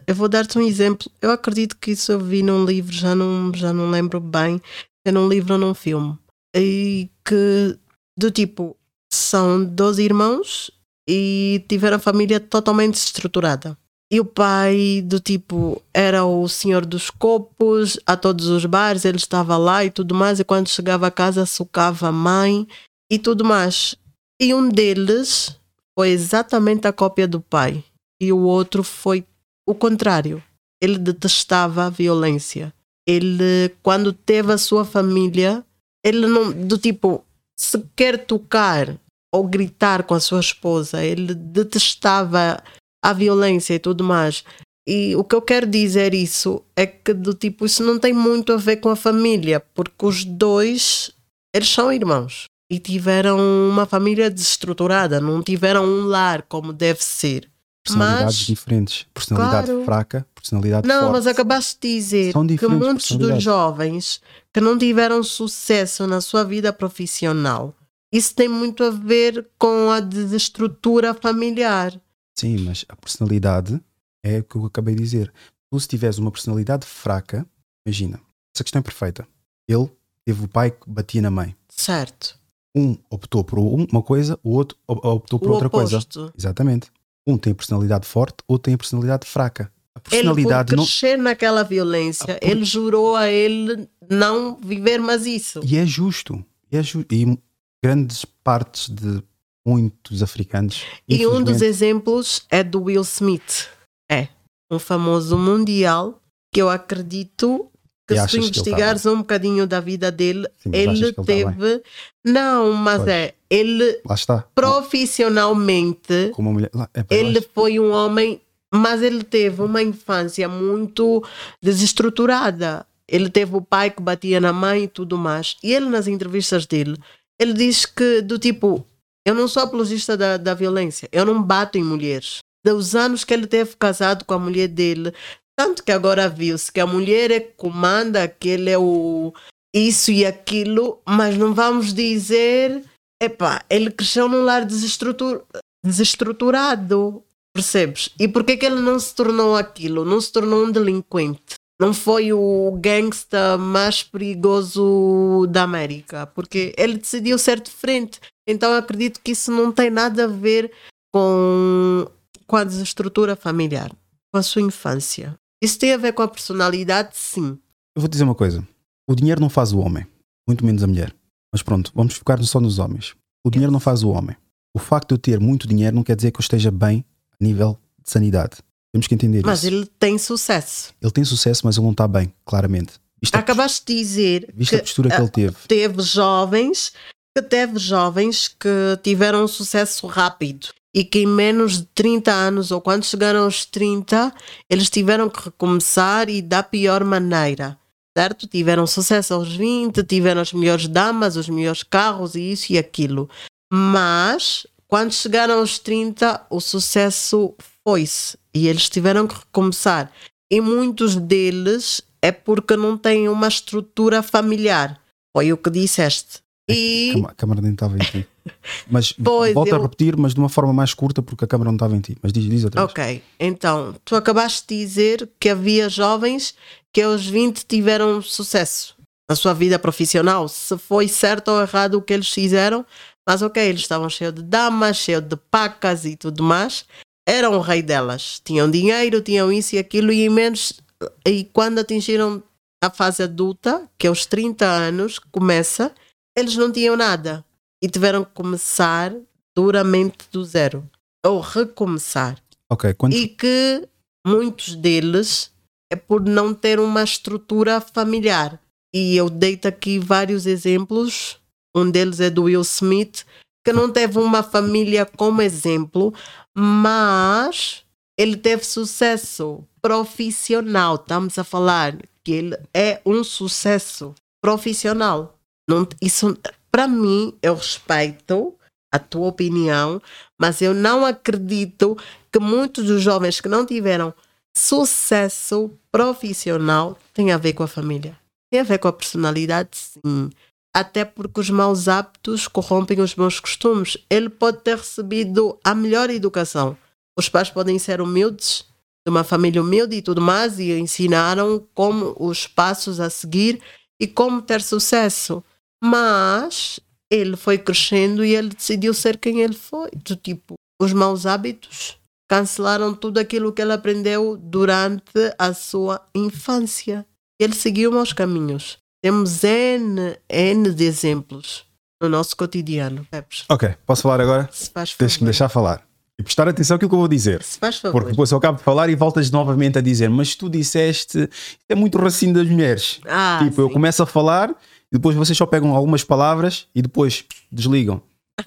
Eu 0.07 0.15
vou 0.15 0.29
dar-te 0.29 0.57
um 0.57 0.61
exemplo. 0.61 1.11
Eu 1.21 1.31
acredito 1.31 1.77
que 1.77 1.91
isso 1.91 2.11
eu 2.13 2.19
vi 2.19 2.41
num 2.41 2.63
livro, 2.63 2.93
já 2.93 3.13
não, 3.13 3.51
já 3.53 3.73
não 3.73 3.89
lembro 3.89 4.21
bem, 4.21 4.61
é 5.05 5.11
num 5.11 5.27
livro 5.27 5.53
ou 5.53 5.59
num 5.59 5.73
filme. 5.73 6.17
E 6.55 7.09
que, 7.25 7.77
do 8.17 8.31
tipo, 8.31 8.77
são 9.11 9.63
12 9.63 10.01
irmãos 10.01 10.71
e 11.07 11.63
tiveram 11.67 11.97
a 11.97 11.99
família 11.99 12.39
totalmente 12.39 12.95
estruturada. 12.95 13.77
E 14.09 14.21
o 14.21 14.25
pai, 14.25 15.01
do 15.03 15.19
tipo, 15.19 15.81
era 15.93 16.23
o 16.23 16.47
senhor 16.47 16.85
dos 16.85 17.09
copos, 17.09 17.99
a 18.05 18.15
todos 18.15 18.47
os 18.47 18.65
bares, 18.65 19.03
ele 19.03 19.17
estava 19.17 19.57
lá 19.57 19.83
e 19.83 19.91
tudo 19.91 20.15
mais, 20.15 20.39
e 20.39 20.45
quando 20.45 20.69
chegava 20.69 21.07
a 21.07 21.11
casa, 21.11 21.45
socava 21.45 22.07
a 22.07 22.11
mãe 22.11 22.65
e 23.11 23.19
tudo 23.19 23.43
mais. 23.43 23.95
E 24.41 24.53
um 24.53 24.69
deles 24.69 25.59
foi 25.97 26.09
exatamente 26.09 26.87
a 26.87 26.93
cópia 26.93 27.27
do 27.27 27.41
pai 27.41 27.83
e 28.21 28.31
o 28.31 28.39
outro 28.39 28.81
foi 28.81 29.25
o 29.67 29.75
contrário. 29.75 30.41
Ele 30.81 30.97
detestava 30.97 31.85
a 31.85 31.89
violência. 31.89 32.73
Ele, 33.07 33.75
quando 33.83 34.13
teve 34.13 34.53
a 34.53 34.57
sua 34.57 34.85
família, 34.85 35.63
ele 36.03 36.25
não, 36.27 36.51
do 36.51 36.77
tipo, 36.77 37.23
se 37.59 37.83
quer 37.95 38.25
tocar 38.25 38.97
ou 39.33 39.47
gritar 39.47 40.03
com 40.03 40.13
a 40.13 40.19
sua 40.19 40.39
esposa, 40.39 41.03
ele 41.03 41.33
detestava 41.33 42.63
a 43.03 43.13
violência 43.13 43.73
e 43.73 43.79
tudo 43.79 44.03
mais. 44.03 44.43
E 44.87 45.15
o 45.15 45.23
que 45.23 45.35
eu 45.35 45.41
quero 45.41 45.67
dizer 45.67 46.13
isso 46.13 46.63
é 46.75 46.85
que 46.85 47.13
do 47.13 47.33
tipo, 47.33 47.65
isso 47.65 47.83
não 47.83 47.99
tem 47.99 48.13
muito 48.13 48.53
a 48.53 48.57
ver 48.57 48.77
com 48.77 48.89
a 48.89 48.95
família, 48.95 49.59
porque 49.59 50.05
os 50.05 50.23
dois, 50.23 51.11
eles 51.53 51.69
são 51.69 51.91
irmãos 51.91 52.45
e 52.71 52.79
tiveram 52.79 53.37
uma 53.69 53.85
família 53.85 54.29
desestruturada, 54.29 55.19
não 55.19 55.41
tiveram 55.41 55.85
um 55.85 56.05
lar 56.05 56.43
como 56.43 56.71
deve 56.71 57.03
ser. 57.03 57.49
Personalidades 57.87 58.37
Mas- 58.37 58.45
diferentes. 58.47 59.05
Personalidade 59.13 59.67
Claro. 59.67 59.85
fraca, 59.85 60.27
personalidade 60.35 60.87
Não, 60.87 60.99
forte. 61.01 61.11
mas 61.13 61.27
acabaste 61.27 61.77
de 61.81 61.95
dizer 61.95 62.33
que 62.59 62.67
muitos 62.67 63.11
dos 63.11 63.41
jovens 63.43 64.21
que 64.53 64.61
não 64.61 64.77
tiveram 64.77 65.23
sucesso 65.23 66.05
na 66.07 66.21
sua 66.21 66.43
vida 66.43 66.71
profissional, 66.73 67.73
isso 68.11 68.33
tem 68.35 68.47
muito 68.47 68.83
a 68.83 68.89
ver 68.89 69.47
com 69.57 69.89
a 69.91 69.99
desestrutura 69.99 71.13
familiar. 71.13 71.99
Sim, 72.37 72.57
mas 72.59 72.85
a 72.87 72.95
personalidade 72.95 73.81
é 74.23 74.39
o 74.39 74.43
que 74.43 74.55
eu 74.55 74.65
acabei 74.65 74.95
de 74.95 75.01
dizer. 75.03 75.33
Tu, 75.71 75.79
se 75.79 75.87
tiveres 75.87 76.17
uma 76.17 76.31
personalidade 76.31 76.85
fraca, 76.85 77.45
imagina, 77.85 78.19
essa 78.55 78.63
questão 78.63 78.79
é 78.79 78.83
perfeita. 78.83 79.27
Ele 79.67 79.89
teve 80.25 80.45
o 80.45 80.47
pai 80.47 80.71
que 80.71 80.89
batia 80.89 81.21
na 81.21 81.31
mãe. 81.31 81.55
Certo. 81.69 82.37
Um 82.75 82.95
optou 83.09 83.43
por 83.43 83.57
um- 83.59 83.87
uma 83.91 84.01
coisa, 84.03 84.39
o 84.43 84.51
outro 84.51 84.77
op- 84.87 85.03
optou 85.05 85.39
por 85.39 85.49
o 85.49 85.53
outra 85.53 85.69
coisa. 85.69 85.95
oposto. 85.97 86.31
Exatamente. 86.37 86.91
Um 87.27 87.37
tem 87.37 87.51
a 87.51 87.55
personalidade 87.55 88.07
forte, 88.07 88.37
outro 88.47 88.63
tem 88.65 88.73
a 88.73 88.77
personalidade 88.77 89.27
fraca. 89.27 89.69
A 89.93 89.99
personalidade 89.99 90.69
ele 90.71 90.75
por 90.75 90.77
não. 90.77 90.83
crescer 90.85 91.17
naquela 91.17 91.63
violência, 91.63 92.35
Ah, 92.35 92.39
por- 92.39 92.49
ele 92.49 92.63
jurou 92.63 93.15
a 93.15 93.27
ele 93.29 93.87
não 94.09 94.55
viver 94.55 94.99
mais 94.99 95.25
isso. 95.25 95.59
E 95.63 95.75
é 95.77 95.85
justo. 95.85 96.43
E, 96.71 96.77
é 96.77 96.83
ju- 96.83 97.05
e 97.11 97.37
grandes 97.83 98.23
partes 98.43 98.89
de 98.89 99.21
muitos 99.67 100.23
africanos. 100.23 100.83
E 101.07 101.27
um 101.27 101.43
dos 101.43 101.61
exemplos 101.61 102.43
é 102.49 102.63
do 102.63 102.83
Will 102.83 103.01
Smith. 103.01 103.67
É 104.09 104.29
um 104.71 104.79
famoso 104.79 105.37
mundial 105.37 106.21
que 106.53 106.61
eu 106.61 106.69
acredito 106.69 107.69
que 108.07 108.13
E 108.13 108.19
se 108.19 108.27
tu 108.27 108.31
tá 108.31 108.37
investigares 108.37 109.05
um 109.05 109.17
bocadinho 109.17 109.67
da 109.67 109.79
vida 109.79 110.11
dele, 110.11 110.47
Sim, 110.57 110.69
ele 110.73 111.11
tá 111.11 111.23
teve. 111.23 111.81
não, 112.25 112.71
mas 112.73 112.97
Pois. 112.99 113.07
é, 113.09 113.33
ele 113.49 113.99
Lá 114.05 114.15
está. 114.15 114.45
profissionalmente, 114.55 116.31
mulher. 116.37 116.71
é, 116.93 117.03
ele 117.15 117.41
foi 117.41 117.79
um 117.79 117.91
homem, 117.91 118.41
mas 118.73 119.01
ele 119.01 119.23
teve 119.23 119.61
uma 119.61 119.81
infância 119.81 120.47
muito 120.47 121.23
desestruturada. 121.61 122.85
Ele 123.09 123.29
teve 123.29 123.55
o 123.55 123.61
pai 123.61 123.89
que 123.89 124.01
batia 124.01 124.39
na 124.41 124.51
mãe 124.51 124.83
e 124.83 124.87
tudo 124.87 125.17
mais. 125.17 125.55
E 125.63 125.73
ele, 125.73 125.85
nas 125.87 126.07
entrevistas 126.07 126.65
dele, 126.65 126.97
ele 127.39 127.53
diz 127.53 127.85
que, 127.85 128.21
do 128.21 128.37
tipo, 128.37 128.85
eu 129.25 129.33
não 129.33 129.47
sou 129.47 129.63
apologista 129.63 130.17
da, 130.17 130.35
da 130.37 130.53
violência, 130.53 131.07
eu 131.11 131.25
não 131.25 131.41
bato 131.41 131.77
em 131.77 131.83
mulheres. 131.83 132.39
Dos 132.65 132.95
anos 132.95 133.23
que 133.23 133.33
ele 133.33 133.47
teve 133.47 133.75
casado 133.77 134.25
com 134.25 134.33
a 134.33 134.39
mulher 134.39 134.67
dele, 134.67 135.13
tanto 135.57 135.83
que 135.83 135.91
agora 135.91 136.29
viu-se 136.29 136.71
que 136.71 136.79
a 136.79 136.85
mulher 136.85 137.31
é 137.31 137.39
que 137.39 137.53
comanda, 137.53 138.27
que 138.27 138.49
ele 138.49 138.69
é 138.69 138.77
o 138.77 139.33
isso 139.73 140.11
e 140.11 140.25
aquilo, 140.25 141.01
mas 141.07 141.37
não 141.37 141.53
vamos 141.53 141.93
dizer, 141.93 142.83
epá, 143.21 143.63
ele 143.69 143.91
cresceu 143.91 144.27
num 144.29 144.43
lar 144.43 144.65
desestrutur, 144.65 145.43
desestruturado, 145.83 147.23
percebes? 147.53 148.09
E 148.19 148.27
por 148.27 148.43
que 148.43 148.57
que 148.57 148.65
ele 148.65 148.81
não 148.81 148.99
se 148.99 149.13
tornou 149.13 149.55
aquilo? 149.55 150.05
Não 150.05 150.21
se 150.21 150.31
tornou 150.31 150.63
um 150.63 150.71
delinquente? 150.71 151.55
Não 151.79 151.93
foi 151.93 152.33
o 152.33 152.71
gangsta 152.79 153.57
mais 153.57 154.01
perigoso 154.01 155.45
da 155.49 155.63
América, 155.63 156.25
porque 156.27 156.73
ele 156.75 156.97
decidiu 156.97 157.37
ser 157.37 157.59
diferente. 157.59 158.19
Então 158.47 158.73
acredito 158.73 159.21
que 159.23 159.31
isso 159.31 159.51
não 159.51 159.71
tem 159.71 159.91
nada 159.91 160.23
a 160.23 160.27
ver 160.27 160.71
com, 161.13 162.07
com 162.47 162.55
a 162.55 162.63
desestrutura 162.63 163.35
familiar, 163.35 163.91
com 164.31 164.39
a 164.39 164.43
sua 164.43 164.61
infância. 164.61 165.35
Isso 165.61 165.79
tem 165.79 165.93
a 165.93 165.97
ver 165.97 166.13
com 166.13 166.21
a 166.21 166.27
personalidade, 166.27 167.09
sim. 167.13 167.57
Eu 167.95 168.01
vou 168.01 168.07
dizer 168.07 168.23
uma 168.23 168.35
coisa: 168.35 168.65
o 169.07 169.15
dinheiro 169.15 169.41
não 169.41 169.49
faz 169.49 169.73
o 169.73 169.79
homem, 169.79 170.05
muito 170.47 170.65
menos 170.65 170.83
a 170.83 170.87
mulher. 170.87 171.13
Mas 171.51 171.63
pronto, 171.63 171.91
vamos 171.95 172.13
focar 172.13 172.41
só 172.43 172.59
nos 172.59 172.77
homens. 172.77 173.15
O 173.43 173.49
dinheiro 173.49 173.71
não 173.71 173.79
faz 173.79 174.03
o 174.03 174.09
homem. 174.09 174.35
O 174.75 174.79
facto 174.79 175.09
de 175.09 175.13
eu 175.15 175.17
ter 175.17 175.39
muito 175.39 175.67
dinheiro 175.67 175.95
não 175.95 176.03
quer 176.03 176.15
dizer 176.15 176.31
que 176.31 176.37
eu 176.37 176.41
esteja 176.41 176.69
bem 176.69 177.03
a 177.31 177.43
nível 177.43 177.77
de 178.03 178.11
sanidade. 178.11 178.57
Temos 178.91 179.07
que 179.07 179.15
entender 179.15 179.43
Mas 179.45 179.59
isso. 179.63 179.67
ele 179.67 179.85
tem 179.99 180.17
sucesso. 180.17 180.93
Ele 181.01 181.11
tem 181.11 181.23
sucesso, 181.23 181.65
mas 181.65 181.77
ele 181.77 181.85
não 181.85 181.91
está 181.91 182.07
bem, 182.07 182.33
claramente. 182.45 182.93
Visto 183.21 183.35
a, 183.35 183.39
Acabaste 183.39 183.83
de 183.85 183.95
dizer 183.95 184.53
visto 184.53 184.75
a 184.75 184.77
que 184.79 184.83
postura 184.83 185.09
que 185.09 185.21
ele 185.21 185.29
teve. 185.29 185.55
teve 185.67 186.01
jovens 186.01 186.93
que 187.35 187.41
teve 187.41 187.79
jovens 187.79 188.47
que 188.47 188.69
tiveram 189.03 189.43
um 189.43 189.47
sucesso 189.47 190.05
rápido 190.07 190.69
e 190.97 191.03
que 191.03 191.19
em 191.19 191.27
menos 191.27 191.77
de 191.77 191.85
30 191.93 192.31
anos 192.31 192.71
ou 192.71 192.81
quando 192.81 193.05
chegaram 193.05 193.43
aos 193.43 193.65
30 193.65 194.33
eles 194.67 194.89
tiveram 194.89 195.29
que 195.29 195.45
recomeçar 195.45 196.27
e 196.27 196.41
da 196.41 196.63
pior 196.63 197.03
maneira 197.03 197.77
certo? 198.17 198.47
Tiveram 198.47 198.87
sucesso 198.87 199.35
aos 199.35 199.55
20 199.55 200.03
tiveram 200.03 200.41
as 200.41 200.51
melhores 200.51 200.87
damas, 200.87 201.35
os 201.35 201.47
melhores 201.47 201.83
carros 201.83 202.33
e 202.33 202.51
isso 202.51 202.73
e 202.73 202.77
aquilo. 202.79 203.29
Mas 203.71 204.65
quando 204.87 205.13
chegaram 205.13 205.59
aos 205.59 205.77
30 205.77 206.47
o 206.49 206.59
sucesso 206.59 207.53
foi-se 207.85 208.35
e 208.51 208.67
eles 208.67 208.89
tiveram 208.89 209.27
que 209.27 209.35
recomeçar. 209.35 210.11
E 210.49 210.59
muitos 210.59 211.15
deles 211.15 212.01
é 212.19 212.31
porque 212.31 212.75
não 212.75 212.97
têm 212.97 213.29
uma 213.29 213.47
estrutura 213.47 214.23
familiar. 214.23 214.99
Foi 215.35 215.53
o 215.53 215.57
que 215.57 215.69
disseste 215.69 216.41
e 216.69 217.11
Cam- 217.13 217.25
A 217.29 217.33
câmara 217.33 217.61
nem 217.61 217.71
estava 217.73 217.95
em 217.95 217.99
ti. 217.99 218.27
Mas 218.89 219.11
Pois, 219.13 219.53
volta 219.53 219.75
a 219.75 219.77
eu- 219.77 219.81
repetir, 219.83 220.15
mas 220.17 220.33
de 220.33 220.39
uma 220.39 220.47
forma 220.49 220.71
mais 220.71 220.93
curta, 220.93 221.21
porque 221.21 221.43
a 221.43 221.47
câmara 221.47 221.69
não 221.69 221.75
estava 221.75 221.95
em 221.95 221.99
ti. 221.99 222.17
Mas 222.21 222.31
diz, 222.31 222.45
diz 222.45 222.63
outra 222.63 222.81
vez. 222.81 222.91
Ok, 222.91 223.23
então, 223.39 223.93
tu 224.05 224.15
acabaste 224.15 224.65
de 224.67 224.77
dizer 224.79 225.29
que 225.39 225.49
havia 225.49 225.89
jovens 225.89 226.55
que 226.93 227.01
aos 227.01 227.25
20 227.25 227.65
tiveram 227.65 228.21
sucesso 228.21 228.95
na 229.29 229.35
sua 229.35 229.53
vida 229.53 229.77
profissional. 229.77 230.47
Se 230.47 230.77
foi 230.77 231.07
certo 231.09 231.49
ou 231.49 231.61
errado 231.61 231.95
o 231.95 232.01
que 232.01 232.13
eles 232.13 232.29
fizeram, 232.31 232.85
mas 233.27 233.41
ok, 233.41 233.61
eles 233.61 233.81
estavam 233.81 234.09
cheios 234.09 234.33
de 234.33 234.41
damas, 234.41 234.95
cheios 234.97 235.23
de 235.23 235.35
pacas 235.35 236.05
e 236.05 236.15
tudo 236.15 236.41
mais. 236.41 236.85
Eram 237.27 237.53
o 237.57 237.59
rei 237.59 237.81
delas. 237.83 238.41
Tinham 238.45 238.71
dinheiro, 238.71 239.21
tinham 239.21 239.51
isso 239.51 239.75
e 239.75 239.77
aquilo, 239.77 240.11
e 240.13 240.25
em 240.25 240.29
menos. 240.29 240.79
E 241.27 241.43
quando 241.51 241.79
atingiram 241.79 242.41
a 242.81 242.89
fase 242.89 243.23
adulta, 243.23 243.89
que 243.97 244.07
aos 244.07 244.25
30 244.25 244.65
anos 244.65 245.19
começa, 245.19 245.91
eles 246.37 246.55
não 246.55 246.71
tinham 246.71 246.95
nada. 246.95 247.43
E 247.81 247.89
tiveram 247.89 248.23
que 248.23 248.31
começar 248.31 249.13
duramente 249.55 250.29
do 250.31 250.43
zero. 250.43 250.87
Ou 251.25 251.39
recomeçar 251.39 252.37
Ok, 252.69 252.93
quando, 252.93 253.13
e 253.13 253.27
que 253.27 253.87
muitos 254.25 254.75
deles 254.75 255.51
é 255.91 255.95
por 255.95 256.21
não 256.21 256.53
ter 256.53 256.79
uma 256.79 257.03
estrutura 257.03 257.81
familiar. 257.81 258.59
E 258.93 259.15
eu 259.15 259.29
deito 259.29 259.67
aqui 259.67 259.99
vários 259.99 260.45
exemplos. 260.45 261.39
Um 261.75 261.89
deles 261.89 262.19
é 262.19 262.29
do 262.29 262.43
Will 262.43 262.61
Smith, 262.61 263.25
que 263.65 263.71
não 263.71 263.91
teve 263.91 264.19
uma 264.19 264.43
família 264.43 265.05
como 265.05 265.41
exemplo, 265.41 266.13
mas 266.55 267.83
ele 268.17 268.35
teve 268.35 268.63
sucesso 268.63 269.63
profissional. 269.81 270.95
Estamos 270.95 271.37
a 271.37 271.43
falar 271.43 271.97
que 272.23 272.31
ele 272.31 272.57
é 272.73 273.01
um 273.05 273.23
sucesso 273.23 274.13
profissional. 274.41 275.36
Não, 275.69 275.87
isso, 276.01 276.37
para 276.71 276.87
mim, 276.87 277.33
eu 277.41 277.55
respeito 277.55 278.55
a 278.91 278.97
tua 278.97 279.27
opinião, 279.27 280.01
mas 280.39 280.61
eu 280.61 280.73
não 280.73 281.05
acredito 281.05 281.97
que 282.31 282.39
muitos 282.39 282.85
dos 282.85 283.01
jovens 283.01 283.41
que 283.41 283.49
não 283.49 283.65
tiveram 283.65 284.13
sucesso 284.55 285.71
profissional 285.91 286.97
tem 287.13 287.31
a 287.31 287.37
ver 287.37 287.53
com 287.53 287.63
a 287.63 287.67
família. 287.67 288.17
Tem 288.49 288.61
a 288.61 288.63
ver 288.63 288.79
com 288.79 288.87
a 288.87 288.93
personalidade, 288.93 289.69
sim. 289.73 290.29
Até 290.73 291.03
porque 291.03 291.39
os 291.39 291.49
maus 291.49 291.87
hábitos 291.87 292.47
corrompem 292.47 293.01
os 293.01 293.13
bons 293.13 293.39
costumes. 293.39 293.97
Ele 294.09 294.29
pode 294.29 294.59
ter 294.59 294.77
recebido 294.77 295.59
a 295.63 295.75
melhor 295.75 296.09
educação. 296.09 296.77
Os 297.17 297.27
pais 297.27 297.49
podem 297.49 297.77
ser 297.79 297.99
humildes, 297.99 298.63
de 299.05 299.09
uma 299.09 299.23
família 299.23 299.61
humilde 299.61 299.95
e 299.95 300.01
tudo 300.01 300.21
mais, 300.21 300.59
e 300.59 300.71
ensinaram 300.71 301.65
como 301.73 302.15
os 302.19 302.45
passos 302.47 302.99
a 302.99 303.09
seguir 303.09 303.61
e 303.99 304.07
como 304.07 304.41
ter 304.41 304.61
sucesso. 304.61 305.43
Mas 305.83 306.79
ele 307.11 307.35
foi 307.35 307.57
crescendo 307.57 308.23
e 308.23 308.35
ele 308.35 308.49
decidiu 308.49 308.93
ser 308.93 309.17
quem 309.17 309.41
ele 309.41 309.53
foi. 309.53 309.89
Do 309.91 310.15
tipo, 310.15 310.55
os 310.81 310.93
maus 310.93 311.25
hábitos 311.25 311.97
cancelaram 312.29 312.93
tudo 312.93 313.19
aquilo 313.19 313.53
que 313.53 313.61
ele 313.61 313.73
aprendeu 313.73 314.37
durante 314.37 315.33
a 315.37 315.53
sua 315.53 316.01
infância. 316.13 317.05
Ele 317.39 317.53
seguiu 317.53 317.91
maus 317.91 318.11
caminhos. 318.13 318.77
Temos 319.01 319.43
N, 319.43 320.17
N 320.29 320.73
de 320.73 320.83
exemplos 320.83 321.65
no 322.01 322.09
nosso 322.09 322.35
cotidiano. 322.35 323.07
Ok, 323.49 323.75
posso 323.85 324.01
falar 324.03 324.21
agora? 324.21 324.49
Se 324.51 324.69
faz 324.69 324.91
favor. 324.91 324.99
Tens 324.99 325.17
que 325.17 325.23
me 325.23 325.27
deixar 325.27 325.49
falar. 325.49 325.83
E 326.19 326.23
prestar 326.23 326.47
atenção 326.47 326.75
àquilo 326.75 326.89
que 326.89 326.95
eu 326.95 326.99
vou 326.99 327.07
dizer. 327.07 327.43
Se 327.43 327.59
faz 327.59 327.77
favor. 327.77 327.93
Porque 327.93 328.11
depois 328.11 328.31
eu 328.31 328.39
acabo 328.39 328.57
de 328.57 328.63
falar 328.63 328.89
e 328.89 328.95
voltas 328.95 329.29
novamente 329.29 329.77
a 329.77 329.81
dizer, 329.81 330.09
mas 330.09 330.35
tu 330.35 330.49
disseste, 330.49 331.29
é 331.69 331.75
muito 331.75 331.97
racinho 331.99 332.33
das 332.33 332.47
mulheres. 332.47 332.99
Ah, 333.05 333.39
tipo, 333.43 333.61
eu 333.61 333.67
sim. 333.67 333.73
começo 333.73 334.01
a 334.01 334.05
falar 334.05 334.55
e 334.91 334.97
depois 334.97 335.15
vocês 335.15 335.37
só 335.37 335.45
pegam 335.45 335.75
algumas 335.75 336.03
palavras 336.03 336.67
e 336.73 336.81
depois 336.81 337.25
desligam. 337.51 338.01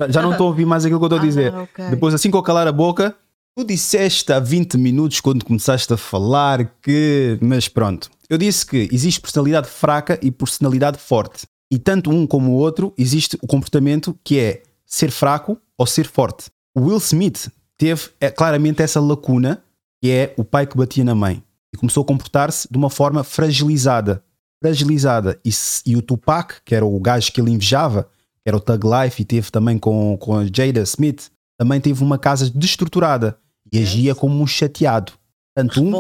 Já- 0.09 0.23
não 0.23 0.33
estou 0.33 0.47
a 0.47 0.51
ouvir 0.51 0.65
mais 0.65 0.85
aquilo 0.85 1.01
que 1.01 1.05
eu 1.05 1.09
estou 1.09 1.19
a 1.19 1.23
dizer. 1.23 1.53
Ah, 1.55 1.63
ok. 1.63 1.85
Depois, 1.91 2.15
assim 2.15 2.31
que 2.31 2.37
eu 2.37 2.43
calar 2.43 2.67
a 2.67 2.73
boca, 2.73 3.15
tu 3.57 3.65
disseste 3.65 4.33
há 4.33 4.39
20 4.39 4.79
minutos 4.79 5.21
quando 5.21 5.45
começaste 5.45 5.93
a 5.93 5.97
falar 5.97 6.65
que. 6.83 7.37
Mas 7.41 7.69
pronto. 7.69 8.09
Eu 8.29 8.39
disse 8.39 8.65
que 8.65 8.89
existe 8.93 9.21
personalidade 9.21 9.69
fraca 9.69 10.19
e 10.23 10.31
personalidade 10.31 10.99
forte. 10.99 11.47
E 11.73 11.79
tanto 11.79 12.11
um 12.11 12.27
como 12.27 12.53
o 12.53 12.55
outro 12.55 12.93
existe 12.97 13.37
o 13.43 13.47
comportamento 13.47 14.17
que 14.25 14.39
é 14.39 14.63
ser 14.87 15.11
fraco 15.11 15.59
ou 15.77 15.87
ser 15.87 16.07
forte. 16.07 16.51
O 16.75 16.83
Will 16.83 16.99
Smith 16.99 17.49
teve 17.77 18.09
é, 18.21 18.31
claramente 18.31 18.83
essa 18.83 19.01
lacuna 19.01 19.63
que 20.03 20.11
é 20.11 20.33
o 20.37 20.45
pai 20.45 20.67
que 20.67 20.77
batia 20.77 21.05
na 21.05 21.15
mãe 21.15 21.43
e 21.73 21.77
começou 21.77 22.03
a 22.03 22.07
comportar-se 22.07 22.67
de 22.71 22.77
uma 22.79 22.89
forma 22.91 23.23
fragilizada. 23.23 24.23
Fragilizada. 24.63 25.41
E, 25.45 25.51
e 25.87 25.97
o 25.97 26.03
Tupac, 26.03 26.57
que 26.65 26.75
era 26.75 26.85
o 26.85 26.99
gajo 27.01 27.33
que 27.33 27.41
ele 27.41 27.51
invejava, 27.51 28.05
que 28.43 28.49
era 28.49 28.57
o 28.57 28.61
Thug 28.61 28.85
Life, 28.87 29.23
e 29.23 29.25
teve 29.25 29.51
também 29.51 29.79
com, 29.79 30.17
com 30.19 30.37
a 30.37 30.45
Jada 30.45 30.81
Smith, 30.83 31.31
também 31.59 31.81
teve 31.81 32.03
uma 32.03 32.19
casa 32.19 32.51
destruturada 32.51 33.39
e 33.73 33.79
Yes. 33.79 33.89
agia 33.91 34.15
como 34.15 34.43
um 34.43 34.47
chateado. 34.47 35.13
Tanto 35.55 35.83
um, 35.83 35.93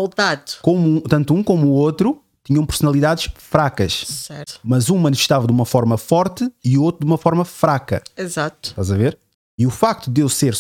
como, 0.62 1.00
tanto 1.02 1.34
um 1.34 1.42
como 1.42 1.68
o 1.68 1.72
outro 1.72 2.22
tinham 2.42 2.64
personalidades 2.64 3.30
fracas, 3.36 3.92
Certo. 4.08 4.58
mas 4.64 4.88
um 4.90 4.96
manifestava 4.96 5.46
de 5.46 5.52
uma 5.52 5.66
forma 5.66 5.96
forte 5.98 6.50
e 6.64 6.78
o 6.78 6.82
outro 6.82 7.00
de 7.00 7.06
uma 7.06 7.18
forma 7.18 7.44
fraca. 7.44 8.02
Exato. 8.16 8.70
Estás 8.70 8.90
a 8.90 8.96
ver? 8.96 9.18
E 9.58 9.66
o 9.66 9.70
facto 9.70 10.11
de 10.11 10.22
eu, 10.22 10.28
ser, 10.28 10.54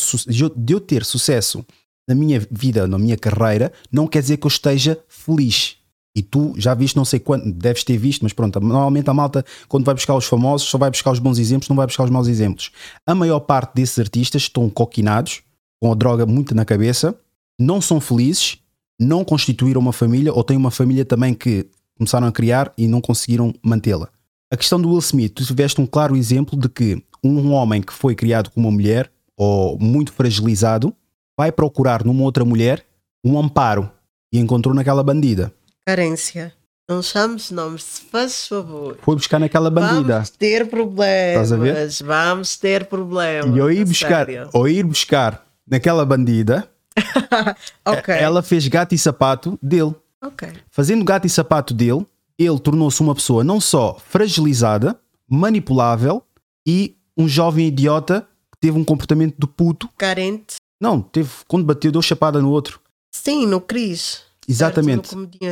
de 0.56 0.72
eu 0.74 0.80
ter 0.80 1.04
sucesso 1.04 1.64
na 2.06 2.14
minha 2.14 2.38
vida, 2.50 2.86
na 2.86 2.98
minha 2.98 3.16
carreira, 3.16 3.72
não 3.90 4.06
quer 4.06 4.20
dizer 4.20 4.36
que 4.36 4.46
eu 4.46 4.48
esteja 4.50 4.98
feliz. 5.08 5.76
E 6.16 6.22
tu 6.22 6.52
já 6.56 6.74
viste, 6.74 6.96
não 6.96 7.04
sei 7.04 7.20
quanto, 7.20 7.50
deves 7.52 7.84
ter 7.84 7.96
visto, 7.96 8.22
mas 8.22 8.32
pronto, 8.32 8.60
normalmente 8.60 9.08
a 9.08 9.14
malta, 9.14 9.44
quando 9.68 9.84
vai 9.84 9.94
buscar 9.94 10.14
os 10.14 10.24
famosos, 10.24 10.68
só 10.68 10.76
vai 10.76 10.90
buscar 10.90 11.12
os 11.12 11.20
bons 11.20 11.38
exemplos, 11.38 11.68
não 11.68 11.76
vai 11.76 11.86
buscar 11.86 12.04
os 12.04 12.10
maus 12.10 12.26
exemplos. 12.26 12.72
A 13.06 13.14
maior 13.14 13.40
parte 13.40 13.74
desses 13.74 13.98
artistas 13.98 14.42
estão 14.42 14.68
coquinados, 14.68 15.42
com 15.80 15.92
a 15.92 15.94
droga 15.94 16.26
muito 16.26 16.54
na 16.54 16.64
cabeça, 16.64 17.14
não 17.58 17.80
são 17.80 18.00
felizes, 18.00 18.58
não 18.98 19.24
constituíram 19.24 19.80
uma 19.80 19.92
família 19.92 20.32
ou 20.32 20.42
têm 20.42 20.56
uma 20.56 20.70
família 20.70 21.04
também 21.04 21.32
que 21.32 21.66
começaram 21.96 22.26
a 22.26 22.32
criar 22.32 22.72
e 22.76 22.88
não 22.88 23.00
conseguiram 23.00 23.54
mantê-la. 23.62 24.08
A 24.52 24.56
questão 24.56 24.80
do 24.80 24.88
Will 24.88 24.98
Smith, 24.98 25.32
tu 25.34 25.44
tiveste 25.44 25.80
um 25.80 25.86
claro 25.86 26.16
exemplo 26.16 26.58
de 26.58 26.68
que 26.68 27.02
um 27.22 27.52
homem 27.52 27.80
que 27.80 27.92
foi 27.92 28.14
criado 28.14 28.50
com 28.50 28.60
uma 28.60 28.70
mulher 28.70 29.10
ou 29.36 29.78
muito 29.78 30.12
fragilizado 30.12 30.94
vai 31.38 31.52
procurar 31.52 32.04
numa 32.04 32.22
outra 32.24 32.44
mulher 32.44 32.84
um 33.24 33.38
amparo 33.38 33.90
e 34.32 34.38
encontrou 34.38 34.74
naquela 34.74 35.02
bandida. 35.02 35.52
Carência. 35.90 36.52
Não 36.88 37.02
chames 37.02 37.50
nomes, 37.50 37.82
se 37.82 38.00
fazes 38.02 38.46
favor. 38.46 38.96
Foi 39.02 39.14
buscar 39.16 39.38
naquela 39.40 39.70
bandida. 39.70 40.14
Vamos 40.14 40.30
ter 40.30 40.68
problemas. 40.68 42.00
Vamos 42.00 42.56
ter 42.56 42.84
problemas. 42.86 43.56
E 43.56 43.60
ao 43.60 43.70
ir 43.70 43.84
buscar, 43.84 44.26
sério. 44.26 44.48
ao 44.52 44.68
ir 44.68 44.84
buscar 44.84 45.44
naquela 45.66 46.04
bandida, 46.04 46.68
Ok. 47.84 48.14
ela 48.14 48.42
fez 48.42 48.66
gato 48.68 48.94
e 48.94 48.98
sapato 48.98 49.58
dele. 49.62 49.94
Ok. 50.22 50.48
Fazendo 50.70 51.04
gato 51.04 51.26
e 51.26 51.30
sapato 51.30 51.72
dele, 51.74 52.06
ele 52.38 52.58
tornou-se 52.60 53.00
uma 53.00 53.14
pessoa 53.14 53.42
não 53.44 53.60
só 53.60 53.96
fragilizada, 54.08 54.98
manipulável 55.28 56.22
e 56.66 56.96
um 57.16 57.26
jovem 57.28 57.66
idiota 57.66 58.26
que 58.52 58.58
teve 58.60 58.78
um 58.78 58.84
comportamento 58.84 59.36
de 59.38 59.46
puto. 59.46 59.88
Carente. 59.96 60.56
Não, 60.80 61.00
teve, 61.00 61.30
quando 61.48 61.64
bateu, 61.64 61.90
deu 61.92 62.02
chapada 62.02 62.40
no 62.40 62.50
outro. 62.50 62.80
Sim, 63.12 63.46
no 63.46 63.60
Cris. 63.60 64.22
Exatamente. 64.50 65.10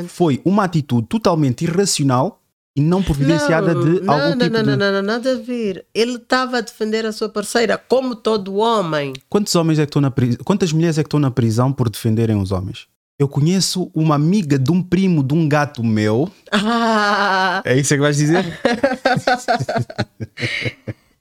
Foi 0.08 0.40
uma 0.44 0.64
atitude 0.64 1.06
totalmente 1.06 1.64
irracional 1.64 2.42
e 2.76 2.80
não 2.80 3.02
providenciada 3.02 3.74
de 3.74 4.00
não, 4.00 4.14
algum 4.14 4.36
não, 4.36 4.38
tipo 4.38 4.52
não, 4.52 4.62
de. 4.62 4.70
não, 4.70 4.76
não, 4.76 4.92
não, 4.92 5.02
nada 5.02 5.32
a 5.32 5.36
ver. 5.36 5.84
Ele 5.94 6.16
estava 6.16 6.58
a 6.58 6.60
defender 6.60 7.04
a 7.04 7.12
sua 7.12 7.28
parceira, 7.28 7.76
como 7.76 8.14
todo 8.14 8.56
homem. 8.56 9.12
Quantos 9.28 9.54
homens 9.56 9.78
é 9.78 9.82
que 9.82 9.88
estão 9.88 10.02
na 10.02 10.10
prisão? 10.10 10.38
Quantas 10.44 10.72
mulheres 10.72 10.98
é 10.98 11.02
que 11.02 11.08
estão 11.08 11.20
na 11.20 11.30
prisão 11.30 11.72
por 11.72 11.88
defenderem 11.88 12.36
os 12.36 12.52
homens? 12.52 12.86
Eu 13.18 13.26
conheço 13.26 13.90
uma 13.92 14.14
amiga 14.14 14.56
de 14.56 14.70
um 14.70 14.80
primo 14.80 15.24
de 15.24 15.34
um 15.34 15.48
gato 15.48 15.82
meu. 15.82 16.30
Ah, 16.52 17.60
É 17.64 17.76
isso 17.76 17.92
que 17.92 18.00
vais 18.00 18.16
dizer? 18.16 18.46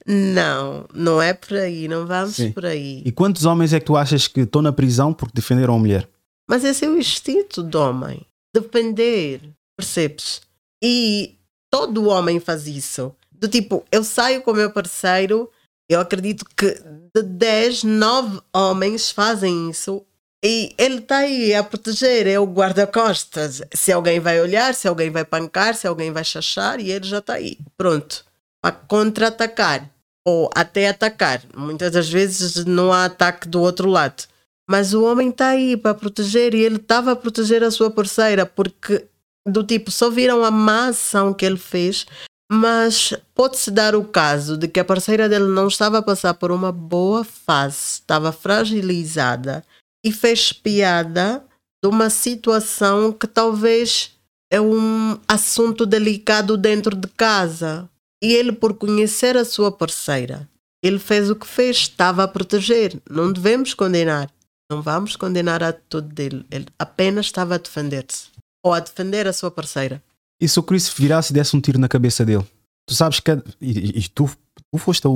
não, 0.06 0.86
não 0.94 1.20
é 1.20 1.34
por 1.34 1.56
aí, 1.56 1.88
não 1.88 2.06
vamos 2.06 2.36
Sim. 2.36 2.52
por 2.52 2.66
aí. 2.66 3.02
E 3.04 3.10
quantos 3.10 3.44
homens 3.44 3.72
é 3.72 3.80
que 3.80 3.86
tu 3.86 3.96
achas 3.96 4.28
que 4.28 4.42
estão 4.42 4.62
na 4.62 4.72
prisão 4.72 5.12
porque 5.12 5.32
defenderam 5.34 5.74
a 5.74 5.78
mulher? 5.78 6.08
Mas 6.48 6.64
esse 6.64 6.84
é 6.84 6.88
o 6.88 6.98
instinto 6.98 7.62
do 7.62 7.78
homem. 7.78 8.26
Defender, 8.54 9.42
percebes? 9.76 10.40
E 10.82 11.36
todo 11.70 12.08
homem 12.08 12.40
faz 12.40 12.66
isso. 12.66 13.14
Do 13.30 13.46
tipo, 13.46 13.84
eu 13.92 14.02
saio 14.02 14.42
com 14.42 14.50
o 14.50 14.54
meu 14.54 14.70
parceiro, 14.70 15.50
eu 15.88 16.00
acredito 16.00 16.44
que 16.56 16.82
de 17.14 17.22
10, 17.22 17.84
9 17.84 18.40
homens 18.52 19.10
fazem 19.10 19.70
isso. 19.70 20.04
E 20.44 20.72
ele 20.78 20.98
está 20.98 21.18
aí 21.18 21.52
a 21.52 21.64
proteger, 21.64 22.26
é 22.26 22.38
o 22.38 22.46
guarda-costas. 22.46 23.60
Se 23.74 23.90
alguém 23.90 24.20
vai 24.20 24.40
olhar, 24.40 24.74
se 24.74 24.86
alguém 24.86 25.10
vai 25.10 25.24
pancar, 25.24 25.74
se 25.74 25.86
alguém 25.86 26.12
vai 26.12 26.24
chachar, 26.24 26.78
e 26.78 26.90
ele 26.90 27.06
já 27.06 27.18
está 27.18 27.34
aí. 27.34 27.58
Pronto. 27.76 28.24
Para 28.62 28.72
contra-atacar. 28.72 29.90
Ou 30.24 30.48
até 30.54 30.88
atacar. 30.88 31.42
Muitas 31.56 31.92
das 31.92 32.08
vezes 32.08 32.64
não 32.64 32.92
há 32.92 33.06
ataque 33.06 33.48
do 33.48 33.60
outro 33.60 33.88
lado. 33.88 34.24
Mas 34.68 34.92
o 34.92 35.02
homem 35.02 35.30
está 35.30 35.48
aí 35.48 35.76
para 35.76 35.94
proteger 35.94 36.54
e 36.54 36.60
ele 36.60 36.76
estava 36.76 37.12
a 37.12 37.16
proteger 37.16 37.62
a 37.64 37.70
sua 37.70 37.90
parceira 37.90 38.44
porque, 38.44 39.06
do 39.46 39.64
tipo, 39.64 39.90
só 39.90 40.10
viram 40.10 40.44
a 40.44 40.50
má 40.50 40.88
ação 40.88 41.32
que 41.32 41.46
ele 41.46 41.56
fez, 41.56 42.06
mas 42.50 43.14
pode-se 43.34 43.70
dar 43.70 43.94
o 43.94 44.04
caso 44.04 44.56
de 44.58 44.68
que 44.68 44.78
a 44.78 44.84
parceira 44.84 45.28
dele 45.28 45.46
não 45.46 45.68
estava 45.68 45.98
a 45.98 46.02
passar 46.02 46.34
por 46.34 46.50
uma 46.50 46.70
boa 46.70 47.24
fase, 47.24 47.76
estava 47.94 48.30
fragilizada 48.30 49.64
e 50.04 50.12
fez 50.12 50.52
piada 50.52 51.42
de 51.82 51.88
uma 51.88 52.10
situação 52.10 53.12
que 53.12 53.26
talvez 53.26 54.16
é 54.50 54.60
um 54.60 55.18
assunto 55.26 55.86
delicado 55.86 56.56
dentro 56.56 56.96
de 56.96 57.08
casa. 57.08 57.88
E 58.22 58.32
ele, 58.34 58.50
por 58.50 58.74
conhecer 58.74 59.36
a 59.36 59.44
sua 59.44 59.70
parceira, 59.70 60.48
ele 60.82 60.98
fez 60.98 61.30
o 61.30 61.36
que 61.36 61.46
fez, 61.46 61.76
estava 61.76 62.24
a 62.24 62.28
proteger. 62.28 63.00
Não 63.08 63.32
devemos 63.32 63.74
condenar. 63.74 64.28
Não 64.70 64.82
vamos 64.82 65.16
condenar 65.16 65.62
a 65.62 65.68
atitude 65.68 66.08
dele. 66.14 66.44
Ele 66.50 66.66
apenas 66.78 67.26
estava 67.26 67.54
a 67.54 67.58
defender-se. 67.58 68.28
Ou 68.62 68.74
a 68.74 68.80
defender 68.80 69.26
a 69.26 69.32
sua 69.32 69.50
parceira. 69.50 70.02
E 70.40 70.46
se 70.48 70.58
o 70.60 70.62
Chris 70.62 70.88
virasse 70.88 71.32
e 71.32 71.34
desse 71.34 71.56
um 71.56 71.60
tiro 71.60 71.78
na 71.78 71.88
cabeça 71.88 72.24
dele? 72.24 72.44
Tu 72.86 72.94
sabes 72.94 73.18
que. 73.20 73.30
E, 73.60 73.98
e 74.00 74.08
tu, 74.08 74.28
tu 74.70 74.78
foste 74.78 75.06
a, 75.06 75.10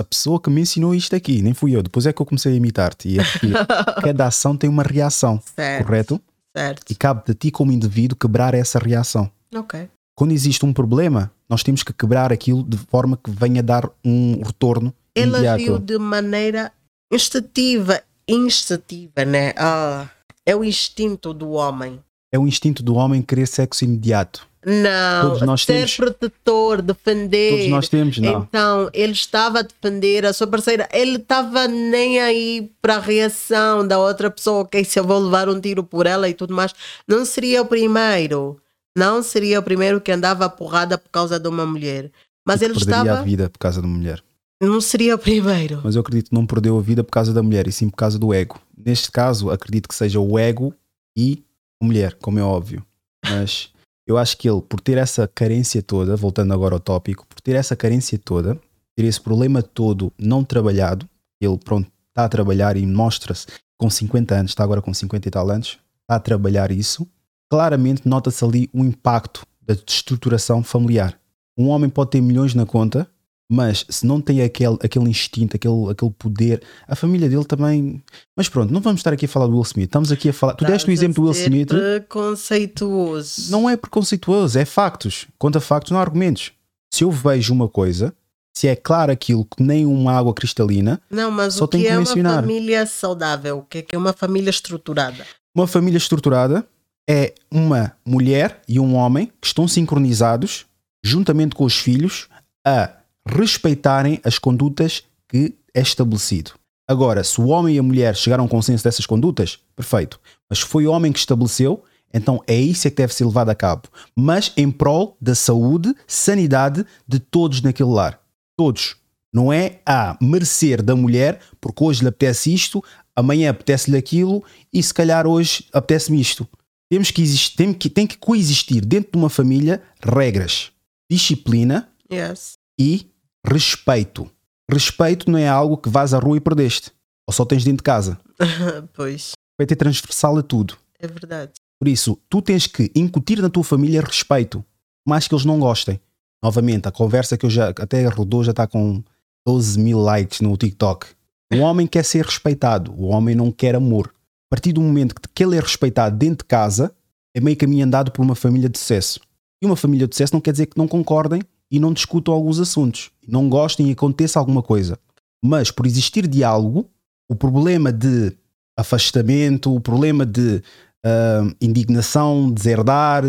a- 0.00 0.04
pessoa 0.04 0.40
que 0.40 0.48
me 0.50 0.62
ensinou 0.62 0.94
isto 0.94 1.14
aqui, 1.14 1.42
nem 1.42 1.52
fui 1.52 1.76
eu. 1.76 1.82
Depois 1.82 2.06
é 2.06 2.12
que 2.12 2.20
eu 2.22 2.26
comecei 2.26 2.52
a 2.52 2.56
imitar-te. 2.56 3.08
E 3.08 3.18
é 3.18 3.24
que 3.24 3.52
cada 4.02 4.26
ação 4.26 4.56
tem 4.56 4.70
uma 4.70 4.82
reação, 4.82 5.40
Certo. 5.54 5.84
correto? 5.86 6.20
Certo. 6.56 6.90
E 6.90 6.94
cabe 6.94 7.22
de 7.26 7.34
ti, 7.34 7.50
como 7.50 7.72
indivíduo, 7.72 8.16
quebrar 8.16 8.54
essa 8.54 8.78
reação. 8.78 9.30
Ok. 9.54 9.88
Quando 10.16 10.32
existe 10.32 10.64
um 10.64 10.72
problema, 10.72 11.30
nós 11.48 11.62
temos 11.62 11.82
que 11.82 11.92
quebrar 11.92 12.32
aquilo 12.32 12.62
de 12.62 12.76
forma 12.78 13.16
que 13.22 13.30
venha 13.30 13.62
dar 13.62 13.88
um 14.04 14.40
retorno 14.42 14.94
Ele 15.14 15.46
agiu 15.46 15.78
de 15.78 15.98
maneira 15.98 16.72
instintiva. 17.12 18.00
Instintiva, 18.28 19.24
né? 19.24 19.52
Ah, 19.56 20.08
é 20.46 20.54
o 20.54 20.64
instinto 20.64 21.32
do 21.32 21.50
homem. 21.50 22.00
É 22.32 22.38
o 22.38 22.46
instinto 22.46 22.82
do 22.82 22.94
homem 22.94 23.22
querer 23.22 23.46
sexo 23.46 23.84
imediato. 23.84 24.46
Não, 24.66 25.56
ser 25.58 25.66
temos. 25.66 25.96
protetor, 25.96 26.80
defender. 26.80 27.50
Todos 27.50 27.68
nós 27.68 27.88
temos, 27.88 28.18
não. 28.18 28.42
Então, 28.42 28.90
ele 28.94 29.12
estava 29.12 29.58
a 29.58 29.62
defender 29.62 30.24
a 30.24 30.32
sua 30.32 30.46
parceira. 30.46 30.88
Ele 30.90 31.16
estava 31.16 31.68
nem 31.68 32.18
aí 32.20 32.70
para 32.80 32.96
a 32.96 33.00
reação 33.00 33.86
da 33.86 33.98
outra 33.98 34.30
pessoa. 34.30 34.62
Ok, 34.62 34.82
se 34.84 34.98
eu 34.98 35.04
vou 35.04 35.18
levar 35.18 35.48
um 35.50 35.60
tiro 35.60 35.84
por 35.84 36.06
ela 36.06 36.28
e 36.28 36.34
tudo 36.34 36.54
mais. 36.54 36.74
Não 37.06 37.26
seria 37.26 37.60
o 37.60 37.66
primeiro. 37.66 38.58
Não 38.96 39.22
seria 39.22 39.60
o 39.60 39.62
primeiro 39.62 40.00
que 40.00 40.10
andava 40.10 40.48
porrada 40.48 40.96
por 40.96 41.10
causa 41.10 41.38
de 41.38 41.48
uma 41.48 41.66
mulher. 41.66 42.10
Mas 42.46 42.62
ele 42.62 42.74
perderia 42.74 43.00
a 43.00 43.04
estava. 43.04 43.22
vida 43.22 43.50
por 43.50 43.58
causa 43.58 43.82
da 43.82 43.88
mulher. 43.88 44.22
Não 44.60 44.80
seria 44.80 45.14
o 45.14 45.18
primeiro. 45.18 45.80
Mas 45.82 45.94
eu 45.94 46.00
acredito 46.00 46.28
que 46.28 46.34
não 46.34 46.46
perdeu 46.46 46.78
a 46.78 46.82
vida 46.82 47.02
por 47.02 47.10
causa 47.10 47.32
da 47.32 47.42
mulher, 47.42 47.66
e 47.66 47.72
sim 47.72 47.88
por 47.88 47.96
causa 47.96 48.18
do 48.18 48.32
ego. 48.32 48.58
Neste 48.76 49.10
caso, 49.10 49.50
acredito 49.50 49.88
que 49.88 49.94
seja 49.94 50.20
o 50.20 50.38
ego 50.38 50.74
e 51.16 51.42
a 51.80 51.84
mulher, 51.84 52.14
como 52.14 52.38
é 52.38 52.42
óbvio. 52.42 52.84
Mas 53.24 53.70
eu 54.06 54.18
acho 54.18 54.36
que 54.36 54.48
ele, 54.48 54.60
por 54.60 54.80
ter 54.80 54.98
essa 54.98 55.26
carência 55.26 55.82
toda, 55.82 56.16
voltando 56.16 56.52
agora 56.52 56.74
ao 56.74 56.80
tópico, 56.80 57.26
por 57.26 57.40
ter 57.40 57.56
essa 57.56 57.74
carência 57.74 58.18
toda, 58.18 58.58
ter 58.96 59.04
esse 59.04 59.20
problema 59.20 59.62
todo 59.62 60.12
não 60.18 60.44
trabalhado, 60.44 61.08
ele, 61.40 61.58
pronto, 61.58 61.90
está 62.08 62.24
a 62.24 62.28
trabalhar 62.28 62.76
e 62.76 62.86
mostra-se 62.86 63.46
com 63.76 63.90
50 63.90 64.34
anos, 64.34 64.50
está 64.52 64.62
agora 64.62 64.80
com 64.80 64.94
50 64.94 65.26
e 65.26 65.30
tal 65.30 65.50
anos, 65.50 65.78
está 66.02 66.16
a 66.16 66.20
trabalhar 66.20 66.70
isso, 66.70 67.06
claramente 67.50 68.06
nota-se 68.06 68.44
ali 68.44 68.70
o 68.72 68.84
impacto 68.84 69.44
da 69.60 69.74
estruturação 69.74 70.62
familiar. 70.62 71.18
Um 71.56 71.68
homem 71.68 71.88
pode 71.88 72.10
ter 72.10 72.20
milhões 72.20 72.54
na 72.54 72.66
conta, 72.66 73.08
mas 73.50 73.84
se 73.88 74.06
não 74.06 74.20
tem 74.20 74.42
aquele, 74.42 74.76
aquele 74.82 75.08
instinto, 75.08 75.56
aquele, 75.56 75.90
aquele 75.90 76.10
poder, 76.12 76.62
a 76.88 76.96
família 76.96 77.28
dele 77.28 77.44
também. 77.44 78.02
Mas 78.36 78.48
pronto, 78.48 78.72
não 78.72 78.80
vamos 78.80 79.00
estar 79.00 79.12
aqui 79.12 79.26
a 79.26 79.28
falar 79.28 79.46
do 79.46 79.52
Will 79.52 79.62
Smith. 79.62 79.86
Estamos 79.86 80.10
aqui 80.10 80.30
a 80.30 80.32
falar. 80.32 80.54
Tu 80.54 80.64
deste 80.64 80.88
o 80.88 80.92
exemplo 80.92 81.22
do 81.22 81.30
Will 81.30 81.40
Smith. 81.40 81.68
Preconceituoso. 81.68 83.50
Não 83.50 83.68
é 83.68 83.76
preconceituoso, 83.76 84.58
é 84.58 84.64
factos. 84.64 85.26
Conta 85.38 85.60
factos, 85.60 85.90
não 85.92 85.98
há 85.98 86.02
argumentos. 86.02 86.52
Se 86.92 87.04
eu 87.04 87.10
vejo 87.10 87.52
uma 87.52 87.68
coisa, 87.68 88.14
se 88.56 88.68
é 88.68 88.76
claro 88.76 89.12
aquilo 89.12 89.44
que 89.44 89.62
nem 89.62 89.84
uma 89.84 90.12
água 90.12 90.32
cristalina, 90.32 91.00
Não, 91.10 91.30
mas 91.30 91.54
Só 91.54 91.64
o 91.64 91.68
que 91.68 91.78
que 91.80 91.86
é 91.88 91.92
uma 91.92 91.98
mencionar. 91.98 92.40
família 92.40 92.86
saudável? 92.86 93.58
O 93.58 93.62
que 93.62 93.78
é 93.78 93.82
que 93.82 93.94
é 93.94 93.98
uma 93.98 94.12
família 94.12 94.50
estruturada? 94.50 95.24
uma 95.56 95.66
família 95.68 95.98
estruturada 95.98 96.66
é 97.08 97.32
uma 97.50 97.92
mulher 98.04 98.60
e 98.66 98.80
um 98.80 98.96
homem 98.96 99.30
que 99.40 99.46
estão 99.46 99.68
sincronizados, 99.68 100.66
juntamente 101.04 101.54
com 101.54 101.64
os 101.64 101.76
filhos, 101.78 102.28
a 102.66 102.90
respeitarem 103.26 104.20
as 104.24 104.38
condutas 104.38 105.02
que 105.28 105.54
é 105.74 105.80
estabelecido. 105.80 106.52
Agora, 106.86 107.24
se 107.24 107.40
o 107.40 107.46
homem 107.46 107.76
e 107.76 107.78
a 107.78 107.82
mulher 107.82 108.14
chegaram 108.14 108.44
a 108.44 108.46
um 108.46 108.48
consenso 108.48 108.84
dessas 108.84 109.06
condutas, 109.06 109.58
perfeito. 109.74 110.20
Mas 110.48 110.60
foi 110.60 110.86
o 110.86 110.92
homem 110.92 111.12
que 111.12 111.18
estabeleceu, 111.18 111.82
então 112.12 112.42
é 112.46 112.54
isso 112.54 112.86
é 112.86 112.90
que 112.90 112.98
deve 112.98 113.14
ser 113.14 113.24
levado 113.24 113.48
a 113.48 113.54
cabo. 113.54 113.88
Mas 114.14 114.52
em 114.56 114.70
prol 114.70 115.16
da 115.20 115.34
saúde, 115.34 115.94
sanidade 116.06 116.84
de 117.08 117.18
todos 117.18 117.62
naquele 117.62 117.88
lar. 117.90 118.20
Todos. 118.56 118.96
Não 119.32 119.52
é 119.52 119.80
a 119.84 120.16
merecer 120.20 120.82
da 120.82 120.94
mulher, 120.94 121.40
porque 121.60 121.82
hoje 121.82 122.02
lhe 122.02 122.08
apetece 122.08 122.54
isto, 122.54 122.84
amanhã 123.16 123.50
apetece-lhe 123.50 123.96
aquilo 123.96 124.44
e 124.72 124.82
se 124.82 124.92
calhar 124.94 125.26
hoje 125.26 125.64
apetece-me 125.72 126.20
isto. 126.20 126.46
Temos 126.88 127.10
que 127.10 127.22
existir, 127.22 127.56
tem 127.56 127.72
que, 127.72 127.88
tem 127.88 128.06
que 128.06 128.18
coexistir 128.18 128.84
dentro 128.84 129.12
de 129.12 129.18
uma 129.18 129.30
família 129.30 129.82
regras, 130.00 130.70
disciplina 131.10 131.88
Yes. 132.12 132.52
e 132.78 133.06
respeito. 133.46 134.30
Respeito 134.70 135.30
não 135.30 135.38
é 135.38 135.48
algo 135.48 135.76
que 135.76 135.88
vais 135.88 136.14
à 136.14 136.18
rua 136.18 136.36
e 136.36 136.40
perdeste. 136.40 136.90
Ou 137.26 137.32
só 137.32 137.44
tens 137.44 137.64
dentro 137.64 137.78
de 137.78 137.84
casa. 137.84 138.18
pois. 138.94 139.32
vai 139.58 139.66
ter 139.66 139.76
transversal 139.76 140.38
a 140.38 140.42
tudo. 140.42 140.76
É 140.98 141.06
verdade. 141.06 141.52
Por 141.78 141.88
isso, 141.88 142.18
tu 142.28 142.40
tens 142.40 142.66
que 142.66 142.90
incutir 142.94 143.42
na 143.42 143.50
tua 143.50 143.64
família 143.64 144.00
respeito, 144.00 144.64
mais 145.06 145.28
que 145.28 145.34
eles 145.34 145.44
não 145.44 145.58
gostem. 145.58 146.00
Novamente, 146.42 146.88
a 146.88 146.92
conversa 146.92 147.36
que 147.36 147.44
eu 147.44 147.50
já 147.50 147.68
até 147.70 148.06
rodou 148.06 148.44
já 148.44 148.50
está 148.50 148.66
com 148.66 149.02
12 149.46 149.78
mil 149.78 149.98
likes 149.98 150.40
no 150.40 150.56
TikTok. 150.56 151.06
O 151.52 151.58
homem 151.58 151.86
quer 151.86 152.04
ser 152.04 152.24
respeitado, 152.24 152.92
o 152.92 153.06
homem 153.06 153.34
não 153.34 153.52
quer 153.52 153.74
amor. 153.74 154.08
A 154.50 154.56
partir 154.56 154.72
do 154.72 154.80
momento 154.80 155.14
que 155.34 155.44
ele 155.44 155.56
é 155.56 155.60
respeitado 155.60 156.16
dentro 156.16 156.38
de 156.38 156.48
casa, 156.48 156.94
é 157.34 157.40
meio 157.40 157.56
caminho 157.56 157.84
andado 157.84 158.10
por 158.12 158.22
uma 158.22 158.34
família 158.34 158.68
de 158.68 158.78
sucesso. 158.78 159.20
E 159.62 159.66
uma 159.66 159.76
família 159.76 160.06
de 160.06 160.14
sucesso 160.14 160.34
não 160.34 160.40
quer 160.40 160.52
dizer 160.52 160.66
que 160.66 160.78
não 160.78 160.86
concordem 160.86 161.42
e 161.74 161.80
não 161.80 161.92
discutam 161.92 162.32
alguns 162.32 162.60
assuntos, 162.60 163.10
não 163.26 163.48
gostem 163.48 163.88
e 163.88 163.92
aconteça 163.92 164.38
alguma 164.38 164.62
coisa. 164.62 164.96
Mas 165.44 165.72
por 165.72 165.86
existir 165.86 166.28
diálogo, 166.28 166.88
o 167.28 167.34
problema 167.34 167.92
de 167.92 168.32
afastamento, 168.78 169.74
o 169.74 169.80
problema 169.80 170.24
de 170.24 170.62
ah, 171.04 171.42
indignação, 171.60 172.48
deserdar, 172.48 173.24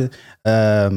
ah, 0.46 0.90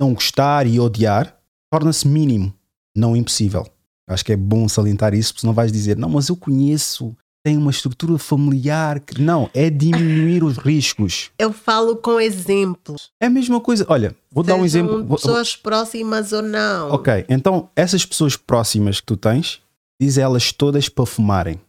não 0.00 0.14
gostar 0.14 0.66
e 0.66 0.80
odiar, 0.80 1.36
torna-se 1.70 2.08
mínimo, 2.08 2.50
não 2.96 3.14
impossível. 3.14 3.66
Acho 4.08 4.24
que 4.24 4.32
é 4.32 4.36
bom 4.36 4.66
salientar 4.66 5.12
isso, 5.12 5.34
porque 5.34 5.42
senão 5.42 5.52
vais 5.52 5.70
dizer, 5.70 5.98
não, 5.98 6.08
mas 6.08 6.30
eu 6.30 6.36
conheço, 6.36 7.14
tem 7.46 7.56
uma 7.56 7.70
estrutura 7.70 8.18
familiar. 8.18 8.98
que-" 8.98 9.22
Não, 9.22 9.48
é 9.54 9.70
diminuir 9.70 10.42
os 10.42 10.56
riscos. 10.58 11.30
Eu 11.38 11.52
falo 11.52 11.94
com 11.94 12.20
exemplos. 12.20 13.10
É 13.20 13.26
a 13.26 13.30
mesma 13.30 13.60
coisa. 13.60 13.86
Olha, 13.88 14.16
vou 14.32 14.42
dar 14.42 14.56
um 14.56 14.68
Sejam 14.68 14.84
exemplo. 14.86 15.14
pessoas 15.16 15.54
próximas 15.54 16.32
ou 16.32 16.42
não. 16.42 16.90
Ok, 16.90 17.24
então 17.28 17.70
essas 17.76 18.04
pessoas 18.04 18.34
próximas 18.36 18.98
que 18.98 19.06
tu 19.06 19.16
tens, 19.16 19.60
diz 20.00 20.18
elas 20.18 20.50
todas 20.50 20.88
para 20.88 21.06
fumarem. 21.06 21.60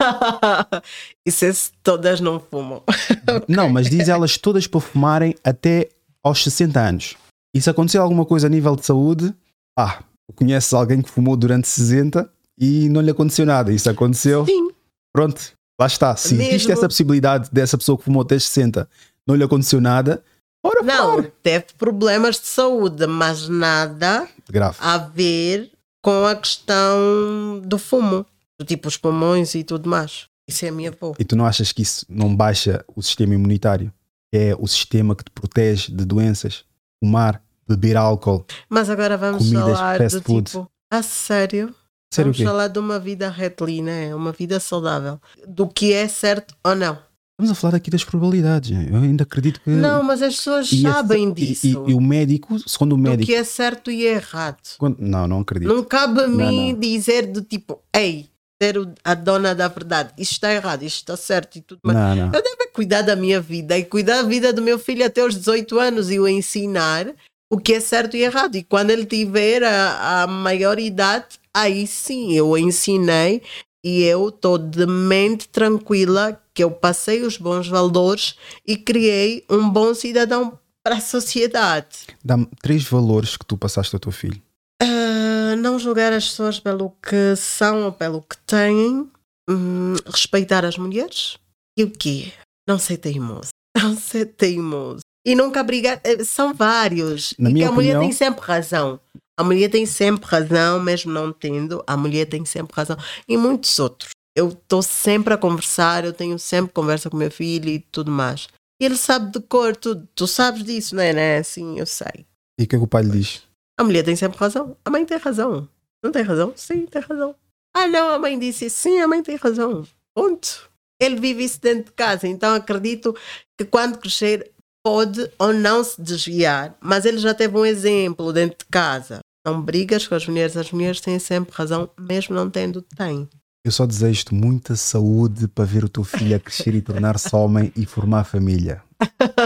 Isso 1.26 1.44
é 1.44 1.52
se 1.52 1.70
todas 1.82 2.18
não 2.18 2.40
fumam. 2.40 2.82
Não, 3.46 3.68
mas 3.68 3.88
diz 3.88 4.08
elas 4.08 4.36
todas 4.36 4.66
para 4.66 4.80
fumarem 4.80 5.34
até 5.44 5.90
aos 6.24 6.42
60 6.42 6.80
anos. 6.80 7.16
E 7.54 7.60
se 7.60 7.70
acontecer 7.70 7.98
alguma 7.98 8.24
coisa 8.24 8.48
a 8.48 8.50
nível 8.50 8.74
de 8.74 8.84
saúde, 8.84 9.32
ah, 9.78 10.02
conheces 10.34 10.72
alguém 10.74 11.00
que 11.02 11.08
fumou 11.10 11.36
durante 11.36 11.68
60 11.68 12.28
e 12.58 12.88
não 12.88 13.00
lhe 13.00 13.10
aconteceu 13.12 13.46
nada. 13.46 13.72
Isso 13.72 13.88
aconteceu, 13.88 14.44
Sim. 14.44 14.71
Pronto, 15.12 15.40
lá 15.80 15.86
está. 15.86 16.14
Se 16.16 16.34
existe 16.34 16.52
Mesmo- 16.52 16.72
essa 16.72 16.88
possibilidade 16.88 17.48
dessa 17.52 17.76
pessoa 17.78 17.96
que 17.98 18.04
fumou 18.04 18.22
até 18.22 18.38
60 18.38 18.88
não 19.26 19.34
lhe 19.34 19.44
aconteceu 19.44 19.80
nada, 19.80 20.22
ora 20.64 20.82
Não, 20.82 21.16
fumar. 21.16 21.30
teve 21.42 21.66
problemas 21.78 22.40
de 22.40 22.46
saúde, 22.46 23.06
mas 23.06 23.48
nada 23.48 24.28
Grave. 24.50 24.76
a 24.80 24.98
ver 24.98 25.70
com 26.02 26.24
a 26.26 26.34
questão 26.36 27.60
do 27.64 27.78
fumo. 27.78 28.26
Do 28.58 28.64
tipo 28.66 28.86
os 28.88 28.96
pulmões 28.96 29.54
e 29.54 29.64
tudo 29.64 29.88
mais. 29.88 30.26
Isso 30.48 30.64
é 30.64 30.68
a 30.68 30.72
minha 30.72 30.90
avó. 30.90 31.14
E 31.18 31.24
tu 31.24 31.34
não 31.34 31.46
achas 31.46 31.72
que 31.72 31.82
isso 31.82 32.04
não 32.08 32.34
baixa 32.34 32.84
o 32.94 33.02
sistema 33.02 33.34
imunitário? 33.34 33.92
É 34.34 34.54
o 34.58 34.66
sistema 34.68 35.14
que 35.16 35.24
te 35.24 35.30
protege 35.30 35.90
de 35.92 36.04
doenças. 36.04 36.64
Fumar, 37.02 37.42
beber 37.68 37.96
álcool. 37.96 38.44
Mas 38.68 38.88
agora 38.90 39.16
vamos 39.16 39.44
Comidas 39.44 39.78
falar 39.78 39.98
fast 39.98 40.18
do 40.18 40.24
food. 40.24 40.50
tipo. 40.50 40.70
A 40.92 41.02
sério? 41.02 41.74
O 42.20 42.24
vamos 42.24 42.40
falar 42.40 42.68
de 42.68 42.78
uma 42.78 42.98
vida 42.98 43.28
retilínea, 43.30 43.92
é 43.92 44.14
uma 44.14 44.32
vida 44.32 44.60
saudável. 44.60 45.20
Do 45.46 45.66
que 45.66 45.92
é 45.92 46.06
certo 46.08 46.54
ou 46.64 46.74
não. 46.74 46.98
Estamos 47.40 47.58
a 47.58 47.60
falar 47.60 47.76
aqui 47.76 47.90
das 47.90 48.04
probabilidades. 48.04 48.70
Eu 48.70 48.96
ainda 48.98 49.24
acredito 49.24 49.60
que. 49.62 49.70
Não, 49.70 50.02
mas 50.02 50.22
as 50.22 50.36
pessoas 50.36 50.70
E 50.70 50.82
sabem 50.82 51.28
e- 51.30 51.32
disso. 51.32 51.66
E, 51.66 51.70
e 51.70 51.94
o 51.94 52.00
médico, 52.00 52.56
segundo 52.68 52.92
o 52.92 52.96
do 52.96 53.02
médico. 53.02 53.26
que 53.26 53.34
é 53.34 53.42
certo 53.42 53.90
e 53.90 54.04
errado. 54.04 54.58
quando- 54.78 54.98
Não, 55.00 55.26
não 55.26 55.40
acredito. 55.40 55.72
Não 55.74 55.82
cabe 55.82 56.20
a 56.20 56.26
Não, 56.28 56.36
mim 56.36 56.72
não. 56.72 56.78
dizer 56.80 57.26
do 57.26 57.40
tipo, 57.42 57.80
ei, 57.96 58.28
ser 58.62 58.76
a 59.02 59.14
dona 59.14 59.54
da 59.56 59.66
verdade. 59.66 60.10
Isto 60.18 60.32
está 60.32 60.52
errado, 60.52 60.82
isto 60.84 60.98
está 60.98 61.16
certo 61.16 61.56
e 61.56 61.62
tudo 61.62 61.80
mais. 61.82 61.98
Não, 61.98 62.14
não. 62.14 62.26
Eu 62.26 62.42
devo 62.42 62.56
é 62.62 62.66
cuidar 62.68 63.02
da 63.02 63.16
minha 63.16 63.40
vida 63.40 63.76
e 63.76 63.84
cuidar 63.84 64.22
da 64.22 64.28
vida 64.28 64.52
do 64.52 64.62
meu 64.62 64.78
filho 64.78 65.04
até 65.04 65.24
os 65.24 65.34
18 65.34 65.80
anos 65.80 66.10
e 66.10 66.20
o 66.20 66.28
ensinar 66.28 67.06
o 67.52 67.58
que 67.58 67.74
é 67.74 67.80
certo 67.80 68.16
e 68.16 68.22
errado. 68.22 68.56
E 68.56 68.62
quando 68.62 68.90
ele 68.90 69.04
tiver 69.04 69.62
a, 69.62 70.22
a 70.22 70.26
maior 70.26 70.78
idade, 70.78 71.38
aí 71.52 71.86
sim 71.86 72.32
eu 72.32 72.56
ensinei 72.56 73.42
e 73.84 74.02
eu 74.02 74.28
estou 74.28 74.56
de 74.56 74.86
mente 74.86 75.48
tranquila 75.48 76.40
que 76.54 76.62
eu 76.62 76.70
passei 76.70 77.22
os 77.22 77.36
bons 77.36 77.68
valores 77.68 78.36
e 78.66 78.76
criei 78.76 79.44
um 79.50 79.68
bom 79.68 79.94
cidadão 79.94 80.58
para 80.84 80.96
a 80.96 81.00
sociedade. 81.00 82.06
Dá-me 82.24 82.48
três 82.62 82.84
valores 82.84 83.36
que 83.36 83.44
tu 83.44 83.56
passaste 83.56 83.94
ao 83.94 84.00
teu 84.00 84.12
filho. 84.12 84.40
Ah, 84.80 85.54
não 85.56 85.78
julgar 85.78 86.12
as 86.12 86.28
pessoas 86.28 86.58
pelo 86.58 86.90
que 87.02 87.36
são 87.36 87.84
ou 87.84 87.92
pelo 87.92 88.22
que 88.22 88.36
têm, 88.38 89.08
Hum, 89.48 89.94
respeitar 90.06 90.64
as 90.64 90.78
mulheres 90.78 91.36
e 91.76 91.82
o 91.82 91.90
quê? 91.90 92.32
Não 92.68 92.78
ser 92.78 92.98
teimoso. 92.98 93.50
Não 93.76 93.96
ser 93.96 94.26
teimoso. 94.26 95.00
E 95.24 95.34
nunca 95.34 95.62
brigar. 95.62 96.00
eh, 96.04 96.24
São 96.24 96.52
vários. 96.52 97.34
Na 97.38 97.50
e 97.50 97.52
minha 97.52 97.68
a 97.68 97.72
mulher 97.72 97.90
opinião- 97.96 98.02
tem 98.02 98.12
sempre 98.12 98.44
razão. 98.44 99.00
A 99.38 99.44
mulher 99.44 99.68
tem 99.70 99.86
sempre 99.86 100.26
razão, 100.28 100.80
mesmo 100.80 101.10
não 101.12 101.32
tendo, 101.32 101.82
a 101.86 101.96
mulher 101.96 102.26
tem 102.26 102.44
sempre 102.44 102.74
razão. 102.76 102.96
E 103.26 103.36
muitos 103.36 103.78
outros. 103.78 104.10
Eu 104.36 104.48
estou 104.50 104.82
sempre 104.82 105.34
a 105.34 105.38
conversar, 105.38 106.04
eu 106.04 106.12
tenho 106.12 106.38
sempre 106.38 106.72
conversa 106.72 107.08
com 107.10 107.16
meu 107.16 107.30
filho 107.30 107.68
e 107.68 107.78
tudo 107.78 108.10
mais. 108.10 108.48
E 108.80 108.84
ele 108.84 108.96
sabe 108.96 109.30
de 109.32 109.40
cor, 109.46 109.76
tu, 109.76 110.06
tu 110.14 110.26
sabes 110.26 110.64
disso, 110.64 110.94
não 110.94 111.02
é? 111.02 111.12
Né? 111.12 111.42
Sim, 111.42 111.78
eu 111.78 111.86
sei. 111.86 112.26
E 112.58 112.64
o 112.64 112.66
que 112.66 112.76
é 112.76 112.78
que 112.78 112.84
o 112.84 112.86
pai 112.88 113.02
lhe 113.02 113.10
diz? 113.10 113.42
A 113.78 113.84
mulher 113.84 114.02
tem 114.04 114.16
sempre 114.16 114.38
razão. 114.38 114.76
A 114.84 114.90
mãe 114.90 115.04
tem 115.04 115.18
razão. 115.18 115.68
Não 116.04 116.10
tem 116.12 116.22
razão? 116.22 116.52
Sim, 116.56 116.86
tem 116.86 117.00
razão. 117.02 117.34
Ah, 117.74 117.86
não, 117.86 118.10
a 118.10 118.18
mãe 118.18 118.38
disse 118.38 118.68
sim, 118.68 119.00
a 119.00 119.08
mãe 119.08 119.22
tem 119.22 119.36
razão. 119.36 119.86
Ponto. 120.14 120.68
Ele 121.00 121.18
vive 121.18 121.44
isso 121.44 121.60
dentro 121.60 121.84
de 121.86 121.92
casa, 121.92 122.28
então 122.28 122.54
acredito 122.54 123.16
que 123.58 123.64
quando 123.64 123.98
crescer 123.98 124.50
pode 124.84 125.30
ou 125.38 125.52
não 125.52 125.82
se 125.84 126.00
desviar, 126.00 126.76
mas 126.80 127.04
ele 127.04 127.18
já 127.18 127.32
teve 127.34 127.56
um 127.56 127.64
exemplo 127.66 128.32
dentro 128.32 128.58
de 128.58 128.64
casa. 128.66 129.20
Não 129.46 129.60
brigas 129.60 130.06
com 130.06 130.14
as 130.14 130.26
mulheres, 130.26 130.56
as 130.56 130.70
mulheres 130.70 131.00
têm 131.00 131.18
sempre 131.18 131.54
razão, 131.54 131.90
mesmo 131.98 132.34
não 132.34 132.48
tendo, 132.48 132.82
tem. 132.96 133.28
Eu 133.64 133.70
só 133.72 133.86
desejo-te 133.86 134.34
muita 134.34 134.74
saúde 134.74 135.46
para 135.48 135.64
ver 135.64 135.84
o 135.84 135.88
teu 135.88 136.02
filho 136.02 136.34
a 136.36 136.38
crescer 136.40 136.74
e 136.74 136.80
tornar-se 136.82 137.34
homem 137.34 137.72
e 137.76 137.86
formar 137.86 138.24
família. 138.24 138.82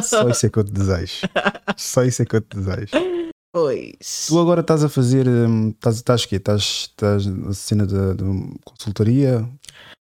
Só 0.03 0.29
isso 0.29 0.47
é 0.47 0.51
que 0.51 0.59
eu 0.59 0.65
te 0.65 0.73
desejo. 0.73 1.21
Só 1.77 2.03
isso 2.03 2.23
é 2.23 2.25
que 2.25 2.37
eu 2.37 2.41
te 2.41 2.57
desejo. 2.57 2.93
Pois. 3.53 4.27
Tu 4.29 4.39
agora 4.39 4.61
estás 4.61 4.85
a 4.85 4.89
fazer. 4.89 5.27
hum, 5.29 5.71
Estás, 5.71 5.97
estás 5.97 6.25
o 6.25 6.29
quê? 6.29 6.37
Estás, 6.37 6.63
estás 6.91 7.27
na 7.27 7.53
cena 7.55 7.87
de, 7.87 8.15
de 8.15 8.25
consultoria? 8.65 9.49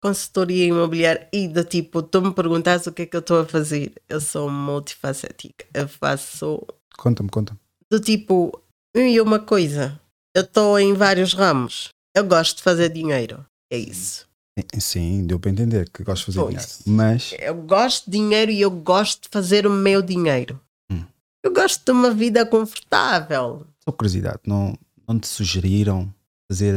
Consultoria 0.02 0.64
imobiliária 0.66 1.28
e 1.32 1.46
do 1.46 1.62
tipo, 1.64 2.02
tu 2.02 2.20
me 2.20 2.34
perguntas 2.34 2.86
o 2.88 2.92
que 2.92 3.02
é 3.02 3.06
que 3.06 3.14
eu 3.16 3.20
estou 3.20 3.40
a 3.40 3.46
fazer. 3.46 3.92
Eu 4.08 4.20
sou 4.20 4.50
multifacética. 4.50 5.64
Eu 5.72 5.86
faço 5.86 6.60
Conta-me, 6.98 7.28
conta-me. 7.30 7.58
do 7.90 8.00
tipo, 8.00 8.60
e 8.96 9.20
uma 9.20 9.38
coisa, 9.38 10.00
eu 10.36 10.42
estou 10.42 10.78
em 10.78 10.92
vários 10.92 11.32
ramos, 11.34 11.88
eu 12.16 12.24
gosto 12.24 12.56
de 12.58 12.62
fazer 12.64 12.88
dinheiro, 12.90 13.46
é 13.72 13.78
isso. 13.78 14.28
Sim, 14.74 14.80
Sim, 14.80 15.26
deu 15.26 15.38
para 15.40 15.50
entender 15.52 15.88
que 15.88 16.02
gosto 16.04 16.30
de 16.30 16.36
fazer 16.38 16.40
Pois. 16.40 16.78
dinheiro. 16.84 17.02
Mas 17.02 17.34
Eu 17.38 17.54
gosto 17.54 18.10
de 18.10 18.18
dinheiro 18.18 18.50
e 18.50 18.60
eu 18.60 18.70
gosto 18.70 19.22
de 19.22 19.28
fazer 19.30 19.66
o 19.66 19.70
meu 19.70 20.02
dinheiro. 20.02 20.60
Hum. 20.90 21.04
Eu 21.44 21.52
gosto 21.54 21.82
de 21.84 21.90
uma 21.92 22.10
vida 22.10 22.44
confortável. 22.44 23.66
só 23.82 23.92
curiosidade, 23.92 24.40
não, 24.46 24.76
não 25.08 25.18
te 25.18 25.26
sugeriram 25.28 26.12
fazer 26.50 26.74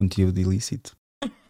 conteúdo 0.00 0.38
ilícito? 0.38 0.96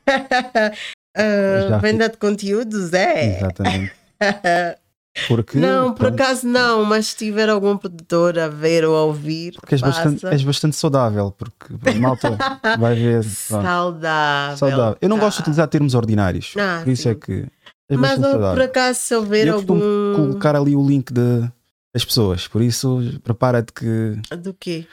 Já 1.16 1.78
venda 1.78 2.08
de 2.08 2.16
conteúdos, 2.16 2.92
é? 2.92 3.36
Exatamente. 3.38 3.92
Porque, 5.26 5.58
Não, 5.58 5.88
por 5.92 6.06
pronto, 6.06 6.14
acaso 6.22 6.46
não, 6.46 6.84
mas 6.84 7.08
se 7.08 7.16
tiver 7.16 7.48
algum 7.48 7.76
produtor 7.76 8.38
a 8.38 8.46
ver 8.46 8.84
ou 8.84 8.96
a 8.96 9.02
ouvir, 9.02 9.54
porque 9.54 9.74
és 9.74 9.80
bastante, 9.80 10.24
és 10.24 10.42
bastante 10.44 10.76
saudável, 10.76 11.32
porque 11.36 11.74
malta 11.98 12.38
vai 12.78 12.94
ver. 12.94 13.24
saudável. 13.24 14.56
saudável. 14.56 14.96
Eu 15.00 15.08
não 15.08 15.18
gosto 15.18 15.38
de 15.38 15.38
tá. 15.38 15.42
utilizar 15.42 15.66
termos 15.68 15.94
ordinários, 15.94 16.54
Ah, 16.56 16.80
por 16.84 16.90
isso 16.92 17.02
sim. 17.02 17.08
é 17.10 17.14
que 17.16 17.32
és 17.32 17.98
Mas 17.98 18.10
bastante 18.12 18.20
não, 18.22 18.30
por 18.30 18.40
saudável. 18.40 18.64
acaso, 18.64 19.00
se 19.00 19.14
houver 19.16 19.46
Eu 19.48 19.54
algum. 19.56 19.80
colocar 20.14 20.54
ali 20.54 20.76
o 20.76 20.86
link 20.86 21.12
de, 21.12 21.50
das 21.92 22.04
pessoas, 22.04 22.46
por 22.46 22.62
isso 22.62 23.00
prepara-te 23.24 23.72
que 23.72 24.16
Do 24.38 24.54
quê? 24.54 24.86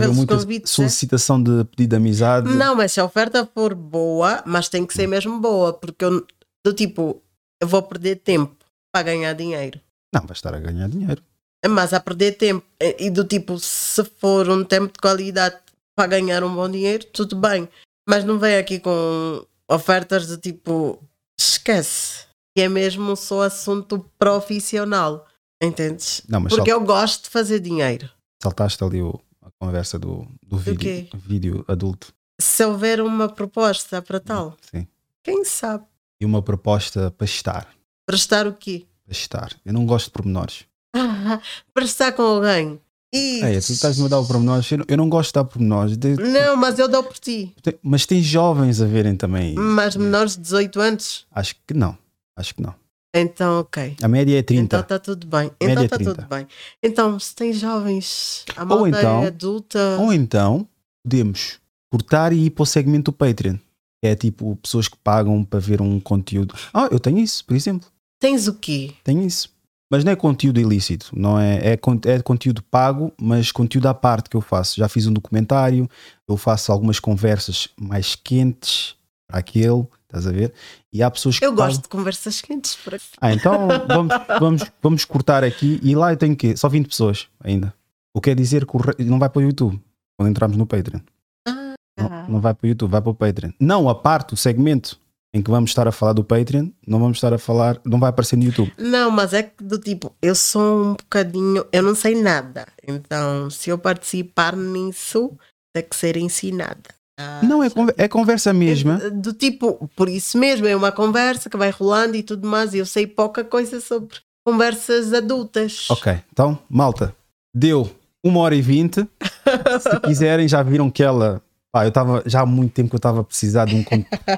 Vai 0.00 0.08
haver 0.08 0.16
muita 0.16 0.36
convites, 0.36 0.72
é? 0.72 0.74
solicitação 0.74 1.42
de 1.42 1.64
pedido 1.64 1.90
de 1.90 1.96
amizade. 1.96 2.48
Não, 2.54 2.74
mas 2.74 2.92
se 2.92 3.00
a 3.00 3.04
oferta 3.04 3.46
for 3.46 3.74
boa, 3.74 4.42
mas 4.46 4.68
tem 4.68 4.84
que 4.86 4.94
ser 4.94 5.06
mesmo 5.06 5.38
boa, 5.40 5.72
porque 5.72 6.04
eu, 6.04 6.26
do 6.64 6.72
tipo, 6.72 7.22
eu 7.60 7.68
vou 7.68 7.82
perder 7.82 8.16
tempo 8.16 8.56
para 8.92 9.04
ganhar 9.04 9.32
dinheiro. 9.34 9.80
Não, 10.14 10.22
vais 10.26 10.38
estar 10.38 10.54
a 10.54 10.60
ganhar 10.60 10.88
dinheiro. 10.88 11.22
Mas 11.68 11.92
a 11.92 12.00
perder 12.00 12.32
tempo, 12.32 12.66
e 12.98 13.08
do 13.08 13.24
tipo, 13.24 13.58
se 13.58 14.04
for 14.18 14.48
um 14.50 14.64
tempo 14.64 14.92
de 14.92 14.98
qualidade 14.98 15.56
para 15.96 16.08
ganhar 16.08 16.42
um 16.42 16.54
bom 16.54 16.68
dinheiro, 16.68 17.04
tudo 17.06 17.36
bem. 17.36 17.68
Mas 18.08 18.24
não 18.24 18.38
vem 18.38 18.56
aqui 18.56 18.80
com 18.80 19.46
ofertas 19.70 20.26
do 20.26 20.36
tipo, 20.36 20.98
esquece. 21.38 22.26
Que 22.54 22.62
é 22.62 22.68
mesmo 22.68 23.16
só 23.16 23.42
assunto 23.42 24.04
profissional. 24.18 25.26
Entendes? 25.62 26.22
Não, 26.28 26.42
Porque 26.42 26.56
sal- 26.56 26.66
eu 26.66 26.80
gosto 26.84 27.24
de 27.24 27.30
fazer 27.30 27.60
dinheiro. 27.60 28.10
saltaste 28.42 28.82
ali 28.82 29.00
o- 29.00 29.20
conversa 29.66 29.96
do, 29.96 30.26
do 30.44 30.58
vídeo, 30.58 30.78
quê? 30.78 31.08
vídeo 31.14 31.64
adulto. 31.68 32.12
Se 32.40 32.64
houver 32.64 33.00
uma 33.00 33.28
proposta 33.28 34.02
para 34.02 34.18
tal, 34.18 34.56
Sim. 34.70 34.88
quem 35.22 35.44
sabe? 35.44 35.84
E 36.20 36.24
uma 36.24 36.42
proposta 36.42 37.12
para 37.12 37.24
estar. 37.24 37.68
Prestar 38.04 38.46
o 38.48 38.52
quê? 38.54 38.86
Para 39.04 39.12
estar. 39.12 39.52
Eu 39.64 39.72
não 39.72 39.86
gosto 39.86 40.06
de 40.06 40.12
pormenores. 40.12 40.64
Prestar 41.72 42.10
com 42.12 42.22
alguém. 42.22 42.80
E... 43.14 43.40
É, 43.42 43.60
tu 43.60 43.72
estás 43.72 44.00
a 44.00 44.02
me 44.02 44.08
dar 44.08 44.18
o 44.18 44.26
pormenores. 44.26 44.70
Eu 44.72 44.78
não, 44.78 44.84
eu 44.88 44.96
não 44.96 45.08
gosto 45.08 45.28
de 45.28 45.34
dar 45.34 45.44
pormenores. 45.44 45.96
De- 45.96 46.16
Não, 46.16 46.56
mas 46.56 46.78
eu 46.78 46.88
dou 46.88 47.04
por 47.04 47.18
ti. 47.18 47.54
mas 47.82 48.04
tem 48.04 48.20
jovens 48.20 48.80
a 48.80 48.86
verem 48.86 49.14
também. 49.14 49.54
Mas 49.54 49.94
menores 49.94 50.34
de 50.34 50.40
18 50.42 50.80
anos? 50.80 51.26
Acho 51.30 51.54
que 51.66 51.74
não. 51.74 51.96
Acho 52.34 52.54
que 52.54 52.62
não. 52.62 52.74
Então, 53.14 53.60
ok. 53.60 53.96
A 54.02 54.08
média 54.08 54.34
é 54.34 54.38
Então 54.38 54.56
30. 54.56 54.80
está 54.80 54.98
tudo 54.98 55.26
bem. 55.26 55.50
Então 55.60 55.84
está 55.84 55.96
30. 55.96 56.14
tudo 56.14 56.26
bem. 56.28 56.46
Então, 56.82 57.18
se 57.18 57.34
tem 57.34 57.52
jovens, 57.52 58.44
a 58.56 58.64
malta 58.64 58.88
então- 58.88 59.22
é 59.22 59.26
adulta. 59.26 59.98
Ou 60.00 60.12
então 60.12 60.66
podemos 61.04 61.60
cortar 61.92 62.32
e 62.32 62.46
ir 62.46 62.50
para 62.50 62.62
o 62.62 62.66
segmento 62.66 63.10
do 63.10 63.16
Patreon. 63.16 63.56
Que 64.02 64.08
é 64.08 64.16
tipo 64.16 64.56
pessoas 64.56 64.88
que 64.88 64.96
pagam 64.96 65.44
para 65.44 65.60
ver 65.60 65.80
um 65.82 66.00
conteúdo. 66.00 66.54
Ah, 66.72 66.88
eu 66.90 66.98
tenho 66.98 67.18
isso, 67.18 67.44
por 67.44 67.54
exemplo. 67.54 67.88
Tens 68.20 68.48
o 68.48 68.54
quê? 68.54 68.94
Tenho 69.04 69.22
isso. 69.22 69.50
Mas 69.92 70.04
não 70.04 70.10
é 70.12 70.16
conteúdo 70.16 70.58
ilícito, 70.58 71.10
não 71.14 71.38
é, 71.38 71.58
é, 71.58 71.72
é 72.06 72.22
conteúdo 72.22 72.62
pago, 72.62 73.12
mas 73.20 73.52
conteúdo 73.52 73.88
à 73.88 73.92
parte 73.94 74.30
que 74.30 74.36
eu 74.36 74.40
faço. 74.40 74.76
Já 74.78 74.88
fiz 74.88 75.06
um 75.06 75.12
documentário, 75.12 75.86
eu 76.26 76.36
faço 76.38 76.72
algumas 76.72 76.98
conversas 76.98 77.68
mais 77.78 78.14
quentes 78.14 78.96
para 79.28 79.40
aquele, 79.40 79.86
estás 80.16 80.26
a 80.26 80.30
ver? 80.32 80.52
E 80.92 81.02
há 81.02 81.10
pessoas 81.10 81.38
que 81.38 81.44
Eu 81.44 81.52
gosto 81.54 81.82
de 81.82 81.88
conversas 81.88 82.40
quentes. 82.40 82.76
Por 82.76 82.94
aqui. 82.94 83.04
Ah, 83.20 83.32
então 83.32 83.68
vamos, 83.88 84.14
vamos, 84.40 84.62
vamos 84.82 85.04
cortar 85.04 85.42
aqui 85.44 85.80
e 85.82 85.94
lá 85.94 86.12
eu 86.12 86.16
tenho 86.16 86.36
quê? 86.36 86.56
Só 86.56 86.68
20 86.68 86.88
pessoas 86.88 87.28
ainda. 87.42 87.72
O 88.14 88.20
que 88.20 88.30
quer 88.30 88.36
dizer 88.36 88.66
que 88.66 88.76
re- 88.76 89.04
não 89.04 89.18
vai 89.18 89.28
para 89.28 89.40
o 89.40 89.42
YouTube 89.42 89.80
quando 90.18 90.28
entramos 90.28 90.56
no 90.56 90.66
Patreon. 90.66 91.00
Ah, 91.48 91.74
Não, 91.98 92.28
não 92.34 92.40
vai 92.40 92.52
para 92.54 92.66
o 92.66 92.68
YouTube, 92.68 92.90
vai 92.90 93.00
para 93.00 93.10
o 93.10 93.14
Patreon. 93.14 93.50
Não, 93.58 93.88
a 93.88 93.94
parte, 93.94 94.34
o 94.34 94.36
segmento 94.36 95.00
em 95.34 95.40
que 95.40 95.50
vamos 95.50 95.70
estar 95.70 95.88
a 95.88 95.92
falar 95.92 96.12
do 96.12 96.22
Patreon, 96.22 96.68
não 96.86 96.98
vamos 97.00 97.16
estar 97.16 97.32
a 97.32 97.38
falar, 97.38 97.80
não 97.86 97.98
vai 97.98 98.10
aparecer 98.10 98.36
no 98.36 98.44
YouTube. 98.44 98.70
Não, 98.76 99.10
mas 99.10 99.32
é 99.32 99.42
que 99.44 99.64
do 99.64 99.78
tipo, 99.78 100.14
eu 100.20 100.34
sou 100.34 100.84
um 100.84 100.92
bocadinho, 100.92 101.64
eu 101.72 101.82
não 101.82 101.94
sei 101.94 102.20
nada. 102.20 102.66
Então, 102.86 103.48
se 103.48 103.70
eu 103.70 103.78
participar 103.78 104.54
nisso, 104.54 105.32
tem 105.74 105.82
que 105.82 105.96
ser 105.96 106.18
ensinada. 106.18 106.82
Ah, 107.22 107.40
Não, 107.44 107.62
é, 107.62 107.68
é 107.96 108.08
conversa 108.08 108.52
mesma. 108.52 109.00
é 109.02 109.10
Do 109.10 109.32
tipo, 109.32 109.88
por 109.96 110.08
isso 110.08 110.36
mesmo, 110.38 110.66
é 110.66 110.74
uma 110.76 110.92
conversa 110.92 111.48
que 111.50 111.56
vai 111.56 111.70
rolando 111.70 112.16
e 112.16 112.22
tudo 112.22 112.46
mais. 112.48 112.74
e 112.74 112.78
Eu 112.78 112.86
sei 112.86 113.06
pouca 113.06 113.44
coisa 113.44 113.80
sobre 113.80 114.16
conversas 114.46 115.12
adultas. 115.12 115.88
Ok, 115.90 116.18
então, 116.32 116.58
malta, 116.68 117.14
deu 117.54 117.90
uma 118.24 118.40
hora 118.40 118.54
e 118.54 118.62
vinte. 118.62 119.06
Se 119.80 120.00
quiserem, 120.00 120.48
já 120.48 120.62
viram 120.62 120.90
que 120.90 121.02
ela. 121.02 121.40
Pá, 121.72 121.84
eu 121.84 121.88
estava 121.88 122.22
já 122.26 122.40
há 122.42 122.46
muito 122.46 122.72
tempo 122.72 122.90
que 122.90 122.94
eu 122.96 122.98
estava 122.98 123.20
a 123.20 123.24
precisar 123.24 123.64
de 123.64 123.76
um. 123.76 123.84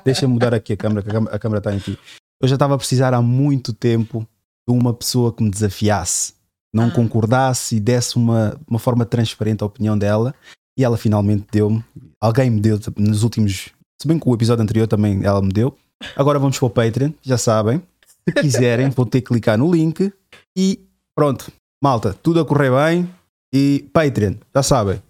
Deixa-me 0.05 0.33
mudar 0.35 0.55
aqui 0.55 0.73
a 0.73 0.77
câmera, 0.77 1.03
que 1.03 1.09
a 1.11 1.13
câmera- 1.13 1.35
a 1.35 1.39
câmera 1.39 1.59
está 1.59 1.75
em 1.75 1.79
ti. 1.79 1.99
Eu 2.41 2.49
já 2.49 2.55
estava 2.55 2.75
a 2.75 2.79
precisar 2.79 3.13
há 3.13 3.21
muito 3.23 3.73
tempo 3.73 4.27
de 4.69 4.75
uma 4.75 4.95
pessoa 4.95 5.33
que 5.33 5.43
me 5.43 5.51
desafiasse, 5.51 6.35
não 6.73 6.87
Ah. 6.89 6.91
concordasse 6.91 7.77
e 7.77 7.81
desse 7.81 8.17
uma, 8.17 8.57
uma 8.69 8.79
forma 8.79 9.05
transparente 9.05 9.63
a 9.63 9.67
opinião 9.67 9.99
dela. 9.99 10.35
E 10.79 10.85
ela 10.85 10.97
finalmente 10.97 11.47
deu-me. 11.53 11.85
Alguém 12.21 12.51
me 12.51 12.61
deu 12.61 12.79
nos 12.97 13.23
últimos. 13.23 13.69
Se 14.01 14.09
bem 14.09 14.19
que 14.19 14.29
o 14.29 14.35
episódio 14.35 14.63
anterior 14.63 14.87
também 14.87 15.25
ela 15.25 15.41
me 15.41 15.53
deu. 15.53 15.77
Agora 16.17 16.39
vamos 16.39 16.59
para 16.59 16.67
o 16.67 16.71
Patreon, 16.71 17.13
já 17.23 17.39
sabem. 17.39 17.83
Se 18.29 18.35
quiserem, 18.35 18.91
vão 18.91 19.07
ter 19.07 19.21
que 19.21 19.29
clicar 19.29 19.57
no 19.57 19.71
link 19.73 20.13
e 20.57 20.81
pronto, 21.15 21.53
malta, 21.83 22.13
tudo 22.13 22.41
a 22.41 22.45
correr 22.45 22.71
bem. 22.71 23.09
E 23.55 23.89
Patreon, 23.93 24.35
já 24.55 24.63
sabem. 24.63 25.01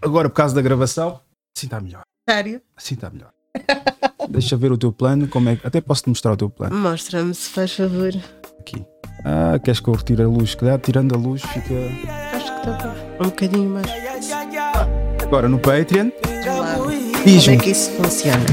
Agora, 0.00 0.28
por 0.30 0.36
causa 0.36 0.54
da 0.54 0.62
gravação, 0.62 1.20
assim 1.56 1.66
está 1.66 1.80
melhor. 1.80 2.02
Sério? 2.28 2.62
Assim 2.76 2.94
está 2.94 3.10
melhor. 3.10 3.30
Deixa 4.30 4.56
ver 4.56 4.72
o 4.72 4.78
teu 4.78 4.92
plano, 4.92 5.28
como 5.28 5.48
é 5.50 5.56
que. 5.56 5.66
Até 5.66 5.80
posso 5.80 6.04
te 6.04 6.08
mostrar 6.08 6.32
o 6.32 6.36
teu 6.36 6.48
plano 6.48 6.74
Mostra-me, 6.76 7.34
se 7.34 7.50
faz 7.50 7.72
favor. 7.74 8.12
aqui. 8.60 8.82
Ah, 9.24 9.58
queres 9.58 9.78
que 9.80 9.88
eu 9.88 9.94
retire 9.94 10.22
a 10.22 10.28
luz? 10.28 10.54
Calhar 10.54 10.78
tirando 10.80 11.14
a 11.14 11.18
luz 11.18 11.42
fica. 11.42 11.74
Acho 12.34 12.52
que 12.62 12.70
está 12.70 12.88
bom. 12.88 13.24
Um 13.24 13.28
bocadinho 13.28 13.70
mais. 13.70 13.86
Agora 15.32 15.48
no 15.48 15.58
Patreon. 15.58 16.10
Claro. 16.44 16.82
Como 16.82 17.50
é 17.50 17.56
que 17.56 17.70
isso 17.70 17.90
funciona? 17.92 18.44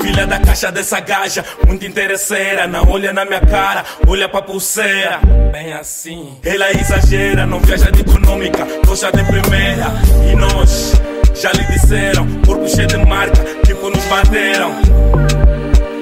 Filha 0.00 0.24
da 0.24 0.38
caixa 0.38 0.70
dessa 0.70 1.00
gaja, 1.00 1.44
muito 1.66 1.84
interesseira. 1.84 2.68
Não 2.68 2.88
olha 2.88 3.12
na 3.12 3.24
minha 3.24 3.40
cara, 3.40 3.84
olha 4.06 4.28
pra 4.28 4.40
pulseira. 4.40 5.18
Bem 5.50 5.72
assim. 5.72 6.38
Ela 6.44 6.70
exagera, 6.70 7.44
não 7.44 7.58
viaja 7.58 7.90
de 7.90 8.02
econômica, 8.02 8.64
gosta 8.86 9.10
de 9.10 9.24
primeira. 9.24 9.86
E 10.30 10.36
nós, 10.36 10.92
já 11.34 11.50
lhe 11.50 11.64
disseram, 11.64 12.24
corpo 12.46 12.68
cheio 12.68 12.86
de 12.86 12.98
marca, 12.98 13.42
tipo 13.66 13.90
nos 13.90 14.04
bateram. 14.04 14.76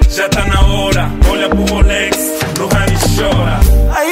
Já 0.06 0.28
tá 0.28 0.44
na 0.44 0.60
hora, 0.66 1.10
olha 1.30 1.48
pro 1.48 1.64
Rolex, 1.64 2.18
no 2.58 2.66
Rani 2.66 2.94
chora. 3.16 3.58
Aí, 3.96 4.09